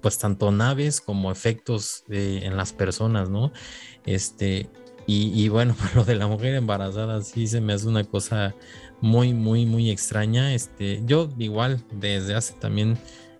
pues 0.00 0.16
tanto 0.16 0.50
naves 0.50 1.02
como 1.02 1.30
efectos 1.30 2.04
en 2.08 2.56
las 2.56 2.72
personas, 2.72 3.28
¿no? 3.28 3.52
Este, 4.06 4.70
y, 5.06 5.48
bueno, 5.48 5.74
lo 5.94 6.04
de 6.04 6.14
la 6.14 6.26
mujer 6.26 6.54
embarazada 6.54 7.22
sí 7.22 7.46
se 7.46 7.60
me 7.60 7.72
hace 7.72 7.88
una 7.88 8.04
cosa 8.04 8.54
muy, 9.00 9.34
muy, 9.34 9.66
muy 9.66 9.90
extraña. 9.90 10.54
Este, 10.54 11.02
yo 11.04 11.28
igual 11.38 11.82
desde 11.92 12.34
hace 12.34 12.54
también 12.54 12.98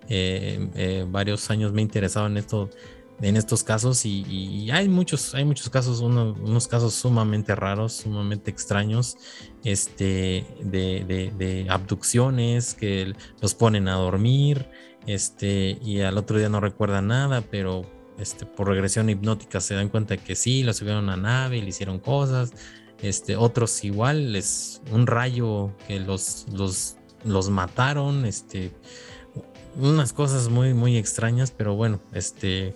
eh, 0.09 0.69
eh, 0.75 1.07
varios 1.09 1.51
años 1.51 1.73
me 1.73 1.81
he 1.81 1.85
interesado 1.85 2.27
en 2.27 2.37
esto, 2.37 2.69
en 3.21 3.37
estos 3.37 3.63
casos 3.63 4.05
y, 4.05 4.71
hay 4.71 4.89
muchos, 4.89 5.35
hay 5.35 5.45
muchos 5.45 5.71
casos, 5.71 6.01
unos 6.01 6.69
casos 6.69 6.95
sumamente 6.95 7.55
raros, 7.55 7.93
sumamente 7.95 8.51
extraños, 8.51 9.17
este, 9.65 10.45
de, 10.61 11.33
de, 11.37 11.67
abducciones 11.71 12.75
que 12.75 13.15
los 13.41 13.55
ponen 13.55 13.87
a 13.89 13.95
dormir, 13.95 14.69
este, 15.07 15.79
y 15.83 16.01
al 16.01 16.19
otro 16.19 16.39
día 16.39 16.49
no 16.49 16.61
recuerdan 16.61 17.09
nada, 17.09 17.43
pero 17.43 17.87
este, 18.19 18.47
por 18.47 18.69
regresión 18.69 19.09
hipnótica 19.09 19.61
se 19.61 19.75
dan 19.75 19.89
cuenta 19.89 20.17
que 20.17 20.35
sí, 20.37 20.63
lo 20.63 20.73
subieron 20.73 21.09
a 21.11 21.17
nave, 21.17 21.61
le 21.61 21.69
hicieron 21.69 21.99
cosas. 21.99 22.53
Este, 23.01 23.37
otros 23.37 23.83
igual, 23.85 24.37
es 24.37 24.81
un 24.93 25.07
rayo 25.07 25.77
que 25.89 25.99
los, 25.99 26.47
los, 26.53 26.97
los 27.25 27.51
mataron, 27.51 28.25
este, 28.25 28.73
unas 29.77 30.13
cosas 30.13 30.49
muy, 30.49 30.73
muy 30.73 30.97
extrañas, 30.97 31.51
pero 31.51 31.75
bueno, 31.75 32.01
este, 32.13 32.69
eh, 32.69 32.75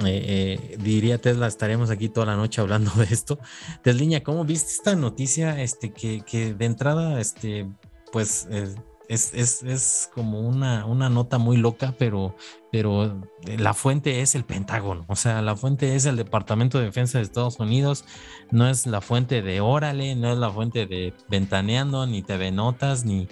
eh, 0.00 0.76
diría 0.78 1.20
Tesla, 1.20 1.48
estaremos 1.48 1.90
aquí 1.90 2.08
toda 2.08 2.26
la 2.26 2.36
noche 2.36 2.60
hablando 2.60 2.92
de 2.92 3.06
esto. 3.06 3.40
Tesliña, 3.82 4.22
¿cómo 4.22 4.44
viste 4.44 4.70
esta 4.70 4.94
noticia? 4.94 5.60
Este, 5.60 5.92
que, 5.92 6.20
que 6.20 6.54
de 6.54 6.64
entrada, 6.64 7.20
este, 7.20 7.68
pues 8.12 8.46
eh, 8.50 8.72
es, 9.08 10.10
como 10.14 10.40
una, 10.40 10.84
una, 10.84 11.08
nota 11.08 11.38
muy 11.38 11.56
loca, 11.56 11.94
pero, 11.98 12.36
pero 12.70 13.20
la 13.44 13.72
fuente 13.72 14.20
es 14.20 14.34
el 14.34 14.44
Pentágono, 14.44 15.04
o 15.08 15.16
sea, 15.16 15.40
la 15.40 15.56
fuente 15.56 15.96
es 15.96 16.04
el 16.04 16.16
Departamento 16.16 16.78
de 16.78 16.84
Defensa 16.84 17.18
de 17.18 17.24
Estados 17.24 17.58
Unidos, 17.58 18.04
no 18.50 18.68
es 18.68 18.86
la 18.86 19.00
fuente 19.00 19.40
de 19.40 19.60
Órale, 19.60 20.14
no 20.14 20.30
es 20.30 20.38
la 20.38 20.50
fuente 20.50 20.86
de 20.86 21.14
Ventaneando, 21.28 22.06
ni 22.06 22.22
TV 22.22 22.52
Notas, 22.52 23.04
ni, 23.04 23.28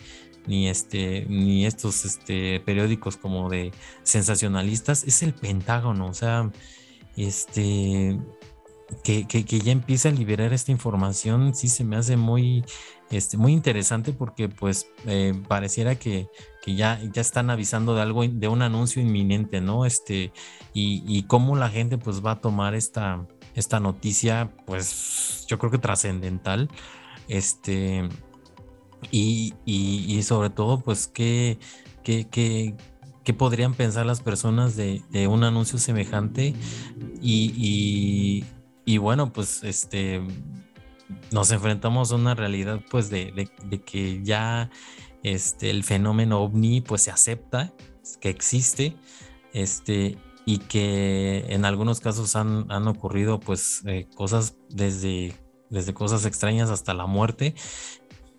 ni, 0.47 0.69
este, 0.69 1.27
ni 1.29 1.67
estos 1.67 2.05
este, 2.05 2.61
periódicos 2.61 3.17
como 3.19 3.51
de 3.51 3.73
sensacionalistas, 4.03 5.05
es 5.05 5.23
el 5.23 5.35
Pentágono, 5.35 6.07
o 6.07 6.15
sea, 6.15 6.51
este, 7.17 8.19
que, 9.03 9.27
que, 9.27 9.61
ya 9.61 9.73
empieza 9.73 10.09
a 10.09 10.13
liberar 10.13 10.53
esta 10.53 10.71
información, 10.73 11.55
sí 11.55 11.69
se 11.69 11.85
me 11.85 11.97
hace 11.97 12.17
muy, 12.17 12.65
este, 13.11 13.37
muy 13.37 13.53
interesante 13.53 14.13
porque 14.13 14.49
pues 14.49 14.91
eh, 15.07 15.35
pareciera 15.49 15.95
que, 15.97 16.29
ya, 16.67 17.01
ya 17.13 17.21
están 17.21 17.51
avisando 17.51 17.95
de 17.95 18.03
algo, 18.03 18.27
de 18.27 18.49
un 18.49 18.63
anuncio 18.63 19.01
inminente, 19.01 19.61
¿no? 19.61 19.87
Este, 19.87 20.33
y, 20.75 21.05
y 21.07 21.23
cómo 21.25 21.55
la 21.55 21.69
gente 21.69 21.97
pues 21.99 22.25
va 22.25 22.33
a 22.33 22.41
tomar 22.41 22.75
esta, 22.75 23.25
esta 23.55 23.79
noticia, 23.79 24.51
pues 24.67 25.47
yo 25.47 25.59
creo 25.59 25.71
que 25.71 25.79
trascendental, 25.79 26.69
este, 27.29 28.09
y, 29.13 29.55
y, 29.65 30.23
sobre 30.25 30.51
todo 30.51 30.81
pues 30.81 31.07
qué, 31.07 31.59
qué, 32.03 32.27
qué, 32.29 32.75
podrían 33.35 33.75
pensar 33.75 34.07
las 34.07 34.21
personas 34.21 34.75
de, 34.77 35.03
de 35.11 35.29
un 35.29 35.45
anuncio 35.45 35.79
semejante 35.79 36.55
y, 37.21 38.45
y 38.85 38.99
bueno, 38.99 39.33
pues 39.33 39.63
este 39.65 40.23
nos 41.31 41.51
enfrentamos 41.51 42.13
a 42.13 42.17
una 42.17 42.35
realidad 42.35 42.81
pues 42.91 43.11
de, 43.11 43.49
que 43.85 44.23
ya 44.23 44.71
este, 45.23 45.71
el 45.71 45.85
fenómeno 45.85 46.43
ovni 46.43 46.81
pues 46.81 47.03
se 47.03 47.11
acepta, 47.11 47.73
que 48.21 48.29
existe, 48.29 48.97
este, 49.53 50.19
y 50.45 50.59
que 50.59 51.45
en 51.49 51.65
algunos 51.65 52.01
casos 52.01 52.37
han, 52.37 52.89
ocurrido 52.89 53.41
pues 53.41 53.83
eh, 53.87 54.07
cosas 54.15 54.57
desde, 54.69 55.35
desde 55.71 55.95
cosas 55.95 56.25
extrañas 56.25 56.71
hasta 56.71 56.95
la 56.95 57.07
muerte, 57.07 57.55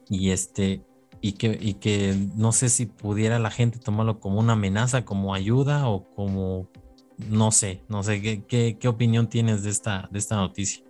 y 0.09 0.31
este, 0.31 0.85
y 1.21 1.33
que, 1.33 1.57
y 1.59 1.75
que 1.75 2.15
no 2.35 2.51
sé 2.51 2.69
si 2.69 2.85
pudiera 2.85 3.39
la 3.39 3.51
gente 3.51 3.79
tomarlo 3.79 4.19
como 4.19 4.39
una 4.39 4.53
amenaza, 4.53 5.03
como 5.03 5.33
ayuda 5.33 5.89
o 5.89 6.09
como, 6.13 6.69
no 7.17 7.51
sé, 7.51 7.83
no 7.89 8.03
sé, 8.03 8.21
¿qué, 8.21 8.45
qué, 8.45 8.77
qué 8.79 8.87
opinión 8.87 9.27
tienes 9.27 9.63
de 9.63 9.71
esta, 9.71 10.07
de 10.11 10.19
esta 10.19 10.37
noticia? 10.37 10.86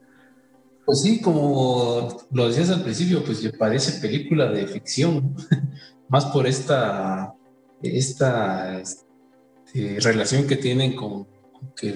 Pues 0.88 1.02
sí, 1.02 1.20
como 1.20 2.18
lo 2.32 2.48
decías 2.48 2.70
al 2.70 2.82
principio, 2.82 3.22
pues 3.22 3.46
parece 3.60 4.00
película 4.00 4.50
de 4.50 4.66
ficción, 4.68 5.36
más 6.08 6.28
por 6.28 6.48
esta, 6.48 7.36
esta 7.82 8.80
este, 8.80 10.00
relación 10.00 10.48
que 10.48 10.56
tienen 10.56 10.96
con, 10.96 11.28
que 11.76 11.94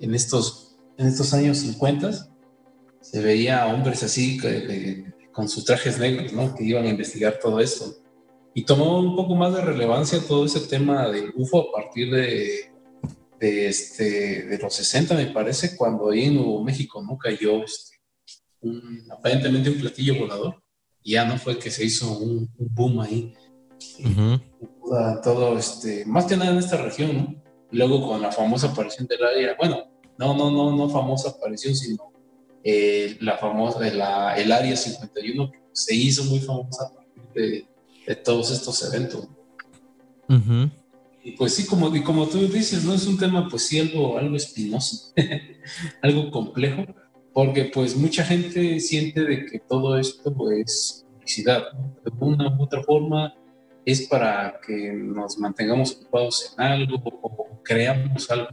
en, 0.00 0.14
estos, 0.16 0.76
en 0.98 1.06
estos 1.06 1.32
años 1.32 1.58
50 1.58 2.10
se 3.02 3.22
veía 3.22 3.68
hombres 3.68 4.02
así 4.02 4.40
con 5.30 5.48
sus 5.48 5.64
trajes 5.64 6.00
negros, 6.00 6.32
¿no? 6.32 6.56
Que 6.56 6.64
iban 6.64 6.86
a 6.86 6.90
investigar 6.90 7.38
todo 7.40 7.60
esto. 7.60 8.02
Y 8.52 8.64
tomó 8.64 8.98
un 8.98 9.14
poco 9.14 9.36
más 9.36 9.54
de 9.54 9.60
relevancia 9.60 10.18
todo 10.18 10.46
ese 10.46 10.58
tema 10.58 11.08
de 11.08 11.30
UFO 11.36 11.68
a 11.68 11.72
partir 11.72 12.12
de, 12.12 12.72
de, 13.38 13.68
este, 13.68 14.42
de 14.42 14.58
los 14.58 14.74
60, 14.74 15.14
me 15.14 15.26
parece, 15.26 15.76
cuando 15.76 16.10
ahí 16.10 16.24
en 16.24 16.34
Nuevo 16.34 16.64
México 16.64 17.00
no 17.00 17.16
cayó 17.16 17.62
este, 17.62 17.93
aparentemente 19.10 19.70
un 19.70 19.80
platillo 19.80 20.18
volador. 20.18 20.62
Y 21.02 21.12
ya 21.12 21.24
no 21.24 21.36
fue 21.38 21.58
que 21.58 21.70
se 21.70 21.84
hizo 21.84 22.18
un, 22.18 22.50
boom 22.56 23.00
ahí. 23.00 23.34
Todo, 25.22 25.58
este, 25.58 26.04
más 26.06 26.24
que 26.24 26.36
nada 26.36 26.52
en 26.52 26.58
esta 26.58 26.78
región, 26.78 27.42
Luego 27.74 28.06
con 28.06 28.22
la 28.22 28.30
famosa 28.30 28.68
aparición 28.68 29.08
del 29.08 29.24
área, 29.24 29.56
bueno, 29.58 29.90
no, 30.16 30.36
no, 30.36 30.50
no, 30.50 30.76
no 30.76 30.88
famosa 30.88 31.30
aparición, 31.30 31.74
sino 31.74 32.12
eh, 32.62 33.16
la 33.20 33.36
famosa, 33.36 33.80
la, 33.92 34.36
el 34.36 34.52
área 34.52 34.76
51 34.76 35.50
se 35.72 35.94
hizo 35.94 36.22
muy 36.24 36.38
famosa 36.38 36.84
a 36.84 36.94
partir 36.94 37.24
de, 37.34 37.66
de 38.06 38.16
todos 38.16 38.52
estos 38.52 38.80
eventos. 38.84 39.26
Y 41.24 41.32
pues 41.32 41.54
sí, 41.54 41.66
como, 41.66 41.90
como 42.04 42.28
tú 42.28 42.46
dices, 42.46 42.84
no 42.84 42.94
es 42.94 43.06
un 43.06 43.18
tema, 43.18 43.48
pues 43.48 43.66
sí, 43.66 43.80
algo, 43.80 44.18
algo 44.18 44.36
espinoso, 44.36 45.12
algo 46.02 46.30
complejo, 46.30 46.84
porque 47.34 47.64
pues 47.64 47.96
mucha 47.96 48.24
gente 48.24 48.78
siente 48.78 49.22
de 49.22 49.44
que 49.44 49.58
todo 49.58 49.98
esto 49.98 50.32
es 50.52 51.04
publicidad, 51.12 51.64
de 52.04 52.12
una 52.20 52.56
u 52.56 52.62
otra 52.62 52.82
forma 52.84 53.34
es 53.84 54.06
para 54.08 54.60
que 54.64 54.92
nos 54.92 55.36
mantengamos 55.38 55.92
ocupados 55.92 56.54
en 56.56 56.64
algo 56.64 57.02
o 57.04 57.60
creamos 57.62 58.30
algo. 58.30 58.48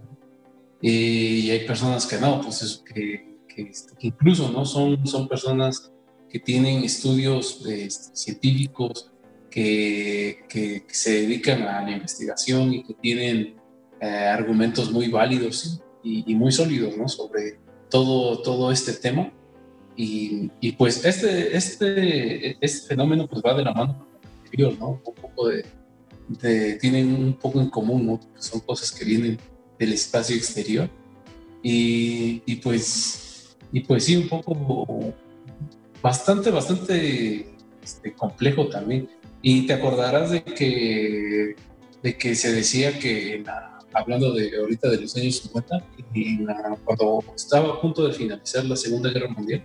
y 0.81 1.49
hay 1.51 1.65
personas 1.65 2.07
que 2.07 2.17
no, 2.17 2.41
pues 2.41 2.63
eso, 2.63 2.83
que, 2.83 3.37
este, 3.55 3.95
que, 3.97 4.07
incluso 4.07 4.51
no 4.51 4.65
son, 4.65 5.05
son 5.05 5.27
personas 5.27 5.91
que 6.27 6.39
tienen 6.39 6.83
estudios 6.83 7.63
este, 7.67 8.15
científicos, 8.15 9.11
que, 9.49 10.39
que, 10.49 10.83
se 10.87 11.21
dedican 11.21 11.63
a 11.63 11.83
la 11.83 11.91
investigación 11.91 12.73
y 12.73 12.83
que 12.83 12.93
tienen 12.95 13.55
eh, 13.99 14.07
argumentos 14.07 14.91
muy 14.91 15.09
válidos 15.09 15.81
y, 16.03 16.33
muy 16.33 16.51
sólidos 16.51 16.97
¿no? 16.97 17.07
sobre 17.07 17.59
todo, 17.91 18.41
todo 18.41 18.71
este 18.71 18.93
tema. 18.93 19.31
Y, 19.95 20.49
y, 20.59 20.71
pues 20.71 21.05
este, 21.05 21.55
este, 21.55 22.57
este 22.65 22.87
fenómeno 22.87 23.27
pues 23.27 23.43
va 23.45 23.53
de 23.53 23.63
la 23.63 23.73
mano 23.73 24.07
¿no? 24.79 25.01
Un 25.05 25.13
poco 25.15 25.49
de, 25.49 26.75
tienen 26.75 27.13
un 27.13 27.33
poco 27.33 27.61
en 27.61 27.69
común, 27.69 28.05
¿no? 28.05 28.19
Son 28.37 28.59
cosas 28.61 28.91
que 28.91 29.05
vienen 29.05 29.37
del 29.79 29.93
espacio 29.93 30.35
exterior. 30.35 30.89
Y, 31.63 32.41
y, 32.45 32.55
pues, 32.55 33.55
y 33.71 33.81
pues 33.81 34.05
sí, 34.05 34.15
un 34.15 34.27
poco 34.27 35.13
bastante, 36.01 36.49
bastante 36.49 37.55
este, 37.83 38.13
complejo 38.13 38.67
también. 38.67 39.09
Y 39.41 39.65
te 39.65 39.73
acordarás 39.73 40.31
de 40.31 40.43
que, 40.43 41.55
de 42.03 42.17
que 42.17 42.35
se 42.35 42.51
decía 42.51 42.97
que, 42.99 43.43
hablando 43.93 44.33
de 44.33 44.57
ahorita 44.57 44.89
de 44.89 45.01
los 45.01 45.15
años 45.15 45.37
50, 45.37 45.85
cuando 46.83 47.23
estaba 47.35 47.75
a 47.75 47.81
punto 47.81 48.07
de 48.07 48.13
finalizar 48.13 48.65
la 48.65 48.75
Segunda 48.75 49.09
Guerra 49.09 49.29
Mundial, 49.29 49.63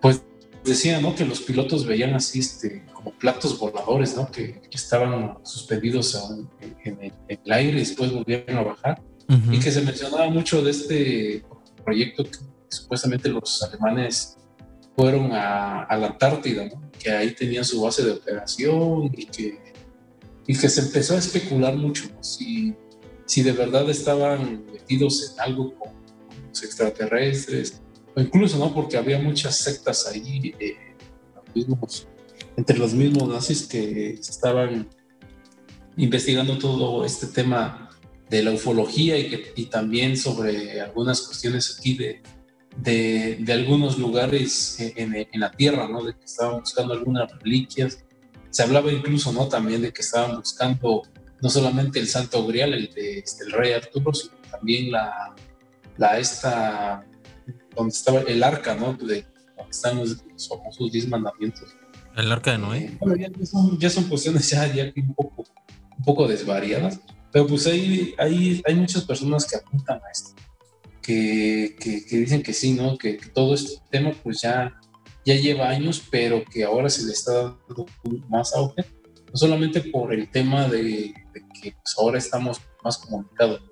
pues 0.00 0.22
decía, 0.64 1.00
¿no? 1.00 1.14
Que 1.14 1.24
los 1.24 1.40
pilotos 1.40 1.86
veían 1.86 2.14
así, 2.14 2.40
este, 2.40 2.84
como 2.92 3.12
platos 3.12 3.58
voladores, 3.58 4.16
¿no? 4.16 4.30
Que, 4.30 4.60
estaban 4.70 5.38
suspendidos 5.42 6.18
en, 6.84 7.12
el, 7.28 7.52
aire 7.52 7.76
y 7.76 7.80
después 7.80 8.12
volvieron 8.12 8.56
a 8.56 8.62
bajar. 8.62 9.02
Y 9.50 9.60
que 9.60 9.70
se 9.70 9.80
mencionaba 9.80 10.28
mucho 10.28 10.62
de 10.62 10.70
este 10.70 11.42
proyecto 11.84 12.24
que 12.24 12.38
supuestamente 12.68 13.30
los 13.30 13.62
alemanes 13.62 14.36
fueron 14.94 15.30
a, 15.32 15.86
la 15.90 16.06
Antártida, 16.08 16.66
¿no? 16.66 16.90
Que 16.98 17.10
ahí 17.10 17.34
tenían 17.34 17.64
su 17.64 17.80
base 17.80 18.04
de 18.04 18.12
operación 18.12 19.10
y 19.16 19.24
que, 19.26 19.58
y 20.46 20.58
que 20.58 20.68
se 20.68 20.82
empezó 20.82 21.14
a 21.14 21.18
especular 21.18 21.74
mucho, 21.76 22.04
Si, 22.20 22.74
si 23.32 23.42
de 23.42 23.52
verdad 23.52 23.88
estaban 23.88 24.66
metidos 24.70 25.32
en 25.32 25.40
algo 25.40 25.74
con 25.78 25.90
los 26.50 26.62
extraterrestres, 26.62 27.80
o 28.14 28.20
incluso, 28.20 28.58
¿no? 28.58 28.74
Porque 28.74 28.98
había 28.98 29.18
muchas 29.18 29.56
sectas 29.56 30.06
ahí, 30.06 30.54
eh, 30.60 30.76
entre 32.58 32.76
los 32.76 32.92
mismos 32.92 33.26
nazis 33.30 33.66
que 33.66 34.10
estaban 34.10 34.86
investigando 35.96 36.58
todo 36.58 37.06
este 37.06 37.26
tema 37.26 37.88
de 38.28 38.42
la 38.42 38.50
ufología 38.50 39.16
y, 39.16 39.30
que, 39.30 39.52
y 39.56 39.64
también 39.64 40.18
sobre 40.18 40.82
algunas 40.82 41.22
cuestiones 41.22 41.78
aquí 41.78 41.96
de, 41.96 42.20
de, 43.42 43.50
algunos 43.54 43.98
lugares 43.98 44.76
en, 44.78 45.14
en, 45.14 45.40
la 45.40 45.52
tierra, 45.52 45.88
¿no? 45.88 46.04
De 46.04 46.12
que 46.12 46.26
estaban 46.26 46.60
buscando 46.60 46.92
algunas 46.92 47.32
reliquias. 47.38 48.04
Se 48.50 48.62
hablaba 48.62 48.92
incluso, 48.92 49.32
¿no? 49.32 49.48
También 49.48 49.80
de 49.80 49.90
que 49.90 50.02
estaban 50.02 50.36
buscando 50.36 51.02
no 51.42 51.50
solamente 51.50 51.98
el 51.98 52.06
Santo 52.06 52.46
Grial, 52.46 52.72
el 52.72 52.94
de 52.94 53.18
este, 53.18 53.44
el 53.44 53.52
rey 53.52 53.72
Arturo, 53.72 54.14
sino 54.14 54.34
también 54.50 54.92
la, 54.92 55.34
la 55.98 56.18
esta 56.18 57.04
donde 57.74 57.92
estaba 57.92 58.20
el 58.20 58.42
arca, 58.42 58.74
¿no? 58.76 58.92
De 58.94 59.26
donde 59.56 59.70
están 59.70 59.98
los, 59.98 60.24
famosos 60.48 60.92
diez 60.92 61.08
mandamientos. 61.08 61.74
El 62.16 62.30
arca 62.30 62.52
de 62.52 62.58
Noé. 62.58 62.78
Eh, 62.78 63.32
ya, 63.78 63.90
son, 63.90 64.04
cuestiones 64.04 64.48
ya, 64.50 64.72
ya 64.72 64.92
un, 64.94 65.14
poco, 65.14 65.44
un 65.98 66.04
poco 66.04 66.28
desvariadas, 66.28 67.00
pero 67.32 67.46
pues 67.46 67.66
ahí, 67.66 68.14
ahí 68.18 68.62
hay 68.64 68.74
muchas 68.76 69.02
personas 69.04 69.44
que 69.44 69.56
apuntan 69.56 69.96
a 69.96 70.10
esto, 70.12 70.30
que, 71.00 71.74
que, 71.80 72.16
dicen 72.18 72.42
que 72.42 72.52
sí, 72.52 72.74
¿no? 72.74 72.96
Que, 72.96 73.18
todo 73.34 73.54
este 73.54 73.82
tema 73.90 74.12
pues 74.22 74.42
ya, 74.42 74.78
ya 75.24 75.34
lleva 75.34 75.70
años, 75.70 76.02
pero 76.08 76.44
que 76.44 76.62
ahora 76.62 76.88
se 76.88 77.04
le 77.04 77.12
está 77.12 77.32
dando 77.32 77.86
más 78.28 78.54
auge, 78.54 78.84
no 79.32 79.38
solamente 79.38 79.80
por 79.80 80.12
el 80.12 80.30
tema 80.30 80.68
de, 80.68 81.14
que 81.60 81.72
pues, 81.72 81.94
ahora 81.96 82.18
estamos 82.18 82.60
más 82.84 82.98
comunicados, 82.98 83.62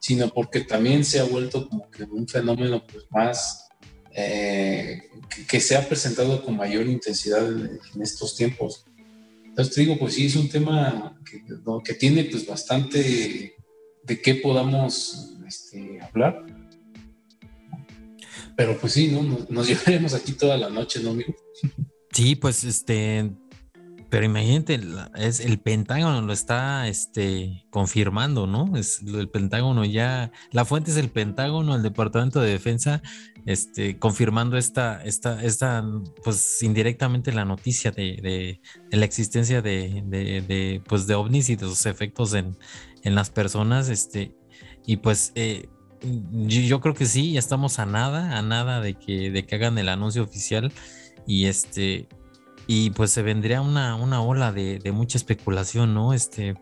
sino 0.00 0.32
porque 0.32 0.60
también 0.60 1.04
se 1.04 1.20
ha 1.20 1.24
vuelto 1.24 1.68
como 1.68 1.90
que 1.90 2.04
un 2.04 2.26
fenómeno 2.26 2.82
pues 2.90 3.04
más 3.10 3.68
eh, 4.14 5.02
que, 5.46 5.60
se 5.60 5.76
ha 5.76 5.86
presentado 5.86 6.42
con 6.42 6.56
mayor 6.56 6.86
intensidad 6.86 7.46
en, 7.46 7.78
estos 8.00 8.36
tiempos. 8.36 8.86
Entonces 9.44 9.74
te 9.74 9.82
digo, 9.82 9.98
pues 9.98 10.14
sí, 10.14 10.26
es 10.26 10.36
un 10.36 10.48
tema 10.48 11.18
que, 11.30 11.44
que 11.84 11.94
tiene 11.94 12.24
pues 12.24 12.46
bastante 12.46 13.54
de 14.02 14.22
qué 14.22 14.36
podamos 14.36 15.34
este, 15.46 16.00
hablar. 16.00 16.46
Pero 18.56 18.78
pues 18.78 18.94
sí, 18.94 19.08
¿no? 19.08 19.22
Nos, 19.22 19.50
nos 19.50 19.68
llevaremos 19.68 20.14
aquí 20.14 20.32
toda 20.32 20.56
la 20.56 20.70
noche, 20.70 21.00
¿no, 21.02 21.10
amigo? 21.10 21.34
Sí, 22.12 22.34
pues 22.34 22.64
este, 22.64 23.30
pero 24.08 24.24
imagínate, 24.24 24.80
es 25.16 25.40
el 25.40 25.58
Pentágono 25.58 26.22
lo 26.22 26.32
está 26.32 26.86
este, 26.86 27.66
confirmando, 27.70 28.46
¿no? 28.46 28.76
Es 28.76 29.02
el 29.02 29.28
Pentágono 29.28 29.84
ya, 29.84 30.30
la 30.52 30.64
fuente 30.64 30.92
es 30.92 30.96
el 30.96 31.10
Pentágono, 31.10 31.74
el 31.74 31.82
Departamento 31.82 32.40
de 32.40 32.50
Defensa, 32.50 33.02
este, 33.46 33.98
confirmando 33.98 34.56
esta, 34.56 35.02
esta, 35.04 35.42
esta, 35.42 35.84
pues 36.22 36.62
indirectamente 36.62 37.32
la 37.32 37.44
noticia 37.44 37.90
de, 37.90 38.60
la 38.90 39.04
existencia 39.04 39.60
de, 39.60 40.02
de, 40.06 40.82
pues, 40.86 41.06
de 41.06 41.14
ovnis 41.14 41.48
y 41.48 41.56
de 41.56 41.66
sus 41.66 41.86
efectos 41.86 42.34
en, 42.34 42.56
las 43.02 43.30
personas, 43.30 43.88
este, 43.88 44.34
y 44.84 44.96
pues 44.96 45.30
eh, 45.36 45.68
yo, 46.32 46.80
creo 46.80 46.94
que 46.94 47.06
sí, 47.06 47.32
ya 47.32 47.38
estamos 47.38 47.78
a 47.78 47.86
nada, 47.86 48.36
a 48.36 48.42
nada 48.42 48.80
de 48.80 48.94
que, 48.94 49.30
de 49.30 49.46
que 49.46 49.54
hagan 49.54 49.78
el 49.78 49.88
anuncio 49.88 50.24
oficial 50.24 50.72
y 51.24 51.46
este 51.46 52.08
y 52.66 52.90
pues 52.90 53.12
se 53.12 53.22
vendría 53.22 53.60
una, 53.60 53.94
una 53.94 54.22
ola 54.22 54.52
de, 54.52 54.80
mucha 54.92 55.18
especulación, 55.18 55.94
¿no? 55.94 56.12
Este, 56.12 56.56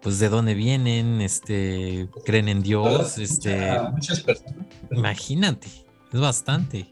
pues 0.00 0.18
de 0.18 0.28
dónde 0.28 0.54
vienen, 0.54 1.20
este, 1.20 2.08
creen 2.24 2.48
en 2.48 2.62
Dios, 2.62 3.18
este. 3.18 3.78
Muchas 3.92 4.20
personas. 4.20 4.66
Imagínate, 4.90 5.68
es 6.12 6.20
bastante. 6.20 6.90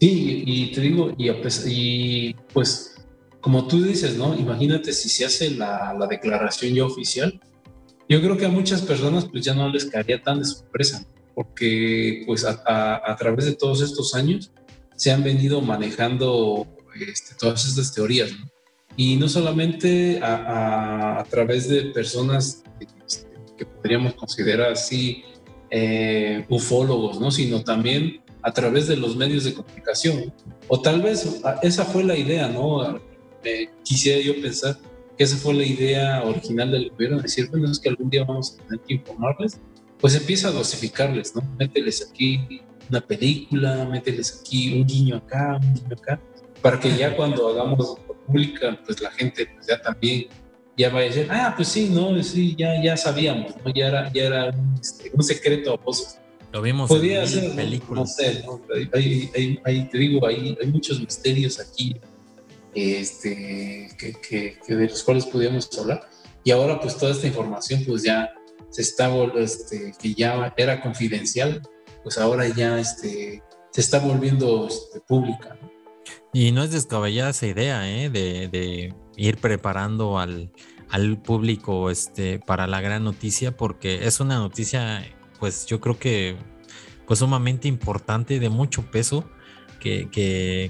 Sí, 0.00 0.44
y 0.46 0.72
te 0.72 0.80
digo, 0.80 1.12
y, 1.18 1.28
y 1.66 2.34
pues, 2.52 2.94
como 3.40 3.66
tú 3.66 3.82
dices, 3.82 4.16
¿no? 4.16 4.34
Imagínate 4.36 4.92
si 4.92 5.08
se 5.08 5.24
hace 5.24 5.50
la, 5.50 5.96
declaración 6.08 6.74
ya 6.74 6.84
oficial. 6.84 7.40
Yo 8.08 8.22
creo 8.22 8.36
que 8.36 8.46
a 8.46 8.48
muchas 8.48 8.82
personas 8.82 9.26
pues 9.26 9.44
ya 9.44 9.54
no 9.54 9.68
les 9.68 9.84
caería 9.84 10.22
tan 10.22 10.38
de 10.38 10.46
sorpresa, 10.46 11.04
porque 11.34 12.22
pues 12.26 12.44
a, 12.44 13.02
a 13.04 13.16
través 13.16 13.44
de 13.44 13.54
todos 13.54 13.82
estos 13.82 14.14
años 14.14 14.50
se 14.96 15.12
han 15.12 15.22
venido 15.22 15.60
manejando 15.60 16.66
este, 17.02 17.34
todas 17.38 17.66
estas 17.66 17.92
teorías, 17.92 18.30
Y 18.96 19.16
no 19.16 19.28
solamente 19.28 20.18
a, 20.22 21.24
través 21.30 21.68
de 21.68 21.82
personas 21.92 22.62
este, 22.80 23.28
que 23.56 23.64
podríamos 23.64 24.14
considerar 24.14 24.72
así 24.72 25.22
eh, 25.70 26.44
ufólogos, 26.48 27.20
¿no? 27.20 27.30
Sino 27.30 27.62
también 27.62 28.22
a 28.42 28.52
través 28.52 28.88
de 28.88 28.96
los 28.96 29.16
medios 29.16 29.44
de 29.44 29.54
comunicación. 29.54 30.32
O 30.68 30.80
tal 30.80 31.02
vez 31.02 31.40
esa 31.62 31.84
fue 31.84 32.04
la 32.04 32.16
idea, 32.16 32.48
¿no? 32.48 33.00
quisiera 33.82 34.20
yo 34.20 34.42
pensar 34.42 34.76
que 35.16 35.24
esa 35.24 35.36
fue 35.36 35.54
la 35.54 35.64
idea 35.64 36.22
original 36.22 36.70
del 36.70 36.90
gobierno, 36.90 37.20
decir, 37.20 37.48
bueno, 37.50 37.70
es 37.70 37.78
que 37.78 37.88
algún 37.88 38.10
día 38.10 38.24
vamos 38.24 38.54
a 38.54 38.62
tener 38.64 38.80
que 38.86 38.94
informarles, 38.94 39.60
pues 40.00 40.14
empieza 40.14 40.48
a 40.48 40.50
dosificarles, 40.52 41.34
¿no? 41.34 41.42
Mételes 41.58 42.08
aquí 42.08 42.60
una 42.88 43.00
película, 43.00 43.84
mételes 43.90 44.40
aquí 44.40 44.78
un 44.78 44.86
guiño 44.86 45.16
acá, 45.16 45.58
un 45.60 45.74
guiño 45.74 45.96
acá, 45.96 46.20
para 46.62 46.78
que 46.78 46.96
ya 46.96 47.16
cuando 47.16 47.48
hagamos 47.48 47.98
pública, 48.26 48.78
pues 48.84 49.00
la 49.00 49.10
gente 49.10 49.46
pues 49.54 49.66
ya 49.66 49.80
también 49.80 50.26
ya 50.76 50.90
vaya 50.90 51.06
a 51.06 51.08
decir, 51.08 51.28
ah, 51.30 51.52
pues 51.56 51.68
sí, 51.68 51.88
no, 51.90 52.22
sí, 52.22 52.54
ya, 52.56 52.80
ya 52.82 52.96
sabíamos, 52.96 53.52
¿no? 53.64 53.72
ya 53.74 53.88
era, 53.88 54.12
ya 54.12 54.22
era 54.22 54.44
un, 54.50 54.74
este, 54.80 55.10
secreto 55.22 55.72
a 55.72 55.76
voces. 55.76 56.20
Lo 56.52 56.62
vimos 56.62 56.88
Podría 56.88 57.22
en 57.22 57.28
ser, 57.28 57.54
películas. 57.56 58.00
No, 58.00 58.06
sé, 58.06 58.42
¿no? 58.46 58.60
Hay, 58.94 59.60
hay, 59.64 59.88
te 59.88 59.98
digo, 59.98 60.26
hay, 60.26 60.56
hay 60.60 60.66
muchos 60.68 61.00
misterios 61.00 61.58
aquí 61.58 61.96
este, 62.74 63.88
que, 63.98 64.12
que, 64.66 64.74
de 64.74 64.88
los 64.88 65.02
cuales 65.02 65.26
podíamos 65.26 65.68
hablar. 65.78 66.08
Y 66.44 66.52
ahora 66.52 66.80
pues 66.80 66.96
toda 66.96 67.12
esta 67.12 67.26
información 67.26 67.82
pues 67.86 68.04
ya 68.04 68.30
se 68.70 68.82
está, 68.82 69.10
este, 69.36 69.92
que 70.00 70.14
ya 70.14 70.54
era 70.56 70.80
confidencial, 70.80 71.60
pues 72.02 72.16
ahora 72.18 72.46
ya 72.48 72.78
este, 72.78 73.42
se 73.72 73.80
está 73.80 73.98
volviendo 73.98 74.68
este, 74.68 75.00
pública. 75.00 75.58
¿no? 75.60 75.67
Y 76.32 76.52
no 76.52 76.62
es 76.62 76.70
descabellada 76.70 77.30
esa 77.30 77.46
idea, 77.46 77.88
¿eh? 77.90 78.10
de, 78.10 78.94
ir 79.16 79.38
preparando 79.38 80.18
al, 80.18 80.50
público 81.24 81.90
este, 81.90 82.38
para 82.38 82.66
la 82.66 82.80
gran 82.80 83.04
noticia, 83.04 83.56
porque 83.56 84.06
es 84.06 84.20
una 84.20 84.36
noticia, 84.36 85.04
pues 85.38 85.66
yo 85.66 85.80
creo 85.80 85.98
que 85.98 86.36
pues 87.06 87.20
sumamente 87.20 87.68
importante, 87.68 88.38
de 88.38 88.50
mucho 88.50 88.90
peso, 88.90 89.24
que, 89.80 90.10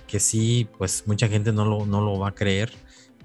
que, 0.06 0.20
sí, 0.20 0.68
pues 0.78 1.04
mucha 1.06 1.28
gente 1.28 1.52
no 1.52 1.64
lo, 1.64 1.86
no 1.86 2.00
lo 2.00 2.18
va 2.18 2.28
a 2.28 2.34
creer. 2.34 2.72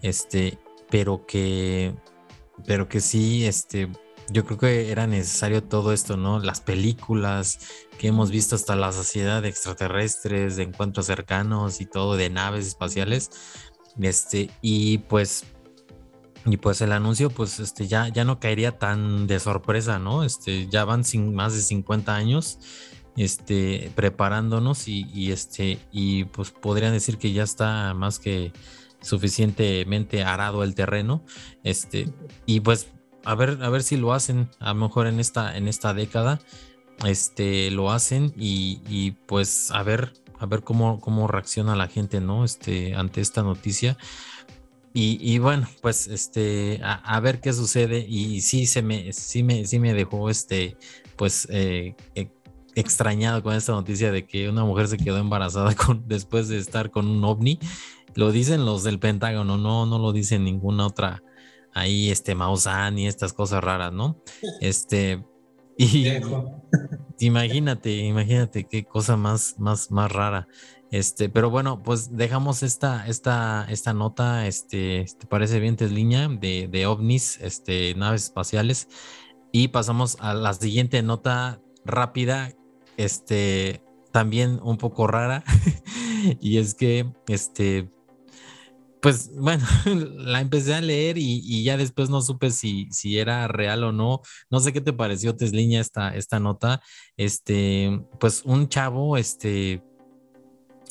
Este, 0.01 0.57
pero 0.89 1.25
que, 1.25 1.95
pero 2.65 2.87
que 2.89 2.99
sí, 2.99 3.45
este, 3.45 3.89
yo 4.29 4.45
creo 4.45 4.57
que 4.57 4.91
era 4.91 5.07
necesario 5.07 5.63
todo 5.63 5.93
esto, 5.93 6.17
¿no? 6.17 6.39
Las 6.39 6.61
películas 6.61 7.59
que 7.97 8.07
hemos 8.07 8.31
visto 8.31 8.55
hasta 8.55 8.75
la 8.75 8.91
sociedad 8.91 9.41
de 9.41 9.49
extraterrestres, 9.49 10.55
de 10.55 10.63
encuentros 10.63 11.07
cercanos 11.07 11.81
y 11.81 11.85
todo, 11.85 12.15
de 12.15 12.29
naves 12.29 12.67
espaciales. 12.67 13.29
Este, 14.01 14.49
y 14.61 14.99
pues, 14.99 15.43
y 16.45 16.57
pues 16.57 16.81
el 16.81 16.91
anuncio, 16.91 17.29
pues, 17.29 17.59
este, 17.59 17.87
ya, 17.87 18.07
ya 18.09 18.25
no 18.25 18.39
caería 18.39 18.77
tan 18.77 19.27
de 19.27 19.39
sorpresa, 19.39 19.99
¿no? 19.99 20.23
Este, 20.23 20.67
ya 20.67 20.85
van 20.85 21.03
sin, 21.03 21.33
más 21.33 21.53
de 21.53 21.61
50 21.61 22.15
años, 22.15 22.59
este, 23.15 23.91
preparándonos 23.95 24.87
y, 24.87 25.07
y 25.13 25.31
este, 25.31 25.79
y 25.91 26.25
pues 26.25 26.51
podrían 26.51 26.93
decir 26.93 27.17
que 27.17 27.31
ya 27.31 27.43
está 27.43 27.93
más 27.93 28.19
que 28.19 28.51
suficientemente 29.01 30.23
arado 30.23 30.63
el 30.63 30.75
terreno, 30.75 31.23
este, 31.63 32.09
y 32.45 32.61
pues 32.61 32.87
a 33.25 33.35
ver, 33.35 33.59
a 33.61 33.69
ver 33.69 33.83
si 33.83 33.97
lo 33.97 34.13
hacen, 34.13 34.49
a 34.59 34.73
lo 34.73 34.75
mejor 34.75 35.07
en 35.07 35.19
esta, 35.19 35.57
en 35.57 35.67
esta 35.67 35.93
década, 35.93 36.39
este, 37.05 37.71
lo 37.71 37.91
hacen 37.91 38.33
y, 38.37 39.11
pues 39.25 39.71
a 39.71 39.83
ver, 39.83 40.13
a 40.39 40.45
ver 40.45 40.63
cómo, 40.63 40.99
cómo 40.99 41.27
reacciona 41.27 41.75
la 41.75 41.87
gente, 41.87 42.21
¿no? 42.21 42.45
Este, 42.45 42.95
ante 42.95 43.21
esta 43.21 43.43
noticia. 43.43 43.97
Y, 44.95 45.39
bueno, 45.39 45.67
pues 45.81 46.05
este, 46.05 46.79
a, 46.83 47.19
ver 47.19 47.41
qué 47.41 47.51
sucede. 47.51 48.05
Y 48.07 48.41
sí 48.41 48.67
se 48.67 48.83
me, 48.83 49.11
sí 49.11 49.41
me, 49.41 49.65
sí 49.65 49.79
me 49.79 49.91
dejó 49.93 50.29
este, 50.29 50.77
pues 51.15 51.47
eh, 51.49 51.95
e, 52.13 52.29
extrañado 52.75 53.41
con 53.41 53.55
esta 53.55 53.71
noticia 53.71 54.11
de 54.11 54.27
que 54.27 54.49
una 54.49 54.63
mujer 54.65 54.87
se 54.87 54.97
quedó 54.97 55.17
embarazada 55.17 55.73
con, 55.75 56.07
después 56.07 56.47
de 56.47 56.59
estar 56.59 56.91
con 56.91 57.07
un 57.07 57.23
ovni. 57.23 57.57
Lo 58.13 58.31
dicen 58.31 58.65
los 58.65 58.83
del 58.83 58.99
Pentágono, 58.99 59.57
no, 59.57 59.87
no 59.87 59.97
lo 59.97 60.11
dicen 60.13 60.43
ninguna 60.43 60.85
otra 60.85 61.23
ahí 61.73 62.11
este 62.11 62.35
Maussan 62.35 62.97
y 62.99 63.07
estas 63.07 63.33
cosas 63.33 63.63
raras, 63.63 63.91
¿no? 63.91 64.21
Este, 64.61 65.23
y 65.77 66.07
imagínate, 67.19 67.91
imagínate 67.91 68.65
qué 68.65 68.83
cosa 68.83 69.17
más, 69.17 69.55
más, 69.57 69.91
más 69.91 70.11
rara. 70.11 70.47
Este, 70.91 71.27
pero 71.27 71.49
bueno, 71.49 71.81
pues 71.81 72.15
dejamos 72.15 72.61
esta, 72.61 73.07
esta, 73.07 73.65
esta 73.67 73.93
nota, 73.93 74.45
este, 74.45 75.05
¿te 75.17 75.25
parece 75.25 75.59
bien, 75.59 75.75
Tesliña? 75.75 76.27
De, 76.27 76.67
de 76.71 76.85
ovnis, 76.85 77.39
este, 77.41 77.95
naves 77.95 78.25
espaciales. 78.25 78.87
Y 79.51 79.69
pasamos 79.69 80.17
a 80.19 80.35
la 80.35 80.53
siguiente 80.53 81.01
nota 81.01 81.59
rápida, 81.83 82.53
este, 82.97 83.83
también 84.11 84.59
un 84.61 84.77
poco 84.77 85.07
rara. 85.07 85.43
y 86.39 86.59
es 86.59 86.75
que, 86.75 87.11
este, 87.27 87.89
pues 89.03 89.31
bueno, 89.35 89.65
la 90.17 90.39
empecé 90.39 90.73
a 90.73 90.79
leer 90.79 91.17
y, 91.17 91.61
ya 91.61 91.75
después 91.75 92.09
no 92.09 92.21
supe 92.21 92.51
si, 92.51 92.87
si 92.89 93.19
era 93.19 93.49
real 93.49 93.83
o 93.83 93.91
no. 93.91 94.21
No 94.49 94.61
sé 94.61 94.71
qué 94.71 94.79
te 94.79 94.93
pareció, 94.93 95.35
Tesliña, 95.35 95.81
esta, 95.81 96.15
esta 96.15 96.39
nota. 96.39 96.81
Este, 97.17 98.01
pues 98.17 98.43
un 98.45 98.69
chavo, 98.69 99.17
este, 99.17 99.83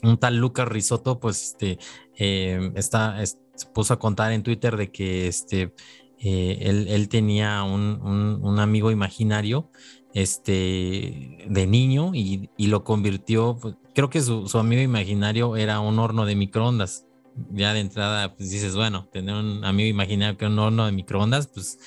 un 0.03 0.19
tal 0.19 0.37
Lucas 0.37 0.69
Risotto, 0.69 1.21
pues 1.21 1.43
este, 1.43 1.79
eh, 2.19 2.71
está, 2.75 3.25
se 3.25 3.39
puso 3.73 3.95
a 3.95 3.99
contar 3.99 4.33
en 4.33 4.43
Twitter 4.43 4.77
de 4.77 4.93
que 4.93 5.27
este, 5.27 5.73
eh, 6.19 6.59
él, 6.61 7.09
tenía 7.09 7.63
un, 7.63 8.59
amigo 8.61 8.91
imaginario 8.91 9.71
este, 10.13 11.47
de 11.49 11.67
niño 11.67 12.11
y, 12.15 12.51
lo 12.59 12.85
convirtió, 12.85 13.57
pues, 13.59 13.77
creo 13.95 14.11
que 14.11 14.21
su, 14.21 14.49
su 14.49 14.59
amigo 14.59 14.83
imaginario 14.83 15.57
era 15.57 15.81
un 15.81 15.99
horno 15.99 16.27
de 16.27 16.37
microondas 16.37 17.07
ya 17.51 17.73
de 17.73 17.81
entrada, 17.81 18.35
pues 18.35 18.51
dices, 18.51 18.75
bueno, 18.75 19.09
tener 19.13 19.35
un 19.35 19.65
amigo 19.65 19.89
imaginario 19.89 20.37
que 20.37 20.47
un 20.47 20.59
horno 20.59 20.87
de 20.87 20.93
microondas, 20.93 21.47
pues 21.49 21.79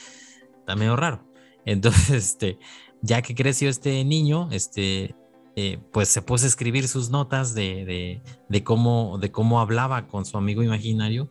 está 0.59 0.76
medio 0.76 0.95
raro. 0.95 1.23
Entonces, 1.65 2.09
este, 2.11 2.59
ya 3.01 3.22
que 3.22 3.35
creció 3.35 3.69
este 3.69 4.03
niño, 4.03 4.49
este, 4.51 5.15
eh, 5.55 5.80
pues 5.91 6.09
se 6.09 6.22
puso 6.22 6.45
a 6.45 6.47
escribir 6.47 6.88
sus 6.88 7.09
notas 7.09 7.53
de, 7.53 8.22
de, 8.49 8.63
cómo, 8.63 9.17
de 9.19 9.31
cómo 9.31 9.59
hablaba 9.59 10.07
con 10.07 10.26
su 10.26 10.38
amigo 10.38 10.63
imaginario 10.63 11.30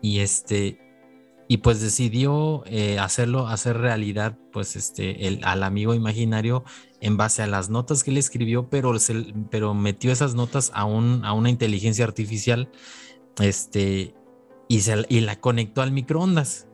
y 0.00 0.20
este, 0.20 0.78
y 1.48 1.58
pues 1.58 1.80
decidió 1.80 2.62
eh, 2.66 2.98
hacerlo, 2.98 3.48
hacer 3.48 3.78
realidad, 3.78 4.38
pues 4.52 4.76
este, 4.76 5.26
el, 5.26 5.40
al 5.44 5.62
amigo 5.62 5.94
imaginario 5.94 6.64
en 7.00 7.16
base 7.16 7.42
a 7.42 7.46
las 7.46 7.68
notas 7.68 8.04
que 8.04 8.12
le 8.12 8.20
escribió, 8.20 8.70
pero, 8.70 8.94
pero 9.50 9.74
metió 9.74 10.10
esas 10.12 10.34
notas 10.34 10.70
a, 10.74 10.84
un, 10.84 11.24
a 11.24 11.32
una 11.32 11.50
inteligencia 11.50 12.04
artificial 12.04 12.70
este, 13.40 14.14
y, 14.68 14.80
se, 14.80 15.04
y 15.08 15.20
la 15.20 15.40
conectó 15.40 15.82
al 15.82 15.92
microondas. 15.92 16.66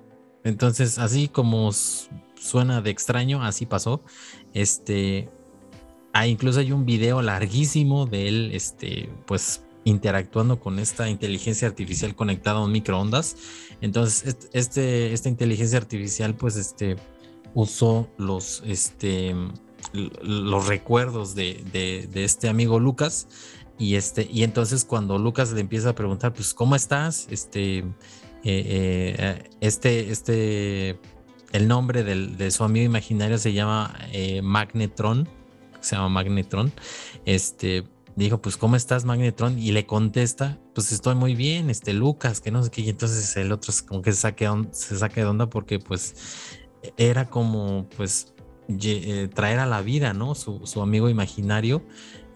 Entonces, 0.44 0.98
así 0.98 1.28
como 1.28 1.70
suena 1.72 2.80
de 2.80 2.90
extraño, 2.90 3.42
así 3.42 3.66
pasó. 3.66 4.02
Este, 4.54 5.28
ah, 6.12 6.26
incluso 6.26 6.60
hay 6.60 6.72
un 6.72 6.86
video 6.86 7.22
larguísimo 7.22 8.06
de 8.06 8.28
él, 8.28 8.50
este, 8.54 9.10
pues 9.26 9.62
interactuando 9.84 10.60
con 10.60 10.78
esta 10.78 11.08
inteligencia 11.08 11.66
artificial 11.68 12.14
conectada 12.14 12.58
a 12.58 12.64
un 12.64 12.72
microondas. 12.72 13.36
Entonces, 13.80 14.36
este, 14.52 15.12
esta 15.12 15.28
inteligencia 15.28 15.78
artificial, 15.78 16.34
pues, 16.34 16.56
este, 16.56 16.96
usó 17.54 18.08
los, 18.18 18.62
este, 18.66 19.34
los 19.92 20.66
recuerdos 20.66 21.34
de, 21.34 21.64
de 21.72 22.24
este 22.24 22.48
amigo 22.48 22.78
Lucas 22.78 23.26
y, 23.80 23.96
este, 23.96 24.28
y 24.30 24.42
entonces 24.42 24.84
cuando 24.84 25.16
Lucas 25.16 25.52
le 25.52 25.60
empieza 25.62 25.88
a 25.88 25.94
preguntar, 25.94 26.34
pues, 26.34 26.52
¿cómo 26.52 26.76
estás? 26.76 27.26
Este, 27.30 27.78
eh, 27.78 27.84
eh, 28.44 29.50
este, 29.62 30.10
este, 30.10 31.00
el 31.52 31.66
nombre 31.66 32.04
de 32.04 32.50
su 32.50 32.62
amigo 32.62 32.84
imaginario 32.84 33.38
se 33.38 33.54
llama 33.54 33.98
eh, 34.12 34.42
Magnetron, 34.42 35.26
se 35.80 35.96
llama 35.96 36.10
Magnetron. 36.10 36.70
Este, 37.24 37.84
dijo, 38.16 38.42
pues, 38.42 38.58
¿cómo 38.58 38.76
estás, 38.76 39.06
Magnetron? 39.06 39.58
Y 39.58 39.72
le 39.72 39.86
contesta, 39.86 40.58
pues, 40.74 40.92
estoy 40.92 41.14
muy 41.14 41.34
bien, 41.34 41.70
este, 41.70 41.94
Lucas, 41.94 42.42
que 42.42 42.50
no 42.50 42.62
sé 42.62 42.70
qué. 42.70 42.82
Y 42.82 42.90
entonces 42.90 43.34
el 43.38 43.50
otro 43.50 43.72
como 43.88 44.02
que 44.02 44.12
se 44.12 44.18
saque, 44.18 44.46
se 44.72 44.98
saque 44.98 45.22
de 45.22 45.26
onda 45.26 45.48
porque, 45.48 45.78
pues, 45.78 46.58
era 46.98 47.30
como, 47.30 47.88
pues, 47.96 48.34
traer 49.34 49.58
a 49.58 49.64
la 49.64 49.80
vida, 49.80 50.12
¿no? 50.12 50.34
Su, 50.34 50.66
su 50.66 50.82
amigo 50.82 51.08
imaginario 51.08 51.82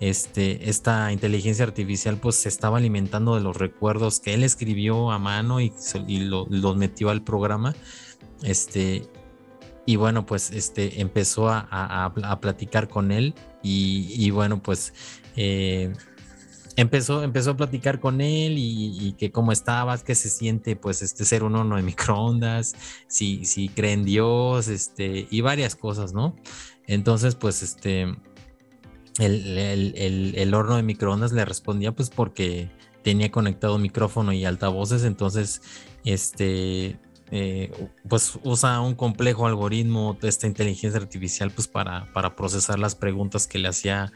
este, 0.00 0.68
esta 0.68 1.12
inteligencia 1.12 1.64
artificial 1.64 2.18
pues 2.18 2.36
se 2.36 2.48
estaba 2.48 2.78
alimentando 2.78 3.34
de 3.36 3.40
los 3.40 3.56
recuerdos 3.56 4.20
que 4.20 4.34
él 4.34 4.42
escribió 4.42 5.10
a 5.10 5.18
mano 5.18 5.60
y, 5.60 5.72
los 6.08 6.76
metió 6.76 7.10
al 7.10 7.22
programa. 7.22 7.74
Este, 8.42 9.08
y 9.86 9.96
bueno, 9.96 10.26
pues 10.26 10.50
este, 10.50 11.00
empezó 11.00 11.48
a, 11.50 12.38
platicar 12.40 12.88
con 12.88 13.12
él 13.12 13.34
y, 13.62 14.30
bueno, 14.30 14.62
pues 14.62 14.92
eh, 15.36 15.92
empezó, 16.76 17.22
empezó 17.22 17.52
a 17.52 17.56
platicar 17.56 18.00
con 18.00 18.20
él 18.20 18.54
y, 18.56 19.14
que 19.18 19.30
cómo 19.30 19.52
estabas, 19.52 20.02
qué 20.02 20.14
se 20.14 20.28
siente 20.28 20.76
pues 20.76 21.02
este 21.02 21.24
ser 21.24 21.44
un 21.44 21.54
horno 21.54 21.76
de 21.76 21.82
microondas, 21.82 22.74
si, 23.06 23.44
si 23.44 23.68
cree 23.68 23.92
en 23.92 24.04
Dios, 24.04 24.68
este, 24.68 25.28
y 25.30 25.40
varias 25.40 25.76
cosas, 25.76 26.12
¿no? 26.12 26.34
Entonces, 26.86 27.34
pues 27.34 27.62
este 27.62 28.14
el, 29.18 30.54
horno 30.54 30.76
de 30.76 30.82
microondas 30.82 31.32
le 31.32 31.44
respondía 31.44 31.92
pues 31.92 32.10
porque 32.10 32.70
tenía 33.02 33.30
conectado 33.30 33.78
micrófono 33.78 34.32
y 34.32 34.44
altavoces, 34.44 35.04
entonces 35.04 35.62
este 36.04 36.98
eh, 37.30 37.70
pues 38.08 38.38
usa 38.42 38.80
un 38.80 38.94
complejo 38.94 39.46
algoritmo 39.46 40.16
de 40.20 40.28
esta 40.28 40.46
inteligencia 40.46 41.00
artificial 41.00 41.50
pues 41.50 41.68
para, 41.68 42.12
para 42.12 42.36
procesar 42.36 42.78
las 42.78 42.94
preguntas 42.94 43.46
que 43.46 43.58
le 43.58 43.68
hacía 43.68 44.12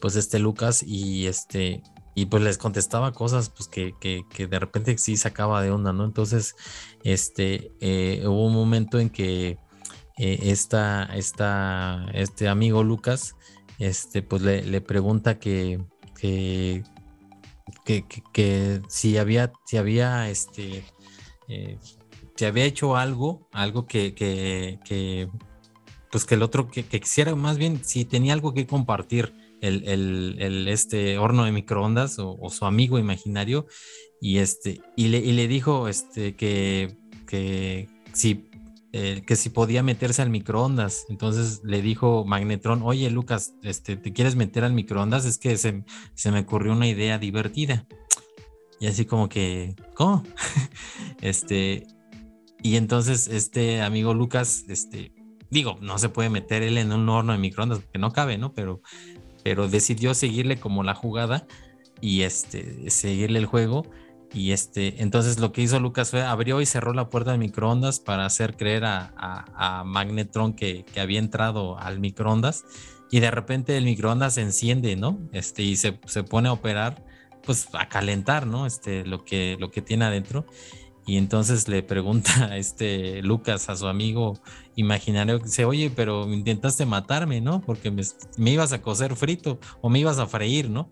pues 0.00 0.16
este 0.16 0.38
Lucas 0.38 0.82
y 0.82 1.26
este 1.26 1.82
y 2.16 2.26
pues 2.26 2.42
les 2.42 2.56
contestaba 2.56 3.12
cosas 3.12 3.50
pues 3.50 3.68
que, 3.68 3.92
de 4.38 4.58
repente 4.58 4.96
sí 4.96 5.18
sacaba 5.18 5.60
de 5.60 5.70
onda, 5.70 5.92
¿no? 5.92 6.06
Entonces, 6.06 6.56
este, 7.04 7.72
eh, 7.80 8.22
hubo 8.26 8.46
un 8.46 8.54
momento 8.54 8.98
en 8.98 9.10
que 9.10 9.58
eh, 10.16 10.38
esta, 10.44 11.10
este 11.14 12.48
amigo 12.48 12.82
Lucas 12.82 13.36
este, 13.78 14.22
pues 14.22 14.42
le, 14.42 14.80
pregunta 14.80 15.38
que, 15.38 15.80
que, 16.18 16.82
que, 17.84 18.80
si 18.88 19.16
había, 19.18 19.52
si 19.66 19.76
había, 19.76 20.30
este, 20.30 20.84
eh, 21.48 21.78
si 22.36 22.44
había 22.44 22.64
hecho 22.64 22.96
algo, 22.96 23.48
algo 23.52 23.86
que, 23.86 24.14
que, 24.14 25.28
pues 26.10 26.24
que 26.24 26.34
el 26.34 26.42
otro, 26.42 26.68
que, 26.68 26.84
quisiera 26.84 27.34
más 27.34 27.58
bien, 27.58 27.84
si 27.84 28.04
tenía 28.04 28.32
algo 28.32 28.54
que 28.54 28.66
compartir 28.66 29.34
el, 29.60 29.86
el, 29.88 30.68
este 30.68 31.18
horno 31.18 31.44
de 31.44 31.52
microondas 31.52 32.18
o, 32.18 32.48
su 32.50 32.64
amigo 32.64 32.98
imaginario, 32.98 33.66
y 34.20 34.38
este, 34.38 34.80
y 34.96 35.08
le, 35.08 35.18
y 35.18 35.32
le 35.32 35.46
dijo 35.46 35.88
este, 35.88 36.34
que, 36.34 36.96
que 37.26 37.88
si 38.14 38.48
eh, 38.98 39.24
que 39.26 39.36
si 39.36 39.50
podía 39.50 39.82
meterse 39.82 40.22
al 40.22 40.30
microondas. 40.30 41.04
Entonces 41.10 41.60
le 41.64 41.82
dijo 41.82 42.24
Magnetron, 42.24 42.80
oye 42.82 43.10
Lucas, 43.10 43.52
este, 43.62 43.98
¿te 43.98 44.14
quieres 44.14 44.36
meter 44.36 44.64
al 44.64 44.72
microondas? 44.72 45.26
Es 45.26 45.36
que 45.36 45.58
se, 45.58 45.84
me 46.30 46.40
ocurrió 46.40 46.72
una 46.72 46.88
idea 46.88 47.18
divertida. 47.18 47.86
Y 48.80 48.86
así 48.86 49.04
como 49.04 49.28
que, 49.28 49.76
¿cómo? 49.92 50.22
este, 51.20 51.86
Y 52.62 52.76
entonces 52.76 53.28
este 53.28 53.82
amigo 53.82 54.14
Lucas, 54.14 54.64
este, 54.66 55.12
digo, 55.50 55.76
no 55.82 55.98
se 55.98 56.08
puede 56.08 56.30
meter 56.30 56.62
él 56.62 56.78
en 56.78 56.90
un 56.90 57.06
horno 57.10 57.34
de 57.34 57.38
microondas 57.38 57.80
porque 57.80 57.98
no 57.98 58.14
cabe, 58.14 58.38
¿no? 58.38 58.54
Pero, 58.54 58.80
pero 59.44 59.68
decidió 59.68 60.14
seguirle 60.14 60.58
como 60.58 60.82
la 60.82 60.94
jugada 60.94 61.46
y 62.00 62.22
este, 62.22 62.88
seguirle 62.88 63.40
el 63.40 63.46
juego. 63.46 63.84
Y 64.32 64.52
este, 64.52 65.02
entonces 65.02 65.38
lo 65.38 65.52
que 65.52 65.62
hizo 65.62 65.80
Lucas 65.80 66.10
fue 66.10 66.22
abrió 66.22 66.60
y 66.60 66.66
cerró 66.66 66.92
la 66.92 67.08
puerta 67.08 67.32
de 67.32 67.38
microondas 67.38 68.00
para 68.00 68.26
hacer 68.26 68.56
creer 68.56 68.84
a, 68.84 69.12
a, 69.16 69.84
Magnetron 69.84 70.52
que, 70.52 70.84
que, 70.84 71.00
había 71.00 71.18
entrado 71.18 71.78
al 71.78 72.00
microondas. 72.00 72.64
Y 73.10 73.20
de 73.20 73.30
repente 73.30 73.76
el 73.76 73.84
microondas 73.84 74.34
se 74.34 74.42
enciende, 74.42 74.96
¿no? 74.96 75.18
Este, 75.32 75.62
y 75.62 75.76
se, 75.76 75.98
se 76.06 76.24
pone 76.24 76.48
a 76.48 76.52
operar, 76.52 77.04
pues 77.44 77.68
a 77.72 77.88
calentar, 77.88 78.46
¿no? 78.46 78.66
Este, 78.66 79.06
lo 79.06 79.24
que, 79.24 79.56
lo 79.60 79.70
que 79.70 79.80
tiene 79.80 80.04
adentro. 80.04 80.44
Y 81.06 81.18
entonces 81.18 81.68
le 81.68 81.84
pregunta 81.84 82.30
a 82.50 82.56
este 82.56 83.22
Lucas, 83.22 83.70
a 83.70 83.76
su 83.76 83.86
amigo 83.86 84.38
imaginario, 84.74 85.38
dice, 85.38 85.64
oye, 85.64 85.90
pero 85.94 86.30
intentaste 86.32 86.84
matarme, 86.84 87.40
¿no? 87.40 87.60
Porque 87.60 87.90
me, 87.90 88.02
me 88.36 88.50
ibas 88.50 88.72
a 88.72 88.82
cocer 88.82 89.14
frito 89.14 89.60
o 89.80 89.88
me 89.88 90.00
ibas 90.00 90.18
a 90.18 90.26
freír, 90.26 90.68
¿no? 90.68 90.90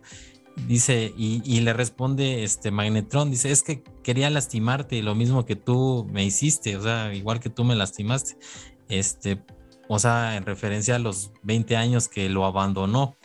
Dice, 0.68 1.12
y, 1.16 1.60
le 1.60 1.72
responde 1.72 2.44
este 2.44 2.70
Magnetron, 2.70 3.30
dice, 3.30 3.50
es 3.50 3.62
que 3.62 3.82
quería 4.02 4.30
lastimarte, 4.30 5.02
lo 5.02 5.14
mismo 5.14 5.44
que 5.44 5.56
tú 5.56 6.06
me 6.10 6.24
hiciste, 6.24 6.76
o 6.76 6.82
sea, 6.82 7.12
igual 7.12 7.40
que 7.40 7.50
tú 7.50 7.64
me 7.64 7.74
lastimaste. 7.74 8.38
Este, 8.88 9.42
o 9.88 9.98
sea, 9.98 10.36
en 10.36 10.46
referencia 10.46 10.96
a 10.96 10.98
los 10.98 11.32
20 11.42 11.76
años 11.76 12.08
que 12.08 12.28
lo 12.28 12.46
abandonó, 12.46 13.16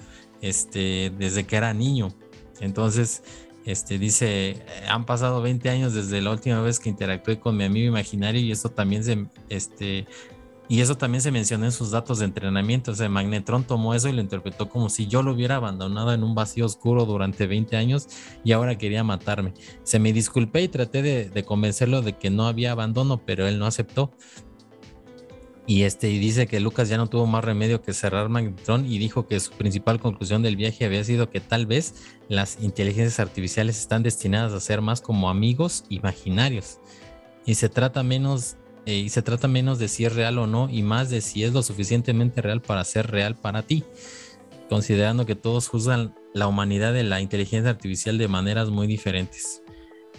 este, 0.42 1.14
desde 1.18 1.46
que 1.46 1.56
era 1.56 1.74
niño. 1.74 2.10
Entonces, 2.60 3.24
este, 3.66 4.00
dice, 4.00 4.66
han 4.90 5.06
pasado 5.06 5.42
20 5.42 5.70
años 5.70 5.94
desde 5.94 6.22
la 6.22 6.32
última 6.32 6.62
vez 6.62 6.80
que 6.80 6.90
interactué 6.90 7.40
con 7.40 7.56
mi 7.56 7.64
amigo 7.64 7.88
imaginario 7.88 8.42
y 8.42 8.52
esto 8.52 8.70
también 8.70 9.04
se, 9.04 9.28
este, 9.50 10.08
y 10.72 10.82
eso 10.82 10.96
también 10.96 11.24
se 11.24 11.32
mencionó 11.32 11.66
en 11.66 11.72
sus 11.72 11.90
datos 11.90 12.20
de 12.20 12.26
entrenamiento. 12.26 12.92
O 12.92 12.96
sea, 12.96 13.10
Magnetron 13.10 13.64
tomó 13.64 13.96
eso 13.96 14.08
y 14.08 14.12
lo 14.12 14.22
interpretó 14.22 14.70
como 14.70 14.90
si 14.90 15.08
yo 15.08 15.24
lo 15.24 15.34
hubiera 15.34 15.56
abandonado 15.56 16.14
en 16.14 16.24
un 16.24 16.36
vacío 16.36 16.64
oscuro 16.68 17.06
durante 17.06 17.48
20 17.48 17.76
años 17.76 18.08
y 18.44 18.52
ahora 18.52 18.78
quería 18.78 19.04
matarme. 19.04 19.56
Se 19.82 19.98
me 19.98 20.14
disculpé 20.14 20.62
y 20.62 20.68
traté 20.68 21.02
de, 21.02 21.44
convencerlo 21.44 22.04
de 22.04 22.14
que 22.14 22.30
no 22.30 22.46
había 22.46 22.72
abandono, 22.72 23.26
pero 23.26 23.48
él 23.48 23.58
no 23.58 23.66
aceptó. 23.66 24.12
Y 25.66 25.84
este 25.84 26.12
y 26.12 26.20
dice 26.20 26.46
que 26.46 26.60
Lucas 26.60 26.88
ya 26.88 26.98
no 26.98 27.08
tuvo 27.08 27.26
más 27.26 27.44
remedio 27.44 27.82
que 27.82 27.94
cerrar 27.94 28.30
Magnetron 28.30 28.86
y 28.86 29.00
dijo 29.00 29.26
que 29.26 29.40
su 29.40 29.52
principal 29.54 30.00
conclusión 30.00 30.44
del 30.44 30.56
viaje 30.56 30.86
había 30.86 31.04
sido 31.04 31.32
que 31.32 31.40
tal 31.40 31.66
vez 31.66 31.96
las 32.28 32.60
inteligencias 32.62 33.20
artificiales 33.20 33.80
están 33.80 34.04
destinadas 34.04 34.54
a 34.54 34.60
ser 34.60 34.82
más 34.82 35.02
como 35.02 35.32
amigos 35.32 35.86
imaginarios. 35.90 36.78
Y 37.44 37.56
se 37.56 37.70
trata 37.70 38.04
menos 38.04 38.56
eh, 38.90 38.98
y 38.98 39.10
se 39.10 39.22
trata 39.22 39.48
menos 39.48 39.78
de 39.78 39.88
si 39.88 40.06
es 40.06 40.16
real 40.16 40.40
o 40.40 40.48
no 40.48 40.68
y 40.68 40.82
más 40.82 41.12
de 41.12 41.22
si 41.22 41.44
es 41.44 41.54
lo 41.54 41.62
suficientemente 41.62 42.42
real 42.42 42.60
para 42.60 42.84
ser 42.84 43.12
real 43.12 43.36
para 43.36 43.62
ti, 43.62 43.84
considerando 44.68 45.28
que 45.28 45.36
todos 45.36 45.68
juzgan 45.68 46.16
la 46.34 46.48
humanidad 46.48 46.92
de 46.92 47.04
la 47.04 47.22
inteligencia 47.22 47.70
artificial 47.70 48.18
de 48.18 48.28
maneras 48.28 48.72
muy 48.72 48.88
diferentes. 48.88 49.62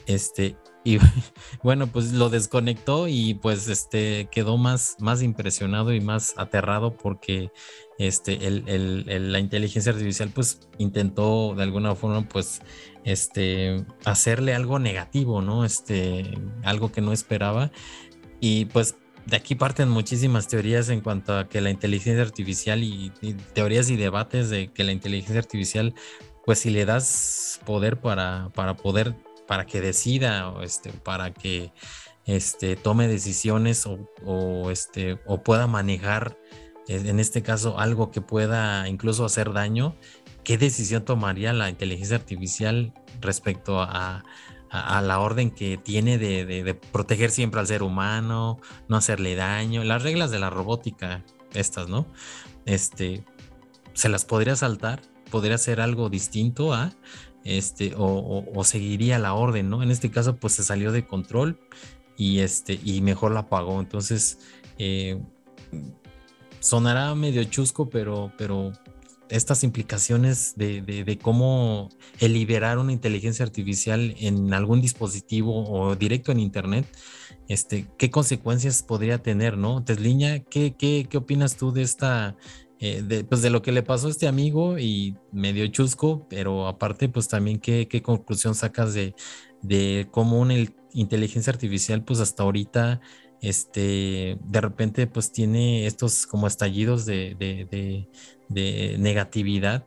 Este, 0.07 0.57
y 0.85 0.99
bueno, 1.65 1.89
pues 1.89 2.13
lo 2.13 2.31
desconectó 2.31 3.09
y 3.09 3.35
pues 3.35 3.67
este 3.67 4.29
quedó 4.31 4.57
más, 4.57 4.95
más 5.01 5.21
impresionado 5.21 5.93
y 5.93 6.01
más 6.01 6.35
aterrado 6.37 6.97
porque 6.97 7.51
este, 7.99 8.47
el, 8.47 9.33
la 9.33 9.41
inteligencia 9.41 9.91
artificial 9.91 10.31
pues 10.33 10.61
intentó 10.79 11.57
de 11.57 11.65
alguna 11.65 11.97
forma 11.97 12.23
pues 12.29 12.63
este, 13.03 13.85
hacerle 14.05 14.55
algo 14.55 14.79
negativo, 14.79 15.43
¿no? 15.43 15.65
Este, 15.65 16.39
algo 16.63 16.93
que 16.93 17.01
no 17.01 17.13
esperaba 17.13 17.73
y 18.41 18.65
pues 18.67 18.97
de 19.27 19.37
aquí 19.37 19.55
parten 19.55 19.89
muchísimas 19.89 20.49
teorías 20.49 20.89
en 20.89 21.01
cuanto 21.01 21.37
a 21.39 21.49
que 21.49 21.61
la 21.61 21.71
inteligencia 21.71 22.23
artificial 22.23 22.83
y, 22.83 23.13
teorías 23.53 23.91
y 23.91 23.97
debates 23.97 24.51
de 24.51 24.73
que 24.73 24.83
la 24.83 24.93
inteligencia 24.93 25.39
artificial, 25.39 25.95
pues 26.45 26.61
si 26.61 26.71
le 26.71 26.85
das 26.85 27.61
poder 27.65 28.01
para, 28.01 28.51
para 28.55 28.77
poder, 28.77 29.15
para 29.47 29.67
que 29.67 29.81
decida, 29.81 30.49
o 30.51 30.63
este, 30.63 30.91
para 30.91 31.33
que 31.33 31.73
este, 32.27 32.77
tome 32.77 33.09
decisiones 33.09 33.87
o, 33.87 34.71
este, 34.71 35.19
o 35.27 35.43
pueda 35.43 35.67
manejar, 35.67 36.39
en 36.89 37.21
este 37.21 37.43
caso, 37.43 37.79
algo 37.79 38.11
que 38.11 38.21
pueda 38.21 38.89
incluso 38.89 39.25
hacer 39.25 39.53
daño, 39.53 39.95
¿qué 40.43 40.59
decisión 40.59 41.05
tomaría 41.05 41.53
la 41.53 41.69
inteligencia 41.69 42.17
artificial 42.17 42.93
respecto 43.21 43.81
a, 43.81 44.25
a, 44.71 45.03
la 45.03 45.19
orden 45.19 45.51
que 45.51 45.77
tiene 45.77 46.17
de, 46.19 46.75
proteger 46.93 47.31
siempre 47.31 47.61
al 47.61 47.67
ser 47.67 47.83
humano, 47.83 48.61
no 48.89 48.97
hacerle 48.97 49.35
daño, 49.35 49.83
las 49.85 50.03
reglas 50.03 50.31
de 50.31 50.39
la 50.39 50.51
robótica, 50.51 51.25
estas, 51.53 51.89
¿no? 51.89 52.07
Este, 52.67 53.25
se 53.95 54.09
las 54.09 54.25
podría 54.25 54.55
saltar, 54.57 55.03
podría 55.31 55.57
hacer 55.57 55.81
algo 55.81 56.09
distinto 56.09 56.73
a, 56.73 56.93
este, 57.45 57.95
o, 57.97 58.63
seguiría 58.65 59.19
la 59.19 59.35
orden, 59.35 59.71
¿no? 59.71 59.83
En 59.83 59.91
este 59.91 60.11
caso, 60.11 60.37
pues 60.37 60.53
se 60.55 60.63
salió 60.63 60.93
de 60.93 61.07
control 61.07 61.59
y 62.17 62.41
este, 62.41 62.79
y 62.85 63.01
mejor 63.01 63.33
la 63.33 63.41
apagó. 63.41 63.81
Entonces, 63.81 64.39
eh, 64.79 65.21
sonará 66.61 67.15
medio 67.15 67.43
chusco, 67.45 67.89
pero, 67.89 68.33
pero 68.39 68.73
estas 69.31 69.65
implicaciones 69.65 70.55
de, 70.57 71.19
cómo 71.23 71.89
el 72.19 72.35
liberar 72.35 72.79
una 72.79 72.93
inteligencia 72.93 73.45
artificial 73.45 74.15
en 74.19 74.53
algún 74.53 74.81
dispositivo 74.81 75.65
o 75.71 75.95
directo 75.97 76.33
en 76.33 76.41
Internet, 76.41 76.87
este, 77.49 77.87
qué 77.97 78.11
consecuencias 78.11 78.83
podría 78.83 79.23
tener, 79.23 79.57
¿no? 79.57 79.85
Tesliña, 79.85 80.41
¿qué, 80.41 80.75
qué, 80.77 81.07
qué 81.09 81.19
opinas 81.19 81.57
tú 81.57 81.73
de 81.73 81.83
esta, 81.83 82.37
eh, 82.81 83.03
de, 83.03 83.25
pues 83.25 83.43
de 83.43 83.51
lo 83.51 83.63
que 83.63 83.73
le 83.73 83.83
pasó 83.83 84.09
a 84.09 84.11
este 84.11 84.29
amigo 84.29 84.79
y 84.79 85.17
medio 85.33 85.67
chusco, 85.69 86.27
pero 86.29 86.67
aparte, 86.67 87.09
pues 87.09 87.29
también 87.29 87.59
qué, 87.59 87.89
qué 87.89 88.03
conclusión 88.03 88.55
sacas 88.55 88.95
de, 88.95 89.15
de 89.63 90.09
cómo 90.11 90.41
una 90.41 90.55
inteligencia 90.93 91.53
artificial, 91.53 92.05
pues 92.05 92.21
hasta 92.21 92.43
ahorita 92.43 93.01
este, 93.41 94.39
de 94.43 94.61
repente 94.61 95.07
pues 95.07 95.33
tiene 95.33 95.87
estos 95.87 96.27
como 96.27 96.47
estallidos 96.47 97.07
de, 97.07 97.37
de 98.49 98.97
negatividad 98.99 99.87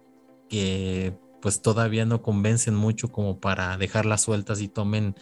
que 0.50 1.18
pues 1.42 1.62
todavía 1.62 2.06
no 2.06 2.22
convencen 2.22 2.74
mucho 2.74 3.12
como 3.12 3.40
para 3.40 3.78
dejarlas 3.78 4.22
sueltas 4.22 4.62
y 4.62 4.70
tomen 4.70 5.16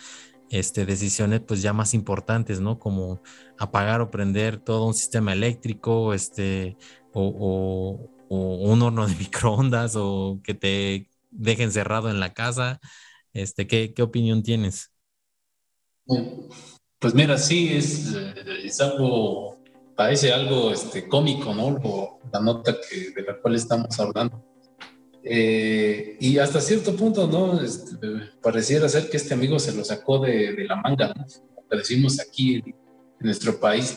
este, 0.52 0.86
decisiones 0.86 1.40
pues 1.40 1.62
ya 1.62 1.74
más 1.74 1.94
importantes, 1.94 2.60
¿no? 2.60 2.78
Como 2.78 3.22
apagar 3.58 4.02
o 4.02 4.12
prender 4.12 4.60
todo 4.60 4.86
un 4.86 4.94
sistema 4.94 5.34
eléctrico, 5.34 6.14
este, 6.14 6.78
o, 7.14 8.10
un 8.30 8.82
horno 8.82 9.08
de 9.08 9.16
microondas, 9.20 9.96
o 9.96 10.42
que 10.44 10.54
te 10.54 11.10
dejen 11.32 11.72
cerrado 11.72 12.10
en 12.10 12.20
la 12.20 12.34
casa. 12.34 12.80
Este, 13.34 13.66
¿qué, 13.66 13.94
qué 13.94 14.04
opinión 14.04 14.44
tienes? 14.44 14.92
Pues 17.02 17.16
mira, 17.16 17.36
sí, 17.38 17.76
es, 17.76 18.14
es 18.64 18.80
algo 18.80 19.58
parece 19.96 20.32
algo 20.32 20.72
este, 20.72 21.08
cómico, 21.08 21.54
¿no? 21.54 22.20
la 22.32 22.40
nota 22.40 22.76
que, 22.90 23.12
de 23.12 23.22
la 23.24 23.38
cual 23.38 23.56
estamos 23.56 24.00
hablando. 24.00 24.44
Eh, 25.24 26.18
y 26.20 26.38
hasta 26.38 26.62
cierto 26.62 26.96
punto, 26.96 27.28
¿no? 27.28 27.62
Este, 27.62 27.98
pareciera 28.42 28.88
ser 28.88 29.10
que 29.10 29.18
este 29.18 29.34
amigo 29.34 29.60
se 29.60 29.74
lo 29.74 29.84
sacó 29.84 30.20
de, 30.20 30.54
de 30.54 30.66
la 30.66 30.76
manga, 30.76 31.14
¿no? 31.16 31.26
Como 31.56 31.68
decimos 31.70 32.20
aquí 32.20 32.56
en, 32.56 32.76
nuestro 33.20 33.60
país. 33.60 33.96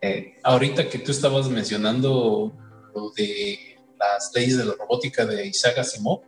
Eh, 0.00 0.36
ahorita 0.42 0.88
que 0.88 0.98
tú 1.00 1.10
estabas 1.10 1.50
mencionando 1.50 2.52
lo 2.94 3.10
de 3.10 3.58
las 3.98 4.30
leyes 4.34 4.56
de 4.56 4.64
la 4.64 4.74
robótica 4.78 5.26
de 5.26 5.46
Isaac 5.46 5.78
Asimov, 5.78 6.22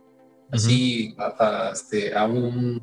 así 0.51 1.15
a, 1.17 1.71
este, 1.73 2.15
a 2.15 2.25
un, 2.25 2.79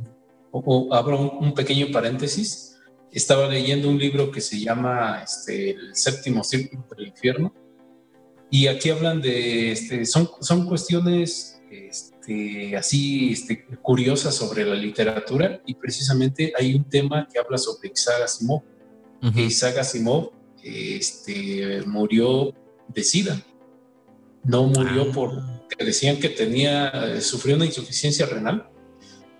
abro 0.90 1.38
un 1.38 1.54
pequeño 1.54 1.92
paréntesis 1.92 2.77
estaba 3.12 3.48
leyendo 3.48 3.88
un 3.88 3.98
libro 3.98 4.30
que 4.30 4.40
se 4.40 4.60
llama 4.60 5.22
este, 5.22 5.70
El 5.70 5.94
séptimo 5.94 6.44
círculo 6.44 6.84
del 6.96 7.08
infierno. 7.08 7.54
Y 8.50 8.66
aquí 8.66 8.90
hablan 8.90 9.20
de, 9.20 9.72
este, 9.72 10.04
son, 10.06 10.28
son 10.40 10.66
cuestiones 10.66 11.60
este, 11.70 12.76
así 12.76 13.32
este, 13.32 13.64
curiosas 13.82 14.34
sobre 14.34 14.64
la 14.64 14.74
literatura 14.74 15.60
y 15.66 15.74
precisamente 15.74 16.52
hay 16.58 16.74
un 16.74 16.84
tema 16.84 17.28
que 17.30 17.38
habla 17.38 17.58
sobre 17.58 17.90
Isaac 17.92 18.22
Asimov. 18.24 18.62
Isaac 19.34 19.78
Asimov 19.78 20.30
este, 20.62 21.82
murió 21.86 22.54
de 22.88 23.02
SIDA. 23.02 23.42
No 24.44 24.64
murió 24.64 25.08
ah. 25.10 25.12
por 25.12 25.58
decían 25.84 26.18
que 26.18 26.28
tenía, 26.28 26.88
eh, 26.88 27.20
sufrió 27.20 27.56
una 27.56 27.66
insuficiencia 27.66 28.26
renal, 28.26 28.68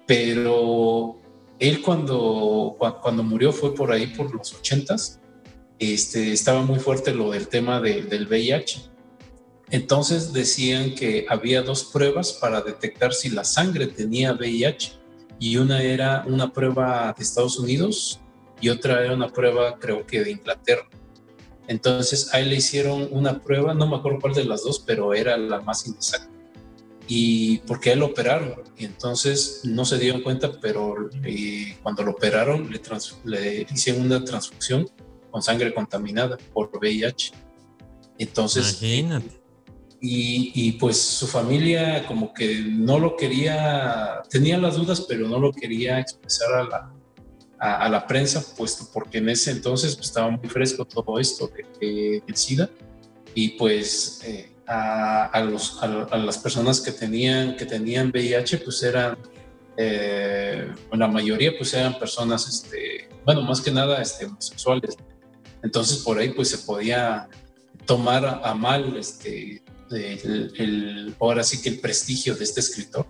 pero 0.06 1.18
él 1.58 1.82
cuando, 1.82 2.76
cuando 3.02 3.22
murió 3.22 3.52
fue 3.52 3.74
por 3.74 3.90
ahí 3.90 4.08
por 4.08 4.32
los 4.34 4.54
ochentas, 4.54 5.20
este, 5.78 6.32
estaba 6.32 6.62
muy 6.62 6.78
fuerte 6.78 7.12
lo 7.12 7.30
del 7.30 7.48
tema 7.48 7.80
del 7.80 8.26
VIH. 8.26 8.90
Entonces 9.70 10.32
decían 10.32 10.94
que 10.94 11.26
había 11.28 11.62
dos 11.62 11.84
pruebas 11.84 12.32
para 12.32 12.62
detectar 12.62 13.12
si 13.12 13.28
la 13.28 13.44
sangre 13.44 13.86
tenía 13.86 14.32
VIH 14.32 14.98
y 15.38 15.56
una 15.56 15.82
era 15.82 16.24
una 16.26 16.52
prueba 16.52 17.14
de 17.16 17.22
Estados 17.22 17.58
Unidos 17.58 18.20
y 18.60 18.70
otra 18.70 19.04
era 19.04 19.14
una 19.14 19.28
prueba 19.28 19.78
creo 19.78 20.06
que 20.06 20.24
de 20.24 20.30
Inglaterra. 20.30 20.88
Entonces 21.66 22.32
a 22.32 22.40
él 22.40 22.48
le 22.48 22.56
hicieron 22.56 23.08
una 23.10 23.42
prueba, 23.42 23.74
no 23.74 23.86
me 23.86 23.96
acuerdo 23.96 24.20
cuál 24.20 24.34
de 24.34 24.44
las 24.44 24.64
dos, 24.64 24.82
pero 24.84 25.12
era 25.12 25.36
la 25.36 25.60
más 25.60 25.86
inexacta. 25.86 26.37
Y 27.08 27.58
porque 27.58 27.92
él 27.92 28.00
lo 28.00 28.06
operaron, 28.06 28.62
y 28.76 28.84
entonces 28.84 29.62
no 29.64 29.86
se 29.86 29.98
dieron 29.98 30.22
cuenta, 30.22 30.52
pero 30.60 31.08
eh, 31.24 31.78
cuando 31.82 32.02
lo 32.02 32.10
operaron 32.10 32.70
le, 32.70 32.80
le 33.24 33.66
hicieron 33.72 34.02
una 34.02 34.22
transfusión 34.22 34.86
con 35.30 35.42
sangre 35.42 35.72
contaminada 35.72 36.36
por 36.52 36.70
VIH. 36.76 37.32
Entonces, 38.18 38.82
Imagínate. 38.82 39.40
Y, 40.00 40.52
y, 40.54 40.72
pues 40.72 41.00
su 41.00 41.26
familia 41.26 42.06
como 42.06 42.32
que 42.32 42.60
no 42.60 43.00
lo 43.00 43.16
quería, 43.16 44.22
tenía 44.30 44.56
las 44.56 44.76
dudas, 44.76 45.04
pero 45.08 45.26
no 45.26 45.40
lo 45.40 45.52
quería 45.52 45.98
expresar 45.98 46.52
a 46.54 46.62
la, 46.62 46.92
a, 47.58 47.88
la 47.88 48.06
prensa, 48.06 48.44
puesto 48.56 48.88
porque 48.92 49.18
en 49.18 49.28
ese 49.28 49.50
entonces 49.50 49.96
pues, 49.96 50.06
estaba 50.06 50.30
muy 50.30 50.48
fresco 50.48 50.84
todo 50.84 51.18
esto 51.18 51.50
del 51.80 52.22
SIDA. 52.36 52.70
Y 53.34 53.50
pues 53.50 54.20
eh, 54.24 54.52
a, 54.68 55.24
a, 55.24 55.40
los, 55.40 55.82
a, 55.82 56.16
las 56.18 56.38
personas 56.38 56.80
que 56.80 56.92
tenían, 56.92 57.56
que 57.56 57.64
tenían 57.64 58.10
VIH, 58.10 58.58
pues 58.58 58.82
eran, 58.82 59.16
eh, 59.78 60.70
la 60.92 61.08
mayoría 61.08 61.52
pues 61.56 61.72
eran 61.72 61.98
personas, 61.98 62.46
este, 62.46 63.08
bueno, 63.24 63.40
más 63.42 63.62
que 63.62 63.70
nada 63.70 64.02
este, 64.02 64.26
homosexuales. 64.26 64.96
Entonces 65.62 65.98
por 65.98 66.18
ahí 66.18 66.30
pues 66.30 66.50
se 66.50 66.58
podía 66.58 67.28
tomar 67.86 68.40
a 68.44 68.54
mal 68.54 68.94
este, 68.96 69.62
el, 69.90 71.14
ahora 71.18 71.42
sí 71.42 71.62
que 71.62 71.70
el 71.70 71.80
prestigio 71.80 72.34
de 72.34 72.44
este 72.44 72.60
escritor. 72.60 73.06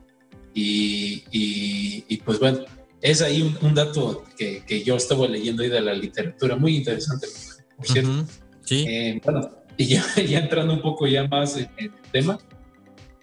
Y, 0.55 1.25
y, 1.31 2.17
pues 2.19 2.41
bueno, 2.41 2.65
es 3.01 3.23
ahí 3.23 3.57
un, 3.61 3.75
dato 3.75 4.25
que, 4.37 4.65
que, 4.65 4.83
yo 4.83 4.97
estaba 4.97 5.29
leyendo 5.29 5.63
ahí 5.63 5.69
de 5.69 5.81
la 5.81 5.93
literatura, 5.93 6.57
muy 6.57 6.77
interesante, 6.77 7.29
por 7.77 7.87
cierto. 7.87 8.27
sí. 8.65 8.85
Eh, 8.89 9.21
bueno, 9.23 9.58
y 9.79 9.87
ya, 9.87 10.05
ya, 10.29 10.41
entrando 10.41 10.75
un 10.75 10.83
poco 10.83 11.07
ya 11.07 11.27
más 11.27 11.57
en, 11.57 11.71
el 11.79 11.93
tema, 12.13 12.39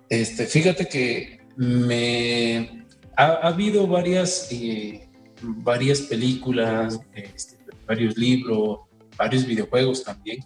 este, 0.09 0.47
fíjate 0.47 0.87
que 0.87 1.41
me 1.57 2.85
ha, 3.15 3.47
habido 3.47 3.85
varias, 3.85 4.47
eh, 4.51 5.07
varias 5.41 6.01
películas, 6.01 6.99
este, 7.13 7.57
varios 7.85 8.17
libros, 8.17 8.79
varios 9.17 9.45
videojuegos 9.45 10.03
también, 10.03 10.39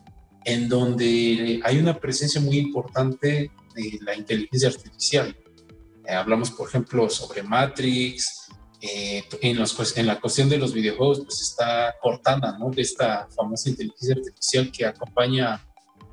en 0.46 0.68
donde 0.68 1.62
hay 1.64 1.78
una 1.78 2.00
presencia 2.00 2.42
muy 2.42 2.58
importante 2.58 3.52
de 3.76 4.00
la 4.02 4.16
inteligencia 4.16 4.70
artificial. 4.70 5.36
Eh, 6.08 6.14
hablamos, 6.14 6.50
por 6.52 6.68
ejemplo, 6.68 7.10
sobre 7.10 7.44
Matrix. 7.44 8.48
Eh, 8.82 9.26
en, 9.42 9.58
los, 9.58 9.74
pues, 9.74 9.98
en 9.98 10.08
la 10.08 10.22
cuestión 10.22 10.48
de 10.48 10.58
los 10.58 10.74
videojuegos, 10.74 11.20
pues 11.26 11.42
está 11.42 11.94
Cortana, 12.02 12.58
¿no? 12.58 12.70
De 12.70 12.82
esta 12.82 13.28
famosa 13.36 13.70
inteligencia 13.70 14.16
artificial 14.16 14.72
que 14.72 14.86
acompaña 14.86 15.62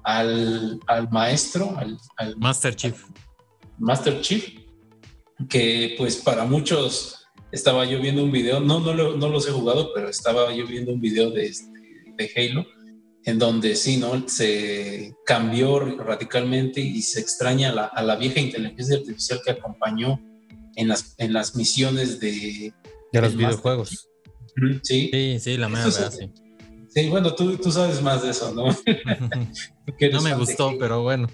al, 0.06 0.78
al 0.86 1.10
maestro, 1.10 1.76
al, 1.76 1.98
Master 2.36 2.76
Chief. 2.76 2.94
Master 3.76 4.20
Chief, 4.20 4.60
que 5.48 5.96
pues 5.98 6.16
para 6.16 6.44
muchos 6.44 7.26
estaba 7.50 7.84
yo 7.84 8.00
viendo 8.00 8.22
un 8.22 8.30
video, 8.30 8.60
no, 8.60 8.78
no, 8.78 8.94
no 8.94 9.28
los 9.28 9.48
he 9.48 9.50
jugado, 9.50 9.90
pero 9.92 10.08
estaba 10.08 10.54
yo 10.54 10.64
viendo 10.64 10.92
un 10.92 11.00
video 11.00 11.30
de, 11.30 11.46
este, 11.46 11.80
de 12.16 12.30
Halo 12.36 12.64
en 13.24 13.40
donde 13.40 13.74
sí, 13.74 13.96
¿no? 13.96 14.28
Se 14.28 15.12
cambió 15.24 15.80
radicalmente 15.80 16.80
y 16.80 17.02
se 17.02 17.18
extraña 17.20 17.70
a 17.70 18.02
la, 18.02 18.16
vieja 18.16 18.38
inteligencia 18.38 18.98
artificial 18.98 19.40
que 19.44 19.50
acompañó 19.50 20.20
en 20.76 20.86
las, 20.86 21.16
en 21.18 21.32
las 21.32 21.56
misiones 21.56 22.20
de... 22.20 22.72
De 23.12 23.20
los 23.20 23.36
videojuegos. 23.36 24.08
Sí. 24.84 25.10
Sí, 25.12 25.38
sí, 25.40 25.56
la 25.56 25.68
mierda, 25.68 26.12
sí. 26.12 26.30
Sí, 26.96 27.10
bueno, 27.10 27.34
tú, 27.34 27.58
tú 27.58 27.70
sabes 27.70 28.00
más 28.00 28.22
de 28.22 28.30
eso, 28.30 28.54
¿no? 28.54 28.68
no 30.12 30.22
me 30.22 30.34
gustó, 30.34 30.72
pero 30.78 31.02
bueno. 31.02 31.28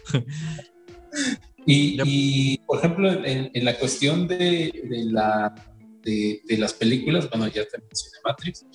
Y, 1.64 2.00
y, 2.04 2.58
por 2.66 2.80
ejemplo, 2.80 3.08
en, 3.12 3.48
en 3.54 3.64
la 3.64 3.78
cuestión 3.78 4.26
de, 4.26 4.36
de 4.36 5.04
la, 5.04 5.54
de, 6.02 6.42
de, 6.48 6.58
las 6.58 6.74
películas, 6.74 7.30
bueno, 7.30 7.46
ya 7.46 7.64
te 7.64 7.78
mencioné 7.78 8.16
Matrix, 8.24 8.66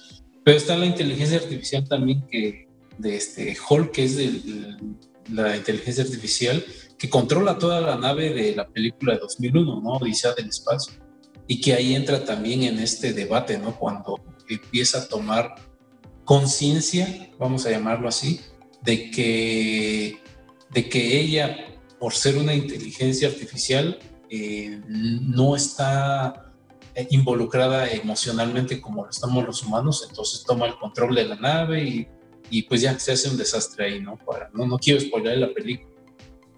pero 0.46 0.56
está 0.56 0.78
la 0.78 0.86
inteligencia 0.86 1.40
artificial 1.40 1.86
también 1.90 2.26
que, 2.32 2.70
de 2.98 3.16
este 3.18 3.58
Hulk, 3.70 3.92
que 3.92 4.04
es 4.06 4.16
de 4.16 4.78
la 5.30 5.58
inteligencia 5.58 6.06
artificial, 6.06 6.64
que 6.98 7.10
controla 7.10 7.58
toda 7.58 7.82
la 7.82 7.98
nave 7.98 8.34
de 8.34 8.56
la 8.56 8.66
película 8.66 9.16
de 9.16 9.20
2001, 9.20 9.82
¿no? 9.82 9.90
Odisea 9.98 10.34
del 10.36 10.48
espacio. 10.48 10.94
Y 11.48 11.60
que 11.60 11.74
ahí 11.74 11.96
entra 11.96 12.24
también 12.24 12.64
en 12.64 12.80
este 12.80 13.12
debate, 13.12 13.58
¿no? 13.58 13.78
Cuando 13.78 14.22
empieza 14.48 15.00
a 15.00 15.08
tomar 15.10 15.67
conciencia, 16.28 17.32
vamos 17.40 17.66
a 17.66 17.72
llamarlo 17.72 18.08
así, 18.08 18.42
de 18.84 19.10
que, 19.10 20.20
de 20.70 20.90
que 20.90 21.20
ella, 21.20 21.80
por 22.00 22.14
ser 22.14 22.38
una 22.38 22.54
inteligencia 22.54 23.30
artificial, 23.30 23.98
eh, 24.30 24.80
no 24.86 25.56
está 25.56 26.54
eh, 26.94 27.08
involucrada 27.10 27.90
emocionalmente 27.90 28.80
como 28.80 29.06
lo 29.06 29.10
estamos 29.10 29.44
los 29.44 29.64
humanos, 29.64 30.06
entonces 30.08 30.44
toma 30.46 30.68
el 30.68 30.76
control 30.76 31.16
de 31.16 31.26
la 31.26 31.36
nave 31.38 31.84
y 31.84 32.08
y 32.50 32.64
pues 32.64 32.82
ya 32.82 32.98
se 33.00 33.12
hace 33.12 33.30
un 33.30 33.38
desastre 33.38 33.86
ahí, 33.86 34.02
¿no? 34.02 34.18
Para, 34.18 34.50
no, 34.54 34.66
no 34.66 34.78
quiero 34.78 35.00
spoiler 35.00 35.38
la 35.38 35.54
película. 35.54 35.90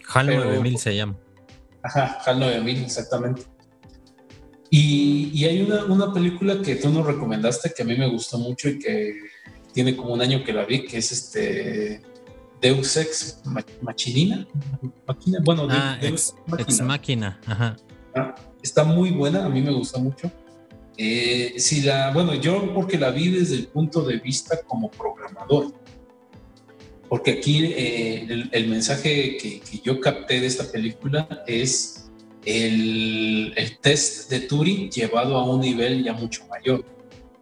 HAL 0.08 0.28
9000 0.28 0.78
se 0.78 0.96
llama. 0.96 1.18
Ajá, 1.82 2.20
HAL 2.26 2.40
9000, 2.40 2.84
exactamente. 2.84 3.44
Y, 4.70 5.32
y 5.34 5.46
hay 5.46 5.62
una, 5.64 5.86
una, 5.86 6.14
película 6.14 6.62
que 6.62 6.76
tú 6.76 6.90
nos 6.90 7.06
recomendaste 7.06 7.74
que 7.76 7.82
a 7.82 7.86
mí 7.86 7.98
me 7.98 8.08
gustó 8.08 8.38
mucho 8.38 8.70
y 8.70 8.78
que 8.78 9.16
tiene 9.74 9.96
como 9.96 10.14
un 10.14 10.22
año 10.22 10.44
que 10.44 10.54
la 10.54 10.66
vi, 10.66 10.86
que 10.86 10.98
es 10.98 11.12
este 11.12 12.02
Deus 12.62 12.98
Ex 12.98 13.42
Machinina. 13.82 14.48
bueno, 15.44 15.68
ah, 15.70 15.98
Deus 16.02 16.36
Ex, 16.58 16.82
Máquina. 16.82 17.40
Ajá. 17.46 17.76
Ah, 18.16 18.36
está 18.62 18.84
muy 18.84 19.12
buena, 19.12 19.46
a 19.46 19.50
mí 19.50 19.62
me 19.62 19.72
gustó 19.72 20.00
mucho. 20.00 20.32
Eh, 20.98 21.54
si 21.58 21.82
la, 21.82 22.12
bueno, 22.12 22.34
yo 22.36 22.74
porque 22.74 22.98
la 22.98 23.12
vi 23.12 23.30
desde 23.30 23.56
el 23.56 23.68
punto 23.68 24.02
de 24.04 24.18
vista 24.18 24.60
como 24.68 24.92
programador, 24.92 25.74
porque 27.08 27.32
aquí 27.32 27.66
eh, 27.66 28.48
el, 28.52 28.68
mensaje 28.68 29.38
que, 29.38 29.62
yo 29.82 30.00
capté 30.02 30.42
de 30.42 30.48
esta 30.48 30.70
película 30.70 31.44
es 31.48 32.10
el, 32.46 33.54
el, 33.56 33.80
test 33.80 34.30
de 34.30 34.42
Turing 34.42 34.92
llevado 34.92 35.38
a 35.38 35.50
un 35.50 35.62
nivel 35.62 36.04
ya 36.04 36.14
mucho 36.14 36.46
mayor. 36.48 36.84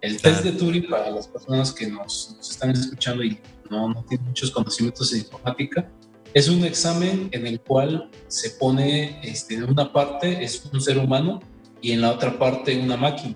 El 0.02 0.22
test 0.22 0.44
de 0.44 0.52
Turing, 0.52 0.88
para 0.88 1.10
las 1.10 1.28
personas 1.28 1.72
que 1.72 1.88
nos, 1.88 2.38
están 2.40 2.72
escuchando 2.72 3.24
y 3.24 3.40
no, 3.70 3.90
no, 3.90 4.04
tienen 4.04 4.28
muchos 4.28 4.52
conocimientos 4.52 5.12
de 5.12 5.20
informática, 5.20 5.92
es 6.34 6.50
un 6.50 6.64
examen 6.64 7.30
en 7.32 7.48
el 7.48 7.60
cual 7.62 8.10
se 8.28 8.52
pone, 8.52 9.20
este, 9.24 9.56
en 9.56 9.64
una 9.64 9.92
parte 9.92 10.44
es 10.44 10.64
un 10.72 10.80
ser 10.82 10.98
humano 10.98 11.40
y 11.82 11.92
en 11.94 12.02
la 12.02 12.12
otra 12.12 12.38
parte 12.38 12.80
una 12.80 12.98
máquina. 12.98 13.36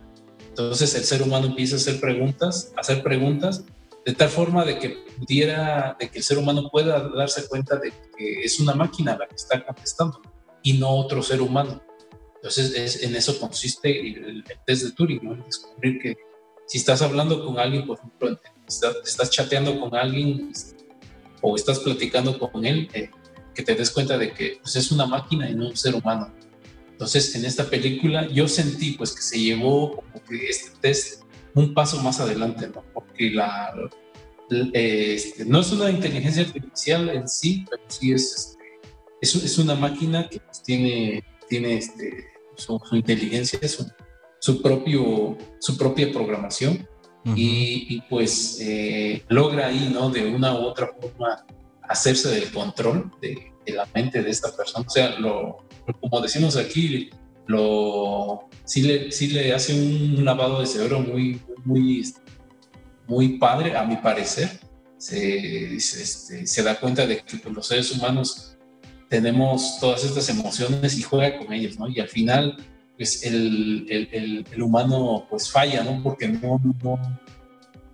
Entonces 0.49 0.93
el 0.95 1.03
ser 1.03 1.23
humano 1.23 1.47
empieza 1.47 1.75
a 1.75 1.79
hacer 1.79 1.99
preguntas, 1.99 2.73
a 2.77 2.81
hacer 2.81 3.01
preguntas, 3.01 3.63
de 4.05 4.13
tal 4.13 4.29
forma 4.29 4.65
de 4.65 4.79
que 4.79 4.89
pudiera, 5.17 5.95
de 5.99 6.09
que 6.09 6.19
el 6.19 6.23
ser 6.23 6.37
humano 6.37 6.69
pueda 6.71 7.09
darse 7.09 7.47
cuenta 7.47 7.77
de 7.77 7.93
que 8.17 8.41
es 8.43 8.59
una 8.59 8.73
máquina 8.73 9.17
la 9.17 9.27
que 9.27 9.35
está 9.35 9.63
contestando 9.65 10.21
y 10.61 10.73
no 10.73 10.89
otro 10.89 11.23
ser 11.23 11.41
humano. 11.41 11.81
Entonces 12.35 12.73
es, 12.75 13.03
en 13.03 13.15
eso 13.15 13.39
consiste 13.39 13.99
el, 13.99 14.43
test 14.65 14.83
de 14.83 14.91
Turing, 14.91 15.19
¿no? 15.23 15.35
descubrir 15.45 15.99
que 15.99 16.17
si 16.71 16.77
estás 16.77 17.01
hablando 17.01 17.45
con 17.45 17.59
alguien, 17.59 17.85
por 17.85 17.97
ejemplo, 17.97 18.39
estás, 18.65 19.29
chateando 19.29 19.77
con 19.77 19.93
alguien 19.93 20.53
o 21.41 21.57
estás 21.57 21.79
platicando 21.79 22.39
con 22.39 22.65
él, 22.65 22.87
eh, 22.93 23.09
que 23.53 23.61
te 23.61 23.75
des 23.75 23.91
cuenta 23.91 24.17
de 24.17 24.31
que 24.31 24.57
pues, 24.61 24.77
es 24.77 24.89
una 24.89 25.05
máquina 25.05 25.49
y 25.49 25.53
no 25.53 25.67
un 25.67 25.75
ser 25.75 25.95
humano. 25.95 26.33
Entonces, 26.89 27.35
en 27.35 27.43
esta 27.43 27.65
película 27.65 28.25
yo 28.29 28.47
sentí 28.47 28.93
pues 28.93 29.11
que 29.11 29.21
se 29.21 29.37
llevó 29.37 29.97
como 29.97 30.23
que 30.23 30.47
este 30.47 30.69
test 30.79 31.23
un 31.55 31.73
paso 31.73 32.01
más 32.01 32.21
adelante, 32.21 32.69
¿no? 32.69 32.85
Porque 32.93 33.31
la, 33.31 33.73
este, 34.71 35.43
no 35.43 35.59
es 35.59 35.73
una 35.73 35.89
inteligencia 35.89 36.43
artificial 36.43 37.09
en 37.09 37.27
sí, 37.27 37.65
pero 37.69 37.83
sí 37.89 38.13
es, 38.13 38.57
este, 39.21 39.45
es, 39.45 39.57
una 39.57 39.75
máquina 39.75 40.29
que 40.29 40.39
pues, 40.39 40.63
tiene, 40.63 41.21
tiene 41.49 41.79
este, 41.79 42.27
su, 42.55 42.79
inteligencia, 42.93 43.59
su, 43.67 43.91
su, 44.41 44.61
propio, 44.61 45.37
su 45.59 45.77
propia 45.77 46.11
programación 46.11 46.87
y, 47.35 48.01
pues 48.09 48.57
eh, 48.59 49.23
logra 49.29 49.67
ahí, 49.67 49.91
¿no? 49.93 50.09
De 50.09 50.25
una 50.25 50.53
u 50.55 50.63
otra 50.63 50.89
forma 50.99 51.45
hacerse 51.83 52.29
del 52.29 52.51
control 52.51 53.11
de, 53.21 53.53
de 53.63 53.73
la 53.73 53.87
mente 53.93 54.23
de 54.23 54.31
esta 54.31 54.51
persona. 54.55 54.85
O 54.87 54.89
sea, 54.89 55.19
lo, 55.19 55.57
como 55.99 56.19
decimos 56.19 56.57
aquí, 56.57 57.11
lo, 57.45 58.49
sí, 58.63 58.81
le, 58.81 59.11
sí 59.11 59.27
le 59.27 59.53
hace 59.53 59.73
un 59.73 60.25
lavado 60.25 60.61
de 60.61 60.65
cerebro 60.65 60.99
muy, 61.01 61.39
muy, 61.63 62.03
muy 63.07 63.37
padre, 63.37 63.77
a 63.77 63.83
mi 63.83 63.97
parecer. 63.97 64.49
Se, 64.97 65.79
se, 65.79 66.41
este, 66.41 66.63
da 66.63 66.79
cuenta 66.79 67.05
de 67.05 67.17
que 67.17 67.37
pues, 67.37 67.53
los 67.53 67.67
seres 67.67 67.91
humanos 67.91 68.57
tenemos 69.09 69.77
todas 69.79 70.03
estas 70.03 70.27
emociones 70.29 70.97
y 70.97 71.03
juega 71.03 71.37
con 71.37 71.53
ellas, 71.53 71.77
¿no? 71.77 71.87
Y 71.87 71.99
al 71.99 72.07
final, 72.07 72.57
pues 73.01 73.23
el, 73.23 73.87
el, 73.89 74.45
el, 74.53 74.61
humano 74.61 75.25
pues 75.27 75.51
falla, 75.51 75.83
¿no? 75.83 76.03
Porque 76.03 76.27
no, 76.27 76.61
no 76.83 77.19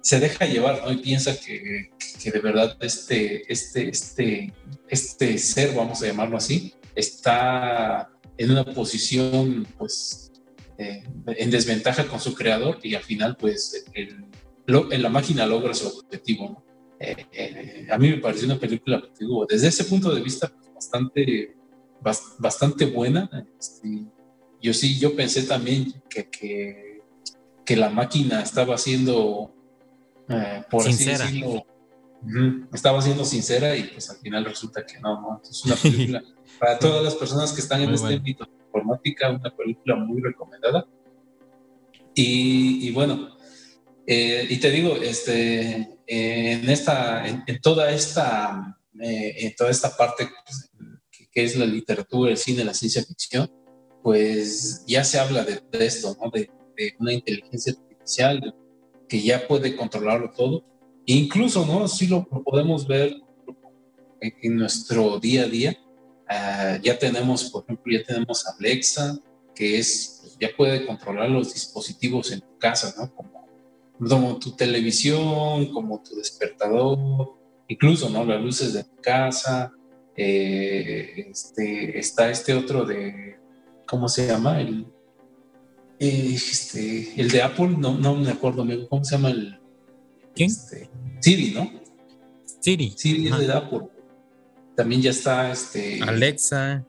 se 0.02 0.20
deja 0.20 0.46
llevar, 0.46 0.82
¿no? 0.84 0.92
Y 0.92 0.98
piensa 0.98 1.40
que, 1.40 1.92
que, 2.22 2.30
de 2.30 2.40
verdad 2.42 2.76
este, 2.82 3.50
este, 3.50 3.88
este, 3.88 4.54
este 4.90 5.38
ser, 5.38 5.74
vamos 5.74 6.04
a 6.04 6.08
llamarlo 6.08 6.36
así, 6.36 6.74
está 6.94 8.10
en 8.38 8.52
una 8.52 8.66
posición, 8.66 9.66
pues, 9.78 10.34
eh, 10.78 11.06
en 11.26 11.52
desventaja 11.52 12.06
con 12.06 12.20
su 12.20 12.34
creador 12.34 12.78
y 12.84 12.94
al 12.94 13.04
final, 13.04 13.38
pues, 13.38 13.86
el, 13.94 14.26
la 14.66 15.10
máquina 15.10 15.46
logra 15.46 15.74
su 15.74 15.88
objetivo, 15.88 16.50
¿no? 16.50 16.66
Eh, 17.00 17.16
eh, 17.32 17.88
a 17.90 17.98
mí 17.98 18.10
me 18.10 18.18
pareció 18.18 18.46
una 18.46 18.60
película, 18.60 19.02
digo, 19.18 19.46
desde 19.46 19.70
ese 19.70 19.86
punto 19.86 20.14
de 20.14 20.22
vista, 20.22 20.50
pues, 20.50 20.74
bastante, 20.74 21.56
bastante 22.40 22.86
buena. 22.88 23.30
Este, 23.58 24.06
yo 24.62 24.74
sí, 24.74 25.00
yo 25.00 25.16
pensé 25.16 25.44
también 25.44 25.94
que, 26.10 26.30
que, 26.30 27.02
que 27.66 27.76
la 27.76 27.90
máquina 27.90 28.42
estaba 28.42 28.76
haciendo 28.76 29.54
eh, 30.30 30.64
por 30.70 30.84
sincera. 30.84 31.26
así 31.26 31.42
decirlo, 31.42 31.66
estaba 32.74 33.02
siendo 33.02 33.24
sincera 33.26 33.76
y 33.76 33.84
pues 33.84 34.10
al 34.10 34.18
final 34.18 34.46
resulta 34.46 34.86
que 34.86 35.00
no, 35.00 35.22
no. 35.22 35.42
Es 35.50 35.64
una 35.66 35.76
película 35.76 36.24
para 36.60 36.80
todas 36.80 37.04
las 37.04 37.16
personas 37.16 37.54
que 37.54 37.62
están 37.62 37.82
en 37.82 37.94
este 37.94 38.16
ámbito 38.16 38.46
de 38.46 38.52
informática, 38.66 39.30
una 39.30 39.56
película 39.56 39.96
muy 39.96 40.22
recomendada. 40.22 40.88
Y, 42.20 42.92
bueno, 42.94 43.38
eh, 44.08 44.48
y 44.50 44.58
te 44.58 44.72
digo, 44.72 44.96
este, 44.96 46.00
en 46.08 46.68
esta, 46.68 47.28
en, 47.28 47.62
toda 47.62 47.92
esta, 47.92 48.80
eh, 49.00 49.36
en 49.38 49.56
toda 49.56 49.70
esta 49.70 49.96
parte 49.96 50.28
pues, 50.44 50.72
que, 51.32 51.44
es 51.44 51.56
la 51.56 51.66
literatura, 51.66 52.32
el 52.32 52.38
cine, 52.38 52.64
la 52.64 52.74
ciencia 52.74 53.04
ficción, 53.04 53.52
pues 54.08 54.86
ya 54.88 55.04
se 55.04 55.20
habla 55.20 55.44
de, 55.44 55.62
esto, 55.86 56.16
¿no? 56.24 56.32
De, 56.32 56.50
una 56.98 57.12
inteligencia 57.12 57.74
artificial, 57.74 58.56
que 59.10 59.22
ya 59.22 59.46
puede 59.46 59.76
controlarlo 59.76 60.32
todo. 60.32 60.64
incluso, 61.06 61.66
¿no? 61.66 61.84
Así 61.84 62.08
lo 62.08 62.26
podemos 62.26 62.88
ver 62.88 63.18
en, 64.22 64.56
nuestro 64.56 65.20
día 65.20 65.44
a 65.44 65.48
día. 65.48 65.78
Ah, 66.30 66.80
ya 66.82 66.98
tenemos, 66.98 67.52
por 67.52 67.66
ejemplo, 67.66 67.92
ya 67.92 68.02
tenemos 68.06 68.48
Alexa, 68.48 69.20
que 69.54 69.78
es, 69.78 70.20
pues, 70.22 70.38
ya 70.40 70.56
puede 70.56 70.86
controlar 70.86 71.30
los 71.30 71.54
dispositivos 71.54 72.32
en 72.32 72.40
tu 72.40 72.58
casa, 72.60 72.96
¿no? 72.98 73.14
Como, 73.14 73.46
como 74.00 74.40
tu 74.40 74.56
televisión, 74.56 75.70
como 75.74 76.02
tu 76.02 76.16
despertador, 76.16 77.34
incluso, 77.68 78.10
¿no? 78.10 78.24
Las 78.24 78.42
luces 78.42 78.72
de 78.72 78.86
tu 78.86 79.02
casa. 79.02 79.74
Eh, 80.16 81.28
este, 81.30 82.00
está 82.00 82.32
este 82.32 82.54
otro 82.54 82.86
de, 82.86 83.37
¿cómo 83.88 84.08
se 84.08 84.28
llama? 84.28 84.62
El, 84.62 84.86
este, 86.00 87.20
el 87.20 87.30
de 87.30 87.42
Apple, 87.42 87.76
no, 87.78 87.98
no 87.98 88.16
me 88.16 88.30
acuerdo, 88.30 88.66
¿cómo 88.90 89.04
se 89.04 89.16
llama 89.16 89.32
el? 89.32 89.60
¿Quién? 90.36 90.50
Este, 90.50 90.90
Siri, 91.20 91.52
¿no? 91.52 91.72
Siri. 92.60 92.94
Siri 92.96 93.28
es 93.28 93.38
de 93.40 93.54
Apple. 93.54 93.88
También 94.76 95.02
ya 95.02 95.10
está 95.10 95.52
este. 95.52 96.02
Alexa. 96.04 96.86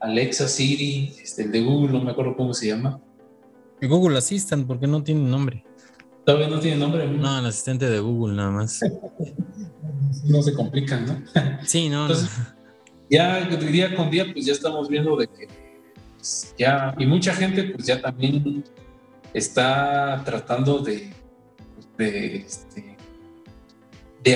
Alexa, 0.00 0.48
Siri, 0.48 1.14
este, 1.22 1.42
el 1.44 1.52
de 1.52 1.60
Google, 1.62 1.92
no 1.92 2.04
me 2.04 2.10
acuerdo 2.10 2.36
cómo 2.36 2.54
se 2.54 2.68
llama. 2.68 3.00
Google 3.80 4.18
Assistant, 4.18 4.66
porque 4.66 4.86
no 4.86 5.02
tiene 5.02 5.28
nombre. 5.28 5.64
Todavía 6.24 6.48
no 6.48 6.60
tiene 6.60 6.76
nombre. 6.76 7.06
No, 7.08 7.38
el 7.38 7.46
asistente 7.46 7.88
de 7.88 7.98
Google 7.98 8.36
nada 8.36 8.50
más. 8.50 8.80
no 10.24 10.42
se 10.42 10.54
complican, 10.54 11.06
¿no? 11.06 11.22
Sí, 11.64 11.88
no, 11.88 12.02
Entonces, 12.02 12.30
Ya 13.10 13.44
día 13.48 13.94
con 13.96 14.10
día, 14.10 14.32
pues 14.32 14.46
ya 14.46 14.52
estamos 14.52 14.88
viendo 14.88 15.16
de 15.16 15.26
que 15.26 15.61
ya, 16.56 16.94
y 16.98 17.06
mucha 17.06 17.34
gente 17.34 17.64
pues 17.64 17.86
ya 17.86 18.00
también 18.00 18.64
está 19.34 20.22
tratando 20.24 20.78
de, 20.78 21.12
de, 21.98 22.36
este, 22.36 22.96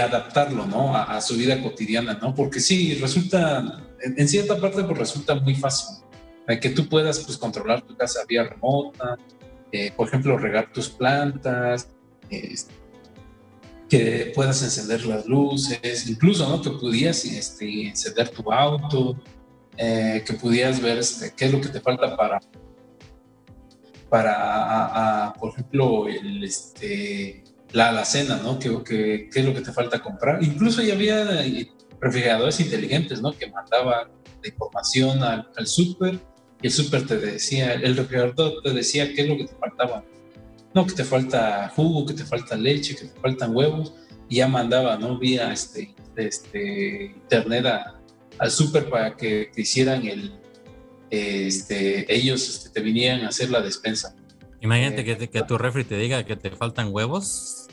adaptarlo, 0.01 0.67
¿no? 0.67 0.97
A, 0.97 1.21
su 1.21 1.37
vida 1.37 1.63
cotidiana, 1.63 2.19
¿no? 2.21 2.35
Porque 2.35 2.61
sí, 2.61 2.95
resulta, 2.95 3.85
en, 4.01 4.29
cierta 4.29 4.61
parte 4.61 4.83
pues 4.85 4.99
resulta 4.99 5.35
muy 5.37 5.55
fácil, 5.55 5.99
que 6.61 6.71
tú 6.71 6.89
puedas 6.89 7.21
pues 7.21 7.37
controlar 7.39 7.83
tu 7.83 7.97
casa 7.97 8.21
vía 8.29 8.45
remota, 8.45 9.17
eh, 9.73 9.93
por 9.97 10.09
ejemplo, 10.09 10.39
regar 10.39 10.73
tus 10.73 10.89
plantas, 10.89 11.89
este, 12.31 12.75
que 13.89 14.33
puedas 14.35 14.63
encender 14.63 15.05
las 15.07 15.27
luces, 15.27 16.09
incluso, 16.09 16.49
¿no? 16.49 16.61
Que 16.61 16.71
pudieras 16.71 17.25
este, 17.25 17.89
encender 17.89 18.29
tu 18.31 18.53
auto, 18.53 19.17
eh, 19.77 20.23
que 20.27 20.33
pudieras 20.35 20.81
ver 20.81 20.99
este, 20.99 21.33
qué 21.37 21.47
es 21.47 21.53
lo 21.53 21.61
que 21.61 21.69
te 21.69 21.81
falta 21.81 22.17
para, 22.17 22.41
para 24.09 25.33
por 25.39 25.51
ejemplo, 25.51 26.09
el, 26.09 26.43
este, 26.45 27.45
la 27.73 27.89
alacena, 27.89 28.37
¿no? 28.43 28.59
¿Qué, 28.59 28.71
qué, 28.85 29.29
qué 29.33 29.41
es 29.41 29.45
lo 29.45 29.55
que 29.55 29.61
te 29.61 29.73
falta 29.73 30.01
comprar? 30.01 30.43
Incluso 30.43 30.83
ya 30.83 30.95
había 30.95 31.45
eh, 31.45 31.71
refrigeradores 32.01 32.61
inteligentes, 32.61 33.21
¿no? 33.21 33.33
Que 33.33 33.51
mandaban 33.51 34.09
la 34.43 34.49
información 34.49 35.23
al, 35.23 35.49
al 35.57 35.67
súper 35.67 36.21
y 36.63 36.67
el 36.69 36.73
súper 36.73 37.07
te 37.07 37.19
decía, 37.19 37.75
el 37.75 37.97
refrigerador 37.97 38.63
te 38.63 38.73
decía 38.73 39.13
qué 39.13 39.23
es 39.23 39.29
lo 39.29 39.37
que 39.37 39.45
te 39.45 39.55
faltaba. 39.55 40.05
No, 40.75 40.87
que 40.87 40.95
te 40.95 41.05
falta 41.05 41.73
jugo, 41.75 42.07
que 42.07 42.15
te 42.15 42.25
falta 42.25 42.57
leche, 42.57 42.95
que 42.95 43.07
te 43.07 43.21
faltan 43.21 43.55
huevos, 43.55 43.95
y 44.29 44.37
ya 44.37 44.49
mandaba, 44.49 44.97
¿no? 44.97 45.19
Vía 45.19 45.53
este, 45.53 45.95
este, 46.17 47.15
internet 47.15 47.67
a, 47.67 47.96
al 48.39 48.51
súper 48.51 48.89
para 48.89 49.17
que 49.17 49.51
te 49.55 49.63
hicieran 49.63 50.07
el, 50.07 50.33
este, 51.11 52.13
ellos 52.15 52.49
este, 52.49 52.71
te 52.71 52.81
vinieran 52.81 53.25
a 53.25 53.29
hacer 53.29 53.51
la 53.51 53.61
despensa. 53.61 54.15
Imagínate 54.61 55.05
que, 55.05 55.29
que, 55.29 55.43
tu 55.43 55.59
refri 55.59 55.85
te 55.85 55.97
diga 55.97 56.25
que 56.25 56.37
te 56.37 56.51
faltan 56.51 56.89
huevos, 56.93 57.69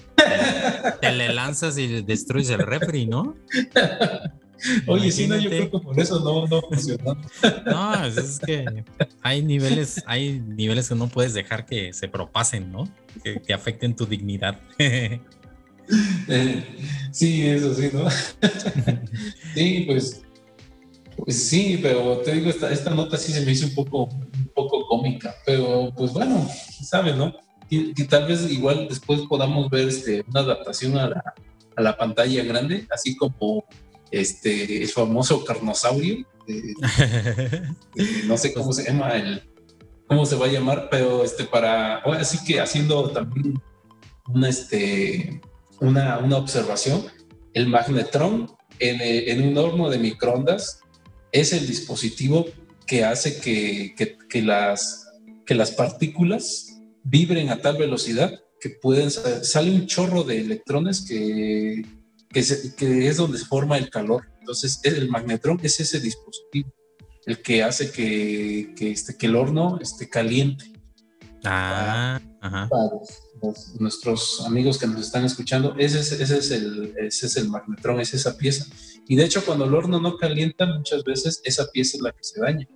te, 1.01 1.11
le 1.11 1.33
lanzas 1.33 1.77
y 1.77 2.01
destruyes 2.03 2.49
el 2.51 2.59
refri, 2.59 3.05
¿no? 3.05 3.35
Oye, 4.87 5.11
sí, 5.11 5.27
no, 5.27 5.37
yo 5.37 5.49
creo 5.49 5.71
que 5.71 5.79
por 5.79 5.99
eso 5.99 6.19
no, 6.19 6.47
no 6.47 6.61
funcionó. 6.61 7.17
No, 7.65 8.05
es 8.05 8.39
que 8.39 8.85
hay 9.21 9.41
niveles, 9.41 10.01
hay 10.05 10.39
niveles 10.39 10.87
que 10.87 10.95
no 10.95 11.07
puedes 11.07 11.33
dejar 11.33 11.65
que 11.65 11.91
se 11.91 12.07
propasen, 12.07 12.71
¿no? 12.71 12.87
Que, 13.23 13.41
que 13.41 13.53
afecten 13.53 13.95
tu 13.95 14.05
dignidad. 14.05 14.59
Eh, 16.29 16.63
sí, 17.11 17.45
eso 17.45 17.75
sí, 17.75 17.89
¿no? 17.91 18.09
sí, 19.53 19.83
pues 19.85 20.23
pues 21.23 21.47
sí, 21.49 21.79
pero 21.81 22.17
te 22.17 22.33
digo, 22.33 22.49
esta, 22.49 22.71
esta 22.71 22.89
nota 22.89 23.17
sí 23.17 23.31
se 23.31 23.45
me 23.45 23.51
hizo 23.51 23.67
un 23.67 23.75
poco, 23.75 24.03
un 24.03 24.51
poco 24.53 24.85
cómica, 24.87 25.33
pero 25.45 25.93
pues 25.95 26.11
bueno, 26.11 26.47
sabes, 26.83 27.15
¿no? 27.15 27.33
Que, 27.69 27.93
tal 28.09 28.27
vez 28.27 28.49
igual 28.51 28.87
después 28.89 29.21
podamos 29.21 29.69
ver 29.69 29.87
este, 29.87 30.25
una 30.27 30.41
adaptación 30.41 30.97
a 30.97 31.09
la, 31.09 31.33
a 31.75 31.81
la 31.81 31.97
pantalla 31.97 32.43
grande, 32.43 32.85
así 32.91 33.15
como 33.15 33.63
este, 34.11 34.83
el 34.83 34.89
famoso 34.89 35.45
carnosaurio, 35.45 36.25
no 38.25 38.37
sé 38.37 38.53
cómo 38.53 38.73
se 38.73 38.83
llama 38.83 39.15
el, 39.15 39.43
cómo 40.07 40.25
se 40.25 40.35
va 40.35 40.47
a 40.47 40.51
llamar, 40.51 40.89
pero 40.91 41.23
este 41.23 41.45
para, 41.45 41.99
así 41.99 42.43
que 42.43 42.59
haciendo 42.59 43.09
también 43.11 43.61
una, 44.27 44.49
este, 44.49 45.41
una, 45.79 46.17
una 46.17 46.37
observación, 46.37 47.05
el 47.53 47.67
magnetrón 47.67 48.51
en, 48.79 48.99
en, 49.01 49.47
un 49.47 49.57
horno 49.57 49.89
de 49.89 49.99
microondas 49.99 50.82
es 51.33 51.51
el 51.51 51.67
dispositivo 51.67 52.45
que 52.85 53.03
hace 53.03 53.41
que, 53.41 53.95
que, 54.29 54.41
las, 54.41 55.11
que 55.45 55.55
las 55.55 55.71
partículas 55.71 56.79
vibren 57.03 57.49
a 57.49 57.59
tal 57.59 57.77
velocidad 57.77 58.39
que 58.61 58.69
pueden 58.69 59.11
sale 59.11 59.71
un 59.71 59.87
chorro 59.87 60.23
de 60.23 60.39
electrones 60.39 61.01
que, 61.01 61.85
que, 62.29 62.39
es 63.07 63.17
donde 63.17 63.39
se 63.39 63.45
forma 63.45 63.77
el 63.77 63.89
calor. 63.89 64.25
Entonces, 64.39 64.79
el 64.83 65.09
magnetrón 65.09 65.59
es 65.63 65.79
ese 65.81 65.99
dispositivo, 65.99 66.73
el 67.25 67.41
que 67.41 67.63
hace 67.63 67.91
que, 67.91 68.73
que, 68.77 68.91
este, 68.91 69.17
que 69.17 69.25
el 69.25 69.35
horno 69.35 69.79
esté 69.81 70.07
caliente. 70.09 70.71
Ah, 71.43 72.21
ajá 72.39 72.69
nuestros 73.79 74.43
amigos 74.45 74.77
que 74.77 74.87
nos 74.87 75.01
están 75.01 75.25
escuchando, 75.25 75.75
ese 75.77 75.99
es, 75.99 76.11
ese, 76.11 76.37
es 76.37 76.51
el, 76.51 76.93
ese 76.97 77.25
es 77.25 77.37
el 77.37 77.49
magnetrón, 77.49 77.99
es 77.99 78.13
esa 78.13 78.37
pieza. 78.37 78.65
Y 79.07 79.15
de 79.15 79.25
hecho, 79.25 79.43
cuando 79.45 79.65
el 79.65 79.73
horno 79.73 79.99
no 79.99 80.17
calienta, 80.17 80.65
muchas 80.65 81.03
veces 81.03 81.41
esa 81.43 81.69
pieza 81.71 81.97
es 81.97 82.03
la 82.03 82.11
que 82.11 82.23
se 82.23 82.39
daña. 82.39 82.67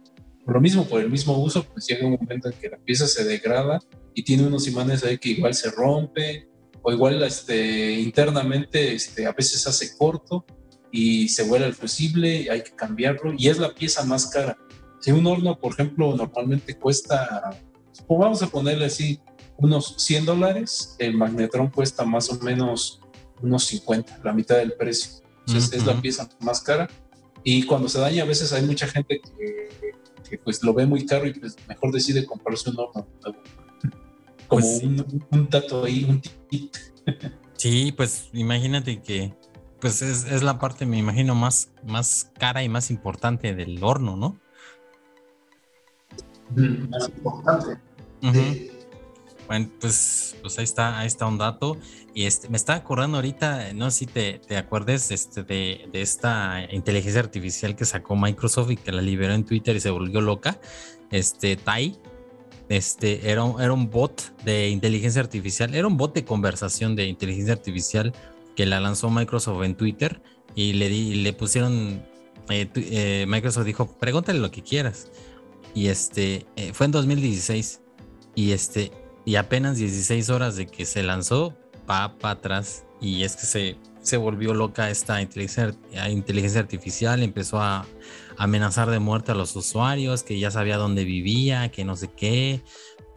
Por 0.43 0.55
lo 0.55 0.61
mismo, 0.61 0.85
por 0.85 1.01
el 1.01 1.09
mismo 1.09 1.37
uso, 1.37 1.63
pues 1.63 1.85
llega 1.87 2.05
un 2.05 2.17
momento 2.19 2.49
en 2.49 2.53
que 2.59 2.69
la 2.69 2.77
pieza 2.77 3.07
se 3.07 3.23
degrada 3.23 3.79
y 4.13 4.23
tiene 4.23 4.47
unos 4.47 4.67
imanes 4.67 5.03
ahí 5.03 5.17
que 5.17 5.29
igual 5.29 5.53
se 5.53 5.69
rompe 5.71 6.47
o 6.81 6.91
igual 6.91 7.21
este, 7.23 7.91
internamente 7.99 8.93
este, 8.93 9.25
a 9.25 9.33
veces 9.33 9.67
hace 9.67 9.97
corto 9.97 10.45
y 10.91 11.27
se 11.29 11.43
vuela 11.43 11.65
el 11.65 11.73
fusible 11.73 12.43
y 12.43 12.49
hay 12.49 12.63
que 12.63 12.71
cambiarlo 12.71 13.33
y 13.37 13.49
es 13.49 13.57
la 13.57 13.73
pieza 13.73 14.05
más 14.05 14.27
cara. 14.27 14.57
Si 15.01 15.11
un 15.11 15.27
horno, 15.27 15.59
por 15.59 15.73
ejemplo, 15.73 16.15
normalmente 16.15 16.77
cuesta, 16.77 17.51
pues 18.07 18.19
vamos 18.19 18.41
a 18.41 18.47
ponerle 18.47 18.85
así, 18.85 19.19
unos 19.57 19.95
100 19.97 20.25
dólares, 20.25 20.95
el 20.99 21.17
Magnetron 21.17 21.69
cuesta 21.69 22.05
más 22.05 22.29
o 22.29 22.39
menos 22.39 23.01
unos 23.41 23.65
50, 23.65 24.21
la 24.23 24.33
mitad 24.33 24.57
del 24.57 24.73
precio. 24.73 25.23
Entonces 25.45 25.73
es 25.73 25.85
la 25.85 25.99
pieza 26.01 26.29
más 26.39 26.61
cara. 26.61 26.89
Y 27.43 27.63
cuando 27.63 27.87
se 27.87 27.99
daña, 27.99 28.23
a 28.23 28.25
veces 28.25 28.51
hay 28.53 28.63
mucha 28.65 28.87
gente 28.87 29.21
que, 29.21 30.37
pues 30.43 30.61
lo 30.61 30.73
ve 30.73 30.85
muy 30.85 31.05
caro 31.05 31.25
y 31.25 31.33
pues 31.33 31.55
mejor 31.67 31.91
decide 31.93 32.25
comprarse 32.25 32.69
un 32.69 32.79
horno 32.79 33.07
Como 34.47 34.61
pues 34.61 34.83
un, 34.83 35.25
un, 35.31 35.49
tato 35.49 35.85
ahí, 35.85 36.03
un 36.03 36.21
tip. 36.21 36.73
Sí, 37.55 37.93
pues 37.95 38.29
imagínate 38.33 39.01
que 39.01 39.33
pues 39.79 40.01
es, 40.01 40.43
la 40.43 40.59
parte, 40.59 40.85
me 40.85 40.97
imagino, 40.97 41.35
más, 41.35 41.71
más 41.83 42.31
cara 42.37 42.63
y 42.63 42.69
más 42.69 42.89
importante 42.89 43.53
del 43.53 43.83
horno, 43.83 44.15
¿no? 44.15 44.39
Más 46.89 47.09
importante. 47.09 47.79
Bueno, 49.47 49.69
pues, 49.79 50.35
pues 50.41 50.57
ahí 50.57 50.65
está, 50.65 50.99
ahí 50.99 51.07
está 51.07 51.25
un 51.25 51.37
dato. 51.37 51.77
Y 52.13 52.25
este, 52.25 52.49
me 52.49 52.57
está 52.57 52.75
acordando 52.75 53.17
ahorita, 53.17 53.73
no 53.73 53.89
sé 53.91 53.99
si 53.99 54.05
te, 54.07 54.39
te 54.39 54.57
acuerdes 54.57 55.11
este, 55.11 55.43
de, 55.43 55.87
de, 55.91 56.01
esta 56.01 56.67
inteligencia 56.71 57.21
artificial 57.21 57.75
que 57.75 57.85
sacó 57.85 58.15
Microsoft 58.15 58.71
y 58.71 58.77
que 58.77 58.91
la 58.91 59.01
liberó 59.01 59.33
en 59.33 59.45
Twitter 59.45 59.75
y 59.75 59.79
se 59.79 59.89
volvió 59.89 60.21
loca. 60.21 60.59
Este, 61.11 61.55
Tai, 61.55 61.97
este, 62.69 63.31
era, 63.31 63.43
era 63.59 63.73
un 63.73 63.89
bot 63.89 64.35
de 64.43 64.69
inteligencia 64.69 65.21
artificial, 65.21 65.73
era 65.73 65.87
un 65.87 65.97
bot 65.97 66.13
de 66.13 66.25
conversación 66.25 66.95
de 66.95 67.05
inteligencia 67.05 67.53
artificial 67.53 68.13
que 68.55 68.65
la 68.65 68.79
lanzó 68.79 69.09
Microsoft 69.09 69.63
en 69.63 69.75
Twitter 69.75 70.21
y 70.55 70.73
le, 70.73 70.89
di, 70.89 71.15
le 71.15 71.33
pusieron, 71.33 72.03
eh, 72.49 72.67
eh, 72.75 73.25
Microsoft 73.27 73.65
dijo, 73.65 73.87
pregúntale 73.99 74.39
lo 74.39 74.51
que 74.51 74.63
quieras. 74.63 75.11
Y 75.73 75.87
este, 75.87 76.45
eh, 76.55 76.71
fue 76.73 76.87
en 76.87 76.91
2016 76.91 77.81
y 78.35 78.51
este, 78.51 78.91
y 79.27 79.35
apenas 79.35 79.77
16 79.77 80.29
horas 80.29 80.55
de 80.55 80.67
que 80.67 80.85
se 80.85 81.03
lanzó, 81.03 81.53
va 81.87 82.17
para 82.17 82.35
atrás. 82.35 82.85
Y 83.01 83.23
es 83.23 83.35
que 83.35 83.45
se, 83.45 83.77
se 84.01 84.15
volvió 84.15 84.53
loca 84.53 84.89
esta 84.89 85.21
inteligencia, 85.21 85.75
inteligencia 86.09 86.61
artificial, 86.61 87.21
empezó 87.21 87.59
a 87.59 87.85
amenazar 88.37 88.89
de 88.89 88.99
muerte 88.99 89.33
a 89.33 89.35
los 89.35 89.53
usuarios, 89.57 90.23
que 90.23 90.39
ya 90.39 90.49
sabía 90.49 90.77
dónde 90.77 91.03
vivía, 91.03 91.69
que 91.71 91.83
no 91.83 91.97
sé 91.97 92.07
qué, 92.15 92.63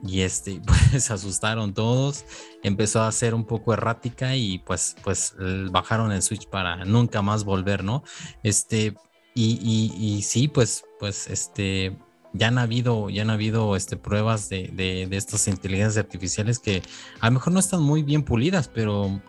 y 0.04 0.22
este, 0.22 0.60
pues 0.66 1.04
se 1.04 1.12
asustaron 1.12 1.74
todos, 1.74 2.24
empezó 2.64 3.02
a 3.02 3.12
ser 3.12 3.32
un 3.32 3.44
poco 3.44 3.72
errática 3.72 4.34
y 4.34 4.58
pues, 4.58 4.96
pues 5.04 5.36
bajaron 5.70 6.10
el 6.10 6.22
switch 6.22 6.48
para 6.48 6.84
nunca 6.84 7.22
más 7.22 7.44
volver, 7.44 7.84
¿no? 7.84 8.02
Este, 8.42 8.96
y, 9.36 9.60
y, 9.62 10.16
y 10.16 10.22
sí, 10.22 10.48
pues, 10.48 10.82
pues, 10.98 11.28
este, 11.28 11.96
ya 12.32 12.48
han 12.48 12.58
habido, 12.58 13.10
ya 13.10 13.22
han 13.22 13.30
habido 13.30 13.76
este, 13.76 13.96
pruebas 13.96 14.48
de, 14.48 14.70
de, 14.72 15.06
de, 15.06 15.16
estas 15.16 15.48
inteligencias 15.48 16.04
artificiales 16.04 16.58
que 16.58 16.82
a 17.20 17.26
lo 17.26 17.32
mejor 17.32 17.52
no 17.52 17.60
están 17.60 17.82
muy 17.82 18.02
bien 18.02 18.22
pulidas, 18.22 18.68
pero 18.68 19.20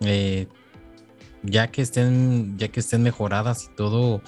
eh, 0.00 0.46
ya 1.42 1.70
que 1.70 1.82
estén, 1.82 2.58
ya 2.58 2.68
que 2.68 2.80
estén 2.80 3.02
mejoradas 3.02 3.64
y 3.64 3.74
todo, 3.74 4.22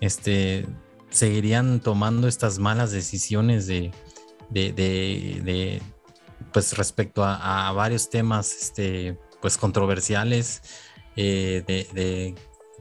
este, 0.00 0.66
seguirían 1.10 1.80
tomando 1.80 2.28
estas 2.28 2.58
malas 2.58 2.92
decisiones 2.92 3.66
de, 3.66 3.92
de, 4.50 5.82
pues 6.52 6.76
respecto 6.76 7.24
a, 7.24 7.72
varios 7.72 8.10
temas, 8.10 8.52
este, 8.52 9.18
pues 9.40 9.58
controversiales, 9.58 10.62
eh, 11.16 11.62
de, 11.66 12.34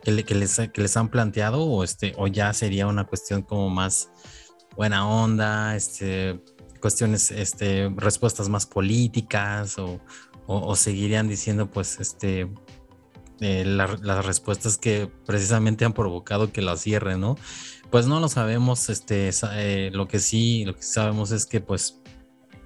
que, 0.04 0.36
les, 0.36 0.60
que 0.74 0.82
les 0.82 0.98
han 0.98 1.10
planteado 1.10 1.64
o 1.64 1.84
este, 1.84 2.14
o 2.18 2.28
ya 2.28 2.54
sería 2.54 2.88
una 2.88 3.06
cuestión 3.06 3.42
como 3.42 3.70
más 3.70 4.10
buena 4.76 5.08
onda, 5.08 5.76
este, 5.76 6.42
cuestiones, 6.80 7.32
este, 7.32 7.90
respuestas 7.96 8.50
más 8.50 8.66
políticas 8.66 9.78
o, 9.78 10.00
o 10.48 10.76
seguirían 10.76 11.28
diciendo 11.28 11.70
pues 11.70 12.00
este 12.00 12.50
eh, 13.44 13.66
las 13.66 14.24
respuestas 14.24 14.78
que 14.78 15.10
precisamente 15.26 15.84
han 15.84 15.94
provocado 15.94 16.52
que 16.52 16.62
la 16.62 16.78
cierre, 16.78 17.18
¿no? 17.18 17.38
Pues 17.90 18.06
no 18.06 18.20
lo 18.20 18.30
sabemos, 18.30 18.88
este, 18.90 19.32
eh, 19.54 19.90
lo 19.92 20.08
que 20.08 20.20
sí, 20.20 20.64
lo 20.64 20.76
que 20.76 20.84
sabemos 20.84 21.32
es 21.32 21.48
que 21.48 21.60
pues 21.60 22.00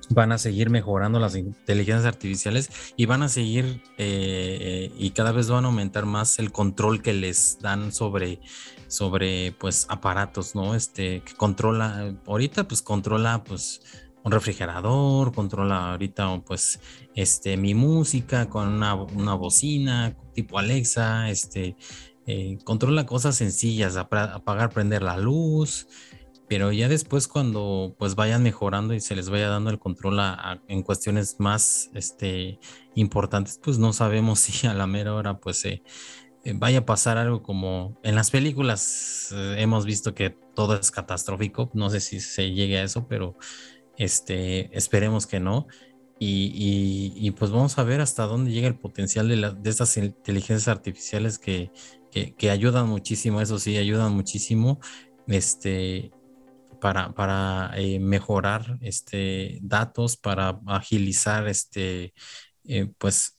van 0.10 0.34
a 0.34 0.38
seguir 0.38 0.70
mejorando 0.70 1.18
las 1.18 1.38
inteligencias 1.38 2.06
artificiales 2.06 2.70
y 2.98 3.06
van 3.06 3.24
a 3.24 3.30
seguir 3.30 3.82
eh, 3.98 4.92
y 4.98 5.12
cada 5.12 5.32
vez 5.32 5.50
van 5.50 5.64
a 5.64 5.68
aumentar 5.68 6.06
más 6.06 6.40
el 6.40 6.52
control 6.52 7.02
que 7.02 7.14
les 7.14 7.58
dan 7.62 7.94
sobre 7.94 8.42
sobre 8.88 9.54
pues 9.54 9.86
aparatos, 9.90 10.56
¿no? 10.56 10.76
Este 10.76 11.22
que 11.22 11.34
controla 11.36 12.16
ahorita 12.26 12.68
pues 12.68 12.82
controla 12.82 13.44
pues 13.44 13.82
un 14.24 14.32
refrigerador, 14.32 15.34
controla 15.34 15.92
ahorita 15.92 16.42
pues 16.46 16.80
este, 17.14 17.58
mi 17.58 17.76
música 17.76 18.50
con 18.50 18.68
una, 18.68 18.96
una 18.96 19.36
bocina 19.36 20.16
tipo 20.34 20.60
Alexa, 20.60 21.30
este, 21.30 21.76
eh, 22.28 22.58
controla 22.64 23.06
cosas 23.06 23.36
sencillas, 23.36 23.98
apagar, 23.98 24.72
prender 24.72 25.04
la 25.04 25.18
luz, 25.18 25.88
pero 26.48 26.72
ya 26.72 26.90
después 26.90 27.28
cuando 27.28 27.96
pues 27.98 28.16
vayan 28.16 28.44
mejorando 28.44 28.94
y 28.94 29.00
se 29.00 29.16
les 29.16 29.30
vaya 29.30 29.48
dando 29.48 29.70
el 29.70 29.80
control 29.80 30.20
en 30.68 30.84
cuestiones 30.84 31.38
más 31.40 31.90
este, 31.94 32.60
importantes, 32.96 33.60
pues 33.64 33.78
no 33.78 33.94
sabemos 33.94 34.40
si 34.42 34.68
a 34.68 34.74
la 34.74 34.88
mera 34.88 35.14
hora 35.14 35.40
pues 35.40 35.64
eh, 35.66 35.84
vaya 36.54 36.80
a 36.80 36.86
pasar 36.86 37.18
algo 37.18 37.42
como 37.42 38.00
en 38.04 38.16
las 38.16 38.32
películas 38.32 39.30
eh, 39.34 39.56
hemos 39.58 39.86
visto 39.86 40.14
que 40.14 40.30
todo 40.30 40.76
es 40.76 40.92
catastrófico, 40.92 41.72
no 41.74 41.90
sé 41.90 42.00
si 42.00 42.20
se 42.20 42.52
llegue 42.52 42.78
a 42.78 42.84
eso, 42.84 43.08
pero 43.08 43.36
este, 43.98 44.76
esperemos 44.78 45.28
que 45.28 45.40
no. 45.40 45.68
Y, 46.18 47.30
pues 47.32 47.52
vamos 47.52 47.78
a 47.78 47.84
ver 47.84 48.00
hasta 48.00 48.24
dónde 48.24 48.52
llega 48.52 48.68
el 48.68 48.80
potencial 48.80 49.28
de, 49.28 49.54
de 49.60 49.70
estas 49.70 49.98
inteligencias 49.98 50.70
artificiales 50.70 51.38
que, 51.38 51.72
que, 52.38 52.50
ayudan 52.50 52.88
muchísimo, 52.88 53.42
eso 53.42 53.60
sí, 53.60 53.78
ayudan 53.78 54.14
muchísimo 54.14 54.80
este, 55.28 56.12
para, 56.80 57.14
para 57.14 57.72
eh, 57.76 58.00
mejorar 58.00 58.78
este, 58.82 59.60
datos, 59.62 60.16
para 60.16 60.62
agilizar 60.68 61.48
este, 61.50 62.14
eh, 62.64 62.90
pues, 62.98 63.35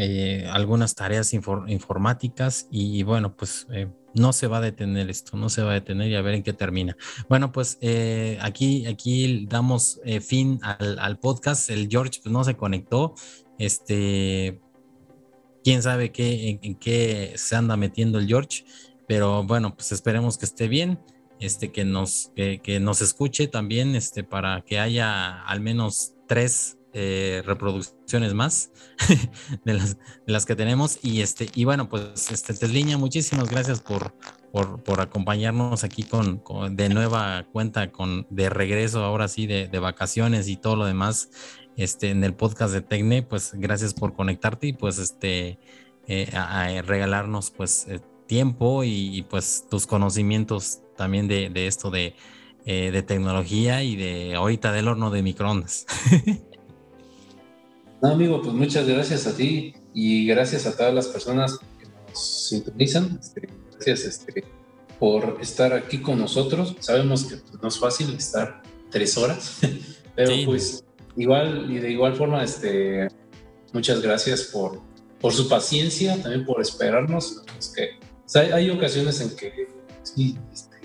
eh, 0.00 0.48
algunas 0.50 0.94
tareas 0.94 1.32
informáticas 1.34 2.66
y, 2.70 3.02
bueno, 3.02 3.36
pues 3.36 3.66
no 4.14 4.32
se 4.32 4.46
va 4.46 4.58
a 4.58 4.60
detener 4.60 5.10
esto, 5.10 5.36
no 5.36 5.48
se 5.48 5.62
va 5.62 5.72
a 5.72 5.74
detener 5.74 6.08
y 6.08 6.14
a 6.14 6.22
ver 6.22 6.34
en 6.34 6.42
qué 6.42 6.52
termina. 6.52 6.96
Bueno, 7.28 7.52
pues 7.52 7.78
eh, 7.80 8.38
aquí, 8.40 8.86
aquí 8.86 9.46
damos 9.48 10.00
eh, 10.04 10.20
fin 10.20 10.60
al, 10.62 11.18
podcast. 11.18 11.70
El 11.70 11.88
George 11.88 12.20
pues, 12.22 12.32
no 12.32 12.44
se 12.44 12.56
conectó. 12.56 13.14
Este, 13.58 14.60
quién 15.62 15.82
sabe 15.82 16.12
qué, 16.12 16.58
en, 16.62 16.74
qué 16.76 17.32
se 17.36 17.56
anda 17.56 17.76
metiendo 17.76 18.18
el 18.18 18.26
George, 18.26 18.64
pero 19.06 19.44
bueno, 19.44 19.74
pues 19.74 19.92
esperemos 19.92 20.38
que 20.38 20.46
esté 20.46 20.68
bien. 20.68 20.98
Este, 21.38 21.72
que 21.72 21.86
nos, 21.86 22.32
que, 22.36 22.60
que 22.62 22.80
nos 22.80 23.00
escuche 23.00 23.48
también, 23.48 23.94
este, 23.94 24.24
para 24.24 24.60
que 24.60 24.78
haya 24.78 25.42
al 25.44 25.60
menos 25.62 26.12
tres 26.28 26.76
eh, 26.92 27.42
reproducciones 27.46 28.34
más 28.34 28.72
de, 29.64 29.80
las, 30.26 30.44
que 30.44 30.56
tenemos. 30.56 30.98
Y 31.02 31.20
este, 31.20 31.48
y 31.54 31.64
bueno, 31.64 31.88
pues 31.88 32.32
este 32.32 32.52
Tesliña, 32.52 32.98
muchísimas 32.98 33.48
gracias 33.48 33.80
por, 33.80 34.12
por, 34.52 35.00
acompañarnos 35.00 35.84
aquí 35.84 36.02
con, 36.02 36.42
de 36.74 36.88
nueva 36.88 37.46
cuenta, 37.52 37.92
con 37.92 38.26
de 38.30 38.50
regreso 38.50 39.04
ahora 39.04 39.28
sí 39.28 39.46
de, 39.46 39.68
de, 39.68 39.78
vacaciones 39.78 40.48
y 40.48 40.56
todo 40.56 40.74
lo 40.74 40.84
demás 40.84 41.30
este, 41.76 42.10
en 42.10 42.24
el 42.24 42.34
podcast 42.34 42.74
de 42.74 42.80
Tecne. 42.80 43.22
Pues 43.22 43.52
gracias 43.54 43.94
por 43.94 44.12
conectarte 44.12 44.66
y 44.66 44.72
pues 44.72 44.98
este 44.98 45.60
eh, 46.08 46.82
regalarnos 46.84 47.52
pues 47.52 47.86
eh, 47.88 48.00
tiempo 48.26 48.82
y, 48.82 49.24
pues 49.30 49.64
tus 49.70 49.86
conocimientos 49.86 50.80
también 50.96 51.28
de, 51.28 51.50
de 51.50 51.68
esto 51.68 51.90
de, 51.90 52.16
de 52.64 53.02
tecnología 53.02 53.84
y 53.84 53.94
de 53.94 54.34
ahorita 54.34 54.72
del 54.72 54.88
horno 54.88 55.10
de 55.10 55.22
microondas. 55.22 55.86
No, 58.02 58.12
amigo, 58.12 58.40
pues 58.40 58.54
muchas 58.54 58.88
gracias 58.88 59.26
a 59.26 59.36
ti 59.36 59.74
y 59.92 60.26
gracias 60.26 60.66
a 60.66 60.74
todas 60.74 60.94
las 60.94 61.08
personas 61.08 61.58
que 61.58 61.86
nos 61.86 62.48
sintonizan. 62.48 63.18
Este, 63.20 63.48
gracias 63.72 64.04
este, 64.04 64.44
por 64.98 65.36
estar 65.40 65.74
aquí 65.74 65.98
con 65.98 66.18
nosotros. 66.18 66.76
Sabemos 66.80 67.24
que 67.24 67.36
pues, 67.36 67.62
no 67.62 67.68
es 67.68 67.78
fácil 67.78 68.14
estar 68.16 68.62
tres 68.90 69.18
horas, 69.18 69.58
pero 70.16 70.32
pues 70.46 70.82
igual 71.16 71.70
y 71.70 71.78
de 71.78 71.90
igual 71.90 72.16
forma, 72.16 72.42
este, 72.42 73.08
muchas 73.74 74.00
gracias 74.00 74.44
por, 74.44 74.80
por 75.20 75.34
su 75.34 75.46
paciencia, 75.46 76.20
también 76.22 76.46
por 76.46 76.62
esperarnos. 76.62 77.42
que, 77.74 77.98
hay, 78.34 78.70
ocasiones 78.70 79.20
en 79.20 79.36
que 79.36 79.68
sí, 80.04 80.38
este, 80.50 80.76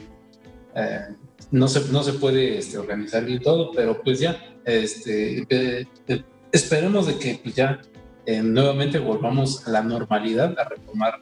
eh, 0.76 1.16
no, 1.52 1.70
se, 1.70 1.90
no 1.94 2.04
se 2.04 2.12
puede 2.14 2.58
este, 2.58 2.78
organizar 2.78 3.24
bien 3.24 3.42
todo, 3.42 3.72
pero 3.72 4.02
pues 4.04 4.20
ya, 4.20 4.38
este, 4.66 5.46
eh, 5.50 5.86
esperemos 6.56 7.08
de 7.08 7.20
que 7.20 7.40
pues, 7.44 7.56
ya 7.56 7.82
eh, 8.26 8.42
nuevamente 8.42 8.98
volvamos 9.00 9.68
a 9.68 9.72
la 9.72 9.84
normalidad, 9.84 10.58
a 10.58 10.64
retomar 10.70 11.20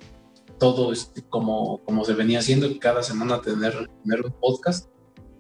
todo 0.59 0.93
este, 0.93 1.23
como, 1.23 1.79
como 1.79 2.05
se 2.05 2.13
venía 2.13 2.39
haciendo, 2.39 2.67
cada 2.79 3.03
semana 3.03 3.41
tener, 3.41 3.89
tener 4.03 4.25
un 4.25 4.31
podcast. 4.39 4.89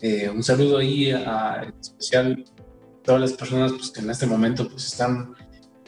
Eh, 0.01 0.29
un 0.29 0.43
saludo 0.43 0.79
ahí 0.79 1.11
a, 1.11 1.63
en 1.63 1.79
especial 1.79 2.43
a 2.43 3.03
todas 3.03 3.21
las 3.21 3.33
personas 3.33 3.71
pues, 3.71 3.91
que 3.91 4.01
en 4.01 4.09
este 4.09 4.25
momento 4.25 4.67
pues, 4.67 4.87
están 4.87 5.33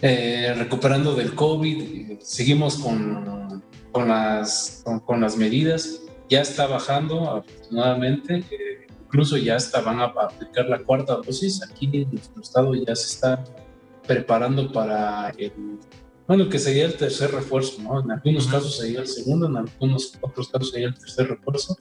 eh, 0.01 0.53
recuperando 0.55 1.15
del 1.15 1.33
COVID. 1.33 2.19
Seguimos 2.19 2.77
con, 2.77 3.63
con, 3.91 4.07
las, 4.07 4.83
con, 5.05 5.19
las 5.19 5.35
medidas. 5.35 6.01
Ya 6.29 6.41
está 6.41 6.67
bajando, 6.67 7.29
afortunadamente. 7.29 8.45
incluso 9.03 9.37
ya 9.37 9.55
está, 9.55 9.81
van 9.81 9.99
a 9.99 10.05
aplicar 10.05 10.69
la 10.69 10.79
cuarta 10.83 11.15
dosis. 11.15 11.61
Aquí 11.63 11.89
en 11.91 12.11
nuestro 12.11 12.41
estado 12.41 12.75
ya 12.75 12.95
se 12.95 13.15
está 13.15 13.43
preparando 14.07 14.71
para 14.71 15.29
el 15.37 15.79
bueno, 16.27 16.49
que 16.49 16.57
sería 16.57 16.85
el 16.85 16.95
tercer 16.95 17.31
refuerzo, 17.31 17.81
¿no? 17.83 18.01
En 18.01 18.11
algunos 18.11 18.47
casos 18.47 18.77
sería 18.77 19.01
el 19.01 19.07
segundo, 19.07 19.47
en 19.47 19.57
algunos 19.57 20.17
otros 20.21 20.49
casos 20.49 20.71
sería 20.71 20.87
el 20.87 20.95
tercer 20.95 21.27
refuerzo. 21.27 21.77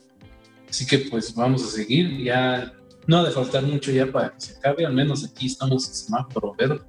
Así 0.69 0.85
que 0.85 0.99
pues 0.99 1.33
vamos 1.33 1.63
a 1.63 1.67
seguir, 1.67 2.23
ya 2.23 2.73
no 3.07 3.17
ha 3.17 3.23
de 3.23 3.31
faltar 3.31 3.63
mucho 3.63 3.91
ya 3.91 4.11
para 4.11 4.33
que 4.33 4.41
se 4.41 4.57
acabe, 4.57 4.85
al 4.85 4.93
menos 4.93 5.25
aquí 5.25 5.47
estamos 5.47 5.87
en 5.87 5.95
semáforo 5.95 6.53
verde. 6.55 6.81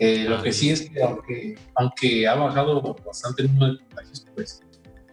Eh, 0.00 0.24
lo 0.28 0.42
que 0.42 0.52
sí 0.52 0.70
es 0.70 0.88
que 0.88 1.02
aunque, 1.02 1.58
aunque 1.74 2.26
ha 2.26 2.34
bajado 2.34 2.96
bastante 3.04 3.42
el 3.42 3.52
número 3.52 3.74
de 3.74 3.78
contagios, 3.80 4.26
pues 4.34 4.60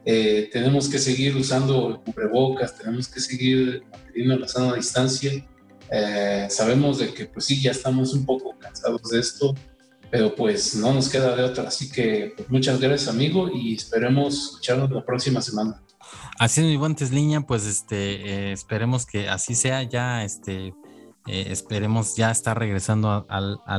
eh, 0.06 0.50
tenemos 0.52 0.88
que 0.88 0.98
seguir 0.98 1.36
usando 1.36 2.02
cubrebocas, 2.06 2.76
tenemos 2.78 3.08
que 3.08 3.20
seguir 3.20 3.84
manteniendo 3.92 4.40
la 4.40 4.48
sana 4.48 4.74
distancia. 4.76 5.32
Eh, 5.92 6.48
sabemos 6.50 7.00
de 7.00 7.14
que 7.14 7.26
pues 7.26 7.46
sí, 7.46 7.62
ya 7.62 7.72
estamos 7.72 8.14
un 8.14 8.26
poco 8.26 8.58
cansados 8.60 9.10
de 9.10 9.20
esto, 9.20 9.56
pero 10.10 10.36
pues 10.36 10.76
no 10.76 10.94
nos 10.94 11.10
queda 11.10 11.36
de 11.36 11.44
otra. 11.44 11.68
Así 11.68 11.90
que 11.90 12.34
pues, 12.36 12.50
muchas 12.50 12.80
gracias 12.80 13.10
amigo 13.10 13.50
y 13.54 13.76
esperemos 13.76 14.52
escucharnos 14.52 14.92
la 14.92 15.06
próxima 15.06 15.42
semana. 15.42 15.82
Así 16.40 16.62
es, 16.62 16.68
mi 16.68 16.78
buen 16.78 16.96
Tesliña, 16.96 17.42
pues 17.42 17.66
este, 17.66 18.50
eh, 18.50 18.52
esperemos 18.52 19.06
que 19.06 19.28
así 19.28 19.56
sea 19.56 19.84
ya, 19.84 20.24
este, 20.24 20.74
eh, 21.28 21.48
esperemos 21.52 22.16
ya 22.16 22.32
estar 22.32 22.58
regresando 22.58 23.28
a, 23.30 23.78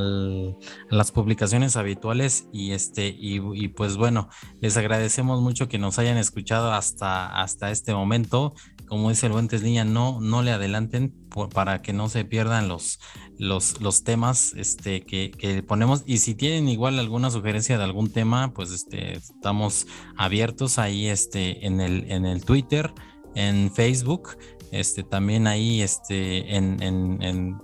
las 0.89 1.11
publicaciones 1.11 1.75
habituales 1.75 2.47
y 2.53 2.71
este 2.71 3.15
y, 3.17 3.67
pues 3.69 3.97
bueno 3.97 4.29
les 4.61 4.77
agradecemos 4.77 5.41
mucho 5.41 5.67
que 5.67 5.79
nos 5.79 5.99
hayan 5.99 6.17
escuchado 6.17 6.71
hasta 6.71 7.27
hasta 7.41 7.71
este 7.71 7.93
momento. 7.93 8.53
Como 8.87 9.09
dice 9.09 9.27
el 9.27 9.33
buen 9.33 9.47
Tesliña 9.47 9.83
no 9.83 10.19
no 10.21 10.41
le 10.41 10.51
adelanten 10.51 11.13
para 11.53 11.81
que 11.81 11.93
no 11.93 12.09
se 12.09 12.25
pierdan 12.25 12.67
los 12.67 12.99
los, 13.37 13.79
los 13.81 14.03
temas 14.03 14.53
este 14.55 15.05
que, 15.05 15.31
que, 15.31 15.63
ponemos. 15.63 16.03
Y 16.05 16.17
si 16.17 16.35
tienen 16.35 16.67
igual 16.67 16.99
alguna 16.99 17.31
sugerencia 17.31 17.77
de 17.77 17.83
algún 17.83 18.11
tema 18.11 18.53
pues 18.53 18.71
este 18.71 19.13
estamos 19.13 19.87
abiertos 20.17 20.79
ahí 20.79 21.07
este 21.07 21.65
en 21.65 21.81
el 21.81 22.11
en 22.11 22.25
el 22.25 22.43
Twitter 22.45 22.93
en 23.35 23.71
Facebook 23.73 24.37
este, 24.71 25.03
también 25.03 25.47
ahí 25.47 25.81
este, 25.81 26.55
en, 26.55 26.81
en, 26.81 27.57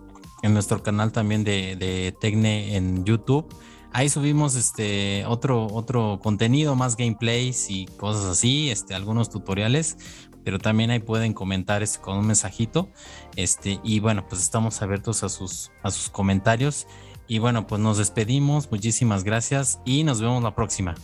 nuestro 0.54 0.84
canal 0.84 1.12
también 1.12 1.44
de, 1.44 2.16
Tecne 2.20 2.76
en 2.76 3.04
YouTube. 3.04 3.48
Ahí 3.92 4.10
subimos 4.10 4.56
este 4.56 5.26
otro, 5.26 6.20
contenido, 6.22 6.76
más 6.76 6.98
gameplays 6.98 7.70
y 7.70 7.86
cosas 7.86 8.26
así, 8.26 8.70
este, 8.70 8.94
algunos 8.94 9.30
tutoriales, 9.30 9.98
pero 10.44 10.60
también 10.60 10.92
ahí 10.92 11.00
pueden 11.00 11.34
comentar 11.34 11.84
con 12.02 12.18
un 12.18 12.28
mensajito. 12.28 12.90
Este, 13.36 13.80
y 13.84 14.00
bueno, 14.00 14.28
pues 14.28 14.42
estamos 14.42 14.82
abiertos 14.82 15.24
a 15.24 15.30
sus, 15.30 15.72
a 15.82 15.92
sus 15.92 16.10
comentarios. 16.10 16.88
Y 17.28 17.40
bueno, 17.40 17.66
pues 17.66 17.82
nos 17.82 17.98
despedimos. 17.98 18.70
Muchísimas 18.70 19.24
gracias 19.24 19.80
y 19.86 20.04
nos 20.04 20.22
vemos 20.22 20.44
la 20.44 20.54
próxima. 20.54 20.96